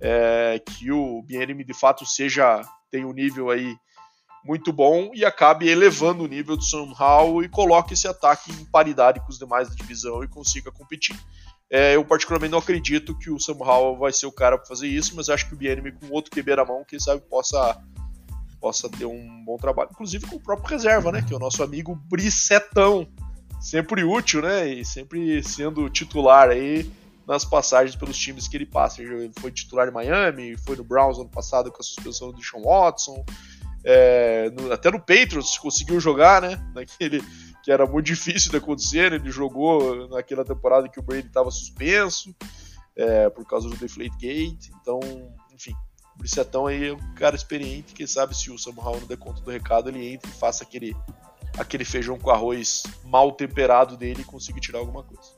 É, 0.00 0.62
que 0.64 0.90
o 0.90 1.22
BNM 1.22 1.64
de 1.64 1.74
fato 1.74 2.06
seja 2.06 2.62
tem 2.90 3.04
um 3.04 3.12
nível 3.12 3.50
aí 3.50 3.76
muito 4.44 4.72
bom 4.72 5.10
e 5.12 5.24
acabe 5.24 5.68
elevando 5.68 6.24
o 6.24 6.28
nível 6.28 6.56
do 6.56 6.62
Sam 6.62 6.92
Howell 6.98 7.42
e 7.42 7.48
coloque 7.48 7.94
esse 7.94 8.08
ataque 8.08 8.50
em 8.52 8.64
paridade 8.64 9.20
com 9.20 9.28
os 9.28 9.38
demais 9.38 9.68
da 9.68 9.74
divisão 9.74 10.22
e 10.22 10.28
consiga 10.28 10.70
competir. 10.70 11.18
É, 11.70 11.96
eu 11.96 12.04
particularmente 12.04 12.52
não 12.52 12.58
acredito 12.58 13.16
que 13.18 13.30
o 13.30 13.38
Sam 13.38 13.58
Howell 13.60 13.98
vai 13.98 14.12
ser 14.12 14.26
o 14.26 14.32
cara 14.32 14.56
para 14.56 14.66
fazer 14.66 14.88
isso, 14.88 15.14
mas 15.14 15.28
acho 15.28 15.46
que 15.46 15.54
o 15.54 15.56
Bienemy 15.56 15.92
com 15.92 16.08
outro 16.10 16.30
QB 16.30 16.56
na 16.56 16.64
mão, 16.64 16.84
quem 16.86 16.98
sabe 16.98 17.20
possa 17.22 17.78
possa 18.60 18.88
ter 18.88 19.04
um 19.04 19.44
bom 19.44 19.56
trabalho, 19.56 19.90
inclusive 19.92 20.26
com 20.26 20.34
o 20.34 20.40
próprio 20.40 20.70
reserva, 20.70 21.12
né, 21.12 21.22
que 21.22 21.32
é 21.32 21.36
o 21.36 21.38
nosso 21.38 21.62
amigo 21.62 21.94
Brissetão, 22.10 23.06
sempre 23.60 24.02
útil, 24.02 24.42
né, 24.42 24.68
e 24.68 24.84
sempre 24.84 25.42
sendo 25.44 25.88
titular 25.88 26.50
aí 26.50 26.90
nas 27.24 27.44
passagens 27.44 27.94
pelos 27.94 28.18
times 28.18 28.48
que 28.48 28.56
ele 28.56 28.66
passa. 28.66 29.00
Ele 29.00 29.30
foi 29.38 29.52
titular 29.52 29.86
em 29.86 29.92
Miami, 29.92 30.56
foi 30.56 30.74
no 30.74 30.82
Browns 30.82 31.18
ano 31.18 31.28
passado 31.28 31.70
com 31.70 31.78
a 31.78 31.84
suspensão 31.84 32.32
do 32.32 32.42
Sean 32.42 32.62
Watson, 32.62 33.24
é, 33.84 34.50
no, 34.50 34.72
até 34.72 34.90
no 34.90 34.98
Patriots 34.98 35.56
conseguiu 35.58 36.00
jogar, 36.00 36.42
né, 36.42 36.60
naquele 36.74 37.22
que 37.68 37.72
era 37.72 37.84
muito 37.84 38.06
difícil 38.16 38.50
de 38.50 38.56
acontecer. 38.56 39.12
Ele 39.12 39.30
jogou 39.30 40.08
naquela 40.08 40.42
temporada 40.42 40.88
que 40.88 40.98
o 40.98 41.02
Brady 41.02 41.26
estava 41.26 41.50
suspenso 41.50 42.34
é, 42.96 43.28
por 43.28 43.46
causa 43.46 43.68
do 43.68 43.76
Deflate 43.76 44.16
Gate. 44.18 44.70
Então, 44.80 44.98
enfim, 45.54 45.74
o 46.14 46.18
Brissetão 46.18 46.66
aí 46.66 46.88
é 46.88 46.92
um 46.94 47.14
cara 47.14 47.36
experiente. 47.36 47.92
Quem 47.92 48.06
sabe 48.06 48.34
se 48.34 48.50
o 48.50 48.58
Samuel 48.58 49.00
não 49.00 49.06
der 49.06 49.18
conta 49.18 49.42
do 49.42 49.50
recado, 49.50 49.90
ele 49.90 50.14
entra 50.14 50.30
e 50.30 50.32
faça 50.32 50.64
aquele, 50.64 50.96
aquele 51.58 51.84
feijão 51.84 52.18
com 52.18 52.30
arroz 52.30 52.84
mal 53.04 53.32
temperado 53.32 53.98
dele 53.98 54.22
e 54.22 54.24
consiga 54.24 54.58
tirar 54.58 54.78
alguma 54.78 55.02
coisa. 55.02 55.28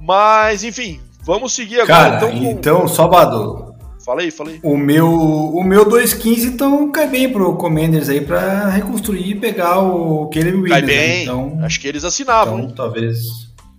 Mas, 0.00 0.64
enfim, 0.64 1.00
vamos 1.22 1.54
seguir 1.54 1.80
agora. 1.80 2.10
Cara, 2.10 2.16
então, 2.16 2.30
com... 2.30 2.50
então 2.50 2.88
só 2.88 3.06
Badu, 3.06 3.75
Falei, 4.06 4.30
falei. 4.30 4.60
O 4.62 4.76
meu, 4.76 5.12
o 5.12 5.64
meu 5.64 5.84
2.15 5.84 6.44
então 6.44 6.92
cai 6.92 7.08
bem 7.08 7.28
pro 7.28 7.56
Commanders 7.56 8.08
aí 8.08 8.20
para 8.20 8.68
reconstruir 8.68 9.30
e 9.30 9.34
pegar 9.34 9.80
o 9.80 10.30
Caleb 10.30 10.58
Williams. 10.58 10.70
Cai 10.70 10.80
né? 10.82 10.86
bem. 10.86 11.22
Então, 11.24 11.58
Acho 11.60 11.80
que 11.80 11.88
eles 11.88 12.04
assinavam. 12.04 12.60
Então, 12.60 12.70
talvez. 12.70 13.18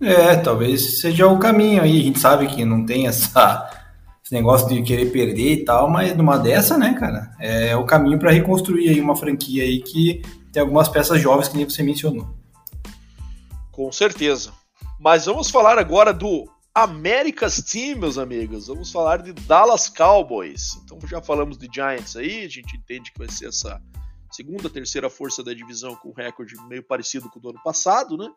É, 0.02 0.36
talvez 0.36 1.00
seja 1.00 1.26
o 1.26 1.38
caminho 1.38 1.80
aí. 1.80 2.00
A 2.00 2.02
gente 2.02 2.18
sabe 2.18 2.46
que 2.46 2.62
não 2.62 2.84
tem 2.84 3.06
essa, 3.06 3.70
esse 4.22 4.34
negócio 4.34 4.68
de 4.68 4.82
querer 4.82 5.06
perder 5.06 5.52
e 5.54 5.64
tal, 5.64 5.88
mas 5.88 6.14
numa 6.14 6.36
dessa, 6.36 6.76
né, 6.76 6.94
cara? 7.00 7.30
É 7.40 7.74
o 7.74 7.86
caminho 7.86 8.18
para 8.18 8.30
reconstruir 8.30 8.90
aí 8.90 9.00
uma 9.00 9.16
franquia 9.16 9.62
aí 9.62 9.80
que 9.80 10.20
tem 10.52 10.60
algumas 10.60 10.90
peças 10.90 11.18
jovens 11.22 11.48
que 11.48 11.56
nem 11.56 11.66
você 11.66 11.82
mencionou. 11.82 12.28
Com 13.72 13.90
certeza. 13.90 14.52
Mas 15.00 15.24
vamos 15.24 15.48
falar 15.48 15.78
agora 15.78 16.12
do 16.12 16.46
America's 16.74 17.62
Team, 17.62 17.98
meus 17.98 18.18
amigos. 18.18 18.68
Vamos 18.68 18.90
falar 18.90 19.22
de 19.22 19.32
Dallas 19.32 19.88
Cowboys. 19.88 20.76
Então 20.84 20.98
já 21.06 21.20
falamos 21.20 21.58
de 21.58 21.68
Giants 21.72 22.16
aí, 22.16 22.44
a 22.44 22.48
gente 22.48 22.76
entende 22.76 23.12
que 23.12 23.18
vai 23.18 23.30
ser 23.30 23.48
essa 23.48 23.82
segunda, 24.30 24.68
terceira 24.68 25.08
força 25.08 25.42
da 25.42 25.52
divisão 25.54 25.96
com 25.96 26.12
recorde 26.12 26.54
meio 26.68 26.82
parecido 26.82 27.28
com 27.30 27.38
o 27.38 27.42
do 27.42 27.50
ano 27.50 27.62
passado, 27.62 28.16
né? 28.16 28.28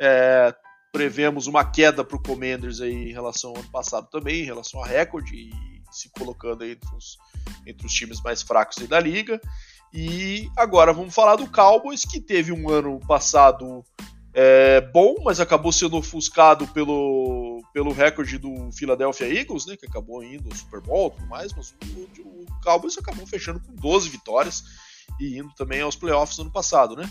É, 0.00 0.54
prevemos 0.92 1.46
uma 1.46 1.64
queda 1.64 2.04
para 2.04 2.16
o 2.16 2.22
Commanders 2.22 2.80
aí 2.80 3.10
em 3.10 3.12
relação 3.12 3.50
ao 3.50 3.58
ano 3.58 3.70
passado 3.70 4.08
também, 4.10 4.42
em 4.42 4.46
relação 4.46 4.82
a 4.82 4.86
recorde 4.86 5.34
e 5.34 5.50
se 5.90 6.10
colocando 6.10 6.62
aí 6.62 6.72
entre 6.72 6.94
os, 6.94 7.18
entre 7.66 7.86
os 7.86 7.92
times 7.92 8.20
mais 8.22 8.42
fracos 8.42 8.76
da 8.86 9.00
liga. 9.00 9.40
E 9.92 10.50
agora 10.56 10.92
vamos 10.92 11.14
falar 11.14 11.36
do 11.36 11.50
Cowboys, 11.50 12.04
que 12.04 12.20
teve 12.20 12.52
um 12.52 12.70
ano 12.70 12.98
passado 13.00 13.84
é, 14.34 14.80
bom, 14.80 15.16
mas 15.22 15.40
acabou 15.40 15.70
sendo 15.70 15.96
ofuscado 15.96 16.66
pelo, 16.68 17.62
pelo 17.72 17.92
recorde 17.92 18.38
do 18.38 18.72
Philadelphia 18.72 19.26
Eagles, 19.26 19.66
né, 19.66 19.76
que 19.76 19.86
acabou 19.86 20.24
indo 20.24 20.48
ao 20.48 20.56
Super 20.56 20.80
Bowl 20.80 21.08
e 21.08 21.18
tudo 21.18 21.28
mais, 21.28 21.52
mas 21.52 21.74
o, 21.94 22.20
o 22.22 22.46
Cowboys 22.62 22.96
acabou 22.96 23.26
fechando 23.26 23.60
com 23.60 23.74
12 23.74 24.08
vitórias 24.08 24.64
e 25.20 25.38
indo 25.38 25.52
também 25.54 25.82
aos 25.82 25.96
playoffs 25.96 26.38
no 26.38 26.44
ano 26.44 26.52
passado, 26.52 26.96
né? 26.96 27.10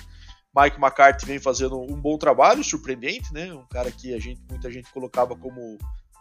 Mike 0.55 0.77
McCarthy 0.77 1.25
vem 1.25 1.39
fazendo 1.39 1.79
um 1.79 1.95
bom 1.95 2.17
trabalho, 2.17 2.63
surpreendente, 2.63 3.33
né? 3.33 3.53
Um 3.53 3.65
cara 3.67 3.89
que 3.91 4.13
a 4.13 4.19
gente, 4.19 4.41
muita 4.49 4.69
gente 4.69 4.91
colocava 4.91 5.35
como 5.35 5.77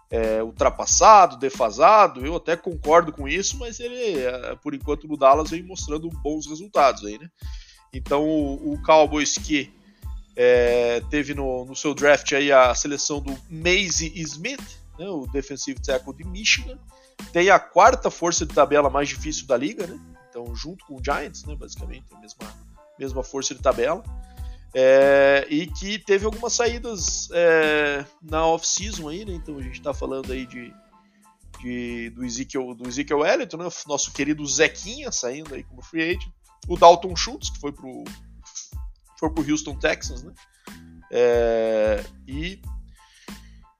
é, 0.08 0.42
ultrapassado, 0.42 1.36
defasado. 1.36 2.24
Eu 2.24 2.36
até 2.36 2.56
concordo 2.56 3.12
com 3.12 3.26
isso, 3.26 3.58
mas 3.58 3.80
ele, 3.80 4.20
é, 4.20 4.54
por 4.56 4.72
enquanto, 4.72 5.08
no 5.08 5.16
Dallas 5.16 5.50
vem 5.50 5.64
mostrando 5.64 6.08
bons 6.08 6.46
resultados 6.46 7.04
aí, 7.04 7.18
né? 7.18 7.28
Então, 7.92 8.24
o, 8.24 8.74
o 8.74 8.82
Cowboys 8.82 9.36
que 9.36 9.72
é, 10.42 11.02
teve 11.10 11.34
no, 11.34 11.66
no, 11.66 11.76
seu 11.76 11.92
draft 11.92 12.32
aí 12.32 12.50
a 12.50 12.74
seleção 12.74 13.20
do 13.20 13.38
Maisie 13.50 14.10
Smith, 14.22 14.78
né, 14.98 15.06
o 15.06 15.26
defensive 15.26 15.78
tackle 15.78 16.14
de 16.14 16.24
Michigan. 16.24 16.78
Tem 17.30 17.50
a 17.50 17.58
quarta 17.58 18.10
força 18.10 18.46
de 18.46 18.54
tabela 18.54 18.88
mais 18.88 19.10
difícil 19.10 19.46
da 19.46 19.54
liga, 19.54 19.86
né? 19.86 20.00
Então, 20.30 20.56
junto 20.56 20.86
com 20.86 20.94
o 20.94 21.04
Giants, 21.04 21.44
né, 21.44 21.54
basicamente, 21.54 22.06
a 22.14 22.18
mesma, 22.18 22.54
mesma 22.98 23.22
força 23.22 23.54
de 23.54 23.60
tabela. 23.60 24.02
É, 24.72 25.46
e 25.50 25.66
que 25.66 25.98
teve 25.98 26.24
algumas 26.24 26.54
saídas 26.54 27.28
é, 27.32 28.06
na 28.22 28.46
off-season 28.46 29.10
aí, 29.10 29.26
né? 29.26 29.34
Então 29.34 29.58
a 29.58 29.62
gente 29.62 29.74
está 29.74 29.92
falando 29.92 30.32
aí 30.32 30.46
de, 30.46 30.72
de, 31.60 32.08
do, 32.10 32.24
Ezekiel, 32.24 32.74
do 32.74 32.88
Ezekiel 32.88 33.26
Elliott, 33.26 33.54
né? 33.58 33.68
Nosso 33.86 34.10
querido 34.10 34.46
Zequinha 34.46 35.12
saindo 35.12 35.54
aí 35.54 35.62
como 35.64 35.82
free 35.82 36.12
agent. 36.12 36.32
O 36.66 36.78
Dalton 36.78 37.14
Schultz, 37.14 37.50
que 37.50 37.58
foi 37.58 37.72
pro, 37.72 38.04
foi 39.20 39.30
pro 39.30 39.48
Houston 39.48 39.76
Texans, 39.76 40.24
né? 40.24 40.32
É, 41.12 42.02
e 42.26 42.60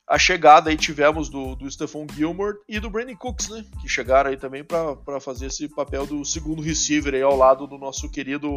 a 0.07 0.19
chegada 0.19 0.69
aí 0.69 0.77
tivemos 0.77 1.31
do, 1.31 1.57
do 1.57 1.71
Stephon 1.71 2.07
Gilmore 2.13 2.59
e 2.69 2.79
do 2.79 2.91
Brandon 2.91 3.17
Cooks, 3.17 3.49
né? 3.49 3.65
Que 3.81 3.89
chegaram 3.89 4.31
aí 4.31 4.37
também 4.37 4.63
para 4.63 5.21
fazer 5.21 5.47
esse 5.47 5.69
papel 5.69 6.05
do 6.05 6.25
segundo 6.25 6.61
receiver 6.61 7.15
aí 7.15 7.23
ao 7.23 7.37
lado 7.37 7.67
do 7.67 7.79
nosso 7.79 8.11
querido 8.11 8.51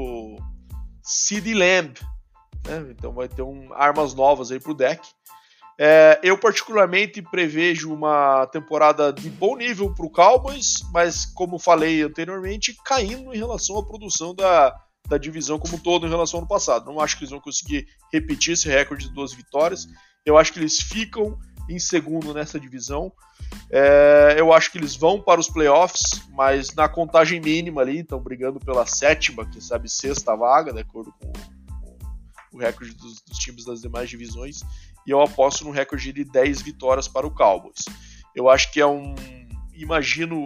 Sid 1.02 1.54
Lamb. 1.54 1.94
Né? 2.66 2.88
Então 2.90 3.14
vai 3.14 3.30
ter 3.30 3.44
um, 3.44 3.72
armas 3.74 4.14
novas 4.14 4.52
aí 4.52 4.60
pro 4.60 4.74
deck. 4.74 5.08
É, 5.80 6.20
eu 6.24 6.38
particularmente 6.38 7.22
prevejo 7.22 7.94
uma 7.94 8.46
temporada 8.48 9.12
de 9.12 9.30
bom 9.30 9.56
nível 9.56 9.94
para 9.94 10.06
o 10.06 10.10
Cowboys, 10.10 10.82
mas 10.92 11.26
como 11.26 11.58
falei 11.58 12.02
anteriormente, 12.04 12.76
caindo 12.84 13.34
em 13.34 13.38
relação 13.38 13.78
à 13.78 13.86
produção 13.86 14.36
da, 14.36 14.76
da 15.08 15.18
divisão 15.18 15.60
como 15.60 15.76
um 15.76 15.80
todo 15.80 16.06
em 16.06 16.10
relação 16.10 16.38
ao 16.38 16.42
ano 16.42 16.50
passado. 16.50 16.86
Não 16.86 17.00
acho 17.00 17.18
que 17.18 17.24
eles 17.24 17.32
vão 17.32 17.42
conseguir 17.42 17.88
repetir 18.12 18.54
esse 18.54 18.68
recorde 18.68 19.08
de 19.08 19.14
duas 19.14 19.34
vitórias. 19.34 19.88
Eu 20.26 20.38
acho 20.38 20.54
que 20.54 20.60
eles 20.60 20.80
ficam 20.80 21.38
em 21.70 21.80
segundo 21.80 22.34
nessa 22.34 22.60
divisão. 22.60 23.12
É, 23.70 24.36
eu 24.38 24.54
acho 24.54 24.72
que 24.72 24.78
eles 24.78 24.96
vão 24.96 25.22
para 25.22 25.40
os 25.40 25.50
playoffs, 25.50 26.22
mas 26.32 26.74
na 26.74 26.88
contagem 26.88 27.40
mínima 27.40 27.82
ali, 27.82 28.00
estão 28.00 28.20
brigando 28.20 28.60
pela 28.60 28.86
sétima, 28.86 29.46
quem 29.46 29.62
sabe 29.62 29.90
sexta 29.90 30.36
vaga, 30.36 30.74
de 30.74 30.80
acordo 30.80 31.14
com, 31.20 31.32
com 31.32 32.58
o 32.58 32.60
recorde 32.60 32.94
dos, 32.94 33.22
dos, 33.22 33.38
times 33.38 33.66
das 33.66 33.82
demais 33.82 34.10
divisões. 34.10 34.62
E 35.06 35.12
eu 35.12 35.22
aposto 35.22 35.66
no 35.66 35.72
recorde 35.72 36.14
de 36.14 36.24
10 36.24 36.62
vitórias 36.62 37.08
para 37.08 37.28
o 37.28 37.32
Cowboys. 37.32 37.86
Eu 38.36 38.50
acho 38.50 38.72
que 38.72 38.80
é 38.80 38.88
um. 38.88 39.16
Imagino 39.74 40.46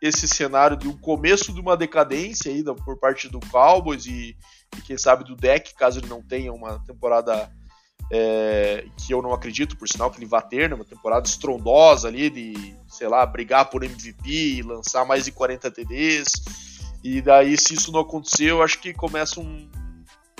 esse 0.00 0.28
cenário 0.28 0.76
de 0.76 0.88
um 0.88 0.96
começo 0.96 1.52
de 1.52 1.60
uma 1.60 1.76
decadência 1.76 2.52
aí 2.52 2.62
por 2.84 2.98
parte 2.98 3.28
do 3.28 3.40
Cowboys 3.40 4.06
e, 4.06 4.36
e 4.76 4.80
quem 4.82 4.98
sabe 4.98 5.24
do 5.24 5.34
deck, 5.34 5.74
caso 5.74 6.00
ele 6.00 6.08
não 6.08 6.22
tenha 6.22 6.52
uma 6.52 6.78
temporada 6.80 7.50
é, 8.10 8.86
que 8.96 9.12
eu 9.12 9.20
não 9.20 9.32
acredito, 9.32 9.76
por 9.76 9.88
sinal, 9.88 10.10
que 10.10 10.18
ele 10.18 10.26
vá 10.26 10.40
ter, 10.40 10.68
né, 10.68 10.74
uma 10.74 10.84
temporada 10.84 11.26
estrondosa 11.26 12.08
ali, 12.08 12.30
de, 12.30 12.74
sei 12.88 13.08
lá, 13.08 13.24
brigar 13.26 13.68
por 13.68 13.82
MVP, 13.82 14.62
lançar 14.62 15.04
mais 15.04 15.24
de 15.24 15.32
40 15.32 15.70
TDs. 15.70 16.30
E 17.02 17.20
daí, 17.20 17.56
se 17.56 17.74
isso 17.74 17.90
não 17.90 18.00
acontecer, 18.00 18.50
eu 18.50 18.62
acho 18.62 18.80
que 18.80 18.92
começa 18.92 19.40
um. 19.40 19.68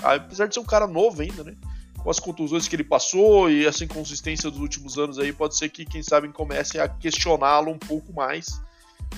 Apesar 0.01 0.47
de 0.47 0.53
ser 0.53 0.59
um 0.59 0.65
cara 0.65 0.87
novo 0.87 1.21
ainda, 1.21 1.43
né? 1.43 1.55
Com 1.97 2.09
as 2.09 2.19
contusões 2.19 2.67
que 2.67 2.75
ele 2.75 2.83
passou 2.83 3.49
e 3.49 3.65
essa 3.65 3.83
inconsistência 3.83 4.49
dos 4.49 4.59
últimos 4.59 4.97
anos 4.97 5.17
aí, 5.17 5.33
pode 5.33 5.57
ser 5.57 5.69
que, 5.69 5.85
quem 5.85 6.03
sabe, 6.03 6.29
comece 6.29 6.79
a 6.79 6.87
questioná-lo 6.87 7.71
um 7.71 7.79
pouco 7.79 8.13
mais 8.13 8.61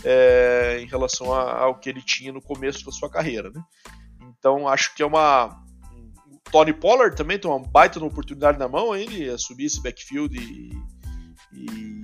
é, 0.04 0.80
em 0.82 0.86
relação 0.86 1.34
ao 1.34 1.76
que 1.76 1.90
ele 1.90 2.02
tinha 2.02 2.32
no 2.32 2.42
começo 2.42 2.86
da 2.86 2.92
sua 2.92 3.10
carreira, 3.10 3.50
né? 3.50 3.62
Então, 4.22 4.68
acho 4.68 4.96
que 4.96 5.04
é 5.04 5.06
uma, 5.06 5.62
Tony 6.52 6.74
Pollard 6.74 7.16
também 7.16 7.40
tem 7.40 7.50
uma 7.50 7.60
baita 7.60 8.04
oportunidade 8.04 8.58
na 8.58 8.68
mão, 8.68 8.96
ele 8.96 9.38
subir 9.38 9.66
esse 9.66 9.82
backfield 9.82 10.38
e, 10.38 10.72
e, 11.54 12.02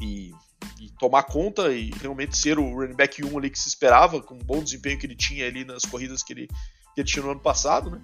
e, 0.00 0.34
e, 0.80 0.90
tomar 0.98 1.24
conta 1.24 1.72
e 1.72 1.90
realmente 2.00 2.36
ser 2.36 2.58
o 2.58 2.74
running 2.74 2.94
back 2.94 3.24
1 3.24 3.38
ali 3.38 3.50
que 3.50 3.58
se 3.58 3.68
esperava, 3.68 4.20
com 4.20 4.34
o 4.34 4.44
bom 4.44 4.62
desempenho 4.62 4.98
que 4.98 5.06
ele 5.06 5.16
tinha 5.16 5.46
ali 5.46 5.64
nas 5.64 5.84
corridas 5.84 6.22
que 6.22 6.32
ele, 6.32 6.46
que 6.94 7.00
ele 7.00 7.08
tinha 7.08 7.24
no 7.24 7.32
ano 7.32 7.40
passado, 7.40 7.90
né? 7.90 8.00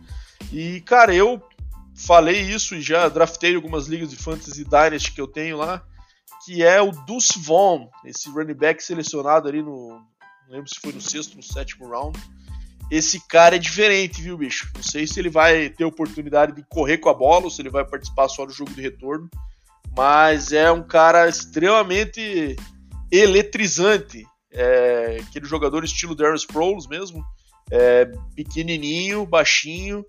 E, 0.52 0.80
cara, 0.82 1.14
eu 1.14 1.42
falei 1.94 2.40
isso 2.40 2.74
e 2.74 2.80
já 2.80 3.08
draftei 3.08 3.54
algumas 3.54 3.86
ligas 3.86 4.10
de 4.10 4.16
fantasy 4.16 4.64
dynasty 4.64 5.12
que 5.12 5.20
eu 5.20 5.26
tenho 5.26 5.56
lá, 5.56 5.84
que 6.48 6.64
é 6.64 6.80
o 6.80 6.90
Deuce 6.90 7.38
Vaughn, 7.38 7.88
esse 8.06 8.30
running 8.30 8.54
back 8.54 8.82
selecionado 8.82 9.46
ali 9.46 9.60
no, 9.60 9.90
não 10.46 10.48
lembro 10.48 10.66
se 10.66 10.80
foi 10.80 10.94
no 10.94 11.00
sexto, 11.00 11.36
no 11.36 11.42
sétimo 11.42 11.86
round, 11.86 12.18
esse 12.90 13.20
cara 13.28 13.56
é 13.56 13.58
diferente, 13.58 14.22
viu, 14.22 14.38
bicho? 14.38 14.66
Não 14.74 14.82
sei 14.82 15.06
se 15.06 15.20
ele 15.20 15.28
vai 15.28 15.68
ter 15.68 15.84
oportunidade 15.84 16.54
de 16.54 16.64
correr 16.66 16.96
com 16.96 17.10
a 17.10 17.14
bola 17.14 17.44
ou 17.44 17.50
se 17.50 17.60
ele 17.60 17.68
vai 17.68 17.84
participar 17.84 18.30
só 18.30 18.46
do 18.46 18.52
jogo 18.52 18.72
de 18.72 18.80
retorno, 18.80 19.28
mas 19.94 20.50
é 20.50 20.72
um 20.72 20.82
cara 20.82 21.28
extremamente 21.28 22.56
eletrizante. 23.12 24.26
É, 24.50 25.20
aquele 25.28 25.44
jogador 25.44 25.84
estilo 25.84 26.14
Darren 26.14 26.34
Sproles 26.36 26.86
mesmo, 26.86 27.22
é, 27.70 28.10
pequenininho, 28.34 29.26
baixinho, 29.26 30.02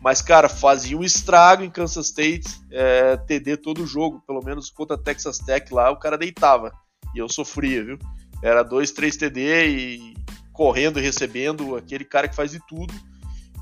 mas 0.00 0.20
cara, 0.20 0.48
fazia 0.48 0.96
um 0.96 1.04
estrago 1.04 1.62
em 1.62 1.70
Kansas 1.70 2.06
State, 2.06 2.60
é, 2.70 3.16
TD 3.16 3.56
todo 3.56 3.82
o 3.82 3.86
jogo, 3.86 4.22
pelo 4.26 4.42
menos 4.42 4.70
contra 4.70 4.98
Texas 4.98 5.38
Tech 5.38 5.72
lá, 5.72 5.90
o 5.90 5.98
cara 5.98 6.18
deitava 6.18 6.72
e 7.14 7.18
eu 7.18 7.28
sofria, 7.28 7.84
viu? 7.84 7.98
Era 8.42 8.62
dois, 8.62 8.90
três 8.90 9.16
TD 9.16 9.68
e 9.68 10.14
correndo 10.52 10.98
e 10.98 11.02
recebendo, 11.02 11.76
aquele 11.76 12.04
cara 12.04 12.28
que 12.28 12.34
faz 12.34 12.50
de 12.50 12.60
tudo. 12.66 12.92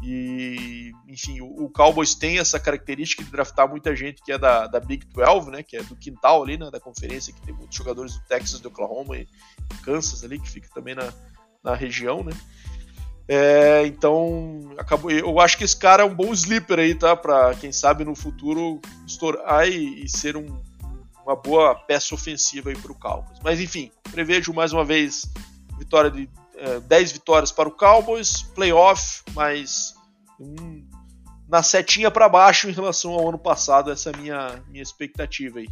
E, 0.02 0.92
enfim, 1.06 1.42
o, 1.42 1.64
o, 1.64 1.70
Cowboys 1.70 2.14
tem 2.14 2.38
essa 2.38 2.58
característica 2.58 3.22
de 3.22 3.30
draftar 3.30 3.68
muita 3.68 3.94
gente 3.94 4.22
que 4.22 4.32
é 4.32 4.38
da, 4.38 4.66
da 4.66 4.80
Big 4.80 5.06
12, 5.06 5.50
né, 5.50 5.62
que 5.62 5.76
é 5.76 5.82
do 5.82 5.94
quintal 5.94 6.42
ali, 6.42 6.56
né, 6.56 6.70
da 6.70 6.80
conferência, 6.80 7.34
que 7.34 7.42
tem 7.42 7.54
muitos 7.54 7.76
jogadores 7.76 8.14
do 8.14 8.22
Texas, 8.22 8.60
do 8.60 8.68
Oklahoma 8.68 9.18
e 9.18 9.28
Kansas 9.82 10.24
ali, 10.24 10.38
que 10.38 10.48
fica 10.48 10.70
também 10.72 10.94
na, 10.94 11.12
na 11.62 11.74
região, 11.74 12.24
né. 12.24 12.32
É, 13.32 13.86
então, 13.86 14.72
acabou, 14.76 15.08
eu 15.08 15.38
acho 15.38 15.56
que 15.56 15.62
esse 15.62 15.76
cara 15.76 16.02
é 16.02 16.04
um 16.04 16.12
bom 16.12 16.32
sleeper 16.32 16.80
aí, 16.80 16.96
tá, 16.96 17.14
para 17.14 17.54
quem 17.54 17.70
sabe 17.70 18.04
no 18.04 18.16
futuro 18.16 18.80
estourar 19.06 19.68
e, 19.68 20.08
ser 20.08 20.36
um, 20.36 20.60
uma 21.24 21.36
boa 21.36 21.76
peça 21.76 22.12
ofensiva 22.12 22.70
aí 22.70 22.76
para 22.76 22.90
o 22.90 22.94
Cowboys. 22.96 23.38
Mas 23.40 23.60
enfim, 23.60 23.92
prevejo 24.10 24.52
mais 24.52 24.72
uma 24.72 24.84
vez 24.84 25.30
vitória 25.78 26.10
de 26.10 26.28
10 26.88 27.10
é, 27.10 27.12
vitórias 27.12 27.52
para 27.52 27.68
o 27.68 27.72
Cowboys, 27.72 28.42
playoff, 28.52 29.22
mas 29.32 29.94
um, 30.40 30.84
na 31.48 31.62
setinha 31.62 32.10
para 32.10 32.28
baixo 32.28 32.68
em 32.68 32.72
relação 32.72 33.12
ao 33.12 33.28
ano 33.28 33.38
passado, 33.38 33.92
essa 33.92 34.10
é 34.10 34.12
a 34.12 34.16
minha, 34.16 34.64
minha 34.68 34.82
expectativa 34.82 35.60
aí. 35.60 35.68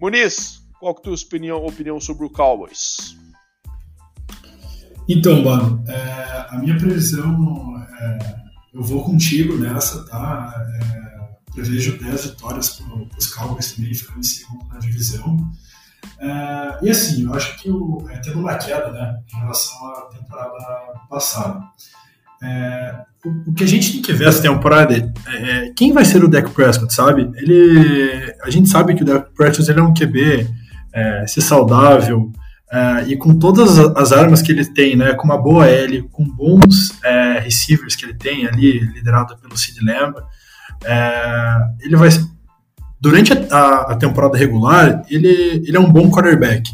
Muniz, 0.00 0.60
qual 0.80 0.92
que 0.92 0.98
é 0.98 1.02
a 1.02 1.04
tua 1.04 1.24
opinião, 1.24 1.64
opinião 1.64 2.00
sobre 2.00 2.26
o 2.26 2.30
Cowboys? 2.30 3.16
Então, 5.08 5.42
Bano, 5.42 5.82
é, 5.88 6.46
a 6.50 6.58
minha 6.58 6.76
previsão, 6.76 7.74
é, 7.98 8.18
eu 8.74 8.82
vou 8.82 9.02
contigo 9.04 9.56
nessa, 9.56 10.04
tá? 10.04 10.52
É, 10.82 11.08
prevejo 11.52 11.98
10 11.98 12.26
vitórias 12.26 12.70
para 12.70 13.18
os 13.18 13.26
Cowboys 13.28 13.72
também, 13.72 13.94
ficando 13.94 14.20
em 14.20 14.22
segundo 14.22 14.68
na 14.68 14.78
divisão. 14.78 15.36
É, 16.20 16.78
e 16.82 16.90
assim, 16.90 17.24
eu 17.24 17.34
acho 17.34 17.56
que 17.58 17.70
o, 17.70 18.06
é, 18.10 18.18
teve 18.18 18.36
uma 18.36 18.54
queda 18.54 18.90
né, 18.92 19.18
em 19.34 19.38
relação 19.38 19.86
à 19.86 20.02
temporada 20.02 20.52
passada. 21.08 21.60
É, 22.42 22.94
o, 23.24 23.50
o, 23.50 23.54
que 23.54 23.64
a 23.64 23.66
gente 23.66 23.92
tem 23.92 24.02
que 24.02 24.12
ver 24.12 24.28
essa 24.28 24.42
temporada 24.42 24.94
é, 24.94 25.66
é 25.66 25.72
quem 25.74 25.92
vai 25.92 26.04
ser 26.04 26.22
o 26.22 26.28
Dak 26.28 26.50
Prescott, 26.50 26.92
sabe? 26.94 27.30
Ele, 27.34 28.34
a 28.42 28.50
gente 28.50 28.68
sabe 28.68 28.94
que 28.94 29.02
o 29.02 29.06
Dak 29.06 29.32
Prescott 29.34 29.70
ele 29.70 29.80
é 29.80 29.82
um 29.82 29.94
QB, 29.94 30.48
é, 30.92 31.26
ser 31.26 31.40
saudável, 31.40 32.30
é, 32.70 33.04
e 33.08 33.16
com 33.16 33.38
todas 33.38 33.78
as 33.78 34.12
armas 34.12 34.42
que 34.42 34.52
ele 34.52 34.64
tem, 34.64 34.94
né, 34.94 35.14
com 35.14 35.24
uma 35.24 35.38
boa 35.38 35.66
L, 35.66 36.02
com 36.12 36.24
bons 36.24 36.90
é, 37.02 37.40
receivers 37.40 37.96
que 37.96 38.04
ele 38.04 38.14
tem 38.14 38.46
ali, 38.46 38.80
liderado 38.80 39.36
pelo 39.38 39.56
Sid 39.56 39.80
Lamb, 39.82 40.16
é, 40.84 41.56
ele 41.80 41.96
vai 41.96 42.10
durante 43.00 43.32
a, 43.32 43.92
a, 43.92 43.96
temporada 43.96 44.36
regular, 44.36 45.02
ele, 45.08 45.62
ele 45.66 45.76
é 45.76 45.80
um 45.80 45.90
bom 45.90 46.10
quarterback. 46.10 46.70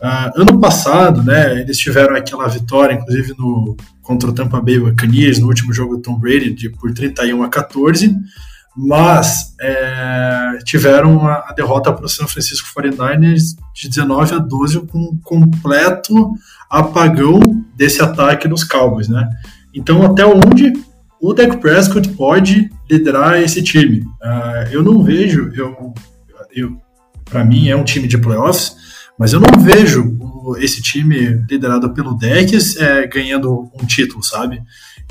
Uh, 0.00 0.40
ano 0.40 0.58
passado, 0.58 1.22
né, 1.22 1.60
eles 1.60 1.78
tiveram 1.78 2.16
aquela 2.16 2.48
vitória, 2.48 2.94
inclusive 2.94 3.34
no, 3.38 3.76
contra 4.00 4.28
o 4.28 4.32
Tampa 4.32 4.60
Bay 4.60 4.80
Buccaneers, 4.80 5.38
no 5.38 5.46
último 5.46 5.72
jogo 5.72 5.96
do 5.96 6.02
Tom 6.02 6.18
Brady, 6.18 6.52
de, 6.52 6.70
por 6.70 6.92
31 6.92 7.42
a 7.44 7.48
14, 7.48 8.12
mas 8.76 9.54
é, 9.60 10.58
tiveram 10.64 11.26
a, 11.26 11.48
a 11.48 11.52
derrota 11.52 11.92
para 11.92 12.06
o 12.06 12.08
San 12.08 12.26
Francisco 12.26 12.68
49ers 12.74 13.56
de 13.74 13.88
19 13.88 14.34
a 14.34 14.38
12 14.38 14.86
com 14.86 14.98
um 14.98 15.20
completo 15.22 16.32
apagão 16.70 17.40
desse 17.76 18.02
ataque 18.02 18.48
dos 18.48 18.64
Cowboys, 18.64 19.08
né? 19.08 19.28
Então, 19.74 20.02
até 20.02 20.24
onde 20.24 20.72
o 21.20 21.32
Dak 21.32 21.58
Prescott 21.58 22.08
pode 22.10 22.70
liderar 22.90 23.40
esse 23.40 23.62
time. 23.62 24.00
Uh, 24.00 24.68
eu 24.72 24.82
não 24.82 25.02
vejo, 25.04 25.52
eu, 25.54 25.94
eu 26.52 26.76
para 27.24 27.44
mim 27.44 27.68
é 27.68 27.76
um 27.76 27.84
time 27.84 28.08
de 28.08 28.18
playoffs, 28.18 28.76
mas 29.18 29.32
eu 29.32 29.40
não 29.40 29.60
vejo 29.60 30.18
esse 30.58 30.82
time 30.82 31.44
liderado 31.48 31.94
pelo 31.94 32.14
Dak 32.14 32.56
é, 32.78 33.06
ganhando 33.06 33.70
um 33.80 33.86
título, 33.86 34.22
sabe? 34.22 34.60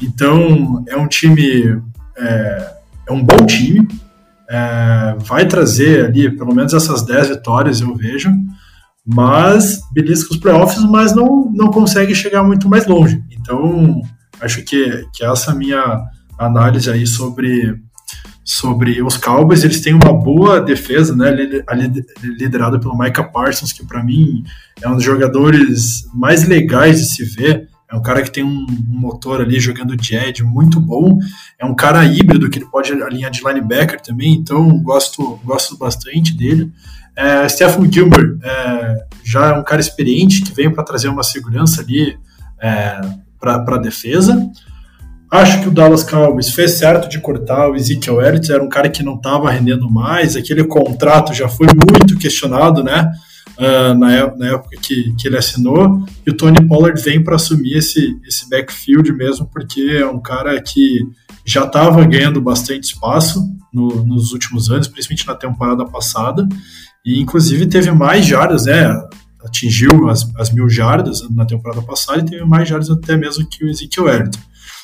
Então 0.02 0.84
é 0.88 0.98
um 0.98 1.08
time, 1.08 1.82
é, 2.18 2.74
é 3.12 3.14
um 3.14 3.24
bom 3.24 3.46
time, 3.46 3.88
é, 4.50 5.16
vai 5.20 5.46
trazer 5.48 6.06
ali 6.06 6.36
pelo 6.36 6.56
menos 6.56 6.74
essas 6.74 7.04
10 7.06 7.30
vitórias, 7.30 7.82
eu 7.82 7.94
vejo, 7.96 8.32
mas 9.06 9.82
belisca 9.92 10.34
os 10.34 10.40
playoffs, 10.40 10.84
mas 10.84 11.14
não, 11.16 11.52
não 11.54 11.68
consegue 11.68 12.16
chegar 12.16 12.44
muito 12.44 12.70
mais 12.70 12.88
longe. 12.88 13.22
Então, 13.32 14.02
acho 14.40 14.64
que, 14.64 15.06
que 15.14 15.24
essa 15.26 15.52
é 15.52 15.56
minha 15.56 16.02
análise 16.38 16.90
aí 16.90 17.06
sobre, 17.06 17.76
sobre 18.44 19.02
os 19.02 19.18
Cowboys, 19.18 19.64
eles 19.64 19.82
têm 19.82 19.94
uma 19.94 20.14
boa 20.14 20.62
defesa, 20.62 21.16
né, 21.16 21.32
liderada 22.22 22.80
pelo 22.80 22.98
Micah 22.98 23.24
Parsons, 23.24 23.74
que 23.74 23.86
para 23.86 24.04
mim 24.04 24.44
é 24.82 24.88
um 24.88 24.96
dos 24.96 25.04
jogadores 25.04 26.08
mais 26.14 26.48
legais 26.48 27.00
de 27.00 27.06
se 27.06 27.24
ver, 27.24 27.68
é 27.92 27.96
um 27.96 28.02
cara 28.02 28.22
que 28.22 28.32
tem 28.32 28.44
um, 28.44 28.66
motor 28.88 29.42
ali 29.42 29.60
jogando 29.60 29.98
de 29.98 30.16
edge 30.16 30.44
muito 30.44 30.80
bom. 30.80 31.20
É 31.60 31.66
um 31.66 31.76
cara 31.76 32.06
híbrido 32.06 32.50
que 32.50 32.60
ele 32.60 32.66
pode 32.66 32.94
alinhar 32.94 33.30
de 33.30 33.44
linebacker 33.44 34.00
também, 34.00 34.34
então 34.34 34.82
gosto, 34.82 35.40
gosto 35.44 35.78
bastante 35.78 36.34
dele. 36.34 36.72
É, 37.16 37.48
Stephen 37.50 37.92
Gilbert 37.92 38.38
é, 38.42 39.06
já 39.24 39.48
é 39.48 39.54
um 39.54 39.64
cara 39.64 39.82
experiente 39.82 40.42
que 40.42 40.54
veio 40.54 40.74
para 40.74 40.86
trazer 40.86 41.10
uma 41.10 41.24
segurança 41.24 41.82
ali 41.82 42.18
é, 42.62 43.02
para 43.38 43.56
a 43.56 43.78
defesa. 43.78 44.50
Acho 45.30 45.62
que 45.62 45.68
o 45.68 45.72
Dallas 45.72 46.04
Cowboys 46.04 46.50
fez 46.50 46.72
certo 46.72 47.10
de 47.10 47.20
cortar 47.20 47.70
o 47.70 47.76
Ezekiel 47.76 48.22
Elliott, 48.22 48.52
era 48.52 48.64
um 48.64 48.70
cara 48.70 48.90
que 48.90 49.04
não 49.04 49.16
estava 49.16 49.50
rendendo 49.50 49.90
mais, 49.90 50.36
aquele 50.36 50.64
contrato 50.64 51.34
já 51.34 51.50
foi 51.50 51.68
muito 51.68 52.18
questionado, 52.18 52.84
né? 52.84 53.12
Uh, 53.62 53.94
na, 53.94 54.36
na, 54.36 54.48
época 54.48 54.76
que, 54.82 55.14
que 55.14 55.28
ele 55.28 55.38
assinou, 55.38 56.04
e 56.26 56.32
o 56.32 56.36
Tony 56.36 56.68
Pollard 56.68 57.00
vem 57.02 57.24
para 57.24 57.36
assumir 57.36 57.78
esse, 57.78 58.20
esse 58.28 58.50
backfield 58.50 59.14
mesmo, 59.14 59.46
porque 59.46 59.82
é 60.00 60.06
um 60.06 60.20
cara 60.20 60.60
que 60.60 61.08
já 61.46 61.64
estava 61.64 62.04
ganhando 62.04 62.42
bastante 62.42 62.86
espaço 62.86 63.48
no, 63.72 64.04
nos 64.04 64.34
últimos 64.34 64.70
anos, 64.72 64.88
principalmente 64.88 65.28
na 65.28 65.36
temporada 65.36 65.86
passada, 65.86 66.48
e 67.06 67.22
inclusive 67.22 67.68
teve 67.68 67.92
mais 67.92 68.26
jardas, 68.26 68.66
né? 68.66 68.92
Atingiu 69.44 70.08
as, 70.08 70.30
as 70.38 70.52
mil 70.52 70.70
jardas 70.70 71.28
na 71.32 71.46
temporada 71.46 71.82
passada 71.82 72.20
e 72.20 72.26
teve 72.26 72.46
mais 72.46 72.68
jardas 72.68 72.92
até 72.92 73.18
mesmo 73.18 73.48
que 73.48 73.66
o 73.66 73.70
Ezekiel 73.70 74.08
Elliott. 74.08 74.38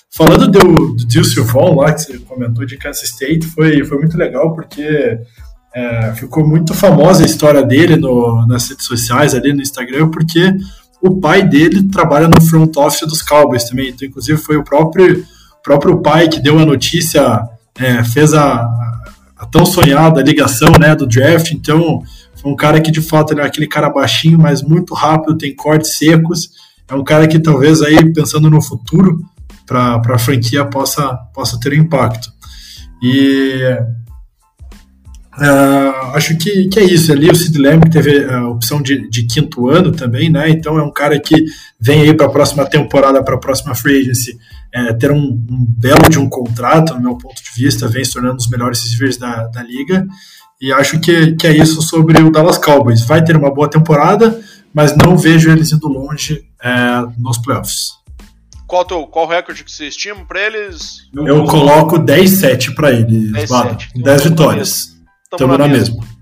Falando 0.10 0.48
do, 0.48 0.96
do 0.96 1.06
Dilson 1.06 1.44
Vaughn 1.44 1.76
lá, 1.76 1.94
que 1.94 2.02
você 2.02 2.18
comentou 2.18 2.66
de 2.66 2.76
Kansas 2.76 3.10
State, 3.10 3.46
foi, 3.46 3.84
foi 3.84 4.00
muito 4.00 4.18
legal 4.18 4.56
porque 4.56 5.20
é, 5.78 6.12
ficou 6.16 6.46
muito 6.46 6.74
famosa 6.74 7.22
a 7.22 7.26
história 7.26 7.62
dele 7.62 7.98
no, 7.98 8.48
nas 8.48 8.68
redes 8.68 8.88
sociais, 8.88 9.36
ali 9.36 9.54
no 9.54 9.62
Instagram, 9.62 10.10
porque 10.10 10.52
o 11.00 11.20
pai 11.20 11.44
dele 11.44 11.84
trabalha 11.84 12.28
no 12.28 12.42
front 12.42 12.76
office 12.78 13.08
dos 13.08 13.22
Cowboys 13.22 13.66
também. 13.66 13.90
Então, 13.90 14.08
inclusive, 14.08 14.40
foi 14.40 14.58
o 14.58 14.64
próprio, 14.64 15.24
próprio 15.64 16.02
pai 16.02 16.30
que 16.30 16.40
deu 16.40 16.58
a 16.58 16.66
notícia, 16.66 17.48
é, 17.78 18.04
fez 18.04 18.34
a, 18.34 18.68
a, 19.38 19.46
tão 19.46 19.68
sonhada 19.68 20.24
ligação 20.24 20.72
né, 20.80 20.96
do 20.96 21.06
draft. 21.06 21.52
Então, 21.52 22.02
foi 22.42 22.52
um 22.52 22.56
cara 22.56 22.82
que, 22.82 22.90
de 22.90 23.02
fato, 23.02 23.40
é 23.40 23.46
aquele 23.46 23.68
cara 23.68 23.88
baixinho, 23.88 24.40
mas 24.40 24.64
muito 24.64 24.96
rápido, 24.96 25.38
tem 25.38 25.56
cortes 25.56 25.96
secos. 25.96 26.50
É 26.88 26.96
um 26.96 27.04
cara 27.04 27.28
que, 27.28 27.38
talvez, 27.38 27.84
aí 27.84 28.12
pensando 28.14 28.50
no 28.50 28.64
futuro, 28.64 29.24
para 29.64 30.02
a 30.04 30.18
franquia 30.18 30.66
possa, 30.66 31.14
possa 31.36 31.60
ter 31.60 31.74
impacto. 31.74 32.34
E 33.04 33.78
Uh, 35.38 36.16
acho 36.16 36.36
que, 36.38 36.68
que 36.68 36.80
é 36.80 36.84
isso. 36.84 37.12
Ali 37.12 37.30
o 37.30 37.36
Sid 37.36 37.60
Lamb 37.60 37.88
teve 37.92 38.26
a 38.26 38.48
opção 38.48 38.82
de, 38.82 39.08
de, 39.08 39.28
quinto 39.28 39.70
ano 39.70 39.92
também, 39.92 40.32
né? 40.32 40.50
Então 40.50 40.80
é 40.80 40.84
um 40.84 40.92
cara 40.92 41.20
que 41.20 41.46
vem 41.80 42.02
aí 42.02 42.14
para 42.14 42.26
a 42.26 42.30
próxima 42.30 42.66
temporada, 42.66 43.24
para 43.24 43.36
a 43.36 43.40
próxima 43.40 43.76
free 43.76 44.02
agency, 44.02 44.36
é, 44.74 44.94
ter 44.94 45.12
um, 45.12 45.18
um, 45.18 45.66
belo 45.70 46.10
de 46.10 46.18
um 46.18 46.28
contrato, 46.28 46.96
no 46.96 47.02
meu 47.02 47.18
ponto 47.18 47.36
de 47.36 47.52
vista, 47.56 47.88
vem 47.88 48.04
se 48.04 48.14
tornando 48.14 48.34
um 48.34 48.38
dos 48.38 48.50
melhores 48.50 48.82
receivers 48.82 49.18
da, 49.18 49.48
da 49.48 49.62
liga. 49.62 50.08
E 50.60 50.74
acho 50.74 51.00
que, 51.00 51.34
que 51.34 51.46
é 51.46 51.56
isso 51.56 51.84
sobre 51.84 52.20
o 52.20 52.32
Dallas 52.32 52.58
Cowboys. 52.58 53.06
Vai 53.06 53.24
ter 53.24 53.38
uma 53.38 53.54
boa 53.54 53.70
temporada, 53.70 54.42
mas 54.74 54.98
não 54.98 55.16
vejo 55.16 55.52
eles 55.52 55.72
indo 55.72 55.88
longe 55.88 56.46
é, 56.64 57.04
nos 57.16 57.38
playoffs. 57.38 57.92
Qual, 58.66 58.84
teu, 58.84 59.06
qual 59.06 59.28
recorde 59.28 59.64
que 59.64 59.72
você 59.72 59.88
estima 59.88 60.26
para 60.26 60.42
eles? 60.42 60.98
Eu 61.16 61.46
coloco 61.46 62.00
10-7 62.00 62.74
para 62.74 62.92
eles, 62.92 63.32
10, 63.32 63.50
10 63.96 64.24
vitórias. 64.24 64.97
Estamos 65.32 65.58
na 65.58 65.68
mesma. 65.68 65.96
mesma. 65.96 66.18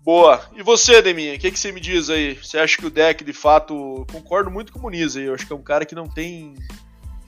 Boa. 0.00 0.42
E 0.54 0.62
você, 0.62 1.00
Deminha, 1.00 1.34
o 1.34 1.38
que, 1.38 1.50
que 1.50 1.58
você 1.58 1.72
me 1.72 1.80
diz 1.80 2.10
aí? 2.10 2.34
Você 2.34 2.58
acha 2.58 2.76
que 2.76 2.86
o 2.86 2.90
deck, 2.90 3.24
de 3.24 3.32
fato, 3.32 4.04
concordo 4.10 4.50
muito 4.50 4.72
com 4.72 4.80
o 4.80 4.82
Muniz 4.82 5.16
aí. 5.16 5.24
Eu 5.24 5.34
acho 5.34 5.46
que 5.46 5.52
é 5.52 5.56
um 5.56 5.62
cara 5.62 5.86
que 5.86 5.94
não 5.94 6.08
tem. 6.08 6.54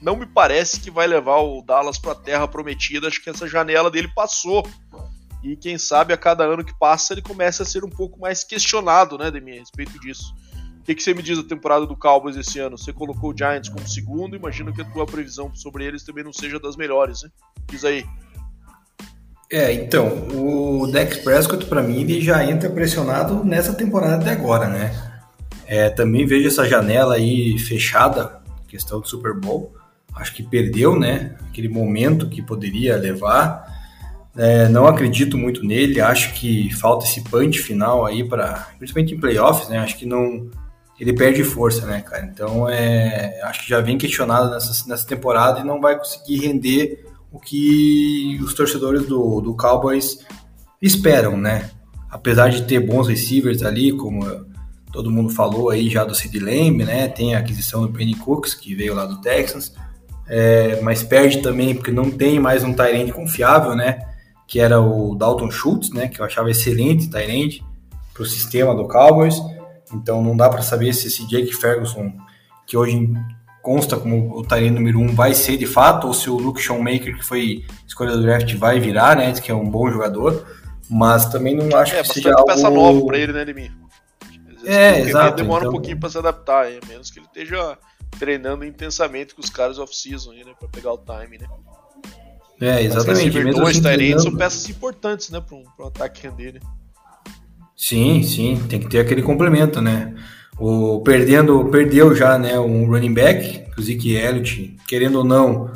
Não 0.01 0.15
me 0.15 0.25
parece 0.25 0.79
que 0.79 0.91
vai 0.91 1.07
levar 1.07 1.37
o 1.37 1.61
Dallas 1.61 1.97
para 1.97 2.11
a 2.11 2.15
terra 2.15 2.47
prometida. 2.47 3.07
Acho 3.07 3.23
que 3.23 3.29
essa 3.29 3.47
janela 3.47 3.89
dele 3.89 4.09
passou. 4.13 4.67
E 5.41 5.55
quem 5.55 5.77
sabe 5.77 6.13
a 6.13 6.17
cada 6.17 6.43
ano 6.43 6.65
que 6.65 6.77
passa 6.77 7.13
ele 7.13 7.21
começa 7.21 7.63
a 7.63 7.65
ser 7.65 7.83
um 7.83 7.89
pouco 7.89 8.19
mais 8.19 8.43
questionado, 8.43 9.17
né, 9.17 9.31
Deminha, 9.31 9.57
a 9.57 9.59
respeito 9.59 9.99
disso. 9.99 10.33
O 10.79 10.83
que, 10.83 10.93
que 10.93 11.01
você 11.01 11.13
me 11.13 11.23
diz 11.23 11.37
da 11.37 11.47
temporada 11.47 11.85
do 11.85 11.95
Cowboys 11.95 12.35
esse 12.35 12.59
ano? 12.59 12.77
Você 12.77 12.91
colocou 12.91 13.31
o 13.31 13.37
Giants 13.37 13.69
como 13.69 13.87
segundo, 13.87 14.35
imagino 14.35 14.73
que 14.73 14.81
a 14.81 14.85
tua 14.85 15.05
previsão 15.05 15.53
sobre 15.55 15.85
eles 15.85 16.03
também 16.03 16.23
não 16.23 16.33
seja 16.33 16.59
das 16.59 16.75
melhores, 16.75 17.23
né? 17.23 17.29
Diz 17.67 17.85
aí. 17.85 18.05
É, 19.55 19.71
então, 19.71 20.27
o 20.33 20.85
Dex 20.85 21.19
Prescott, 21.19 21.65
para 21.67 21.81
mim, 21.81 22.01
ele 22.01 22.19
já 22.19 22.43
entra 22.43 22.69
pressionado 22.69 23.41
nessa 23.45 23.73
temporada 23.73 24.21
de 24.21 24.29
agora, 24.29 24.67
né? 24.67 24.93
É, 25.65 25.89
também 25.89 26.25
vejo 26.25 26.49
essa 26.49 26.67
janela 26.67 27.15
aí 27.15 27.57
fechada, 27.57 28.41
questão 28.67 28.99
do 28.99 29.07
Super 29.07 29.33
Bowl. 29.33 29.73
Acho 30.13 30.33
que 30.33 30.43
perdeu, 30.43 30.99
né? 30.99 31.37
Aquele 31.47 31.69
momento 31.69 32.27
que 32.27 32.41
poderia 32.41 32.97
levar. 32.97 33.65
É, 34.35 34.67
não 34.67 34.87
acredito 34.87 35.37
muito 35.37 35.65
nele. 35.65 36.01
Acho 36.01 36.33
que 36.33 36.69
falta 36.73 37.05
esse 37.05 37.23
punch 37.23 37.59
final 37.59 38.05
aí 38.05 38.27
para, 38.27 38.67
principalmente 38.77 39.15
em 39.15 39.19
playoffs, 39.21 39.69
né? 39.69 39.77
Acho 39.77 39.97
que 39.97 40.05
não, 40.05 40.49
ele 40.99 41.13
perde 41.13 41.45
força, 41.45 41.85
né, 41.85 42.01
cara? 42.01 42.25
Então, 42.25 42.67
é, 42.67 43.39
acho 43.43 43.63
que 43.63 43.69
já 43.69 43.79
vem 43.79 43.97
questionado 43.97 44.51
nessa, 44.51 44.85
nessa 44.85 45.07
temporada 45.07 45.61
e 45.61 45.63
não 45.63 45.79
vai 45.79 45.97
conseguir 45.97 46.45
render 46.45 47.05
o 47.35 47.39
que 47.39 48.39
os 48.41 48.53
torcedores 48.53 49.05
do, 49.05 49.41
do 49.41 49.53
Cowboys 49.55 50.19
esperam, 50.81 51.35
né? 51.35 51.69
Apesar 52.09 52.49
de 52.49 52.63
ter 52.63 52.79
bons 52.79 53.09
receivers 53.09 53.61
ali, 53.61 53.91
como 53.91 54.25
todo 54.89 55.11
mundo 55.11 55.29
falou 55.29 55.69
aí 55.69 55.89
já 55.89 56.05
do 56.05 56.15
Sid 56.15 56.39
Lamb, 56.39 56.85
né? 56.85 57.09
Tem 57.09 57.35
a 57.35 57.39
aquisição 57.39 57.81
do 57.81 57.91
Penny 57.91 58.15
Cooks, 58.15 58.53
que 58.53 58.73
veio 58.73 58.95
lá 58.95 59.05
do 59.05 59.19
Texans, 59.19 59.73
é, 60.27 60.79
mas 60.81 61.03
perde 61.03 61.41
também 61.41 61.75
porque 61.75 61.91
não 61.91 62.09
tem 62.09 62.39
mais 62.39 62.63
um 62.63 62.73
Tyrande 62.73 63.11
confiável, 63.11 63.75
né? 63.75 63.99
Que 64.47 64.61
era 64.61 64.79
o 64.79 65.13
Dalton 65.13 65.51
Schultz, 65.51 65.89
né? 65.89 66.07
Que 66.07 66.21
eu 66.21 66.25
achava 66.25 66.49
excelente 66.49 67.09
Tyrande 67.09 67.61
para 68.13 68.23
o 68.23 68.25
sistema 68.25 68.73
do 68.73 68.87
Cowboys. 68.87 69.35
Então 69.93 70.23
não 70.23 70.37
dá 70.37 70.47
para 70.47 70.61
saber 70.61 70.93
se 70.93 71.07
esse 71.07 71.27
Jake 71.27 71.53
Ferguson, 71.53 72.13
que 72.65 72.77
hoje 72.77 73.11
consta 73.65 73.97
como 73.97 74.37
o 74.37 74.45
Tyrene 74.45 74.75
número 74.75 74.99
1 74.99 75.01
um 75.01 75.15
vai 75.15 75.33
ser 75.33 75.57
de 75.57 75.65
fato, 75.65 76.05
ou 76.05 76.13
se 76.13 76.29
o 76.29 76.37
Luke 76.37 76.61
Shoemaker, 76.61 77.17
que 77.17 77.25
foi 77.25 77.65
escolha 77.87 78.11
do 78.11 78.21
draft, 78.21 78.53
vai 78.53 78.79
virar, 78.79 79.17
né? 79.17 79.31
Diz 79.31 79.39
que 79.39 79.49
é 79.49 79.55
um 79.55 79.67
bom 79.67 79.89
jogador, 79.89 80.45
mas 80.87 81.25
também 81.25 81.55
não 81.55 81.75
acho 81.75 81.95
é, 81.95 82.03
que 82.03 82.13
seja 82.13 82.29
algo... 82.29 82.45
peça 82.45 82.69
nova 82.69 83.03
pra 83.07 83.17
ele, 83.17 83.33
né, 83.33 83.43
Demi? 83.43 83.71
É, 84.63 84.99
exato. 84.99 85.37
Demora 85.37 85.63
então... 85.63 85.69
um 85.69 85.73
pouquinho 85.73 85.99
pra 85.99 86.09
se 86.11 86.17
adaptar, 86.19 86.67
a 86.67 86.87
menos 86.87 87.09
que 87.09 87.17
ele 87.17 87.25
esteja 87.25 87.75
treinando 88.19 88.63
intensamente 88.63 89.33
com 89.33 89.41
os 89.41 89.49
caras 89.49 89.79
off-season, 89.79 90.31
né, 90.33 90.53
pra 90.59 90.69
pegar 90.69 90.93
o 90.93 90.99
time, 90.99 91.39
né? 91.39 91.47
É, 92.61 92.83
exatamente. 92.83 93.43
Mas 93.43 93.55
dois 93.55 93.83
assim, 93.83 94.19
são 94.19 94.35
peças 94.35 94.69
importantes, 94.69 95.31
né, 95.31 95.41
para 95.41 95.55
um, 95.57 95.63
pra 95.75 95.85
um 95.85 95.87
ataque 95.87 96.21
render, 96.21 96.53
né? 96.53 96.59
Sim, 97.75 98.21
sim, 98.21 98.63
tem 98.69 98.79
que 98.79 98.87
ter 98.87 98.99
aquele 98.99 99.23
complemento, 99.23 99.81
né? 99.81 100.13
O, 100.57 101.01
perdendo, 101.01 101.65
perdeu 101.65 102.15
já 102.15 102.37
né, 102.37 102.57
um 102.59 102.87
running 102.87 103.13
back, 103.13 103.63
o 103.77 103.81
Zeke 103.81 104.15
Elliott, 104.15 104.77
querendo 104.87 105.17
ou 105.17 105.23
não, 105.23 105.69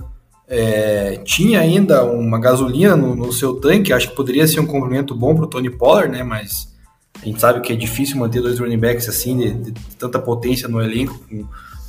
é, 0.47 1.17
tinha 1.25 1.59
ainda 1.59 2.05
uma 2.05 2.39
gasolina 2.39 2.95
no, 2.95 3.13
no, 3.13 3.31
seu 3.31 3.55
tanque, 3.55 3.91
acho 3.91 4.09
que 4.09 4.15
poderia 4.15 4.47
ser 4.47 4.61
um 4.61 4.65
complemento 4.65 5.13
bom 5.13 5.35
para 5.35 5.43
o 5.43 5.47
Tony 5.47 5.69
Pollard, 5.69 6.11
né, 6.11 6.23
mas 6.23 6.73
a 7.21 7.25
gente 7.25 7.41
sabe 7.41 7.59
que 7.59 7.73
é 7.73 7.75
difícil 7.75 8.17
manter 8.17 8.41
dois 8.41 8.59
running 8.59 8.79
backs 8.79 9.09
assim, 9.09 9.37
de, 9.37 9.71
de 9.71 9.73
tanta 9.97 10.17
potência 10.17 10.67
no 10.69 10.81
elenco, 10.81 11.19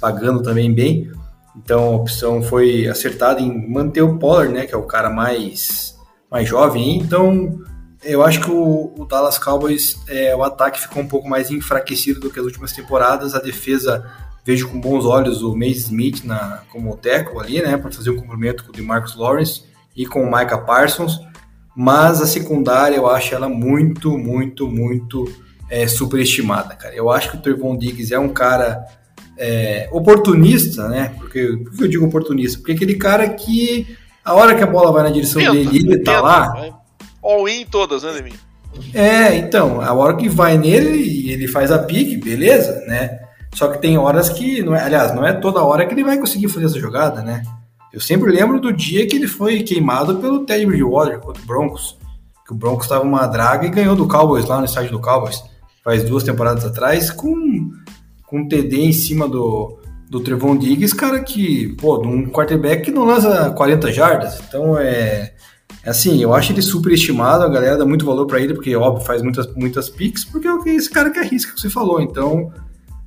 pagando 0.00 0.42
também 0.42 0.72
bem. 0.72 1.10
Então 1.56 1.84
a 1.84 1.96
opção 1.96 2.42
foi 2.42 2.88
acertada 2.88 3.40
em 3.40 3.70
manter 3.70 4.02
o 4.02 4.18
Pollard, 4.18 4.52
né, 4.52 4.66
que 4.66 4.74
é 4.74 4.78
o 4.78 4.82
cara 4.82 5.10
mais, 5.10 5.96
mais 6.30 6.48
jovem. 6.48 6.98
Então 6.98 7.59
eu 8.02 8.22
acho 8.22 8.40
que 8.40 8.50
o, 8.50 8.94
o 8.96 9.04
Dallas 9.04 9.38
Cowboys, 9.38 9.98
é, 10.08 10.34
o 10.34 10.42
ataque 10.42 10.80
ficou 10.80 11.02
um 11.02 11.08
pouco 11.08 11.28
mais 11.28 11.50
enfraquecido 11.50 12.20
do 12.20 12.30
que 12.30 12.38
as 12.38 12.44
últimas 12.44 12.72
temporadas. 12.72 13.34
A 13.34 13.38
defesa, 13.38 14.10
vejo 14.44 14.68
com 14.68 14.80
bons 14.80 15.04
olhos 15.04 15.42
o 15.42 15.54
Mace 15.54 15.78
Smith 15.78 16.24
na, 16.24 16.62
como 16.70 16.96
teco 16.96 17.40
ali, 17.40 17.60
né, 17.60 17.76
para 17.76 17.90
fazer 17.90 18.10
um 18.10 18.16
cumprimento 18.16 18.64
com 18.64 18.70
o 18.70 18.72
DeMarcus 18.72 19.16
Lawrence 19.16 19.64
e 19.96 20.06
com 20.06 20.22
o 20.22 20.26
Micah 20.26 20.58
Parsons. 20.58 21.20
Mas 21.76 22.20
a 22.20 22.26
secundária, 22.26 22.96
eu 22.96 23.08
acho 23.08 23.34
ela 23.34 23.48
muito, 23.48 24.16
muito, 24.18 24.66
muito 24.66 25.30
é, 25.68 25.86
superestimada, 25.86 26.74
cara. 26.74 26.94
Eu 26.94 27.10
acho 27.10 27.30
que 27.30 27.36
o 27.36 27.40
Trevon 27.40 27.76
Diggs 27.76 28.12
é 28.12 28.18
um 28.18 28.30
cara 28.30 28.84
é, 29.38 29.88
oportunista, 29.92 30.88
né? 30.88 31.14
Porque, 31.18 31.46
por 31.64 31.76
que 31.76 31.84
eu 31.84 31.88
digo 31.88 32.06
oportunista? 32.06 32.58
Porque 32.58 32.72
é 32.72 32.74
aquele 32.74 32.96
cara 32.96 33.28
que 33.28 33.96
a 34.24 34.34
hora 34.34 34.54
que 34.54 34.62
a 34.62 34.66
bola 34.66 34.92
vai 34.92 35.02
na 35.02 35.10
direção 35.10 35.40
tenta, 35.40 35.54
dele, 35.54 35.78
ele 35.78 35.98
tá 36.02 36.20
lá. 36.20 36.79
All-in 37.22 37.64
todas, 37.66 38.02
né, 38.02 38.12
Deminha? 38.12 38.38
É, 38.94 39.36
então, 39.36 39.80
a 39.80 39.92
hora 39.92 40.16
que 40.16 40.28
vai 40.28 40.56
nele 40.56 41.30
ele 41.30 41.48
faz 41.48 41.70
a 41.70 41.78
pique, 41.78 42.16
beleza, 42.16 42.84
né? 42.86 43.18
Só 43.54 43.68
que 43.68 43.78
tem 43.78 43.98
horas 43.98 44.28
que, 44.28 44.62
não 44.62 44.74
é, 44.74 44.82
aliás, 44.82 45.14
não 45.14 45.26
é 45.26 45.32
toda 45.32 45.62
hora 45.62 45.86
que 45.86 45.94
ele 45.94 46.04
vai 46.04 46.18
conseguir 46.18 46.48
fazer 46.48 46.66
essa 46.66 46.78
jogada, 46.78 47.20
né? 47.22 47.42
Eu 47.92 48.00
sempre 48.00 48.30
lembro 48.30 48.60
do 48.60 48.72
dia 48.72 49.06
que 49.06 49.16
ele 49.16 49.26
foi 49.26 49.62
queimado 49.62 50.16
pelo 50.16 50.44
Teddy 50.44 50.66
Bridgewater 50.66 51.18
contra 51.18 51.42
o 51.42 51.46
Broncos, 51.46 51.98
que 52.46 52.52
o 52.52 52.56
Broncos 52.56 52.84
estava 52.84 53.02
uma 53.02 53.26
draga 53.26 53.66
e 53.66 53.70
ganhou 53.70 53.96
do 53.96 54.06
Cowboys 54.06 54.46
lá 54.46 54.58
no 54.58 54.64
estádio 54.64 54.92
do 54.92 55.00
Cowboys, 55.00 55.42
faz 55.82 56.04
duas 56.04 56.22
temporadas 56.22 56.64
atrás, 56.64 57.10
com, 57.10 57.72
com 58.26 58.38
um 58.38 58.48
TD 58.48 58.82
em 58.82 58.92
cima 58.92 59.28
do, 59.28 59.80
do 60.08 60.20
Trevon 60.20 60.56
Diggs, 60.56 60.94
cara 60.94 61.20
que, 61.20 61.74
pô, 61.80 61.98
de 61.98 62.06
um 62.06 62.28
quarterback 62.28 62.84
que 62.84 62.90
não 62.92 63.04
lança 63.04 63.50
40 63.50 63.92
jardas. 63.92 64.40
Então 64.46 64.78
é 64.78 65.32
assim, 65.88 66.22
eu 66.22 66.34
acho 66.34 66.52
ele 66.52 66.62
super 66.62 66.92
estimado, 66.92 67.44
a 67.44 67.48
galera 67.48 67.76
dá 67.76 67.86
muito 67.86 68.04
valor 68.04 68.26
para 68.26 68.40
ele, 68.40 68.54
porque 68.54 68.74
óbvio 68.76 69.04
faz 69.04 69.22
muitas, 69.22 69.52
muitas 69.54 69.88
picks, 69.88 70.24
porque 70.24 70.46
é 70.46 70.74
esse 70.74 70.90
cara 70.90 71.10
que 71.10 71.18
arrisca 71.18 71.54
que 71.54 71.60
você 71.60 71.70
falou. 71.70 72.00
Então, 72.00 72.52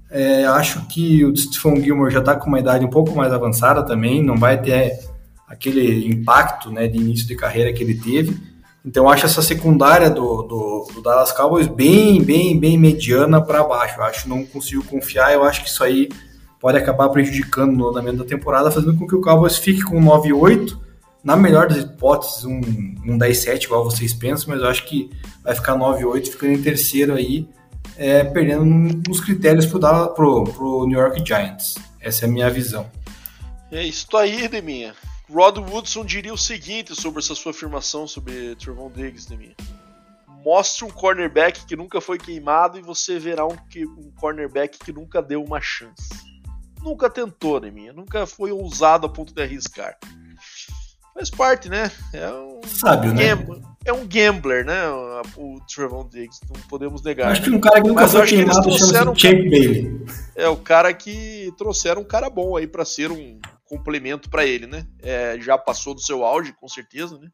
é, 0.10 0.46
acho 0.46 0.86
que 0.88 1.24
o 1.24 1.36
Stephon 1.36 1.82
Gilmore 1.82 2.12
já 2.12 2.20
está 2.20 2.36
com 2.36 2.48
uma 2.48 2.60
idade 2.60 2.86
um 2.86 2.90
pouco 2.90 3.16
mais 3.16 3.32
avançada 3.32 3.84
também, 3.84 4.24
não 4.24 4.38
vai 4.38 4.60
ter 4.62 5.00
aquele 5.48 6.08
impacto 6.08 6.72
né, 6.72 6.88
de 6.88 6.98
início 6.98 7.28
de 7.28 7.36
carreira 7.36 7.72
que 7.72 7.84
ele 7.84 7.96
teve. 7.96 8.38
Então, 8.86 9.10
acho 9.10 9.26
essa 9.26 9.42
secundária 9.42 10.10
do, 10.10 10.44
do, 10.44 10.88
do 10.96 11.02
Dallas 11.02 11.32
Cowboys 11.32 11.68
bem, 11.68 12.22
bem, 12.22 12.60
bem 12.60 12.78
mediana 12.78 13.40
para 13.40 13.64
baixo. 13.64 13.98
Eu 13.98 14.04
acho 14.04 14.28
não 14.28 14.44
consigo 14.44 14.84
confiar, 14.84 15.34
eu 15.34 15.44
acho 15.44 15.64
que 15.64 15.70
isso 15.70 15.84
aí 15.84 16.10
pode 16.60 16.78
acabar 16.78 17.08
prejudicando 17.10 17.72
no 17.74 17.90
andamento 17.90 18.18
da 18.18 18.26
temporada, 18.26 18.72
fazendo 18.72 18.98
com 18.98 19.08
que 19.08 19.16
o 19.16 19.22
Cowboys 19.22 19.58
fique 19.58 19.84
com 19.84 20.02
9-8 20.02 20.83
na 21.24 21.38
melhor 21.38 21.68
das 21.68 21.78
hipóteses, 21.78 22.44
um, 22.44 22.60
um 22.60 23.18
10-7, 23.18 23.64
igual 23.64 23.84
vocês 23.84 24.14
pensam, 24.14 24.50
mas 24.50 24.62
eu 24.62 24.68
acho 24.68 24.86
que 24.86 25.10
vai 25.42 25.56
ficar 25.56 25.78
9-8, 25.78 26.28
ficando 26.28 26.54
em 26.54 26.62
terceiro 26.62 27.14
aí, 27.14 27.48
é, 27.98 28.24
perdendo 28.24 28.66
nos 28.66 29.22
critérios 29.22 29.66
pro, 29.66 29.80
pro, 30.14 30.44
pro 30.44 30.86
New 30.86 31.00
York 31.00 31.24
Giants. 31.26 31.76
Essa 32.02 32.26
é 32.26 32.28
a 32.28 32.32
minha 32.32 32.50
visão. 32.50 32.90
É 33.72 33.84
isso 33.84 34.06
aí, 34.18 34.48
Deminha. 34.48 34.94
Rod 35.32 35.58
Woodson 35.58 36.04
diria 36.04 36.34
o 36.34 36.38
seguinte 36.38 36.94
sobre 36.94 37.20
essa 37.20 37.34
sua 37.34 37.52
afirmação 37.52 38.06
sobre 38.06 38.56
Trevon 38.58 38.92
Diggs, 38.92 39.28
Deminha. 39.28 39.56
Mostre 40.44 40.84
um 40.84 40.90
cornerback 40.90 41.66
que 41.66 41.76
nunca 41.76 42.02
foi 42.02 42.18
queimado 42.18 42.78
e 42.78 42.82
você 42.82 43.18
verá 43.18 43.48
um, 43.48 43.56
um 43.98 44.12
cornerback 44.20 44.78
que 44.78 44.92
nunca 44.92 45.22
deu 45.22 45.42
uma 45.42 45.62
chance. 45.62 46.10
Nunca 46.82 47.10
tentou, 47.10 47.62
Deminha. 47.62 47.94
Nunca 47.94 48.28
foi 48.28 48.52
ousado 48.52 49.08
a 49.08 49.10
ponto 49.10 49.34
de 49.34 49.42
arriscar. 49.42 49.98
Faz 51.14 51.30
parte, 51.30 51.70
né? 51.70 51.92
É 52.12 52.30
um, 52.30 52.60
Sábio, 52.66 53.14
né? 53.14 53.24
É 53.86 53.94
um 53.94 54.08
gambler, 54.08 54.66
né? 54.66 54.90
O 55.38 55.60
Trevon 55.68 56.08
Diggs, 56.08 56.40
não 56.52 56.60
podemos 56.64 57.04
negar. 57.04 57.32
Acho 57.32 57.44
que 57.44 57.50
um 57.50 57.60
cara 57.60 57.82
que 57.82 57.88
nunca 57.88 58.08
foi 58.08 58.26
queimado 58.26 58.72
chama 58.72 59.12
um 59.12 59.16
Champ 59.16 59.50
Bailey. 59.50 60.06
É 60.36 60.48
o 60.48 60.58
cara 60.58 60.94
que 60.94 61.54
trouxeram 61.58 62.02
um 62.02 62.06
cara 62.06 62.30
bom 62.30 62.58
aí 62.58 62.66
para 62.66 62.84
ser 62.84 63.12
um 63.12 63.40
complemento 63.66 64.30
para 64.30 64.46
ele, 64.46 64.66
né? 64.66 64.88
É, 65.02 65.38
já 65.40 65.58
passou 65.58 65.94
do 65.94 66.02
seu 66.02 66.24
auge, 66.24 66.54
com 66.54 66.68
certeza, 66.68 67.18
né? 67.20 67.30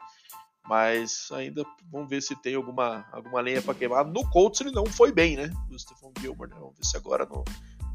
Mas 0.67 1.29
ainda 1.31 1.63
vamos 1.91 2.09
ver 2.09 2.21
se 2.21 2.35
tem 2.35 2.55
alguma, 2.55 3.05
alguma 3.11 3.41
lenha 3.41 3.61
para 3.61 3.73
queimar. 3.73 4.05
No 4.05 4.27
Colts 4.29 4.61
ele 4.61 4.71
não 4.71 4.85
foi 4.85 5.11
bem, 5.11 5.35
né? 5.35 5.49
O 5.71 5.79
Stephon 5.79 6.11
Gilmore, 6.19 6.49
né? 6.49 6.57
Vamos 6.59 6.75
ver 6.75 6.85
se 6.85 6.97
agora 6.97 7.25
no, 7.25 7.43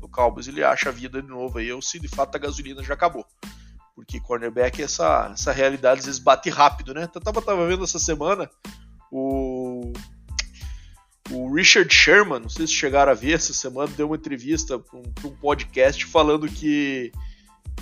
no 0.01 0.09
Cowboys 0.09 0.49
ele 0.49 0.65
acha 0.65 0.89
a 0.89 0.93
vida 0.93 1.21
de 1.21 1.29
novo 1.29 1.59
aí, 1.59 1.73
ou 1.73 1.83
se 1.83 1.99
de 2.01 2.09
fato 2.09 2.35
a 2.37 2.39
gasolina 2.39 2.83
já 2.83 2.95
acabou. 2.95 3.27
Porque 3.95 4.21
cornerback, 4.21 4.83
essa, 4.83 5.31
essa 5.33 5.53
realidade 5.53 6.01
às 6.01 6.07
vezes 6.07 6.21
bate 6.21 6.51
rápido, 6.51 6.93
né? 6.93 7.09
Eu 7.15 7.21
tava, 7.21 7.41
tava 7.41 7.67
vendo 7.67 7.85
essa 7.85 7.99
semana 7.99 8.51
o, 9.17 9.93
o 11.31 11.55
Richard 11.55 11.93
Sherman, 11.95 12.41
não 12.41 12.49
sei 12.49 12.67
se 12.67 12.73
chegaram 12.73 13.13
a 13.13 13.15
ver 13.15 13.35
essa 13.35 13.53
semana, 13.53 13.93
deu 13.97 14.07
uma 14.09 14.17
entrevista 14.17 14.77
para 14.77 14.99
um, 14.99 15.03
um, 15.25 15.37
podcast 15.37 16.05
falando 16.07 16.49
que, 16.49 17.13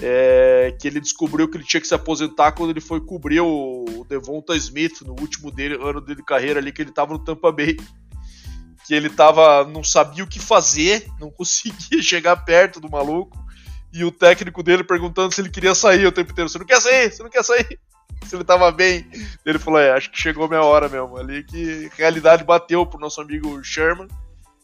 é, 0.02 0.76
que 0.78 0.86
ele 0.86 1.00
descobriu 1.00 1.48
que 1.48 1.56
ele 1.56 1.64
tinha 1.64 1.80
que 1.80 1.86
se 1.86 1.94
aposentar 1.94 2.52
quando 2.52 2.70
ele 2.70 2.82
foi 2.82 3.00
cobrir 3.00 3.40
o, 3.40 3.84
o 3.96 4.04
Devonta 4.04 4.54
Smith 4.56 5.00
no 5.00 5.18
último 5.18 5.50
dele, 5.50 5.76
ano 5.82 6.02
dele 6.02 6.16
de 6.16 6.24
carreira 6.24 6.60
ali, 6.60 6.70
que 6.70 6.82
ele 6.82 6.92
tava 6.92 7.14
no 7.14 7.24
Tampa 7.24 7.50
Bay. 7.50 7.76
Que 8.84 8.94
ele 8.94 9.08
tava, 9.08 9.64
não 9.64 9.84
sabia 9.84 10.24
o 10.24 10.28
que 10.28 10.40
fazer, 10.40 11.06
não 11.18 11.30
conseguia 11.32 12.02
chegar 12.02 12.44
perto 12.44 12.78
do 12.78 12.90
maluco 12.90 13.41
e 13.92 14.04
o 14.04 14.10
técnico 14.10 14.62
dele 14.62 14.82
perguntando 14.82 15.34
se 15.34 15.40
ele 15.40 15.50
queria 15.50 15.74
sair 15.74 16.06
o 16.06 16.12
tempo 16.12 16.32
inteiro. 16.32 16.48
Você 16.48 16.58
não 16.58 16.66
quer 16.66 16.80
sair? 16.80 17.12
Você 17.12 17.22
não 17.22 17.30
quer 17.30 17.44
sair? 17.44 17.78
Se 18.26 18.36
ele 18.36 18.44
tava 18.44 18.70
bem. 18.70 19.04
Ele 19.44 19.58
falou: 19.58 19.80
É, 19.80 19.90
acho 19.90 20.10
que 20.10 20.20
chegou 20.20 20.44
a 20.44 20.48
minha 20.48 20.62
hora 20.62 20.88
mesmo. 20.88 21.16
Ali 21.16 21.42
que 21.42 21.90
realidade 21.96 22.44
bateu 22.44 22.86
pro 22.86 23.00
nosso 23.00 23.20
amigo 23.20 23.62
Sherman 23.64 24.06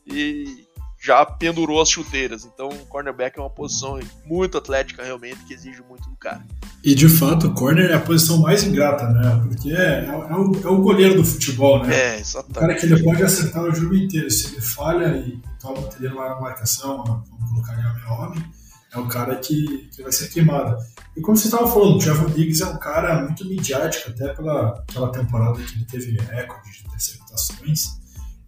e 0.06 0.64
já 1.00 1.24
pendurou 1.24 1.80
as 1.80 1.88
chuteiras. 1.88 2.44
Então, 2.44 2.68
o 2.68 2.86
cornerback 2.86 3.38
é 3.38 3.42
uma 3.42 3.50
posição 3.50 3.98
muito 4.24 4.58
atlética, 4.58 5.02
realmente, 5.02 5.44
que 5.44 5.54
exige 5.54 5.82
muito 5.88 6.08
do 6.08 6.16
cara. 6.16 6.44
E 6.82 6.94
de 6.94 7.08
fato, 7.08 7.48
o 7.48 7.54
corner 7.54 7.90
é 7.90 7.94
a 7.94 8.00
posição 8.00 8.38
mais 8.38 8.64
ingrata, 8.64 9.08
né? 9.08 9.42
Porque 9.46 9.72
é, 9.72 10.06
é, 10.06 10.12
o, 10.12 10.60
é 10.64 10.68
o 10.68 10.78
goleiro 10.78 11.16
do 11.16 11.24
futebol, 11.24 11.84
né? 11.84 11.94
É, 11.94 12.20
exatamente. 12.20 12.56
O 12.56 12.60
cara 12.60 12.74
que 12.74 12.86
ele 12.86 13.02
pode 13.02 13.22
acertar 13.22 13.62
o 13.62 13.74
jogo 13.74 13.94
inteiro. 13.94 14.30
Se 14.30 14.52
ele 14.52 14.60
falha 14.60 15.16
e 15.16 15.40
toma 15.60 15.80
o 15.80 16.14
lá 16.14 16.30
na 16.30 16.40
marcação, 16.40 17.04
vamos 17.04 17.50
colocar 17.50 17.72
ele 17.74 17.82
a 18.06 18.14
homem 18.14 18.57
é 18.92 18.98
um 18.98 19.08
cara 19.08 19.36
que, 19.36 19.88
que 19.94 20.02
vai 20.02 20.12
ser 20.12 20.28
queimado. 20.28 20.76
E 21.16 21.20
como 21.20 21.36
você 21.36 21.48
estava 21.48 21.66
falando, 21.66 21.96
o 21.96 21.98
Trevor 21.98 22.30
Diggs 22.30 22.62
é 22.62 22.66
um 22.66 22.78
cara 22.78 23.22
muito 23.22 23.46
midiático, 23.46 24.10
até 24.10 24.32
pela 24.34 24.84
aquela 24.88 25.12
temporada 25.12 25.62
que 25.62 25.74
ele 25.74 25.84
teve 25.84 26.16
recorde 26.30 26.70
de 26.72 26.86
interceptações. 26.86 27.98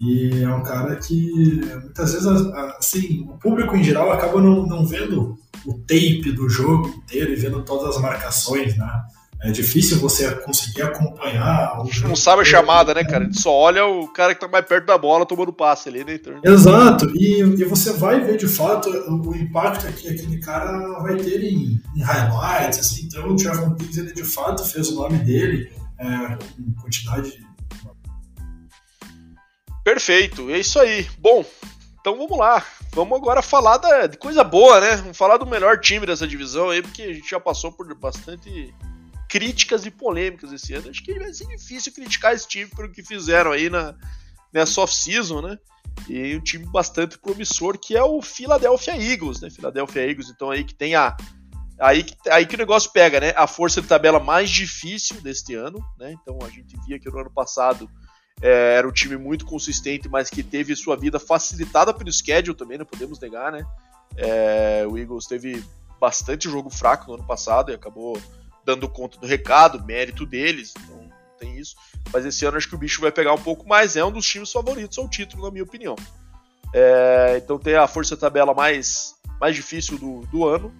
E 0.00 0.42
é 0.42 0.48
um 0.48 0.62
cara 0.62 0.96
que 0.96 1.60
muitas 1.82 2.12
vezes, 2.12 2.26
assim, 2.26 3.28
o 3.28 3.36
público 3.36 3.76
em 3.76 3.84
geral 3.84 4.10
acaba 4.10 4.40
não, 4.40 4.66
não 4.66 4.86
vendo 4.86 5.38
o 5.66 5.74
tape 5.80 6.32
do 6.32 6.48
jogo 6.48 6.88
inteiro 6.88 7.32
e 7.32 7.36
vendo 7.36 7.62
todas 7.62 7.96
as 7.96 8.00
marcações, 8.00 8.76
né? 8.78 9.02
É 9.42 9.50
difícil 9.50 9.98
você 9.98 10.30
conseguir 10.36 10.82
acompanhar. 10.82 11.82
não 12.02 12.14
sabe 12.14 12.42
a 12.42 12.44
chamada, 12.44 12.92
né, 12.92 13.02
cara? 13.02 13.24
A 13.24 13.26
gente 13.26 13.40
só 13.40 13.50
olha 13.50 13.86
o 13.86 14.06
cara 14.08 14.34
que 14.34 14.40
tá 14.40 14.46
mais 14.46 14.66
perto 14.66 14.84
da 14.84 14.98
bola 14.98 15.24
tomando 15.24 15.50
passe 15.50 15.88
ali, 15.88 16.04
né? 16.04 16.14
Então... 16.16 16.38
Exato, 16.44 17.10
e, 17.16 17.40
e 17.40 17.64
você 17.64 17.94
vai 17.94 18.20
ver 18.20 18.36
de 18.36 18.46
fato 18.46 18.90
o, 18.90 19.34
impacto 19.34 19.90
que 19.94 20.08
aquele 20.08 20.38
cara 20.40 21.00
vai 21.00 21.16
ter 21.16 21.42
em, 21.42 21.80
em 21.96 22.02
highlights, 22.02 22.80
assim. 22.80 23.06
Então 23.06 23.30
o 23.30 23.36
Trevor 23.36 23.74
Diggs, 23.76 23.98
ele 23.98 24.12
de 24.12 24.24
fato 24.24 24.62
fez 24.62 24.90
o 24.90 24.96
nome 24.96 25.18
dele 25.20 25.72
é, 25.98 26.36
com 26.36 26.82
quantidade. 26.82 27.42
Perfeito, 29.82 30.50
é 30.50 30.58
isso 30.58 30.78
aí. 30.78 31.08
Bom, 31.18 31.42
então 31.98 32.14
vamos 32.18 32.38
lá. 32.38 32.62
Vamos 32.92 33.16
agora 33.16 33.40
falar 33.40 33.78
da, 33.78 34.06
de 34.06 34.18
coisa 34.18 34.44
boa, 34.44 34.80
né? 34.80 34.96
Vamos 34.96 35.16
falar 35.16 35.38
do 35.38 35.46
melhor 35.46 35.78
time 35.80 36.04
dessa 36.04 36.28
divisão 36.28 36.68
aí, 36.68 36.82
porque 36.82 37.02
a 37.02 37.14
gente 37.14 37.30
já 37.30 37.40
passou 37.40 37.72
por 37.72 37.94
bastante 37.94 38.74
críticas 39.30 39.86
e 39.86 39.92
polêmicas 39.92 40.52
esse 40.52 40.74
ano. 40.74 40.90
Acho 40.90 41.04
que 41.04 41.16
vai 41.16 41.32
ser 41.32 41.46
difícil 41.46 41.92
criticar 41.92 42.34
esse 42.34 42.48
time 42.48 42.66
pelo 42.66 42.90
que 42.90 43.00
fizeram 43.00 43.52
aí 43.52 43.70
na, 43.70 43.94
nessa 44.52 44.80
off-season, 44.80 45.40
né? 45.40 45.56
E 46.08 46.36
um 46.36 46.40
time 46.40 46.66
bastante 46.66 47.16
promissor 47.16 47.78
que 47.78 47.96
é 47.96 48.02
o 48.02 48.20
Philadelphia 48.20 48.96
Eagles, 48.96 49.40
né? 49.40 49.48
Philadelphia 49.48 50.08
Eagles, 50.08 50.28
então 50.28 50.50
aí 50.50 50.64
que 50.64 50.74
tem 50.74 50.96
a. 50.96 51.16
Aí, 51.78 52.04
aí 52.28 52.44
que 52.44 52.56
o 52.56 52.58
negócio 52.58 52.90
pega, 52.90 53.20
né? 53.20 53.32
A 53.36 53.46
força 53.46 53.80
de 53.80 53.86
tabela 53.86 54.18
mais 54.18 54.50
difícil 54.50 55.20
deste 55.20 55.54
ano, 55.54 55.78
né? 55.96 56.12
Então 56.20 56.36
a 56.42 56.50
gente 56.50 56.76
via 56.84 56.98
que 56.98 57.08
no 57.08 57.20
ano 57.20 57.30
passado 57.30 57.88
é, 58.42 58.74
era 58.78 58.88
um 58.88 58.92
time 58.92 59.16
muito 59.16 59.46
consistente, 59.46 60.08
mas 60.08 60.28
que 60.28 60.42
teve 60.42 60.74
sua 60.74 60.96
vida 60.96 61.20
facilitada 61.20 61.94
pelo 61.94 62.12
schedule 62.12 62.56
também, 62.56 62.78
não 62.78 62.84
podemos 62.84 63.20
negar, 63.20 63.52
né? 63.52 63.64
É, 64.16 64.84
o 64.90 64.98
Eagles 64.98 65.26
teve 65.26 65.64
bastante 66.00 66.50
jogo 66.50 66.68
fraco 66.68 67.06
no 67.06 67.14
ano 67.14 67.26
passado 67.26 67.70
e 67.70 67.74
acabou 67.74 68.20
dando 68.64 68.88
conta 68.88 69.18
do 69.18 69.26
recado, 69.26 69.84
mérito 69.84 70.26
deles, 70.26 70.74
então 70.76 71.10
tem 71.38 71.58
isso. 71.58 71.74
Mas 72.12 72.24
esse 72.24 72.44
ano 72.44 72.56
acho 72.56 72.68
que 72.68 72.74
o 72.74 72.78
bicho 72.78 73.00
vai 73.00 73.10
pegar 73.10 73.32
um 73.32 73.42
pouco 73.42 73.68
mais, 73.68 73.96
é 73.96 74.04
um 74.04 74.12
dos 74.12 74.26
times 74.26 74.52
favoritos 74.52 74.98
ao 74.98 75.08
título, 75.08 75.44
na 75.44 75.50
minha 75.50 75.64
opinião. 75.64 75.96
É, 76.72 77.40
então 77.42 77.58
tem 77.58 77.74
a 77.74 77.86
força 77.86 78.16
tabela 78.16 78.54
mais, 78.54 79.14
mais 79.40 79.56
difícil 79.56 79.98
do, 79.98 80.20
do 80.26 80.46
ano 80.46 80.72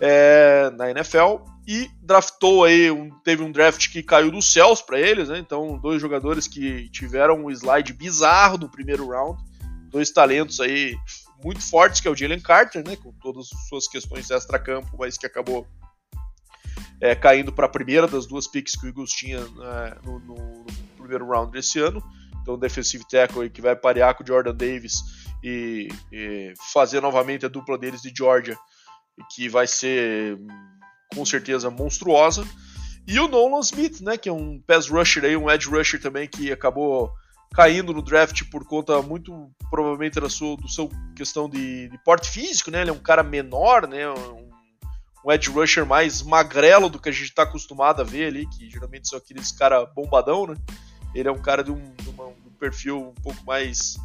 é, 0.00 0.70
na 0.76 0.90
NFL 0.90 1.36
e 1.66 1.88
draftou 2.02 2.64
aí, 2.64 2.90
um, 2.90 3.10
teve 3.20 3.42
um 3.42 3.52
draft 3.52 3.90
que 3.90 4.02
caiu 4.02 4.30
dos 4.30 4.52
céus 4.52 4.82
para 4.82 5.00
eles, 5.00 5.28
né? 5.28 5.38
Então 5.38 5.78
dois 5.78 6.00
jogadores 6.00 6.48
que 6.48 6.88
tiveram 6.90 7.44
um 7.44 7.50
slide 7.50 7.92
bizarro 7.92 8.58
no 8.58 8.68
primeiro 8.68 9.08
round, 9.08 9.40
dois 9.88 10.10
talentos 10.10 10.60
aí 10.60 10.96
muito 11.42 11.62
fortes 11.62 12.00
que 12.00 12.08
é 12.08 12.10
o 12.10 12.16
Jalen 12.16 12.40
Carter, 12.40 12.86
né? 12.86 12.96
Com 12.96 13.12
todas 13.12 13.48
as 13.52 13.68
suas 13.68 13.88
questões 13.88 14.30
extra-campo, 14.30 14.96
mas 14.98 15.16
que 15.16 15.26
acabou 15.26 15.66
é, 17.02 17.16
caindo 17.16 17.52
para 17.52 17.66
a 17.66 17.68
primeira 17.68 18.06
das 18.06 18.26
duas 18.26 18.46
picks 18.46 18.76
que 18.76 18.86
o 18.86 18.88
Eagles 18.88 19.10
tinha 19.10 19.38
é, 19.38 19.98
no, 20.04 20.20
no, 20.20 20.34
no, 20.36 20.66
primeiro 20.96 21.26
round 21.26 21.50
desse 21.50 21.80
ano. 21.80 22.00
Então, 22.40 22.56
defensive 22.56 23.04
tackle 23.08 23.50
que 23.50 23.60
vai 23.60 23.74
parear 23.74 24.14
com 24.14 24.22
o 24.22 24.26
Jordan 24.26 24.54
Davis 24.54 25.02
e, 25.42 25.88
e, 26.12 26.54
fazer 26.72 27.00
novamente 27.00 27.44
a 27.44 27.48
dupla 27.48 27.76
deles 27.76 28.02
de 28.02 28.12
Georgia, 28.16 28.56
que 29.34 29.48
vai 29.48 29.66
ser 29.66 30.38
com 31.12 31.26
certeza 31.26 31.68
monstruosa. 31.70 32.46
E 33.04 33.18
o 33.18 33.26
Nolan 33.26 33.60
Smith, 33.60 34.00
né, 34.00 34.16
que 34.16 34.28
é 34.28 34.32
um 34.32 34.60
pass 34.60 34.88
rusher 34.88 35.24
aí, 35.24 35.36
um 35.36 35.50
edge 35.50 35.68
rusher 35.68 36.00
também 36.00 36.28
que 36.28 36.52
acabou 36.52 37.12
caindo 37.52 37.92
no 37.92 38.00
draft 38.00 38.44
por 38.48 38.64
conta 38.64 39.02
muito 39.02 39.50
provavelmente 39.68 40.20
da 40.20 40.30
sua 40.30 40.56
do 40.56 40.68
seu 40.68 40.88
questão 41.16 41.50
de, 41.50 41.88
de 41.88 41.98
porte 42.04 42.30
físico, 42.30 42.70
né? 42.70 42.80
Ele 42.80 42.90
é 42.90 42.94
um 42.94 43.02
cara 43.02 43.24
menor, 43.24 43.88
né? 43.88 44.08
Um, 44.08 44.51
um 45.24 45.30
edge 45.30 45.50
rusher 45.50 45.86
mais 45.86 46.22
magrelo 46.22 46.88
do 46.88 46.98
que 46.98 47.08
a 47.08 47.12
gente 47.12 47.24
está 47.24 47.44
acostumado 47.44 48.00
a 48.00 48.04
ver 48.04 48.26
ali, 48.26 48.46
que 48.46 48.68
geralmente 48.68 49.08
são 49.08 49.18
aqueles 49.18 49.52
cara 49.52 49.84
bombadão, 49.86 50.46
né? 50.46 50.56
Ele 51.14 51.28
é 51.28 51.32
um 51.32 51.40
cara 51.40 51.62
de 51.62 51.70
um, 51.70 51.94
de 51.94 52.08
uma, 52.08 52.26
um 52.26 52.52
perfil 52.58 53.08
um 53.08 53.22
pouco 53.22 53.44
mais 53.44 53.96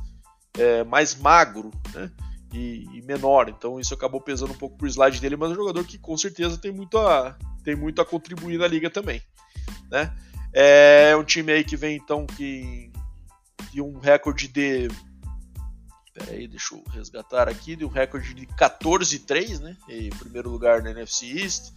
é, 0.58 0.84
mais 0.84 1.16
magro, 1.16 1.72
né? 1.94 2.12
E, 2.54 2.88
e, 2.94 3.02
menor, 3.02 3.50
então 3.50 3.80
isso 3.80 3.94
acabou 3.94 4.22
pesando 4.22 4.54
um 4.54 4.58
pouco 4.58 4.78
pro 4.78 4.88
slide 4.88 5.20
dele, 5.20 5.36
mas 5.36 5.50
é 5.50 5.54
um 5.54 5.58
jogador 5.58 5.84
que 5.84 5.98
com 5.98 6.18
certeza 6.18 6.58
tem 6.58 6.72
muito 6.72 6.98
a, 6.98 7.36
tem 7.64 7.76
muito 7.76 8.02
a 8.02 8.06
contribuir 8.06 8.58
na 8.58 8.68
liga 8.68 8.90
também, 8.90 9.22
né? 9.92 10.16
É 10.54 11.16
um 11.16 11.24
time 11.24 11.52
aí 11.52 11.64
que 11.64 11.76
vem 11.76 11.98
então 11.98 12.26
que 12.26 12.90
de 13.72 13.82
um 13.82 14.00
recorde 14.00 14.48
de 14.48 14.88
Pera 16.18 16.32
aí, 16.32 16.48
deixa 16.48 16.74
eu 16.74 16.84
resgatar 16.92 17.48
aqui, 17.48 17.76
de 17.76 17.86
um 17.86 17.90
recorde 17.90 18.34
de 18.34 18.48
14-3, 18.48 19.60
né? 19.60 19.78
Em 19.88 20.10
primeiro 20.10 20.50
lugar 20.50 20.82
na 20.82 20.90
NFC 20.90 21.28
East 21.28 21.72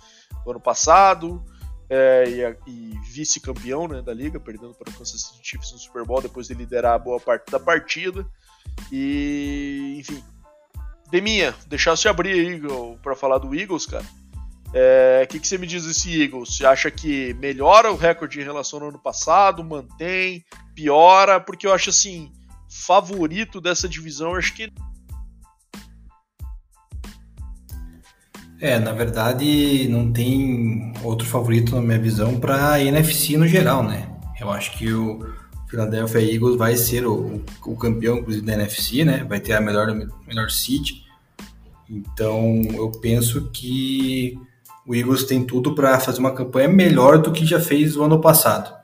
no 0.45 0.53
ano 0.53 0.61
passado. 0.61 1.45
É, 1.93 2.24
e, 2.66 2.70
e 2.70 2.99
vice-campeão 3.12 3.88
né, 3.88 4.01
da 4.01 4.14
liga, 4.14 4.38
perdendo 4.38 4.72
para 4.74 4.88
o 4.88 4.95
Kansas 4.95 5.22
City 5.22 5.41
Chiefs 5.43 5.72
no 5.72 5.78
Super 5.78 6.05
Bowl 6.05 6.22
depois 6.22 6.47
de 6.47 6.55
liderar 6.55 6.95
a 6.95 6.99
boa 6.99 7.20
parte 7.20 7.51
da 7.51 7.61
partida. 7.61 8.24
E, 8.91 9.97
enfim. 9.99 10.22
Deminha, 11.11 11.53
deixar-se 11.66 12.09
abrir 12.09 12.32
aí 12.32 12.62
para 13.03 13.16
falar 13.16 13.38
do 13.38 13.55
Eagles, 13.55 13.84
cara. 13.84 14.05
O 14.05 14.72
é, 14.72 15.26
que, 15.28 15.41
que 15.41 15.47
você 15.47 15.59
me 15.59 15.66
diz 15.66 15.84
desse 15.84 16.22
Eagles? 16.22 16.57
Você 16.57 16.64
acha 16.64 16.91
que 16.91 17.34
melhora 17.34 17.91
o 17.93 17.97
recorde 17.97 18.41
em 18.41 18.45
relação 18.45 18.80
ao 18.80 18.88
ano 18.88 18.99
passado? 18.99 19.64
Mantém? 19.64 20.45
Piora? 20.74 21.41
Porque 21.41 21.66
eu 21.66 21.74
acho 21.74 21.91
assim, 21.91 22.32
favorito 22.81 23.61
dessa 23.61 23.89
divisão, 23.89 24.35
acho 24.35 24.55
que. 24.55 24.72
É, 28.61 28.78
na 28.78 28.93
verdade, 28.93 29.89
não 29.89 30.12
tem 30.12 30.93
outro 31.03 31.26
favorito 31.26 31.74
na 31.74 31.81
minha 31.81 31.99
visão 31.99 32.39
para 32.39 32.72
a 32.72 32.83
NFC 32.83 33.37
no 33.37 33.47
geral, 33.47 33.83
né? 33.83 34.09
Eu 34.39 34.51
acho 34.51 34.76
que 34.76 34.93
o 34.93 35.26
Philadelphia 35.68 36.20
Eagles 36.20 36.57
vai 36.57 36.76
ser 36.76 37.07
o, 37.07 37.43
o 37.64 37.76
campeão, 37.76 38.18
inclusive, 38.18 38.45
da 38.45 38.55
NFC, 38.55 39.05
né? 39.05 39.24
Vai 39.24 39.41
ter 39.41 39.53
a 39.53 39.61
melhor, 39.61 39.87
melhor 40.26 40.51
seed. 40.51 41.03
Então, 41.89 42.62
eu 42.74 42.91
penso 42.91 43.51
que 43.51 44.39
o 44.87 44.95
Eagles 44.95 45.24
tem 45.24 45.45
tudo 45.45 45.74
para 45.74 45.99
fazer 46.01 46.18
uma 46.18 46.35
campanha 46.35 46.68
melhor 46.68 47.18
do 47.18 47.33
que 47.33 47.47
já 47.47 47.61
fez 47.61 47.97
o 47.97 48.03
ano 48.03 48.20
passado. 48.20 48.80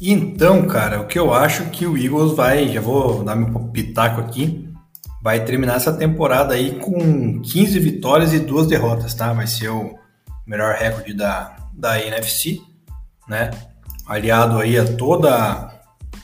Então, 0.00 0.66
cara, 0.66 1.00
o 1.00 1.06
que 1.06 1.18
eu 1.18 1.32
acho 1.32 1.70
que 1.70 1.86
o 1.86 1.96
Eagles 1.96 2.32
vai, 2.32 2.68
já 2.68 2.80
vou 2.80 3.24
dar 3.24 3.34
meu 3.34 3.48
pitaco 3.68 4.20
aqui, 4.20 4.68
vai 5.22 5.42
terminar 5.44 5.76
essa 5.76 5.92
temporada 5.92 6.54
aí 6.54 6.78
com 6.78 7.40
15 7.40 7.78
vitórias 7.80 8.32
e 8.32 8.38
duas 8.38 8.66
derrotas, 8.66 9.14
tá? 9.14 9.32
Vai 9.32 9.46
ser 9.46 9.70
o 9.70 9.98
melhor 10.46 10.74
recorde 10.74 11.14
da, 11.14 11.56
da 11.72 12.00
NFC, 12.00 12.60
né? 13.26 13.50
Aliado 14.06 14.58
aí 14.58 14.78
a 14.78 14.84
toda 14.84 15.34
a 15.34 15.76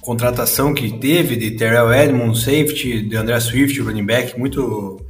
contratação 0.03 0.75
que 0.75 0.99
teve 0.99 1.35
de 1.35 1.53
Terrell 1.53 1.93
Edmonds, 1.93 2.41
safety, 2.41 3.09
de 3.09 3.17
André 3.17 3.41
Swift, 3.41 3.81
running 3.81 4.07
back, 4.07 4.39
muito 4.39 5.05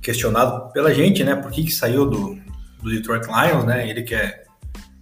questionado 0.00 0.72
pela 0.72 0.94
gente, 0.94 1.24
né? 1.24 1.34
Por 1.34 1.50
que, 1.50 1.64
que 1.64 1.72
saiu 1.72 2.06
do, 2.06 2.38
do 2.80 2.90
Detroit 2.90 3.26
Lions, 3.26 3.64
né? 3.64 3.88
Ele 3.90 4.02
que 4.02 4.14
é, 4.14 4.44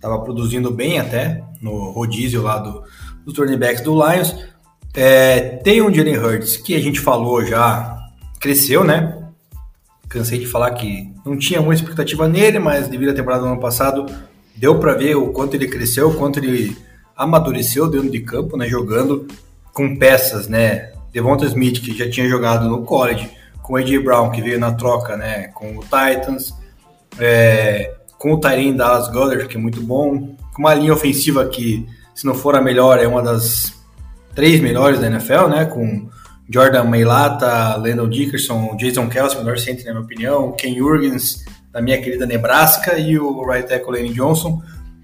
tava 0.00 0.18
produzindo 0.20 0.70
bem 0.70 0.98
até 0.98 1.44
no 1.60 1.90
rodízio 1.90 2.42
lá 2.42 2.58
do, 2.58 2.82
dos 3.24 3.36
running 3.38 3.58
backs 3.58 3.82
do 3.82 3.92
Lions. 3.92 4.34
É, 4.94 5.40
tem 5.62 5.80
um 5.80 5.92
Jalen 5.92 6.18
Hurts 6.18 6.56
que 6.56 6.74
a 6.74 6.80
gente 6.80 7.00
falou 7.00 7.44
já, 7.44 7.98
cresceu, 8.38 8.84
né? 8.84 9.18
Cansei 10.08 10.38
de 10.38 10.46
falar 10.46 10.70
que 10.72 11.10
não 11.24 11.38
tinha 11.38 11.62
muita 11.62 11.82
expectativa 11.82 12.28
nele, 12.28 12.58
mas 12.58 12.88
devido 12.88 13.10
à 13.10 13.14
temporada 13.14 13.42
do 13.42 13.48
ano 13.48 13.60
passado, 13.60 14.06
deu 14.54 14.78
para 14.78 14.94
ver 14.94 15.16
o 15.16 15.28
quanto 15.28 15.54
ele 15.54 15.66
cresceu, 15.66 16.10
o 16.10 16.14
quanto 16.14 16.38
ele 16.38 16.76
amadureceu 17.16 17.88
dentro 17.88 18.10
de 18.10 18.20
campo, 18.20 18.56
né? 18.56 18.68
Jogando 18.68 19.26
com 19.72 19.96
peças, 19.96 20.48
né? 20.48 20.92
Devonta 21.12 21.46
Smith, 21.46 21.80
que 21.80 21.96
já 21.96 22.10
tinha 22.10 22.28
jogado 22.28 22.68
no 22.68 22.82
college, 22.82 23.30
com 23.62 23.76
A.J. 23.76 23.98
Brown, 24.00 24.30
que 24.30 24.42
veio 24.42 24.58
na 24.58 24.72
troca, 24.72 25.16
né? 25.16 25.48
Com 25.48 25.78
o 25.78 25.82
Titans, 25.82 26.54
é, 27.18 27.94
com 28.18 28.32
o 28.32 28.40
Tyrene 28.40 28.76
Dallas 28.76 29.08
Goddard, 29.08 29.46
que 29.46 29.56
é 29.56 29.60
muito 29.60 29.80
bom, 29.82 30.34
com 30.54 30.62
uma 30.62 30.74
linha 30.74 30.92
ofensiva 30.92 31.46
que, 31.46 31.86
se 32.14 32.26
não 32.26 32.34
for 32.34 32.54
a 32.54 32.60
melhor, 32.60 32.98
é 32.98 33.06
uma 33.06 33.22
das 33.22 33.72
três 34.34 34.60
melhores 34.60 35.00
da 35.00 35.06
NFL, 35.06 35.48
né? 35.48 35.64
Com 35.64 36.08
Jordan 36.48 36.84
Mailata, 36.84 37.76
Landon 37.76 38.08
Dickerson, 38.08 38.76
Jason 38.76 39.08
Kelsey, 39.08 39.38
melhor 39.38 39.58
centro 39.58 39.84
na 39.86 39.92
minha 39.92 40.04
opinião, 40.04 40.52
Ken 40.52 40.74
Jurgens, 40.74 41.44
da 41.72 41.80
minha 41.80 42.00
querida 42.00 42.26
Nebraska, 42.26 42.98
e 42.98 43.18
o 43.18 43.44
right 43.46 43.68
tackle 43.68 43.92
Lane 43.92 44.12
Johnson. 44.12 44.62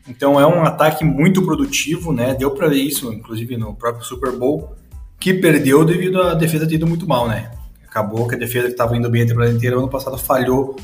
Então 0.08 0.40
é 0.40 0.46
um 0.46 0.62
ataque 0.62 1.04
muito 1.04 1.42
produtivo, 1.42 2.12
né? 2.12 2.34
Deu 2.34 2.50
para 2.50 2.68
ver 2.68 2.80
isso, 2.80 3.12
inclusive 3.12 3.56
no 3.56 3.74
próprio 3.74 4.04
Super 4.04 4.32
Bowl, 4.32 4.74
que 5.18 5.34
perdeu 5.34 5.84
devido 5.84 6.22
à 6.22 6.34
defesa 6.34 6.66
ter 6.66 6.76
ido 6.76 6.86
muito 6.86 7.06
mal, 7.06 7.28
né? 7.28 7.50
Acabou 7.86 8.26
que 8.26 8.34
a 8.34 8.38
defesa 8.38 8.66
que 8.66 8.72
estava 8.72 8.96
indo 8.96 9.10
bem 9.10 9.22
a 9.22 9.26
temporada 9.26 9.52
inteira, 9.52 9.76
ano 9.76 9.88
passado 9.88 10.16
falhou 10.16 10.76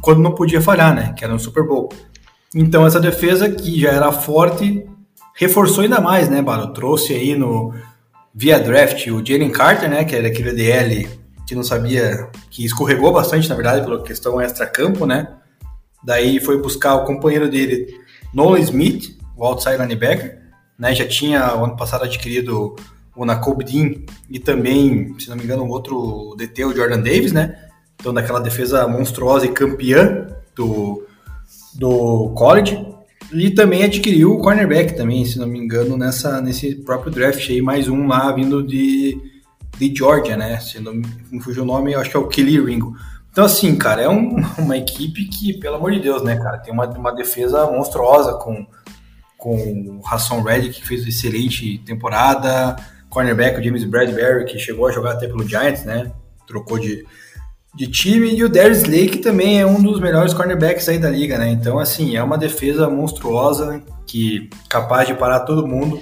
quando 0.00 0.20
não 0.20 0.34
podia 0.34 0.60
falhar, 0.60 0.94
né? 0.94 1.14
Que 1.16 1.24
era 1.24 1.32
no 1.32 1.38
Super 1.38 1.66
Bowl. 1.66 1.90
Então 2.54 2.86
essa 2.86 3.00
defesa 3.00 3.48
que 3.48 3.80
já 3.80 3.90
era 3.90 4.10
forte 4.12 4.84
reforçou 5.40 5.82
ainda 5.82 6.00
mais, 6.00 6.28
né, 6.28 6.40
Baro? 6.42 6.72
Trouxe 6.72 7.14
aí 7.14 7.34
no 7.34 7.74
via 8.34 8.60
draft 8.60 9.06
o 9.08 9.24
Jalen 9.24 9.50
Carter, 9.50 9.90
né? 9.90 10.04
Que 10.04 10.14
era 10.14 10.28
aquele 10.28 10.52
DL 10.52 11.08
que 11.46 11.54
não 11.54 11.64
sabia, 11.64 12.28
que 12.48 12.64
escorregou 12.64 13.12
bastante, 13.12 13.48
na 13.48 13.56
verdade, 13.56 13.84
pela 13.84 14.02
questão 14.04 14.40
extra-campo, 14.40 15.04
né? 15.04 15.26
Daí 16.04 16.38
foi 16.38 16.60
buscar 16.62 16.94
o 16.94 17.04
companheiro 17.04 17.50
dele, 17.50 17.92
Nolan 18.32 18.60
Smith, 18.60 19.18
o 19.36 19.44
outside 19.44 19.78
linebacker, 19.78 20.40
né? 20.78 20.94
Já 20.94 21.08
tinha 21.08 21.56
o 21.56 21.64
ano 21.64 21.76
passado 21.76 22.04
adquirido 22.04 22.76
o 23.16 23.24
Nakobe 23.24 23.64
Dean 23.64 23.94
e 24.30 24.38
também, 24.38 25.14
se 25.18 25.28
não 25.28 25.36
me 25.36 25.42
engano, 25.42 25.64
um 25.64 25.70
outro 25.70 26.34
DT, 26.38 26.64
o 26.64 26.74
Jordan 26.74 27.00
Davis, 27.00 27.32
né? 27.32 27.70
então 28.00 28.14
daquela 28.14 28.40
defesa 28.40 28.88
monstruosa 28.88 29.44
e 29.44 29.52
campeã 29.52 30.26
do, 30.56 31.06
do 31.74 32.30
college. 32.30 32.84
E 33.32 33.50
também 33.50 33.84
adquiriu 33.84 34.32
o 34.32 34.38
cornerback 34.38 34.96
também, 34.96 35.24
se 35.24 35.38
não 35.38 35.46
me 35.46 35.58
engano, 35.58 35.96
nessa, 35.96 36.40
nesse 36.40 36.74
próprio 36.74 37.12
draft 37.12 37.48
aí, 37.48 37.62
mais 37.62 37.88
um 37.88 38.08
lá 38.08 38.32
vindo 38.32 38.62
de, 38.62 39.16
de 39.78 39.94
Georgia, 39.96 40.36
né? 40.36 40.58
Se 40.58 40.80
não 40.80 40.94
me 40.94 41.40
fugiu 41.40 41.62
o 41.62 41.66
nome, 41.66 41.94
acho 41.94 42.10
que 42.10 42.16
é 42.16 42.20
o 42.20 42.26
Kelly 42.26 42.60
Ringo. 42.60 42.96
Então, 43.30 43.44
assim, 43.44 43.76
cara, 43.76 44.02
é 44.02 44.08
um, 44.08 44.36
uma 44.58 44.76
equipe 44.76 45.26
que, 45.26 45.52
pelo 45.58 45.76
amor 45.76 45.92
de 45.92 46.00
Deus, 46.00 46.22
né, 46.22 46.36
cara, 46.36 46.58
tem 46.58 46.72
uma, 46.72 46.86
uma 46.86 47.14
defesa 47.14 47.70
monstruosa 47.70 48.34
com, 48.34 48.66
com 49.38 50.00
o 50.00 50.00
Hassan 50.04 50.42
Reddick, 50.42 50.80
que 50.80 50.86
fez 50.86 51.02
uma 51.02 51.08
excelente 51.08 51.78
temporada, 51.86 52.76
cornerback, 53.08 53.60
o 53.60 53.62
James 53.62 53.84
Bradbury, 53.84 54.44
que 54.44 54.58
chegou 54.58 54.88
a 54.88 54.92
jogar 54.92 55.12
até 55.12 55.28
pelo 55.28 55.48
Giants, 55.48 55.84
né? 55.84 56.10
Trocou 56.48 56.80
de, 56.80 57.06
de 57.74 57.86
time 57.86 58.34
e 58.34 58.42
o 58.42 58.48
Darius 58.48 58.82
Lake 58.82 59.18
também 59.18 59.60
é 59.60 59.66
um 59.66 59.80
dos 59.80 60.00
melhores 60.00 60.34
cornerbacks 60.34 60.88
aí 60.88 60.98
da 60.98 61.08
liga, 61.08 61.38
né? 61.38 61.50
Então, 61.50 61.78
assim, 61.78 62.16
é 62.16 62.22
uma 62.22 62.36
defesa 62.36 62.88
monstruosa 62.88 63.82
que 64.06 64.50
capaz 64.68 65.06
de 65.06 65.14
parar 65.14 65.40
todo 65.40 65.66
mundo. 65.66 66.00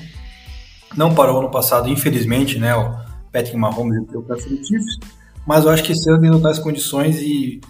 Não 0.97 1.15
parou 1.15 1.43
no 1.43 1.51
passado, 1.51 1.89
infelizmente, 1.89 2.59
né? 2.59 2.75
O 2.75 2.95
Patrick 3.31 3.57
Mahomes 3.57 4.03
e 4.11 4.17
o 4.17 4.23
Kansas 4.23 4.67
Chiefs, 4.67 4.99
mas 5.47 5.65
eu 5.65 5.71
acho 5.71 5.83
que 5.83 5.93
esse 5.93 6.11
ano 6.11 6.23
não 6.23 6.41
tá 6.41 6.51
as 6.51 6.59
condições 6.59 7.19
de, 7.19 7.61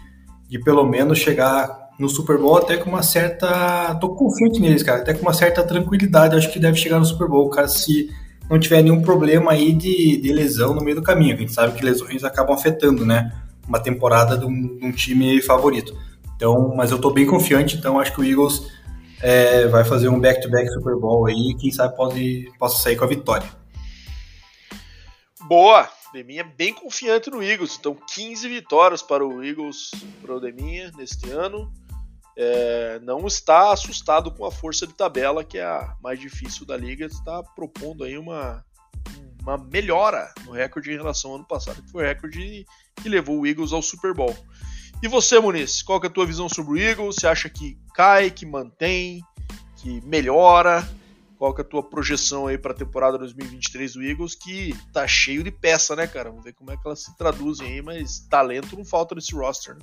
de 0.48 0.58
pelo 0.60 0.86
menos 0.86 1.18
chegar 1.18 1.88
no 1.98 2.08
Super 2.08 2.38
Bowl 2.38 2.58
até 2.58 2.76
com 2.76 2.88
uma 2.88 3.02
certa. 3.02 3.96
tô 3.96 4.10
confiante 4.10 4.60
neles, 4.60 4.84
cara, 4.84 5.00
até 5.00 5.12
com 5.12 5.22
uma 5.22 5.34
certa 5.34 5.64
tranquilidade. 5.64 6.34
Eu 6.34 6.38
acho 6.38 6.52
que 6.52 6.60
deve 6.60 6.78
chegar 6.78 7.00
no 7.00 7.04
Super 7.04 7.26
Bowl, 7.26 7.50
cara, 7.50 7.66
se 7.66 8.08
não 8.48 8.58
tiver 8.58 8.80
nenhum 8.82 9.02
problema 9.02 9.50
aí 9.50 9.72
de, 9.72 10.16
de 10.16 10.32
lesão 10.32 10.72
no 10.72 10.82
meio 10.82 10.96
do 10.96 11.02
caminho. 11.02 11.34
A 11.34 11.38
gente 11.38 11.52
sabe 11.52 11.76
que 11.76 11.84
lesões 11.84 12.22
acabam 12.22 12.54
afetando, 12.54 13.04
né? 13.04 13.32
Uma 13.68 13.78
temporada 13.78 14.36
de 14.36 14.46
um, 14.46 14.78
de 14.78 14.86
um, 14.86 14.90
time 14.90 15.40
favorito. 15.42 15.96
Então, 16.34 16.74
mas 16.74 16.90
eu 16.90 16.96
estou 16.96 17.12
bem 17.12 17.26
confiante, 17.26 17.76
então 17.76 18.00
acho 18.00 18.12
que 18.12 18.20
o 18.20 18.24
Eagles 18.24 18.72
é, 19.20 19.66
vai 19.68 19.84
fazer 19.84 20.08
um 20.08 20.18
back-to-back 20.18 20.64
-back 20.64 20.74
Super 20.74 20.96
Bowl 20.96 21.26
aí, 21.26 21.54
quem 21.60 21.70
sabe 21.70 21.94
pode, 21.94 22.50
possa 22.58 22.82
sair 22.82 22.96
com 22.96 23.04
a 23.04 23.08
vitória. 23.08 23.48
Boa! 25.42 25.88
Deminha 26.12 26.42
bem 26.42 26.72
confiante 26.72 27.28
no 27.28 27.42
Eagles, 27.42 27.76
então 27.78 27.94
15 28.14 28.48
vitórias 28.48 29.02
para 29.02 29.26
o 29.26 29.44
Eagles, 29.44 29.90
para 30.22 30.34
o 30.34 30.40
Deminha 30.40 30.90
neste 30.96 31.28
ano. 31.30 31.70
É, 32.34 32.98
não 33.02 33.26
está 33.26 33.72
assustado 33.72 34.30
com 34.30 34.44
a 34.46 34.50
força 34.50 34.86
de 34.86 34.94
tabela, 34.94 35.44
que 35.44 35.58
é 35.58 35.64
a 35.64 35.94
mais 36.02 36.18
difícil 36.18 36.64
da 36.64 36.76
liga, 36.76 37.04
está 37.04 37.42
propondo 37.42 38.04
aí 38.04 38.16
uma, 38.16 38.64
uma 39.48 39.58
melhora 39.58 40.32
no 40.44 40.52
recorde 40.52 40.92
em 40.92 40.96
relação 40.96 41.30
ao 41.30 41.36
ano 41.36 41.46
passado, 41.46 41.82
que 41.82 41.90
foi 41.90 42.04
o 42.04 42.06
recorde 42.06 42.66
que 42.96 43.08
levou 43.08 43.40
o 43.40 43.46
Eagles 43.46 43.72
ao 43.72 43.82
Super 43.82 44.14
Bowl. 44.14 44.36
E 45.02 45.08
você, 45.08 45.38
Muniz, 45.38 45.82
qual 45.82 46.00
é 46.02 46.06
a 46.06 46.10
tua 46.10 46.26
visão 46.26 46.48
sobre 46.48 46.72
o 46.72 46.76
Eagles? 46.76 47.16
Você 47.16 47.26
acha 47.26 47.48
que 47.48 47.78
cai, 47.94 48.30
que 48.30 48.44
mantém? 48.44 49.22
que 49.78 50.00
melhora? 50.04 50.88
Qual 51.38 51.54
que 51.54 51.60
é 51.60 51.64
a 51.64 51.68
tua 51.68 51.82
projeção 51.82 52.48
aí 52.48 52.58
para 52.58 52.72
a 52.72 52.76
temporada 52.76 53.16
2023 53.16 53.94
do 53.94 54.02
Eagles, 54.02 54.34
que 54.34 54.74
tá 54.92 55.06
cheio 55.06 55.44
de 55.44 55.52
peça, 55.52 55.94
né, 55.94 56.06
cara? 56.06 56.30
Vamos 56.30 56.44
ver 56.44 56.52
como 56.52 56.72
é 56.72 56.76
que 56.76 56.82
elas 56.84 57.04
se 57.04 57.16
traduzem 57.16 57.74
aí, 57.74 57.82
mas 57.82 58.18
talento 58.28 58.76
não 58.76 58.84
falta 58.84 59.14
nesse 59.14 59.34
roster, 59.34 59.76
né? 59.76 59.80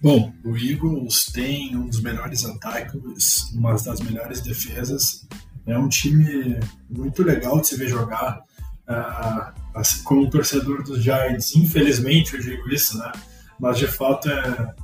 Bom, 0.00 0.32
o 0.44 0.56
Eagles 0.56 1.26
tem 1.26 1.76
um 1.76 1.86
dos 1.86 2.00
melhores 2.00 2.44
ataques, 2.44 3.50
uma 3.52 3.74
das 3.74 4.00
melhores 4.00 4.40
defesas. 4.40 5.26
É 5.66 5.78
um 5.78 5.88
time 5.88 6.58
muito 6.88 7.22
legal 7.22 7.60
de 7.60 7.68
se 7.68 7.76
ver 7.76 7.88
jogar. 7.88 8.42
Assim, 9.74 10.02
como 10.04 10.28
torcedor 10.28 10.82
dos 10.82 11.02
Giants, 11.02 11.56
infelizmente 11.56 12.34
eu 12.34 12.40
digo 12.40 12.68
isso, 12.68 12.98
né? 12.98 13.10
Mas 13.58 13.78
de 13.78 13.86
fato 13.86 14.28
é, 14.28 14.74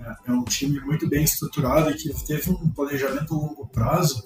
é, 0.00 0.14
é 0.26 0.32
um 0.32 0.44
time 0.44 0.78
muito 0.80 1.08
bem 1.08 1.24
estruturado 1.24 1.90
e 1.90 1.94
que 1.94 2.12
teve 2.26 2.50
um 2.50 2.70
planejamento 2.70 3.34
a 3.34 3.36
longo 3.36 3.66
prazo 3.68 4.22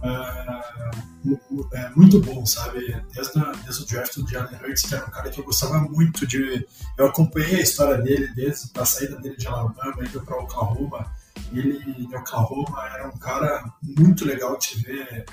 uh, 0.00 1.66
é, 1.72 1.90
muito 1.90 2.20
bom, 2.20 2.44
sabe? 2.46 2.96
Desde, 3.12 3.38
a, 3.38 3.52
desde 3.64 3.82
o 3.82 3.86
draft 3.86 4.16
do 4.16 4.28
Jalen 4.28 4.56
Hurts, 4.56 4.82
que 4.82 4.94
era 4.94 5.06
um 5.06 5.10
cara 5.10 5.30
que 5.30 5.40
eu 5.40 5.44
gostava 5.44 5.78
muito 5.80 6.26
de. 6.26 6.66
Eu 6.96 7.06
acompanhei 7.06 7.56
a 7.56 7.62
história 7.62 7.98
dele 7.98 8.28
desde 8.34 8.70
a 8.78 8.84
saída 8.84 9.16
dele 9.16 9.36
de 9.36 9.46
Alabama, 9.46 10.02
indo 10.02 10.20
para 10.22 10.36
Oklahoma. 10.36 11.12
Ele 11.52 12.06
de 12.06 12.16
Oklahoma 12.16 12.88
era 12.94 13.08
um 13.08 13.18
cara 13.18 13.64
muito 13.82 14.24
legal 14.24 14.56
de 14.58 14.82
ver 14.82 15.24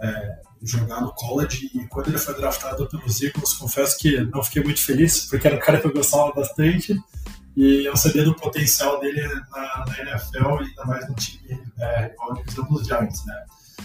é, 0.00 0.38
jogar 0.62 1.00
no 1.00 1.12
college. 1.12 1.70
E 1.74 1.86
quando 1.86 2.08
ele 2.08 2.18
foi 2.18 2.34
draftado 2.34 2.88
pelos 2.88 3.22
Eagles, 3.22 3.54
confesso 3.54 3.98
que 3.98 4.20
não 4.20 4.42
fiquei 4.42 4.62
muito 4.62 4.84
feliz, 4.84 5.26
porque 5.26 5.46
era 5.46 5.56
um 5.56 5.60
cara 5.60 5.80
que 5.80 5.86
eu 5.86 5.92
gostava 5.92 6.32
bastante. 6.32 6.96
E 7.56 7.86
eu 7.86 7.96
sabia 7.96 8.22
do 8.22 8.34
potencial 8.34 9.00
dele 9.00 9.22
na, 9.50 9.84
na 9.86 10.00
NFL 10.00 10.58
ainda 10.58 10.84
mais 10.84 11.08
no 11.08 11.14
time 11.14 11.58
é, 11.78 12.12
igual 12.12 12.34
divisão 12.34 12.64
dos 12.66 12.86
Giants, 12.86 13.24
né? 13.24 13.44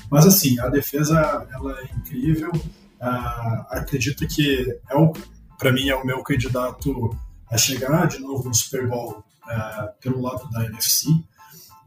Mas 0.09 0.28
assim, 0.28 0.59
a 0.59 0.68
defesa 0.68 1.47
ela 1.53 1.80
é 1.80 1.86
incrível. 1.95 2.51
Uh, 2.51 3.66
acredito 3.70 4.28
que 4.28 4.78
é 4.89 4.95
o, 4.95 5.14
para 5.57 5.72
mim 5.72 5.89
é 5.89 5.95
o 5.95 6.05
meu 6.05 6.22
candidato 6.22 7.18
a 7.49 7.57
chegar 7.57 8.07
de 8.07 8.20
novo 8.20 8.49
no 8.49 8.53
Super 8.53 8.88
Bowl 8.88 9.24
uh, 9.45 10.01
pelo 10.01 10.22
lado 10.22 10.49
da 10.49 10.66
NFC. 10.66 11.07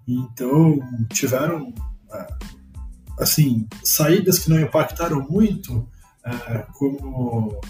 Então 0.08 0.78
tiveram 1.12 1.68
uh, 1.68 2.63
assim 3.18 3.66
saídas 3.82 4.38
que 4.38 4.50
não 4.50 4.60
impactaram 4.60 5.20
muito, 5.28 5.88
como 6.72 7.60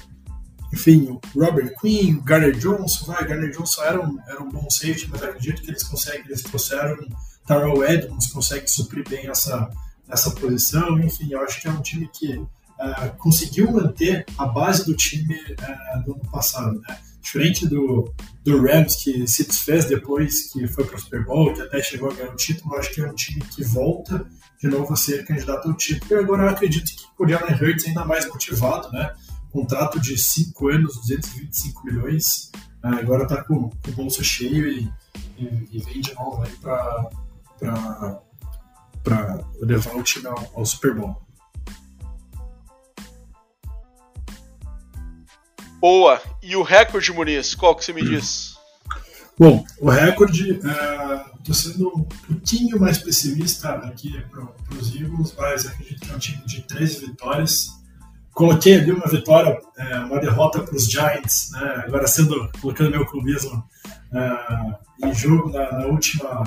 enfim, 0.74 1.06
o 1.08 1.40
Robert 1.40 1.72
Quinn, 1.80 2.16
o 2.16 2.22
Garner 2.22 2.56
Johnson, 2.58 3.06
vai, 3.06 3.24
Garner 3.24 3.50
Johnson 3.50 3.82
era 3.82 4.04
um, 4.04 4.18
era 4.26 4.42
um 4.42 4.48
bom 4.48 4.68
safety, 4.68 5.08
mas 5.08 5.22
acredito 5.22 5.62
que 5.62 5.70
eles 5.70 5.84
conseguem, 5.84 6.24
eles 6.26 6.42
trouxeram 6.42 6.96
Tarell 7.46 7.84
Edmonds, 7.84 8.32
consegue 8.32 8.68
suprir 8.68 9.08
bem 9.08 9.28
essa, 9.28 9.70
essa 10.08 10.32
posição. 10.32 10.98
Enfim, 10.98 11.28
eu 11.30 11.40
acho 11.42 11.60
que 11.60 11.68
é 11.68 11.70
um 11.70 11.80
time 11.80 12.08
que 12.12 12.36
uh, 12.38 13.16
conseguiu 13.18 13.70
manter 13.70 14.26
a 14.36 14.46
base 14.46 14.84
do 14.84 14.96
time 14.96 15.34
uh, 15.34 16.04
do 16.04 16.14
ano 16.14 16.30
passado, 16.30 16.80
né? 16.80 16.98
Diferente 17.24 17.66
do, 17.66 18.14
do 18.44 18.62
Rams, 18.62 19.02
que 19.02 19.26
se 19.26 19.44
desfez 19.44 19.86
depois 19.86 20.52
que 20.52 20.68
foi 20.68 20.84
para 20.84 20.96
o 20.96 21.00
Super 21.00 21.24
Bowl, 21.24 21.54
que 21.54 21.62
até 21.62 21.82
chegou 21.82 22.10
a 22.10 22.14
ganhar 22.14 22.30
o 22.30 22.36
título, 22.36 22.76
acho 22.76 22.92
que 22.92 23.00
é 23.00 23.10
um 23.10 23.14
time 23.14 23.40
que 23.40 23.64
volta 23.64 24.26
de 24.60 24.68
novo 24.68 24.92
a 24.92 24.96
ser 24.96 25.24
candidato 25.24 25.66
ao 25.66 25.74
título. 25.74 26.20
E 26.20 26.22
agora 26.22 26.42
eu 26.42 26.48
acredito 26.50 26.84
que 26.94 27.02
o 27.18 27.26
Jalen 27.26 27.54
Hurts 27.54 27.86
ainda 27.86 28.04
mais 28.04 28.28
motivado, 28.28 28.92
né? 28.92 29.14
Contrato 29.50 29.98
de 29.98 30.18
5 30.18 30.68
anos, 30.68 30.96
225 30.96 31.86
milhões. 31.86 32.52
Uh, 32.84 32.88
agora 33.00 33.22
está 33.22 33.42
com, 33.42 33.70
o 33.70 33.92
bolso 33.92 34.22
cheio 34.22 34.68
e, 34.68 34.92
e, 35.38 35.68
e 35.72 35.78
vem 35.78 36.02
de 36.02 36.14
novo 36.14 36.42
aí 36.42 36.52
para 39.02 39.44
levar 39.62 39.96
o 39.96 40.02
time 40.02 40.26
ao, 40.26 40.52
ao 40.54 40.66
Super 40.66 40.94
Bowl. 40.94 41.23
Boa. 45.84 46.18
E 46.42 46.56
o 46.56 46.62
recorde, 46.62 47.12
Muniz, 47.12 47.54
qual 47.54 47.76
que 47.76 47.84
você 47.84 47.92
me 47.92 48.02
diz? 48.02 48.56
Bom, 49.38 49.62
o 49.78 49.90
recorde, 49.90 50.52
estou 50.52 51.50
uh, 51.50 51.54
sendo 51.54 51.88
um 51.88 52.04
pouquinho 52.04 52.80
mais 52.80 52.96
pessimista 52.96 53.68
aqui 53.68 54.18
para 54.30 54.78
os 54.78 54.96
Eagles, 54.96 55.34
mas 55.36 55.66
acredito 55.66 56.00
que 56.00 56.10
é 56.10 56.14
um 56.14 56.18
time 56.18 56.42
de 56.46 56.62
13 56.62 57.00
vitórias. 57.00 57.66
Coloquei 58.32 58.80
ali 58.80 58.92
uma 58.92 59.06
vitória, 59.06 59.60
é, 59.76 59.98
uma 59.98 60.18
derrota 60.20 60.62
para 60.62 60.74
os 60.74 60.90
Giants, 60.90 61.50
né, 61.52 61.84
agora 61.86 62.06
sendo, 62.06 62.50
colocando 62.62 62.90
meu 62.90 63.04
clubismo 63.04 63.62
uh, 64.10 65.06
em 65.06 65.14
jogo 65.14 65.50
na, 65.50 65.70
na 65.70 65.84
última 65.84 66.44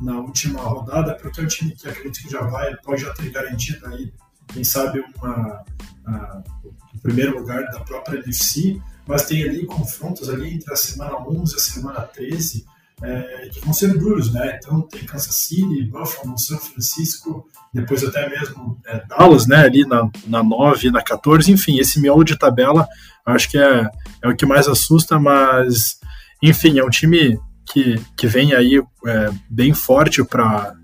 na 0.00 0.18
última 0.18 0.60
rodada, 0.60 1.14
porque 1.14 1.40
é 1.40 1.44
um 1.44 1.46
time 1.46 1.70
que 1.70 1.88
acredito 1.88 2.20
que 2.20 2.32
já 2.32 2.40
vai, 2.40 2.74
pode 2.78 3.02
já 3.02 3.14
ter 3.14 3.30
garantido 3.30 3.86
aí, 3.86 4.12
quem 4.48 4.64
sabe, 4.64 5.04
uma, 5.22 5.64
a, 6.04 6.42
o 6.64 6.74
primeiro 7.06 7.38
lugar 7.38 7.62
da 7.70 7.80
própria 7.80 8.18
NFC, 8.18 8.80
mas 9.06 9.24
tem 9.26 9.44
ali 9.44 9.64
confrontos 9.64 10.28
ali 10.28 10.54
entre 10.54 10.72
a 10.72 10.76
semana 10.76 11.16
11 11.16 11.52
e 11.52 11.56
a 11.56 11.60
semana 11.60 12.00
13, 12.00 12.66
é, 13.02 13.48
que 13.52 13.60
vão 13.60 13.72
ser 13.72 13.96
duros, 13.96 14.32
né? 14.32 14.58
Então 14.58 14.82
tem 14.82 15.04
Kansas 15.04 15.34
City, 15.34 15.84
Buffalo, 15.84 16.36
São 16.38 16.58
Francisco, 16.58 17.46
depois 17.72 18.02
até 18.02 18.28
mesmo 18.28 18.80
é, 18.86 19.04
Dallas, 19.06 19.46
né? 19.46 19.58
Ali 19.58 19.86
na, 19.86 20.10
na 20.26 20.42
9 20.42 20.90
na 20.90 21.02
14, 21.02 21.52
enfim, 21.52 21.78
esse 21.78 22.00
miolo 22.00 22.24
de 22.24 22.36
tabela 22.36 22.88
acho 23.24 23.50
que 23.50 23.58
é, 23.58 23.88
é 24.22 24.28
o 24.28 24.36
que 24.36 24.46
mais 24.46 24.66
assusta, 24.66 25.18
mas 25.18 25.98
enfim, 26.42 26.78
é 26.78 26.84
um 26.84 26.90
time 26.90 27.38
que, 27.66 28.00
que 28.16 28.26
vem 28.26 28.54
aí 28.54 28.82
é, 29.06 29.30
bem 29.48 29.72
forte 29.72 30.24
para 30.24 30.74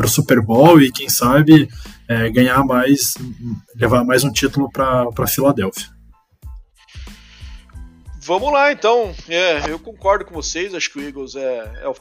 o 0.00 0.08
Super 0.08 0.40
Bowl 0.40 0.80
e 0.80 0.90
quem 0.90 1.08
sabe 1.08 1.68
é, 2.12 2.30
ganhar 2.30 2.62
mais, 2.64 3.14
levar 3.74 4.04
mais 4.04 4.22
um 4.22 4.30
título 4.30 4.70
para 4.70 5.26
Filadélfia. 5.26 5.88
Vamos 8.20 8.52
lá 8.52 8.70
então, 8.70 9.12
é, 9.28 9.68
eu 9.68 9.78
concordo 9.78 10.24
com 10.24 10.34
vocês, 10.34 10.74
acho 10.74 10.92
que 10.92 10.98
o 10.98 11.02
Eagles 11.02 11.34
é, 11.34 11.80
é 11.82 11.88
o 11.88 11.94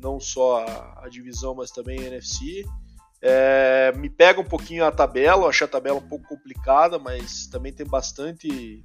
não 0.00 0.18
só 0.18 0.64
a, 0.64 1.04
a, 1.04 1.08
divisão, 1.10 1.54
mas 1.54 1.70
também 1.70 2.00
a 2.00 2.06
NFC. 2.06 2.64
É, 3.20 3.92
me 3.94 4.08
pega 4.08 4.40
um 4.40 4.44
pouquinho 4.44 4.86
a 4.86 4.90
tabela, 4.90 5.44
eu 5.44 5.64
a 5.64 5.68
tabela 5.68 5.98
um 5.98 6.08
pouco 6.08 6.26
complicada, 6.26 6.98
mas 6.98 7.46
também 7.46 7.70
tem 7.70 7.86
bastante 7.86 8.82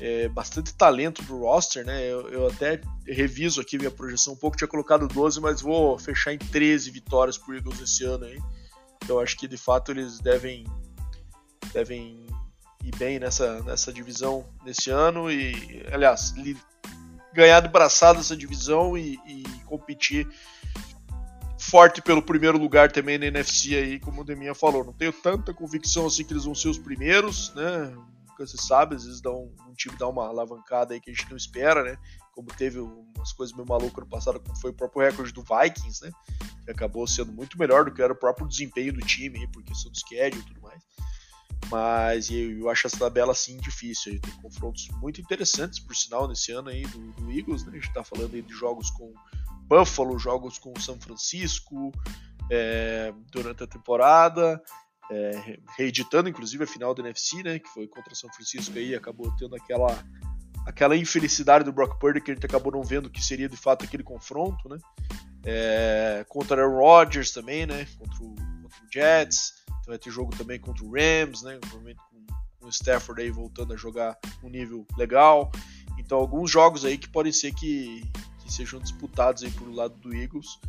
é, 0.00 0.26
bastante 0.28 0.74
talento 0.74 1.22
do 1.24 1.40
roster, 1.40 1.84
né? 1.84 2.02
Eu, 2.10 2.30
eu, 2.30 2.46
até 2.46 2.80
reviso 3.06 3.60
aqui 3.60 3.76
minha 3.76 3.90
projeção 3.90 4.32
um 4.32 4.36
pouco, 4.36 4.56
tinha 4.56 4.66
colocado 4.66 5.06
12, 5.06 5.38
mas 5.38 5.60
vou 5.60 5.98
fechar 5.98 6.32
em 6.32 6.38
13 6.38 6.90
vitórias 6.90 7.36
por 7.36 7.54
Eagles 7.54 7.78
esse 7.78 8.04
ano 8.04 8.24
aí. 8.24 8.38
Então 9.02 9.18
acho 9.18 9.36
que 9.36 9.48
de 9.48 9.56
fato 9.56 9.92
eles 9.92 10.20
devem 10.20 10.64
devem 11.72 12.26
ir 12.84 12.96
bem 12.96 13.18
nessa, 13.18 13.62
nessa 13.62 13.92
divisão 13.92 14.46
nesse 14.64 14.90
ano 14.90 15.30
e, 15.30 15.84
aliás, 15.92 16.30
li, 16.36 16.56
ganhar 17.32 17.60
de 17.60 17.68
braçada 17.68 18.20
essa 18.20 18.36
divisão 18.36 18.96
e, 18.96 19.18
e, 19.26 19.42
competir 19.66 20.26
forte 21.58 22.00
pelo 22.00 22.22
primeiro 22.22 22.56
lugar 22.56 22.90
também 22.90 23.18
na 23.18 23.26
NFC 23.26 23.74
aí, 23.74 24.00
como 24.00 24.22
o 24.22 24.24
Deminha 24.24 24.54
falou. 24.54 24.84
Não 24.84 24.92
tenho 24.92 25.12
tanta 25.12 25.52
convicção 25.52 26.06
assim 26.06 26.24
que 26.24 26.32
eles 26.32 26.44
vão 26.44 26.54
ser 26.54 26.68
os 26.68 26.78
primeiros, 26.78 27.52
né? 27.54 27.94
se 28.46 28.56
sabe, 28.56 28.94
às 28.94 29.04
vezes 29.04 29.20
dá 29.20 29.32
um, 29.32 29.52
um 29.68 29.74
time 29.74 29.96
dá 29.98 30.06
uma 30.06 30.28
alavancada 30.28 30.94
aí 30.94 31.00
que 31.00 31.10
a 31.10 31.12
gente 31.12 31.28
não 31.28 31.36
espera, 31.36 31.82
né? 31.82 31.98
Como 32.38 32.48
teve 32.56 32.78
umas 32.78 33.32
coisas 33.32 33.52
meio 33.52 33.66
malucas 33.66 34.04
no 34.04 34.08
passado, 34.08 34.38
como 34.38 34.56
foi 34.60 34.70
o 34.70 34.72
próprio 34.72 35.02
recorde 35.02 35.32
do 35.32 35.42
Vikings, 35.42 36.04
né? 36.04 36.12
Que 36.64 36.70
acabou 36.70 37.04
sendo 37.04 37.32
muito 37.32 37.58
melhor 37.58 37.84
do 37.84 37.92
que 37.92 38.00
era 38.00 38.12
o 38.12 38.16
próprio 38.16 38.46
desempenho 38.46 38.92
do 38.92 39.00
time, 39.00 39.44
por 39.48 39.60
questão 39.64 39.90
do 39.90 39.98
schedule 39.98 40.40
e 40.40 40.46
tudo 40.46 40.60
mais. 40.60 40.80
Mas 41.68 42.30
eu 42.30 42.70
acho 42.70 42.86
essa 42.86 42.96
tabela 42.96 43.32
assim 43.32 43.56
difícil. 43.56 44.20
Tem 44.20 44.32
confrontos 44.40 44.86
muito 45.00 45.20
interessantes, 45.20 45.80
por 45.80 45.96
sinal, 45.96 46.28
nesse 46.28 46.52
ano 46.52 46.68
aí 46.68 46.82
do, 46.82 47.10
do 47.14 47.32
Eagles. 47.32 47.64
Né? 47.64 47.72
A 47.72 47.74
gente 47.74 47.88
está 47.88 48.04
falando 48.04 48.32
aí 48.32 48.40
de 48.40 48.54
jogos 48.54 48.88
com 48.92 49.12
Buffalo, 49.64 50.16
jogos 50.16 50.58
com 50.58 50.72
São 50.78 50.96
Francisco 51.00 51.90
é, 52.52 53.12
durante 53.32 53.64
a 53.64 53.66
temporada 53.66 54.62
é, 55.10 55.58
reeditando 55.76 56.28
inclusive 56.28 56.64
a 56.64 56.66
final 56.66 56.94
do 56.94 57.02
NFC, 57.02 57.42
né, 57.42 57.58
que 57.58 57.68
foi 57.68 57.86
contra 57.86 58.14
São 58.14 58.30
Francisco 58.32 58.76
aí, 58.76 58.94
acabou 58.94 59.34
tendo 59.36 59.56
aquela 59.56 59.88
aquela 60.68 60.94
infelicidade 60.94 61.64
do 61.64 61.72
Brock 61.72 61.98
Purdy 61.98 62.20
que 62.20 62.32
gente 62.32 62.44
acabou 62.44 62.70
não 62.70 62.82
vendo 62.82 63.08
que 63.08 63.24
seria 63.24 63.48
de 63.48 63.56
fato 63.56 63.86
aquele 63.86 64.02
confronto, 64.02 64.68
né, 64.68 64.78
é, 65.42 66.26
contra 66.28 66.68
o 66.68 66.78
Rodgers 66.78 67.30
também, 67.30 67.64
né, 67.64 67.88
contra 67.98 68.22
o, 68.22 68.34
contra 68.34 68.84
o 68.84 68.92
Jets, 68.92 69.54
então 69.66 69.84
vai 69.86 69.98
ter 69.98 70.10
jogo 70.10 70.36
também 70.36 70.60
contra 70.60 70.84
o 70.84 70.92
Rams, 70.92 71.42
né, 71.42 71.56
provavelmente 71.58 72.00
com, 72.10 72.34
com 72.60 72.66
o 72.66 72.68
Stafford 72.68 73.22
aí 73.22 73.30
voltando 73.30 73.72
a 73.72 73.76
jogar 73.76 74.18
um 74.42 74.50
nível 74.50 74.86
legal, 74.98 75.50
então 75.98 76.18
alguns 76.18 76.50
jogos 76.50 76.84
aí 76.84 76.98
que 76.98 77.08
podem 77.08 77.32
ser 77.32 77.54
que, 77.54 78.04
que 78.40 78.52
sejam 78.52 78.78
disputados 78.78 79.42
aí 79.42 79.50
por 79.50 79.74
lado 79.74 79.94
do 79.94 80.14
Eagles, 80.14 80.60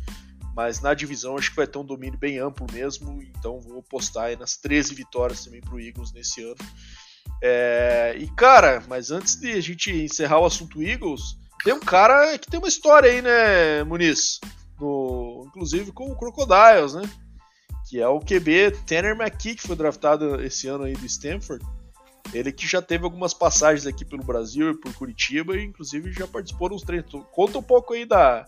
mas 0.56 0.80
na 0.80 0.94
divisão 0.94 1.36
acho 1.36 1.50
que 1.50 1.56
vai 1.56 1.66
ter 1.66 1.78
um 1.78 1.84
domínio 1.84 2.18
bem 2.18 2.38
amplo 2.38 2.66
mesmo, 2.72 3.22
então 3.22 3.60
vou 3.60 3.80
apostar 3.80 4.34
nas 4.38 4.56
13 4.56 4.94
vitórias 4.94 5.44
também 5.44 5.60
para 5.60 5.74
o 5.74 5.80
Eagles 5.80 6.10
nesse 6.12 6.42
ano. 6.42 6.56
É, 7.42 8.16
e 8.18 8.26
cara, 8.34 8.82
mas 8.88 9.10
antes 9.10 9.36
de 9.36 9.50
a 9.52 9.60
gente 9.60 9.90
encerrar 9.90 10.40
o 10.40 10.46
assunto 10.46 10.82
Eagles, 10.82 11.38
tem 11.64 11.72
um 11.72 11.80
cara 11.80 12.38
que 12.38 12.50
tem 12.50 12.58
uma 12.58 12.68
história 12.68 13.10
aí, 13.10 13.22
né, 13.22 13.84
Muniz? 13.84 14.40
No, 14.78 15.44
inclusive 15.46 15.92
com 15.92 16.10
o 16.10 16.16
Crocodiles, 16.16 16.94
né? 16.94 17.02
Que 17.88 18.00
é 18.00 18.08
o 18.08 18.20
QB 18.20 18.72
Tanner 18.86 19.16
McKee, 19.16 19.56
que 19.56 19.66
foi 19.66 19.76
draftado 19.76 20.40
esse 20.42 20.68
ano 20.68 20.84
aí 20.84 20.94
do 20.94 21.06
Stanford. 21.06 21.64
Ele 22.32 22.52
que 22.52 22.66
já 22.66 22.80
teve 22.80 23.04
algumas 23.04 23.34
passagens 23.34 23.86
aqui 23.86 24.04
pelo 24.04 24.22
Brasil 24.22 24.70
e 24.70 24.74
por 24.74 24.92
Curitiba, 24.94 25.56
e 25.56 25.64
inclusive 25.64 26.12
já 26.12 26.26
participou 26.26 26.70
nos 26.70 26.82
treinos. 26.82 27.10
Conta 27.32 27.58
um 27.58 27.62
pouco 27.62 27.92
aí 27.92 28.06
da, 28.06 28.46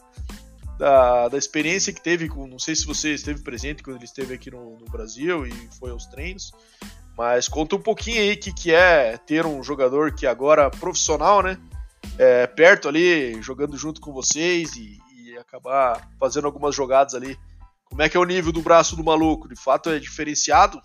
da, 0.78 1.28
da 1.28 1.38
experiência 1.38 1.92
que 1.92 2.00
teve 2.00 2.28
com. 2.28 2.46
Não 2.46 2.58
sei 2.58 2.76
se 2.76 2.86
você 2.86 3.12
esteve 3.14 3.42
presente 3.42 3.82
quando 3.82 3.96
ele 3.96 4.04
esteve 4.04 4.34
aqui 4.34 4.50
no, 4.50 4.78
no 4.78 4.86
Brasil 4.86 5.46
e 5.46 5.52
foi 5.78 5.90
aos 5.90 6.06
treinos. 6.06 6.52
Mas 7.16 7.48
conta 7.48 7.76
um 7.76 7.80
pouquinho 7.80 8.20
aí 8.20 8.36
que, 8.36 8.52
que 8.52 8.72
é 8.72 9.16
ter 9.18 9.44
um 9.44 9.62
jogador 9.62 10.12
que 10.12 10.26
agora 10.26 10.70
profissional, 10.70 11.42
né? 11.42 11.58
É, 12.18 12.46
perto 12.46 12.88
ali, 12.88 13.40
jogando 13.42 13.76
junto 13.76 14.00
com 14.00 14.12
vocês 14.12 14.76
e, 14.76 14.98
e, 15.16 15.38
acabar 15.38 16.08
fazendo 16.18 16.46
algumas 16.46 16.74
jogadas 16.74 17.14
ali. 17.14 17.38
Como 17.84 18.02
é 18.02 18.08
que 18.08 18.16
é 18.16 18.20
o 18.20 18.24
nível 18.24 18.52
do 18.52 18.62
braço 18.62 18.96
do 18.96 19.04
maluco? 19.04 19.48
De 19.48 19.56
fato 19.56 19.90
é 19.90 19.98
diferenciado? 19.98 20.80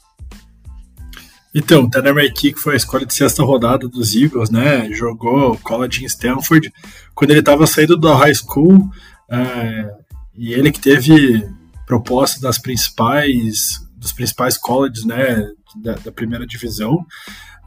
Então, 1.55 1.83
o 1.83 1.89
Tanner 1.89 2.13
McKee, 2.13 2.53
que 2.53 2.59
foi 2.59 2.73
a 2.73 2.77
escolha 2.77 3.05
de 3.05 3.13
sexta 3.13 3.41
rodada 3.41 3.87
dos 3.87 4.15
Eagles, 4.15 4.49
né? 4.49 4.91
Jogou 4.91 5.57
college 5.59 6.03
em 6.03 6.05
Stanford. 6.05 6.71
Quando 7.15 7.31
ele 7.31 7.39
estava 7.39 7.65
saindo 7.65 7.97
da 7.97 8.15
high 8.15 8.35
school, 8.35 8.89
é, 9.29 9.89
e 10.35 10.53
ele 10.53 10.71
que 10.71 10.79
teve 10.79 11.49
proposta 11.85 12.39
das 12.39 12.59
principais 12.59 13.79
dos 13.97 14.13
principais 14.13 14.57
colleges, 14.57 15.03
né, 15.05 15.49
da, 15.75 15.93
da 15.95 16.11
primeira 16.11 16.45
divisão, 16.45 17.05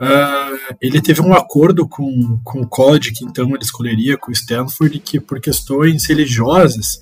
uh, 0.00 0.76
ele 0.80 1.00
teve 1.00 1.20
um 1.20 1.34
acordo 1.34 1.86
com, 1.88 2.40
com 2.44 2.60
o 2.60 2.68
college 2.68 3.12
que 3.12 3.24
então 3.24 3.48
ele 3.48 3.62
escolheria, 3.62 4.16
com 4.16 4.30
o 4.30 4.34
Stanford, 4.34 4.98
que 5.00 5.18
por 5.20 5.40
questões 5.40 6.06
religiosas 6.06 7.00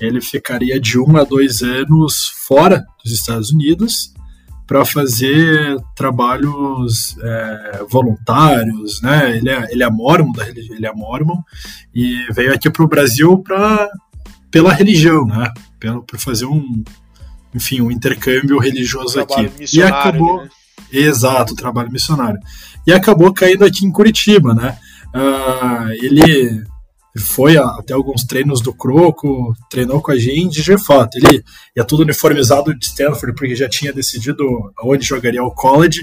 ele 0.00 0.20
ficaria 0.20 0.78
de 0.80 0.98
um 0.98 1.16
a 1.16 1.24
dois 1.24 1.62
anos 1.62 2.28
fora 2.46 2.84
dos 3.02 3.12
Estados 3.12 3.50
Unidos 3.50 4.12
para 4.66 4.84
fazer 4.84 5.76
trabalhos 5.96 7.16
é, 7.22 7.84
voluntários, 7.88 9.00
né? 9.00 9.38
Ele 9.38 9.48
é, 9.48 9.72
ele 9.72 9.82
é 9.82 9.90
mormon, 9.90 10.30
ele 10.46 10.86
é 10.86 10.92
mormon 10.92 11.42
e 11.94 12.30
veio 12.34 12.52
aqui 12.52 12.68
para 12.68 12.84
o 12.84 12.88
Brasil 12.88 13.38
para 13.38 13.88
pela 14.50 14.72
religião, 14.72 15.24
né? 15.24 15.50
Pelo, 15.80 16.02
por 16.02 16.18
fazer 16.18 16.44
um, 16.44 16.84
enfim, 17.54 17.80
um 17.80 17.90
intercâmbio 17.90 18.58
religioso 18.58 19.20
aqui. 19.20 19.50
E 19.72 19.82
acabou, 19.82 20.42
né? 20.42 20.48
exato, 20.92 21.54
trabalho 21.54 21.90
missionário. 21.90 22.38
E 22.86 22.92
acabou 22.92 23.32
caindo 23.32 23.64
aqui 23.64 23.84
em 23.84 23.92
Curitiba, 23.92 24.54
né? 24.54 24.76
Uh, 25.14 25.90
ele 26.02 26.64
foi 27.18 27.56
até 27.56 27.94
alguns 27.94 28.24
treinos 28.24 28.60
do 28.60 28.72
Croco, 28.72 29.54
treinou 29.70 30.00
com 30.00 30.12
a 30.12 30.18
gente, 30.18 30.62
de 30.62 30.78
fato, 30.78 31.16
ele 31.16 31.42
ia 31.76 31.84
tudo 31.84 32.02
uniformizado 32.02 32.76
de 32.76 32.84
Stanford, 32.84 33.34
porque 33.34 33.54
já 33.54 33.68
tinha 33.68 33.92
decidido 33.92 34.44
onde 34.82 35.06
jogaria 35.06 35.42
o 35.42 35.50
college, 35.50 36.00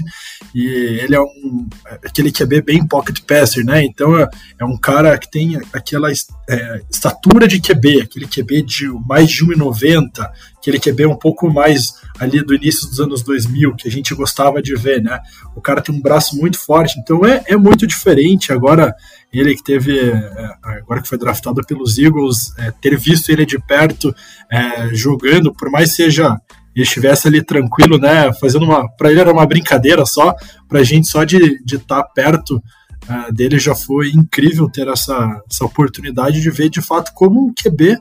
e 0.54 0.66
ele 0.66 1.14
é 1.14 1.20
um 1.20 1.68
aquele 2.04 2.32
QB 2.32 2.62
bem 2.62 2.86
pocket 2.86 3.20
passer, 3.20 3.64
né, 3.64 3.84
então 3.84 4.18
é, 4.18 4.28
é 4.60 4.64
um 4.64 4.76
cara 4.76 5.16
que 5.18 5.30
tem 5.30 5.60
aquela 5.72 6.10
é, 6.10 6.82
estatura 6.90 7.46
de 7.46 7.60
QB, 7.60 8.02
aquele 8.02 8.26
QB 8.26 8.62
de 8.62 8.88
mais 9.06 9.30
de 9.30 9.44
1,90, 9.44 10.28
aquele 10.58 10.80
QB 10.80 11.06
um 11.06 11.16
pouco 11.16 11.52
mais 11.52 11.94
ali 12.18 12.42
do 12.44 12.54
início 12.54 12.88
dos 12.88 13.00
anos 13.00 13.22
2000, 13.22 13.76
que 13.76 13.88
a 13.88 13.90
gente 13.90 14.14
gostava 14.14 14.62
de 14.62 14.74
ver, 14.74 15.02
né, 15.02 15.20
o 15.54 15.60
cara 15.60 15.80
tem 15.80 15.94
um 15.94 16.00
braço 16.00 16.36
muito 16.36 16.58
forte, 16.58 16.98
então 16.98 17.24
é, 17.24 17.42
é 17.46 17.56
muito 17.56 17.86
diferente, 17.86 18.52
agora 18.52 18.94
ele 19.38 19.54
que 19.54 19.62
teve, 19.62 19.98
é, 19.98 20.50
agora 20.62 21.02
que 21.02 21.08
foi 21.08 21.18
draftado 21.18 21.60
pelos 21.66 21.98
Eagles, 21.98 22.52
é, 22.58 22.70
ter 22.70 22.96
visto 22.96 23.30
ele 23.30 23.44
de 23.44 23.58
perto 23.58 24.14
é, 24.50 24.94
jogando, 24.94 25.52
por 25.52 25.70
mais 25.70 25.94
seja 25.94 26.36
ele 26.74 26.84
estivesse 26.84 27.26
ali 27.26 27.42
tranquilo, 27.42 27.98
né, 27.98 28.30
fazendo 28.34 28.66
uma, 28.66 28.86
para 28.96 29.10
ele 29.10 29.20
era 29.20 29.32
uma 29.32 29.46
brincadeira 29.46 30.04
só, 30.04 30.34
para 30.68 30.80
a 30.80 30.84
gente 30.84 31.08
só 31.08 31.24
de 31.24 31.58
estar 31.64 32.02
tá 32.02 32.04
perto 32.04 32.62
uh, 33.08 33.32
dele 33.32 33.58
já 33.58 33.74
foi 33.74 34.10
incrível 34.10 34.68
ter 34.70 34.86
essa, 34.88 35.40
essa 35.50 35.64
oportunidade 35.64 36.40
de 36.40 36.50
ver 36.50 36.68
de 36.68 36.82
fato 36.82 37.12
como 37.14 37.46
um 37.46 37.54
QB 37.54 37.96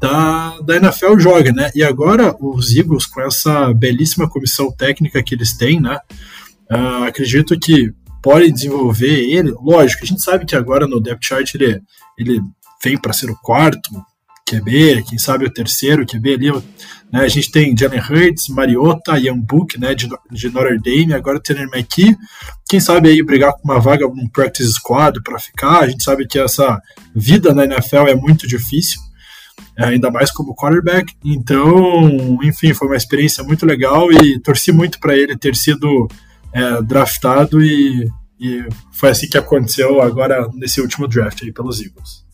da, 0.00 0.58
da 0.60 0.76
NFL 0.76 1.18
joga, 1.18 1.52
né? 1.52 1.70
E 1.74 1.84
agora 1.84 2.34
os 2.40 2.74
Eagles 2.74 3.06
com 3.06 3.20
essa 3.20 3.72
belíssima 3.74 4.28
comissão 4.28 4.72
técnica 4.72 5.22
que 5.22 5.34
eles 5.34 5.56
têm, 5.56 5.78
né? 5.78 5.98
Uh, 6.70 7.04
acredito 7.04 7.58
que 7.58 7.92
podem 8.22 8.52
desenvolver 8.52 9.30
ele. 9.30 9.52
Lógico, 9.62 10.04
a 10.04 10.06
gente 10.06 10.22
sabe 10.22 10.44
que 10.44 10.56
agora 10.56 10.86
no 10.86 11.00
depth 11.00 11.24
chart 11.24 11.54
ele, 11.54 11.80
ele 12.18 12.40
vem 12.82 12.98
para 12.98 13.12
ser 13.12 13.30
o 13.30 13.36
quarto 13.36 13.90
QB, 14.50 15.04
quem 15.08 15.18
sabe 15.18 15.44
o 15.44 15.52
terceiro 15.52 16.04
QB 16.04 16.34
ali. 16.34 16.52
Né? 17.12 17.20
A 17.20 17.28
gente 17.28 17.50
tem 17.50 17.76
Jalen 17.76 18.00
Hurts, 18.00 18.48
Mariota, 18.48 19.18
Ian 19.18 19.38
Book, 19.38 19.78
né, 19.78 19.94
de, 19.94 20.08
de 20.30 20.50
Notre 20.50 20.78
Dame, 20.78 21.14
agora 21.14 21.36
o 21.36 21.40
Tanner 21.40 21.68
McKee. 21.72 22.16
Quem 22.68 22.80
sabe 22.80 23.08
aí 23.08 23.22
brigar 23.22 23.52
com 23.52 23.62
uma 23.64 23.80
vaga 23.80 24.06
no 24.08 24.30
practice 24.30 24.72
squad 24.72 25.20
para 25.22 25.38
ficar. 25.38 25.80
A 25.80 25.88
gente 25.88 26.02
sabe 26.02 26.26
que 26.26 26.38
essa 26.38 26.80
vida 27.14 27.54
na 27.54 27.64
NFL 27.64 28.08
é 28.08 28.14
muito 28.14 28.46
difícil. 28.46 29.00
É, 29.78 29.84
ainda 29.86 30.10
mais 30.10 30.30
como 30.30 30.54
quarterback. 30.54 31.12
Então, 31.24 32.38
enfim, 32.42 32.74
foi 32.74 32.88
uma 32.88 32.96
experiência 32.96 33.44
muito 33.44 33.64
legal 33.64 34.10
e 34.12 34.40
torci 34.40 34.72
muito 34.72 34.98
para 34.98 35.16
ele 35.16 35.36
ter 35.36 35.54
sido 35.54 36.08
é, 36.52 36.82
draftado 36.82 37.62
e, 37.62 38.10
e 38.38 38.66
foi 38.92 39.10
assim 39.10 39.28
que 39.28 39.38
aconteceu 39.38 40.00
agora 40.00 40.48
nesse 40.54 40.80
último 40.80 41.06
draft 41.06 41.42
aí 41.42 41.52
pelos 41.52 41.80
Eagles. 41.80 42.28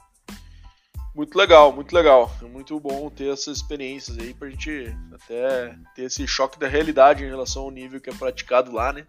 Muito 1.16 1.34
legal, 1.38 1.72
muito 1.72 1.94
legal. 1.94 2.30
É 2.42 2.44
muito 2.44 2.78
bom 2.78 3.08
ter 3.08 3.32
essas 3.32 3.56
experiências 3.56 4.18
aí 4.18 4.34
pra 4.34 4.50
gente 4.50 4.94
até 5.14 5.74
ter 5.94 6.02
esse 6.02 6.26
choque 6.26 6.58
da 6.58 6.68
realidade 6.68 7.24
em 7.24 7.28
relação 7.28 7.62
ao 7.62 7.70
nível 7.70 7.98
que 7.98 8.10
é 8.10 8.14
praticado 8.14 8.70
lá, 8.70 8.92
né? 8.92 9.06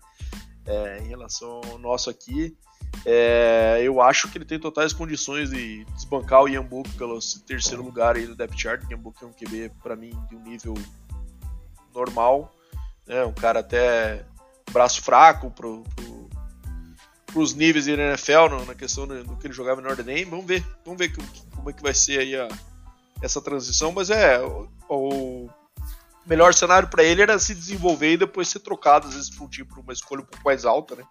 É, 0.65 0.99
em 0.99 1.07
relação 1.09 1.59
ao 1.69 1.77
nosso 1.77 2.09
aqui. 2.09 2.55
É, 3.05 3.79
eu 3.83 4.01
acho 4.01 4.29
que 4.29 4.37
ele 4.37 4.45
tem 4.45 4.57
totais 4.57 4.93
condições 4.93 5.49
de 5.49 5.83
desbancar 5.95 6.43
o 6.43 6.63
Book 6.63 6.89
pelo 6.91 7.19
terceiro 7.45 7.83
lugar 7.83 8.15
aí 8.15 8.25
do 8.25 8.35
depth 8.35 8.57
chart. 8.57 8.89
Ian 8.89 8.99
Book 8.99 9.21
é 9.21 9.27
um 9.27 9.33
QB, 9.33 9.71
para 9.83 9.97
mim, 9.97 10.17
de 10.29 10.35
um 10.35 10.43
nível 10.43 10.75
normal. 11.93 12.53
Né? 13.05 13.23
Um 13.25 13.33
cara 13.33 13.59
até 13.59 14.25
braço 14.71 15.01
fraco 15.01 15.51
pro, 15.51 15.83
pro, 15.95 16.29
pros 17.25 17.53
níveis 17.53 17.85
da 17.85 17.93
NFL 17.93 18.49
no, 18.49 18.65
na 18.65 18.75
questão 18.75 19.07
do, 19.07 19.23
do, 19.23 19.37
que 19.37 19.47
ele 19.47 19.53
jogava 19.53 19.81
no 19.81 19.87
Notre 19.87 20.03
Dame. 20.03 20.25
Vamos 20.25 20.45
ver, 20.45 20.65
vamos 20.83 20.97
ver 20.97 21.13
como, 21.13 21.27
como 21.55 21.69
é 21.69 21.73
que 21.73 21.83
vai 21.83 21.93
ser 21.93 22.19
aí 22.19 22.35
a, 22.35 22.47
essa 23.21 23.41
transição, 23.41 23.91
mas 23.91 24.09
é 24.09 24.39
o, 24.39 24.67
o 24.89 25.49
melhor 26.25 26.53
cenário 26.53 26.89
para 26.89 27.03
ele 27.03 27.21
era 27.21 27.39
se 27.39 27.55
desenvolver 27.55 28.13
e 28.13 28.17
depois 28.17 28.47
ser 28.47 28.59
trocado 28.59 29.07
às 29.07 29.13
vezes 29.13 29.39
um 29.39 29.47
time 29.47 29.67
por 29.67 29.79
uma 29.79 29.93
escolha 29.93 30.21
um 30.21 30.25
pouco 30.25 30.43
mais 30.45 30.65
alta, 30.65 30.95
né? 30.95 31.03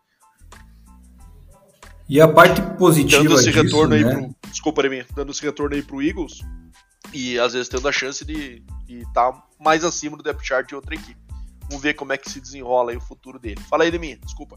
E 2.09 2.21
a 2.21 2.29
parte 2.29 2.63
positiva 2.79 3.25
dando 3.25 3.35
esse 3.35 3.51
disso, 3.51 3.63
retorno 3.63 3.97
né? 3.97 3.97
aí 3.97 4.05
pro, 4.05 4.37
desculpa 4.49 4.83
mim, 4.89 5.05
dando 5.15 5.33
esse 5.33 5.43
retorno 5.43 5.75
aí 5.75 5.83
pro 5.83 6.01
Eagles 6.01 6.41
e 7.13 7.39
às 7.39 7.53
vezes 7.53 7.69
tendo 7.69 7.89
a 7.89 7.93
chance 7.93 8.25
de 8.25 8.63
estar 8.89 9.33
tá 9.33 9.43
mais 9.59 9.85
acima 9.85 10.17
do 10.17 10.23
depth 10.23 10.45
chart 10.45 10.69
de 10.69 10.75
outra 10.75 10.95
equipe. 10.95 11.26
Vamos 11.69 11.83
ver 11.83 11.95
como 11.95 12.13
é 12.13 12.17
que 12.17 12.31
se 12.31 12.41
desenrola 12.41 12.91
aí 12.91 12.97
o 12.97 13.01
futuro 13.01 13.39
dele. 13.39 13.61
Fala 13.69 13.85
aí 13.85 13.91
de 13.91 13.99
mim, 13.99 14.19
desculpa. 14.25 14.57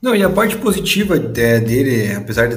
Não, 0.00 0.14
e 0.14 0.22
a 0.22 0.28
parte 0.28 0.56
positiva 0.58 1.18
dele, 1.18 2.12
apesar 2.14 2.48
de 2.48 2.56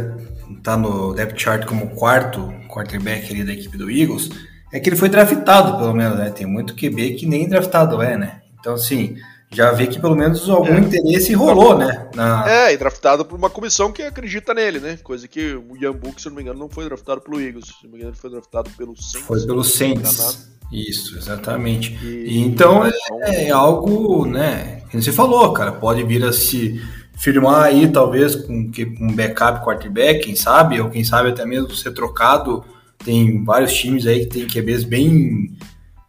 estar 0.58 0.76
tá 0.76 0.78
no 0.78 1.14
depth 1.14 1.40
chart 1.40 1.66
como 1.66 1.90
quarto 1.92 2.54
quarterback 2.68 3.32
ali 3.32 3.44
da 3.44 3.54
equipe 3.54 3.78
do 3.78 3.90
Eagles, 3.90 4.30
é 4.72 4.80
que 4.80 4.90
ele 4.90 4.96
foi 4.96 5.10
draftado, 5.10 5.78
pelo 5.78 5.94
menos, 5.94 6.18
né? 6.18 6.30
Tem 6.30 6.46
muito 6.46 6.76
QB 6.76 7.16
que 7.16 7.26
nem 7.26 7.48
draftado 7.48 8.02
é, 8.02 8.18
né? 8.18 8.42
Então, 8.60 8.74
assim, 8.74 9.16
já 9.50 9.72
vê 9.72 9.88
que 9.88 10.00
pelo 10.00 10.16
menos 10.16 10.50
algum 10.50 10.76
é. 10.76 10.80
interesse 10.80 11.34
rolou, 11.34 11.78
né? 11.78 12.10
Na... 12.14 12.50
É, 12.50 12.74
e 12.74 12.78
draftado 12.78 13.24
por 13.24 13.38
uma 13.38 13.50
comissão 13.50 13.92
que 13.92 14.04
acredita 14.04 14.54
nele, 14.54 14.80
né? 14.80 14.98
Coisa 14.98 15.28
que 15.28 15.54
o 15.54 15.78
Ian 15.78 15.94
Book, 15.94 16.22
se 16.22 16.28
não 16.28 16.36
me 16.36 16.42
engano, 16.42 16.60
não 16.60 16.70
foi 16.70 16.86
draftado 16.86 17.22
pelo 17.22 17.40
Eagles. 17.40 17.68
Se 17.68 17.84
não 17.84 17.92
me 17.92 17.98
engano, 17.98 18.12
ele 18.12 18.20
foi 18.20 18.30
draftado 18.30 18.70
pelo 18.72 18.96
Saints. 19.02 19.28
Foi 19.28 19.46
pelo 19.46 19.64
Saints. 19.64 20.50
Isso, 20.72 21.18
exatamente. 21.18 21.98
E, 22.04 22.40
então 22.40 22.86
é, 22.86 23.46
é, 23.46 23.50
algo, 23.52 24.26
né? 24.26 24.82
Que 24.90 25.02
você 25.02 25.12
falou, 25.12 25.52
cara, 25.54 25.72
pode 25.72 26.04
vir 26.04 26.24
a 26.26 26.34
se 26.34 26.82
firmar 27.16 27.64
aí, 27.64 27.88
talvez, 27.88 28.36
com 28.36 28.54
um 29.02 29.14
backup 29.14 29.66
quarterback, 29.66 30.26
quem 30.26 30.36
sabe, 30.36 30.80
ou 30.80 30.90
quem 30.90 31.04
sabe 31.04 31.30
até 31.30 31.46
mesmo 31.46 31.74
ser 31.74 31.92
trocado. 31.92 32.64
Tem 33.04 33.44
vários 33.44 33.74
times 33.74 34.06
aí 34.06 34.26
que 34.26 34.28
tem 34.28 34.48
QBs 34.48 34.84
bem 34.84 35.56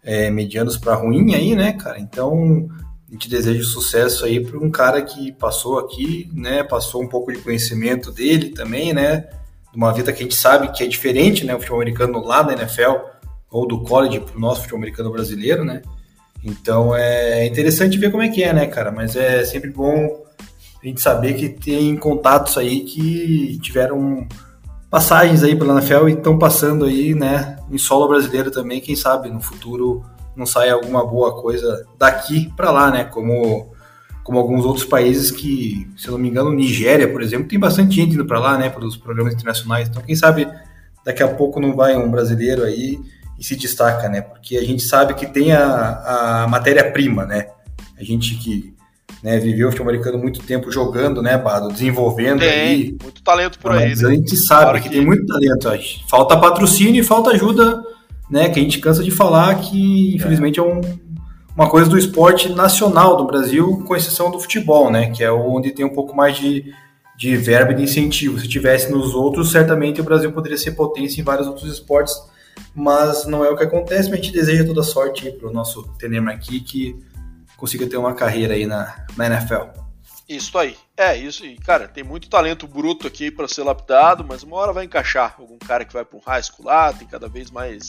é, 0.03 0.31
medianos 0.31 0.77
para 0.77 0.95
ruim 0.95 1.35
aí, 1.35 1.55
né, 1.55 1.73
cara? 1.73 2.01
Então, 2.01 2.69
a 3.09 3.13
gente 3.13 3.29
deseja 3.29 3.63
sucesso 3.63 4.25
aí 4.25 4.41
para 4.41 4.59
um 4.59 4.71
cara 4.71 5.01
que 5.03 5.33
passou 5.33 5.79
aqui, 5.79 6.29
né? 6.35 6.63
Passou 6.63 7.03
um 7.03 7.09
pouco 7.09 7.33
de 7.33 7.39
conhecimento 7.39 8.11
dele 8.11 8.51
também, 8.51 8.93
né? 8.93 9.29
De 9.71 9.77
uma 9.77 9.93
vida 9.93 10.13
que 10.13 10.21
a 10.21 10.23
gente 10.23 10.35
sabe 10.35 10.73
que 10.73 10.83
é 10.83 10.87
diferente, 10.87 11.45
né? 11.45 11.55
O 11.55 11.59
futebol 11.59 11.81
americano 11.81 12.25
lá 12.25 12.43
na 12.43 12.53
NFL 12.53 13.18
ou 13.51 13.67
do 13.67 13.83
college 13.83 14.21
para 14.21 14.37
o 14.37 14.41
nosso 14.41 14.61
futebol 14.61 14.79
americano 14.79 15.11
brasileiro, 15.11 15.65
né? 15.65 15.83
Então 16.45 16.95
é 16.95 17.47
interessante 17.47 17.99
ver 17.99 18.11
como 18.11 18.23
é 18.23 18.29
que 18.29 18.43
é, 18.43 18.53
né, 18.53 18.67
cara? 18.67 18.93
Mas 18.93 19.17
é 19.17 19.45
sempre 19.45 19.71
bom 19.71 20.25
a 20.83 20.87
gente 20.87 21.01
saber 21.01 21.35
que 21.35 21.49
tem 21.49 21.97
contatos 21.97 22.57
aí 22.57 22.81
que 22.81 23.59
tiveram 23.61 24.27
passagens 24.91 25.43
aí 25.43 25.57
pela 25.57 25.75
NFL 25.75 26.09
e 26.09 26.13
estão 26.13 26.39
passando 26.39 26.85
aí, 26.85 27.15
né, 27.15 27.59
em 27.71 27.77
solo 27.77 28.09
brasileiro 28.09 28.51
também, 28.51 28.81
quem 28.81 28.97
sabe 28.97 29.29
no 29.29 29.41
futuro 29.41 30.03
não 30.35 30.47
sai 30.47 30.71
alguma 30.71 31.05
boa 31.05 31.41
coisa 31.43 31.85
daqui 31.99 32.51
para 32.57 32.71
lá, 32.71 32.91
né, 32.91 33.05
como 33.05 33.71
como 34.25 34.39
alguns 34.39 34.67
outros 34.67 34.85
países 34.85 35.31
que, 35.31 35.91
se 35.97 36.07
eu 36.07 36.13
não 36.13 36.19
me 36.19 36.29
engano, 36.29 36.53
Nigéria, 36.53 37.11
por 37.11 37.23
exemplo, 37.23 37.49
tem 37.49 37.59
bastante 37.59 37.95
gente 37.97 38.13
indo 38.13 38.27
para 38.27 38.39
lá, 38.39 38.59
né, 38.59 38.69
para 38.69 38.85
os 38.85 38.95
programas 38.95 39.33
internacionais. 39.33 39.89
Então, 39.89 40.03
quem 40.03 40.15
sabe 40.15 40.47
daqui 41.03 41.23
a 41.23 41.29
pouco 41.29 41.59
não 41.59 41.75
vai 41.75 41.97
um 41.97 42.11
brasileiro 42.11 42.63
aí 42.63 43.01
e 43.39 43.45
se 43.45 43.55
destaca, 43.57 44.09
né? 44.09 44.21
Porque 44.21 44.57
a 44.57 44.65
gente 44.65 44.83
sabe 44.83 45.15
que 45.15 45.27
tem 45.27 45.53
a, 45.53 46.43
a 46.45 46.49
matéria-prima, 46.49 47.25
né? 47.25 47.47
A 47.97 48.03
gente 48.03 48.35
que 48.35 48.75
né, 49.23 49.39
viveu 49.39 49.69
o 49.69 49.71
futebol 49.71 49.91
americano 49.91 50.19
muito 50.19 50.41
tempo 50.41 50.71
jogando, 50.71 51.23
né, 51.23 51.37
Bado? 51.37 51.69
Desenvolvendo 51.69 52.41
tem, 52.41 52.49
aí. 52.51 52.97
muito 53.03 53.23
talento 53.23 53.59
por 53.59 53.73
aí. 53.73 53.91
Mas 53.91 54.03
né? 54.03 54.11
a 54.11 54.13
gente 54.13 54.37
sabe 54.37 54.63
claro 54.63 54.79
que, 54.79 54.89
que, 54.89 54.95
tem 54.95 55.05
muito 55.05 55.27
talento. 55.27 55.69
Falta 56.09 56.37
patrocínio 56.37 57.01
e 57.01 57.05
falta 57.05 57.31
ajuda, 57.31 57.83
né? 58.31 58.49
Que 58.49 58.59
a 58.59 58.63
gente 58.63 58.79
cansa 58.79 59.03
de 59.03 59.11
falar 59.11 59.57
que, 59.57 60.15
infelizmente, 60.17 60.59
é, 60.59 60.63
é 60.63 60.67
um, 60.67 60.81
uma 61.57 61.69
coisa 61.69 61.89
do 61.89 61.99
esporte 61.99 62.49
nacional 62.51 63.17
do 63.17 63.27
Brasil, 63.27 63.83
com 63.87 63.97
exceção 63.97 64.31
do 64.31 64.39
futebol, 64.39 64.91
né? 64.91 65.11
Que 65.11 65.25
é 65.25 65.33
onde 65.33 65.73
tem 65.73 65.85
um 65.85 65.95
pouco 65.95 66.15
mais 66.15 66.37
de, 66.37 66.73
de 67.17 67.37
verba 67.37 67.73
e 67.73 67.77
de 67.77 67.83
incentivo. 67.83 68.39
Se 68.39 68.49
tivesse 68.49 68.91
nos 68.91 69.15
outros, 69.15 69.51
certamente 69.51 70.01
o 70.01 70.05
Brasil 70.05 70.31
poderia 70.33 70.59
ser 70.59 70.73
potência 70.73 71.21
em 71.21 71.25
vários 71.25 71.47
outros 71.47 71.73
esportes, 71.73 72.15
mas 72.75 73.27
não 73.27 73.45
é 73.45 73.51
o 73.51 73.57
que 73.57 73.65
acontece. 73.65 74.09
Mas 74.09 74.19
a 74.19 74.23
gente 74.23 74.33
deseja 74.33 74.65
toda 74.65 74.83
sorte 74.83 75.31
para 75.33 75.49
o 75.49 75.53
nosso 75.53 75.83
Tenema 75.99 76.33
aqui, 76.33 76.61
que 76.61 76.99
consiga 77.57 77.87
ter 77.87 77.97
uma 77.97 78.15
carreira 78.15 78.55
aí 78.55 78.67
na, 78.67 79.07
na 79.17 79.27
NFL. 79.27 79.79
Isso 80.29 80.59
aí. 80.59 80.77
É, 80.97 81.17
isso. 81.17 81.45
E, 81.47 81.57
cara, 81.57 81.89
tem 81.89 82.05
muito 82.05 82.29
talento 82.29 82.67
bruto 82.67 83.07
aqui 83.07 83.31
para 83.31 83.49
ser 83.49 83.63
lapidado, 83.63 84.25
mas 84.25 84.43
uma 84.43 84.57
hora 84.57 84.73
vai 84.73 84.85
encaixar. 84.85 85.35
Algum 85.39 85.59
cara 85.59 85.85
que 85.85 85.93
vai 85.93 86.05
para 86.05 86.19
um 86.19 86.23
high 86.23 86.43
school 86.43 86.67
lá, 86.67 86.93
tem 86.93 87.09
cada 87.09 87.29
vez 87.29 87.51
mais 87.51 87.89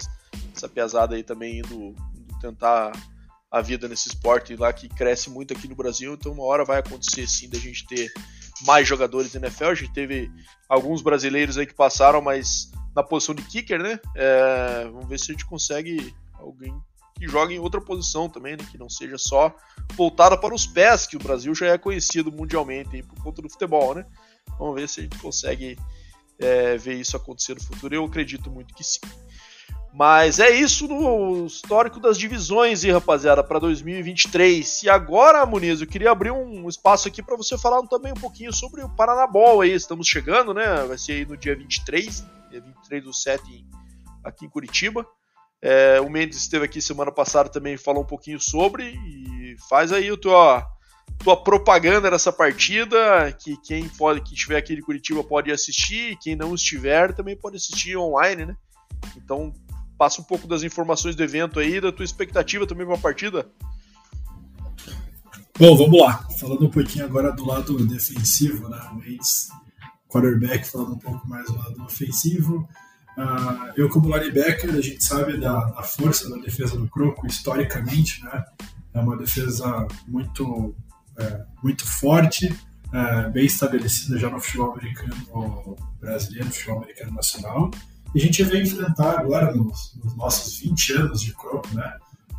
essa 0.56 0.70
pesada 0.70 1.16
aí 1.16 1.24
também 1.24 1.60
indo, 1.60 1.96
indo 2.16 2.40
tentar 2.40 2.92
a 3.52 3.62
vida 3.62 3.88
nesse 3.88 4.10
esporte 4.10 4.56
lá 4.56 4.72
que 4.72 4.88
cresce 4.88 5.30
muito 5.30 5.54
aqui 5.54 5.68
no 5.68 5.76
Brasil, 5.76 6.14
então 6.14 6.32
uma 6.32 6.44
hora 6.44 6.64
vai 6.64 6.80
acontecer 6.80 7.28
sim 7.28 7.50
da 7.50 7.58
gente 7.58 7.86
ter 7.88 8.12
mais 8.66 8.88
jogadores 8.88 9.32
da 9.32 9.40
NFL. 9.40 9.66
A 9.66 9.76
gente 9.76 9.94
teve 9.94 10.32
alguns 10.68 11.02
brasileiros 11.02 11.58
aí 11.58 11.66
que 11.66 11.74
passaram, 11.74 12.22
mas 12.22 12.69
na 12.96 13.04
posição 13.04 13.36
de 13.36 13.44
kicker, 13.44 13.82
né? 13.82 14.00
É, 14.16 14.86
vamos 14.86 15.08
ver 15.08 15.20
se 15.20 15.32
a 15.32 15.34
gente 15.34 15.46
consegue 15.46 16.14
alguém 16.36 16.74
que 17.20 17.28
jogue 17.28 17.54
em 17.54 17.60
outra 17.60 17.82
posição 17.82 18.30
também, 18.30 18.56
né? 18.56 18.66
Que 18.72 18.78
não 18.78 18.90
seja 18.90 19.18
só 19.18 19.54
voltada 19.94 20.38
para 20.38 20.56
os 20.56 20.66
pés, 20.66 21.06
que 21.06 21.18
o 21.18 21.20
Brasil 21.20 21.54
já 21.54 21.68
é 21.68 21.78
conhecido 21.78 22.32
mundialmente 22.32 22.96
aí, 22.96 23.04
por 23.04 23.22
conta 23.22 23.42
do 23.42 23.50
futebol, 23.50 23.94
né? 23.94 24.06
Vamos 24.58 24.76
ver 24.76 24.88
se 24.88 25.02
a 25.02 25.04
gente 25.04 25.18
consegue 25.20 25.78
é, 26.40 26.78
ver 26.78 26.96
isso 26.96 27.18
acontecer 27.18 27.54
no 27.54 27.62
futuro. 27.62 27.94
Eu 27.94 28.06
acredito 28.06 28.50
muito 28.50 28.74
que 28.74 28.84
sim. 28.84 29.02
Mas 29.92 30.40
é 30.40 30.52
isso 30.52 30.88
no 30.88 31.48
histórico 31.48 32.00
das 32.00 32.18
divisões, 32.18 32.84
hein, 32.84 32.92
rapaziada, 32.92 33.44
para 33.44 33.60
2023. 33.60 34.84
E 34.84 34.90
agora, 34.90 35.46
Muniz, 35.46 35.82
eu 35.82 35.88
queria 35.88 36.12
abrir 36.12 36.32
um 36.32 36.68
espaço 36.70 37.08
aqui 37.08 37.24
para 37.24 37.36
você 37.36 37.58
falar 37.58 37.82
também 37.88 38.12
um 38.12 38.20
pouquinho 38.20 38.54
sobre 38.54 38.84
o 38.84 38.90
Paranabol 38.90 39.62
aí. 39.62 39.72
Estamos 39.72 40.08
chegando, 40.08 40.54
né? 40.54 40.84
Vai 40.88 40.98
ser 40.98 41.14
aí 41.14 41.26
no 41.26 41.36
dia 41.36 41.56
23, 41.56 42.24
dia 42.52 42.62
23 42.62 43.04
do 43.04 43.14
7 43.14 43.66
aqui 44.24 44.46
em 44.46 44.50
Curitiba. 44.50 45.06
É, 45.62 46.00
o 46.00 46.10
Mendes 46.10 46.38
esteve 46.38 46.66
aqui 46.66 46.82
semana 46.82 47.12
passada 47.12 47.50
também 47.50 47.76
falou 47.76 48.04
um 48.04 48.08
pouquinho 48.08 48.40
sobre 48.40 48.92
e 49.06 49.58
faz 49.68 49.92
aí 49.92 50.10
o 50.10 50.16
tua, 50.16 50.66
tua 51.18 51.36
propaganda 51.36 52.10
dessa 52.10 52.32
partida, 52.32 53.32
que 53.34 53.58
quem 53.58 53.90
pode, 53.90 54.22
que 54.22 54.34
estiver 54.34 54.58
aqui 54.58 54.74
em 54.74 54.82
Curitiba 54.82 55.22
pode 55.24 55.52
assistir, 55.52 56.12
e 56.12 56.16
quem 56.16 56.36
não 56.36 56.56
estiver 56.56 57.14
também 57.14 57.36
pode 57.36 57.58
assistir 57.58 57.98
online, 57.98 58.46
né? 58.46 58.56
Então 59.18 59.54
Passa 60.00 60.22
um 60.22 60.24
pouco 60.24 60.48
das 60.48 60.64
informações 60.64 61.14
do 61.14 61.22
evento 61.22 61.60
aí, 61.60 61.82
da 61.82 61.92
tua 61.92 62.06
expectativa 62.06 62.66
também 62.66 62.86
para 62.86 62.96
a 62.96 63.00
partida. 63.00 63.46
Bom, 65.60 65.76
vamos 65.76 66.00
lá. 66.00 66.26
Falando 66.40 66.68
um 66.68 66.70
pouquinho 66.70 67.04
agora 67.04 67.34
do 67.34 67.46
lado 67.46 67.86
defensivo, 67.86 68.70
né? 68.70 68.80
O 68.94 69.00
Wentz, 69.00 69.50
quarterback, 70.08 70.66
falando 70.66 70.94
um 70.94 70.98
pouco 70.98 71.28
mais 71.28 71.48
do 71.48 71.58
lado 71.58 71.84
ofensivo. 71.84 72.66
Uh, 73.18 73.74
eu, 73.76 73.90
como 73.90 74.08
linebacker, 74.16 74.74
a 74.74 74.80
gente 74.80 75.04
sabe 75.04 75.38
da, 75.38 75.66
da, 75.66 75.84
força 75.84 76.30
da 76.30 76.38
defesa 76.38 76.78
do 76.78 76.88
Croco, 76.88 77.28
historicamente, 77.28 78.24
né? 78.24 78.46
É 78.94 79.02
uma 79.02 79.18
defesa 79.18 79.86
muito, 80.08 80.74
é, 81.18 81.44
muito 81.62 81.86
forte, 81.86 82.58
é, 82.94 83.30
bem 83.30 83.46
estabelecida 83.46 84.18
já 84.18 84.30
no 84.30 84.40
futebol 84.40 84.72
americano 84.72 85.76
brasileiro, 86.00 86.46
no 86.46 86.54
futebol 86.54 86.78
americano 86.78 87.12
nacional. 87.12 87.70
E 88.14 88.20
a 88.20 88.22
gente 88.24 88.44
vai 88.44 88.62
enfrentar 88.62 89.20
agora, 89.20 89.54
nos, 89.54 89.94
nos 90.04 90.16
nossos 90.16 90.60
20 90.60 90.94
anos 90.94 91.22
de 91.22 91.34
Croco, 91.34 91.68
né? 91.74 91.94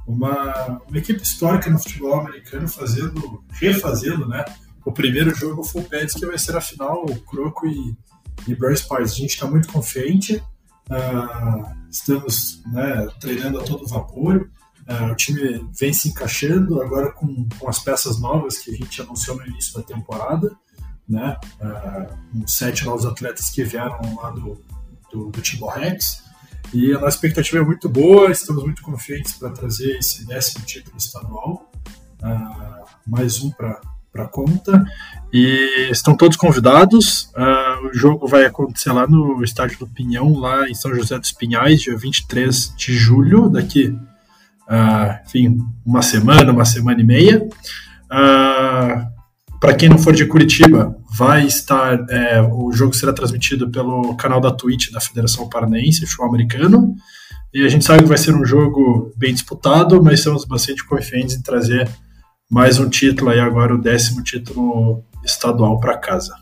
Uma, 0.07 0.81
uma, 0.89 0.99
equipe 0.99 1.23
histórica 1.23 1.71
no 1.71 1.79
futebol 1.79 2.19
americano 2.21 2.67
fazendo, 2.67 3.45
refazendo, 3.53 4.27
né? 4.27 4.45
O 4.85 4.91
primeiro 4.91 5.33
jogo 5.35 5.63
Full 5.63 5.85
Pads, 5.85 6.15
que 6.15 6.27
vai 6.27 6.39
ser 6.39 6.57
a 6.57 6.61
final 6.61 7.05
Croco 7.29 7.67
e, 7.67 7.97
e 8.49 8.55
Burns 8.55 8.83
Pies. 8.83 9.13
A 9.13 9.15
gente 9.15 9.35
está 9.35 9.47
muito 9.47 9.69
confiante, 9.73 10.43
uh, 10.91 11.77
estamos 11.89 12.63
né, 12.73 13.07
treinando 13.21 13.61
a 13.61 13.63
todo 13.63 13.87
vapor. 13.87 14.51
Uh, 14.89 15.13
o 15.13 15.15
time 15.15 15.65
vem 15.79 15.93
se 15.93 16.09
encaixando 16.09 16.83
agora 16.83 17.13
com, 17.13 17.47
com 17.61 17.69
as 17.69 17.79
peças 17.79 18.19
novas 18.19 18.59
que 18.59 18.73
a 18.73 18.75
gente 18.75 19.01
anunciou 19.01 19.37
no 19.37 19.47
início 19.47 19.75
da 19.75 19.83
temporada, 19.85 20.51
né? 21.09 21.37
Uh, 21.61 22.49
sete 22.49 22.85
novos 22.85 23.07
atletas 23.07 23.51
que 23.51 23.63
vieram 23.63 24.17
lá 24.17 24.31
do, 24.31 24.59
do, 25.13 25.31
do 25.31 25.41
Timor 25.41 25.75
Rex. 25.75 26.23
E 26.73 26.93
a 26.93 27.01
nossa 27.01 27.17
expectativa 27.17 27.59
é 27.59 27.65
muito 27.65 27.89
boa, 27.89 28.31
estamos 28.31 28.63
muito 28.63 28.83
confiantes 28.83 29.33
para 29.33 29.51
trazer 29.51 29.99
esse 29.99 30.25
décimo 30.27 30.65
título 30.65 30.97
estadual, 30.97 31.71
uh, 32.23 32.85
mais 33.07 33.43
um 33.43 33.51
para 33.51 33.81
para 34.13 34.27
conta. 34.27 34.85
E 35.33 35.89
estão 35.91 36.17
todos 36.17 36.37
convidados. 36.37 37.31
Uh, 37.37 37.89
o 37.89 37.95
jogo 37.95 38.27
vai 38.27 38.45
acontecer 38.45 38.93
lá 38.93 39.07
no 39.07 39.43
estádio 39.43 39.79
do 39.79 39.87
Pinhão, 39.87 40.39
lá 40.39 40.69
em 40.69 40.75
São 40.75 40.95
José 40.95 41.19
dos 41.19 41.33
Pinhais, 41.33 41.81
dia 41.81 41.97
23 41.97 42.75
de 42.77 42.93
julho, 42.93 43.49
daqui, 43.49 43.87
uh, 43.87 45.27
enfim, 45.27 45.59
uma 45.87 46.03
semana, 46.03 46.53
uma 46.53 46.65
semana 46.65 47.01
e 47.01 47.05
meia. 47.05 47.49
Uh, 48.11 49.20
para 49.61 49.75
quem 49.75 49.91
não 49.91 49.99
for 49.99 50.15
de 50.15 50.25
Curitiba, 50.25 50.97
vai 51.15 51.45
estar. 51.45 52.07
É, 52.09 52.41
o 52.41 52.73
jogo 52.73 52.95
será 52.95 53.13
transmitido 53.13 53.71
pelo 53.71 54.17
canal 54.17 54.41
da 54.41 54.51
Twitch 54.51 54.91
da 54.91 55.01
Federação 55.01 55.51
Paranaense, 55.51 56.07
Show 56.07 56.25
Americano. 56.25 56.97
E 57.53 57.63
a 57.65 57.69
gente 57.69 57.85
sabe 57.85 58.03
que 58.03 58.09
vai 58.09 58.17
ser 58.17 58.35
um 58.35 58.45
jogo 58.45 59.13
bem 59.17 59.35
disputado, 59.35 60.03
mas 60.03 60.21
estamos 60.21 60.47
bastante 60.47 60.87
confiantes 60.87 61.37
em 61.37 61.43
trazer 61.43 61.91
mais 62.51 62.79
um 62.79 62.89
título 62.89 63.31
aí, 63.31 63.39
agora 63.39 63.75
o 63.75 63.81
décimo 63.81 64.25
título 64.25 65.05
estadual 65.23 65.79
para 65.79 65.99
casa. 65.99 66.35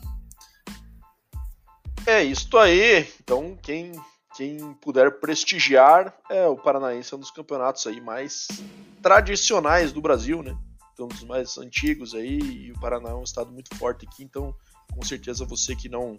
É 2.05 2.23
isso 2.23 2.57
aí. 2.57 3.05
Então, 3.21 3.57
quem, 3.61 3.91
quem 4.37 4.73
puder 4.81 5.19
prestigiar, 5.19 6.13
é 6.29 6.47
o 6.47 6.55
Paranaense 6.55 7.13
é 7.13 7.17
um 7.17 7.19
dos 7.19 7.31
campeonatos 7.31 7.85
aí 7.85 7.99
mais 7.99 8.47
tradicionais 9.01 9.91
do 9.91 10.01
Brasil, 10.01 10.41
né? 10.41 10.55
Um 11.03 11.07
dos 11.07 11.23
mais 11.23 11.57
antigos 11.57 12.13
aí, 12.13 12.39
e 12.39 12.71
o 12.71 12.79
Paraná 12.79 13.09
é 13.09 13.13
um 13.13 13.23
estado 13.23 13.51
muito 13.51 13.75
forte 13.75 14.05
aqui, 14.05 14.23
então 14.23 14.53
com 14.93 15.03
certeza 15.03 15.45
você 15.45 15.75
que 15.75 15.87
não 15.87 16.17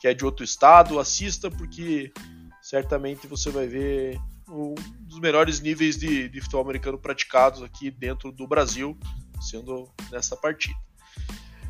que 0.00 0.08
é 0.08 0.14
de 0.14 0.24
outro 0.24 0.44
estado, 0.44 0.98
assista, 0.98 1.48
porque 1.48 2.12
certamente 2.60 3.28
você 3.28 3.50
vai 3.50 3.68
ver 3.68 4.18
um 4.48 4.74
dos 5.00 5.20
melhores 5.20 5.60
níveis 5.60 5.96
de, 5.96 6.28
de 6.28 6.40
futebol 6.40 6.62
americano 6.62 6.98
praticados 6.98 7.62
aqui 7.62 7.88
dentro 7.88 8.32
do 8.32 8.46
Brasil, 8.46 8.98
sendo 9.40 9.88
nessa 10.10 10.36
partida. 10.36 10.74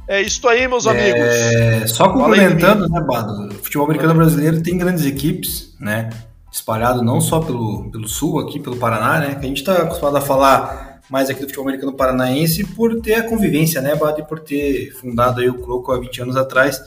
É 0.09 0.20
isso 0.20 0.47
aí, 0.49 0.66
meus 0.66 0.87
amigos. 0.87 1.20
É, 1.20 1.87
só 1.87 2.12
complementando, 2.12 2.89
né, 2.89 3.01
Bado? 3.03 3.49
O 3.49 3.55
futebol 3.55 3.85
americano 3.85 4.15
brasileiro 4.15 4.62
tem 4.62 4.77
grandes 4.77 5.05
equipes, 5.05 5.77
né? 5.79 6.11
Espalhado 6.51 7.03
não 7.03 7.20
só 7.20 7.41
pelo, 7.41 7.91
pelo 7.91 8.09
sul, 8.09 8.41
aqui 8.41 8.59
pelo 8.59 8.77
Paraná, 8.77 9.20
né? 9.20 9.35
Que 9.35 9.45
a 9.45 9.49
gente 9.49 9.59
está 9.59 9.83
acostumado 9.83 10.16
a 10.16 10.20
falar 10.20 10.91
mais 11.13 11.29
aqui 11.29 11.41
do 11.41 11.47
futebol 11.47 11.67
americano 11.67 11.93
paranaense 11.93 12.65
por 12.65 12.99
ter 13.03 13.17
a 13.17 13.29
convivência, 13.29 13.83
né, 13.83 13.95
Bad, 13.95 14.27
por 14.27 14.41
ter 14.41 14.93
fundado 14.93 15.43
aí 15.43 15.51
o 15.51 15.61
Croco 15.61 15.93
há 15.93 16.01
20 16.01 16.23
anos 16.23 16.37
atrás, 16.37 16.83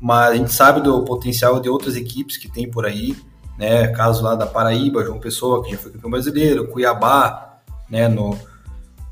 mas 0.00 0.30
a 0.30 0.34
gente 0.34 0.50
sabe 0.50 0.80
do 0.80 1.04
potencial 1.04 1.60
de 1.60 1.68
outras 1.68 1.94
equipes 1.94 2.38
que 2.38 2.50
tem 2.50 2.70
por 2.70 2.86
aí, 2.86 3.14
né, 3.58 3.88
caso 3.88 4.24
lá 4.24 4.34
da 4.34 4.46
Paraíba, 4.46 5.04
João 5.04 5.20
Pessoa, 5.20 5.62
que 5.62 5.72
já 5.72 5.76
foi 5.76 5.92
campeão 5.92 6.10
brasileiro, 6.10 6.68
Cuiabá, 6.68 7.58
né, 7.90 8.08
no, 8.08 8.38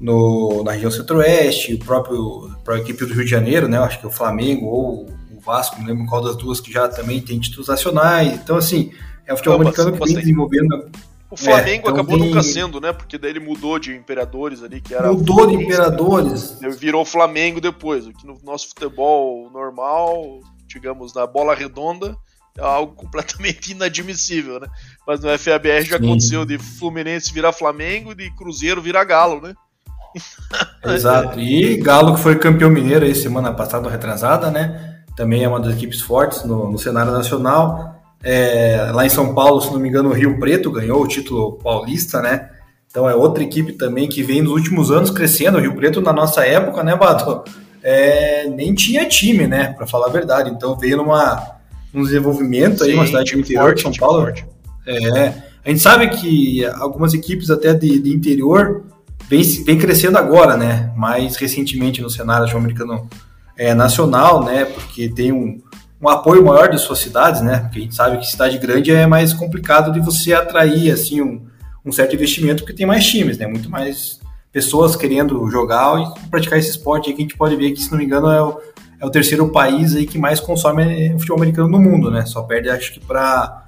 no, 0.01 0.62
na 0.65 0.73
região 0.73 0.91
centro-oeste, 0.91 1.74
o 1.74 1.78
próprio 1.81 2.51
a 2.66 2.78
equipe 2.78 3.05
do 3.05 3.12
Rio 3.12 3.24
de 3.24 3.31
Janeiro, 3.31 3.69
né, 3.69 3.77
acho 3.77 4.01
que 4.01 4.07
é 4.07 4.09
o 4.09 4.12
Flamengo 4.12 4.65
ou 4.65 5.11
o 5.31 5.41
Vasco, 5.45 5.78
não 5.78 5.86
lembro 5.86 6.07
qual 6.07 6.24
das 6.24 6.36
duas, 6.36 6.59
que 6.59 6.73
já 6.73 6.89
também 6.89 7.20
tem 7.20 7.39
títulos 7.39 7.69
nacionais, 7.69 8.32
então 8.32 8.57
assim, 8.57 8.93
é 9.27 9.35
o 9.35 9.36
futebol 9.36 9.61
americano 9.61 9.93
que 9.93 10.03
vem 10.07 10.15
desenvolvendo 10.15 10.91
o 11.35 11.36
Flamengo 11.36 11.69
é, 11.69 11.74
então 11.90 11.93
acabou 11.93 12.16
tem... 12.16 12.28
nunca 12.28 12.43
sendo, 12.43 12.81
né? 12.81 12.93
Porque 12.93 13.19
daí 13.19 13.31
ele 13.31 13.40
mudou 13.40 13.78
de 13.78 13.94
imperadores 13.94 14.62
ali, 14.62 14.81
que 14.81 14.94
era. 14.94 15.12
Mudou 15.12 15.47
de 15.48 15.55
imperadores. 15.55 16.59
Virou 16.78 17.05
Flamengo 17.05 17.61
depois. 17.61 18.06
Aqui 18.06 18.24
no 18.24 18.39
nosso 18.44 18.69
futebol 18.69 19.51
normal, 19.51 20.40
digamos, 20.69 21.12
na 21.12 21.27
bola 21.27 21.55
redonda, 21.55 22.16
É 22.56 22.62
algo 22.62 22.94
completamente 22.94 23.73
inadmissível, 23.74 24.61
né? 24.61 24.69
Mas 25.06 25.20
no 25.20 25.28
FABR 25.36 25.82
já 25.85 25.98
Sim. 25.98 26.05
aconteceu 26.05 26.44
de 26.44 26.56
Fluminense 26.56 27.32
virar 27.32 27.52
Flamengo, 27.52 28.15
de 28.15 28.31
Cruzeiro 28.36 28.81
virar 28.81 29.05
Galo, 29.05 29.40
né? 29.40 29.55
Exato. 30.86 31.40
E 31.40 31.77
Galo 31.78 32.15
que 32.15 32.20
foi 32.20 32.39
campeão 32.39 32.70
mineiro 32.70 33.05
aí 33.05 33.15
semana 33.15 33.52
passada, 33.52 33.90
retrasada, 33.90 34.52
né? 34.52 35.02
Também 35.16 35.43
é 35.43 35.48
uma 35.48 35.59
das 35.59 35.74
equipes 35.74 36.01
fortes 36.01 36.44
no, 36.44 36.70
no 36.70 36.78
cenário 36.78 37.11
nacional. 37.11 38.01
É, 38.24 38.90
lá 38.94 39.05
em 39.05 39.10
São 39.10 39.34
Paulo, 39.34 39.60
se 39.60 39.70
não 39.70 39.78
me 39.78 39.88
engano, 39.88 40.09
o 40.09 40.14
Rio 40.14 40.38
Preto 40.40 40.70
ganhou 40.70 41.02
o 41.02 41.06
título 41.06 41.59
paulista, 41.59 42.22
né? 42.22 42.48
Então 42.90 43.09
é 43.09 43.14
outra 43.14 43.42
equipe 43.42 43.72
também 43.72 44.09
que 44.09 44.22
vem 44.22 44.40
nos 44.40 44.52
últimos 44.52 44.90
anos 44.90 45.10
crescendo. 45.10 45.59
O 45.59 45.60
Rio 45.60 45.74
Preto, 45.74 46.01
na 46.01 46.12
nossa 46.12 46.46
época, 46.46 46.82
né, 46.82 46.96
Bato? 46.96 47.44
É, 47.82 48.48
nem 48.48 48.72
tinha 48.74 49.06
time, 49.06 49.46
né? 49.46 49.74
Para 49.76 49.86
falar 49.86 50.06
a 50.06 50.10
verdade. 50.10 50.48
Então 50.48 50.78
veio 50.78 50.96
numa, 50.96 51.42
um 51.92 52.02
desenvolvimento 52.02 52.78
Sim, 52.78 52.90
aí, 52.90 52.94
uma 52.94 53.06
cidade 53.06 53.38
interior 53.38 53.74
de 53.74 53.82
São 53.82 53.92
Paulo. 53.92 54.22
Forte. 54.22 54.46
É, 54.86 55.34
a 55.64 55.68
gente 55.68 55.82
sabe 55.82 56.09
que 56.09 56.64
algumas 56.64 57.12
equipes 57.12 57.51
até 57.51 57.74
de, 57.74 57.98
de 57.98 58.10
interior 58.10 58.84
vem, 59.28 59.42
vem 59.64 59.78
crescendo 59.78 60.16
agora, 60.16 60.56
né? 60.56 60.92
Mais 60.96 61.36
recentemente 61.36 62.01
no 62.01 62.09
cenário 62.09 62.48
sul-americano 62.48 63.09
é, 63.56 63.74
nacional, 63.74 64.44
né? 64.44 64.64
Porque 64.64 65.09
tem 65.09 65.32
um, 65.32 65.60
um 66.05 66.09
apoio 66.09 66.44
maior 66.44 66.68
de 66.68 66.78
suas 66.78 66.98
cidades, 66.98 67.40
né? 67.40 67.60
Porque 67.60 67.78
a 67.78 67.82
gente 67.82 67.94
sabe 67.94 68.18
que 68.18 68.26
cidade 68.26 68.59
grande 68.59 68.93
é 68.93 69.06
mais 69.06 69.32
complicado 69.32 69.90
de 69.90 70.01
você 70.01 70.35
atrair 70.35 70.90
assim 70.90 71.22
um, 71.22 71.47
um 71.85 71.90
certo 71.90 72.14
investimento, 72.14 72.62
porque 72.62 72.76
tem 72.76 72.85
mais 72.85 73.06
times, 73.06 73.39
né? 73.39 73.47
Muito 73.47 73.70
mais 73.70 74.20
pessoas 74.52 74.94
querendo 74.94 75.51
jogar 75.51 75.98
e 75.98 76.28
praticar 76.28 76.59
esse 76.59 76.70
esporte 76.70 77.09
aí 77.09 77.16
que 77.16 77.22
a 77.22 77.24
gente 77.24 77.36
pode 77.39 77.56
ver 77.56 77.72
que, 77.72 77.81
se 77.81 77.90
não 77.90 77.97
me 77.97 78.05
engano, 78.05 78.31
é 78.31 78.43
o, 78.43 78.60
é 79.01 79.06
o 79.06 79.10
terceiro 79.10 79.51
país 79.51 79.97
aí 79.97 80.05
que 80.05 80.18
mais 80.18 80.40
consome 80.40 81.10
futebol 81.12 81.39
americano 81.39 81.68
no 81.68 81.81
mundo, 81.81 82.10
né? 82.10 82.26
Só 82.26 82.43
perde, 82.43 82.68
acho 82.68 82.93
que, 82.93 83.01
para 83.01 83.62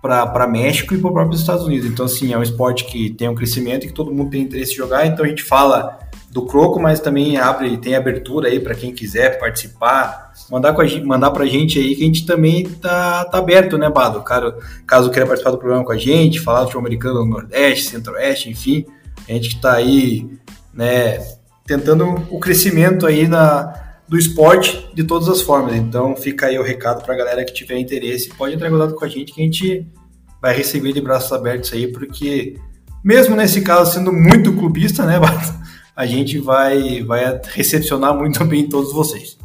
para 0.00 0.46
México 0.46 0.94
e 0.94 0.98
para 0.98 1.08
os 1.08 1.12
próprios 1.12 1.40
Estados 1.40 1.64
Unidos. 1.64 1.90
Então, 1.90 2.06
assim, 2.06 2.32
é 2.32 2.38
um 2.38 2.42
esporte 2.42 2.84
que 2.84 3.10
tem 3.10 3.28
um 3.28 3.34
crescimento 3.34 3.84
e 3.84 3.88
que 3.88 3.92
todo 3.92 4.14
mundo 4.14 4.30
tem 4.30 4.42
interesse 4.42 4.72
em 4.72 4.76
jogar. 4.76 5.04
Então, 5.04 5.24
a 5.24 5.28
gente 5.28 5.42
fala 5.42 5.98
do 6.36 6.44
Croco, 6.44 6.78
mas 6.78 7.00
também 7.00 7.38
abre, 7.38 7.78
tem 7.78 7.94
abertura 7.94 8.48
aí 8.48 8.60
para 8.60 8.74
quem 8.74 8.92
quiser 8.92 9.38
participar, 9.38 10.34
mandar 10.50 10.74
com 10.74 10.82
a 10.82 10.86
gente, 10.86 11.02
mandar 11.02 11.30
pra 11.30 11.46
gente 11.46 11.78
aí 11.78 11.96
que 11.96 12.02
a 12.02 12.06
gente 12.06 12.26
também 12.26 12.68
tá, 12.68 13.24
tá 13.24 13.38
aberto, 13.38 13.78
né, 13.78 13.88
Bado? 13.88 14.20
Caso, 14.22 14.54
caso 14.86 15.10
queira 15.10 15.26
participar 15.26 15.52
do 15.52 15.56
programa 15.56 15.82
com 15.82 15.92
a 15.92 15.96
gente, 15.96 16.38
falar 16.38 16.58
do 16.58 16.64
futebol 16.64 16.82
americano 16.82 17.20
no 17.20 17.30
Nordeste, 17.30 17.88
Centro-Oeste, 17.88 18.50
enfim, 18.50 18.84
a 19.26 19.32
gente 19.32 19.48
que 19.48 19.62
tá 19.62 19.72
aí, 19.72 20.28
né, 20.74 21.26
tentando 21.66 22.26
o 22.30 22.38
crescimento 22.38 23.06
aí 23.06 23.26
na, 23.26 23.72
do 24.06 24.18
esporte 24.18 24.90
de 24.92 25.04
todas 25.04 25.30
as 25.30 25.40
formas. 25.40 25.74
Então 25.74 26.14
fica 26.14 26.48
aí 26.48 26.58
o 26.58 26.62
recado 26.62 27.02
para 27.02 27.14
a 27.14 27.16
galera 27.16 27.46
que 27.46 27.54
tiver 27.54 27.78
interesse, 27.78 28.28
pode 28.28 28.54
entrar 28.54 28.68
em 28.68 28.72
contato 28.72 28.94
com 28.94 29.06
a 29.06 29.08
gente 29.08 29.32
que 29.32 29.40
a 29.40 29.44
gente 29.44 29.86
vai 30.42 30.54
receber 30.54 30.92
de 30.92 31.00
braços 31.00 31.32
abertos 31.32 31.72
aí, 31.72 31.90
porque 31.90 32.58
mesmo 33.02 33.34
nesse 33.34 33.62
caso 33.62 33.94
sendo 33.94 34.12
muito 34.12 34.52
clubista, 34.52 35.06
né, 35.06 35.18
Bado? 35.18 35.65
A 35.96 36.04
gente 36.04 36.38
vai, 36.38 37.02
vai 37.02 37.40
recepcionar 37.44 38.12
muito 38.14 38.44
bem 38.44 38.68
todos 38.68 38.92
vocês. 38.92 39.38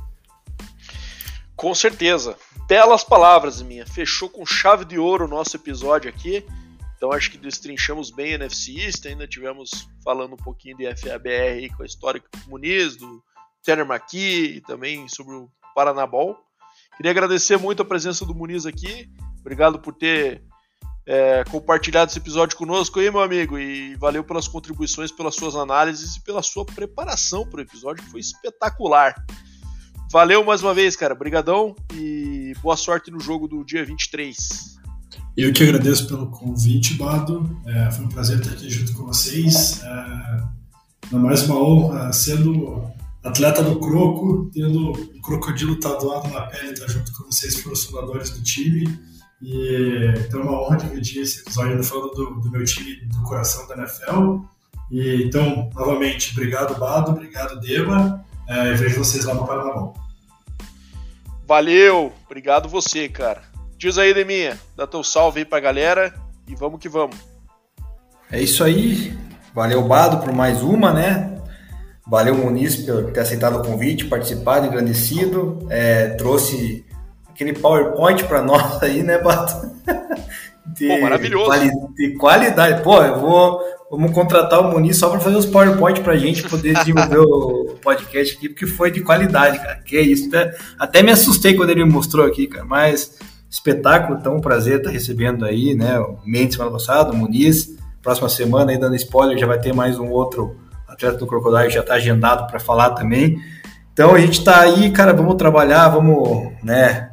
Com 1.55 1.73
certeza. 1.73 2.35
Belas 2.67 3.03
palavras, 3.03 3.61
minha. 3.61 3.85
Fechou 3.85 4.29
com 4.29 4.45
chave 4.45 4.83
de 4.83 4.99
ouro 4.99 5.25
o 5.25 5.29
nosso 5.29 5.55
episódio 5.55 6.09
aqui. 6.09 6.45
Então 6.97 7.11
acho 7.11 7.31
que 7.31 7.37
destrinchamos 7.37 8.11
bem 8.11 8.33
a 8.33 8.35
NFC 8.35 8.79
East, 8.79 9.05
ainda 9.07 9.27
tivemos 9.27 9.87
falando 10.03 10.33
um 10.33 10.37
pouquinho 10.37 10.77
de 10.77 10.85
FABR 10.95 11.75
com 11.75 11.81
a 11.81 11.85
história 11.85 12.21
do 12.21 12.49
Muniz, 12.49 12.95
do 12.95 13.23
Tanner 13.63 13.85
McKee 13.85 14.57
e 14.57 14.61
também 14.61 15.07
sobre 15.07 15.33
o 15.33 15.49
Paranabol. 15.73 16.37
Queria 16.97 17.11
agradecer 17.11 17.57
muito 17.57 17.81
a 17.81 17.85
presença 17.85 18.23
do 18.23 18.35
Muniz 18.35 18.67
aqui. 18.67 19.09
Obrigado 19.39 19.79
por 19.79 19.95
ter 19.95 20.43
é, 21.05 21.43
compartilhado 21.45 22.09
esse 22.09 22.19
episódio 22.19 22.57
conosco 22.57 22.99
aí, 22.99 23.09
meu 23.09 23.21
amigo. 23.21 23.57
E 23.57 23.95
valeu 23.95 24.23
pelas 24.23 24.47
contribuições, 24.47 25.11
pelas 25.11 25.35
suas 25.35 25.55
análises 25.55 26.15
e 26.15 26.23
pela 26.23 26.41
sua 26.41 26.65
preparação 26.65 27.45
para 27.45 27.59
o 27.59 27.63
episódio, 27.63 28.03
que 28.03 28.09
foi 28.09 28.19
espetacular. 28.19 29.15
Valeu 30.11 30.43
mais 30.43 30.61
uma 30.61 30.73
vez, 30.73 30.95
cara. 30.95 31.13
Obrigadão 31.13 31.75
e 31.93 32.53
boa 32.61 32.75
sorte 32.75 33.09
no 33.09 33.19
jogo 33.19 33.47
do 33.47 33.63
dia 33.63 33.85
23. 33.85 34.79
Eu 35.37 35.53
que 35.53 35.63
agradeço 35.63 36.07
pelo 36.07 36.27
convite, 36.27 36.95
Bado. 36.95 37.57
É, 37.65 37.89
foi 37.91 38.05
um 38.05 38.09
prazer 38.09 38.39
estar 38.39 38.51
aqui 38.51 38.69
junto 38.69 38.93
com 38.93 39.05
vocês. 39.05 39.81
É, 39.81 41.15
mais 41.15 41.43
uma 41.43 41.55
honra 41.55 42.11
sendo 42.11 42.91
atleta 43.23 43.63
do 43.63 43.79
Croco, 43.79 44.49
tendo 44.53 44.91
o 44.91 45.21
crocodilo 45.21 45.79
tatuado 45.79 46.27
na 46.29 46.41
pele, 46.41 46.73
estar 46.73 46.87
junto 46.87 47.11
com 47.13 47.25
vocês, 47.25 47.65
os 47.65 47.85
fundadores 47.85 48.31
do 48.31 48.41
time. 48.43 48.83
E 49.41 50.13
então 50.19 50.41
é 50.41 50.43
uma 50.43 50.61
honra 50.61 50.77
dividir 50.77 51.23
esse 51.23 51.41
episódio 51.41 51.71
ainda 51.71 51.83
falando 51.83 52.13
do, 52.13 52.41
do, 52.41 52.51
meu 52.51 52.63
time 52.63 52.95
do 53.05 53.21
coração 53.23 53.67
da 53.67 53.75
NFL. 53.75 54.41
E, 54.91 55.23
então, 55.23 55.69
novamente, 55.73 56.31
obrigado, 56.33 56.77
Bado, 56.77 57.11
obrigado, 57.11 57.59
Deva. 57.59 58.23
É, 58.47 58.71
e 58.71 58.75
vejo 58.75 58.99
vocês 58.99 59.25
lá 59.25 59.33
no 59.33 59.47
Paraná. 59.47 59.91
Valeu, 61.47 62.13
obrigado 62.25 62.69
você, 62.69 63.09
cara. 63.09 63.41
Diz 63.77 63.97
aí, 63.97 64.13
Deminha, 64.13 64.59
dá 64.75 64.85
teu 64.85 65.03
salve 65.03 65.39
aí 65.39 65.45
pra 65.45 65.59
galera 65.59 66.13
e 66.47 66.55
vamos 66.55 66.79
que 66.79 66.87
vamos. 66.87 67.15
É 68.31 68.39
isso 68.41 68.63
aí. 68.63 69.17
Valeu, 69.53 69.81
Bado, 69.87 70.19
por 70.19 70.31
mais 70.31 70.61
uma, 70.61 70.93
né? 70.93 71.41
Valeu, 72.07 72.35
Muniz, 72.35 72.75
por 72.75 73.11
ter 73.11 73.21
aceitado 73.21 73.57
o 73.57 73.63
convite, 73.63 74.05
participado, 74.05 74.67
engrandecido. 74.67 75.65
É, 75.69 76.09
trouxe 76.09 76.85
aquele 77.41 77.53
PowerPoint 77.53 78.23
para 78.25 78.41
nós 78.41 78.81
aí, 78.83 79.01
né, 79.01 79.17
Bato? 79.17 79.71
De, 80.65 80.87
Pô, 80.87 81.01
maravilhoso. 81.01 81.45
Quali 81.45 81.71
de 81.95 82.13
qualidade. 82.17 82.83
Pô, 82.83 83.01
eu 83.01 83.19
vou. 83.19 83.59
Vamos 83.89 84.11
contratar 84.13 84.61
o 84.61 84.71
Muniz 84.71 84.97
só 84.97 85.09
para 85.09 85.19
fazer 85.19 85.35
os 85.35 85.45
PowerPoint 85.45 85.99
para 85.99 86.13
a 86.13 86.17
gente 86.17 86.47
poder 86.47 86.73
desenvolver 86.75 87.19
o 87.19 87.75
podcast 87.81 88.37
aqui, 88.37 88.47
porque 88.47 88.65
foi 88.65 88.89
de 88.89 89.01
qualidade, 89.01 89.59
cara. 89.59 89.79
Que 89.79 89.97
é 89.97 90.01
isso. 90.01 90.29
Até, 90.29 90.55
até 90.79 91.03
me 91.03 91.11
assustei 91.11 91.55
quando 91.55 91.71
ele 91.71 91.83
me 91.83 91.91
mostrou 91.91 92.25
aqui, 92.25 92.47
cara. 92.47 92.63
Mas 92.63 93.17
espetáculo, 93.49 94.21
tão 94.21 94.39
prazer 94.39 94.77
estar 94.77 94.91
recebendo 94.91 95.43
aí, 95.43 95.75
né? 95.75 95.99
O 95.99 96.19
Mendes 96.25 96.55
semana 96.55 96.71
passada, 96.71 97.11
o 97.11 97.17
Muniz. 97.17 97.75
Próxima 98.01 98.29
semana, 98.29 98.71
aí 98.71 98.79
dando 98.79 98.95
spoiler, 98.95 99.37
já 99.37 99.45
vai 99.45 99.59
ter 99.59 99.73
mais 99.73 99.99
um 99.99 100.09
outro 100.09 100.55
atleta 100.87 101.17
do 101.17 101.27
Crocodile, 101.27 101.69
já 101.69 101.81
está 101.81 101.95
agendado 101.95 102.47
para 102.47 102.59
falar 102.59 102.91
também. 102.91 103.39
Então 103.93 104.15
a 104.15 104.19
gente 104.19 104.39
está 104.39 104.61
aí, 104.61 104.89
cara, 104.89 105.13
vamos 105.13 105.35
trabalhar, 105.35 105.89
vamos, 105.89 106.51
né? 106.63 107.10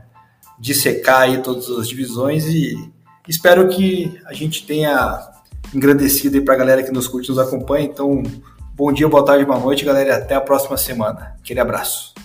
Dissecar 0.59 1.23
aí 1.23 1.43
todas 1.43 1.69
as 1.71 1.89
divisões 1.89 2.47
e 2.47 2.91
espero 3.27 3.69
que 3.69 4.19
a 4.27 4.33
gente 4.33 4.67
tenha 4.67 5.21
engrandecido 5.75 6.37
aí 6.37 6.43
para 6.43 6.55
a 6.55 6.59
galera 6.59 6.83
que 6.83 6.93
nos 6.93 7.07
curte, 7.07 7.29
nos 7.29 7.39
acompanha. 7.39 7.85
Então, 7.85 8.23
bom 8.75 8.93
dia, 8.93 9.09
boa 9.09 9.25
tarde, 9.25 9.45
boa 9.45 9.59
noite, 9.59 9.85
galera, 9.85 10.11
e 10.11 10.13
até 10.13 10.35
a 10.35 10.41
próxima 10.41 10.77
semana. 10.77 11.37
Aquele 11.41 11.61
abraço. 11.61 12.18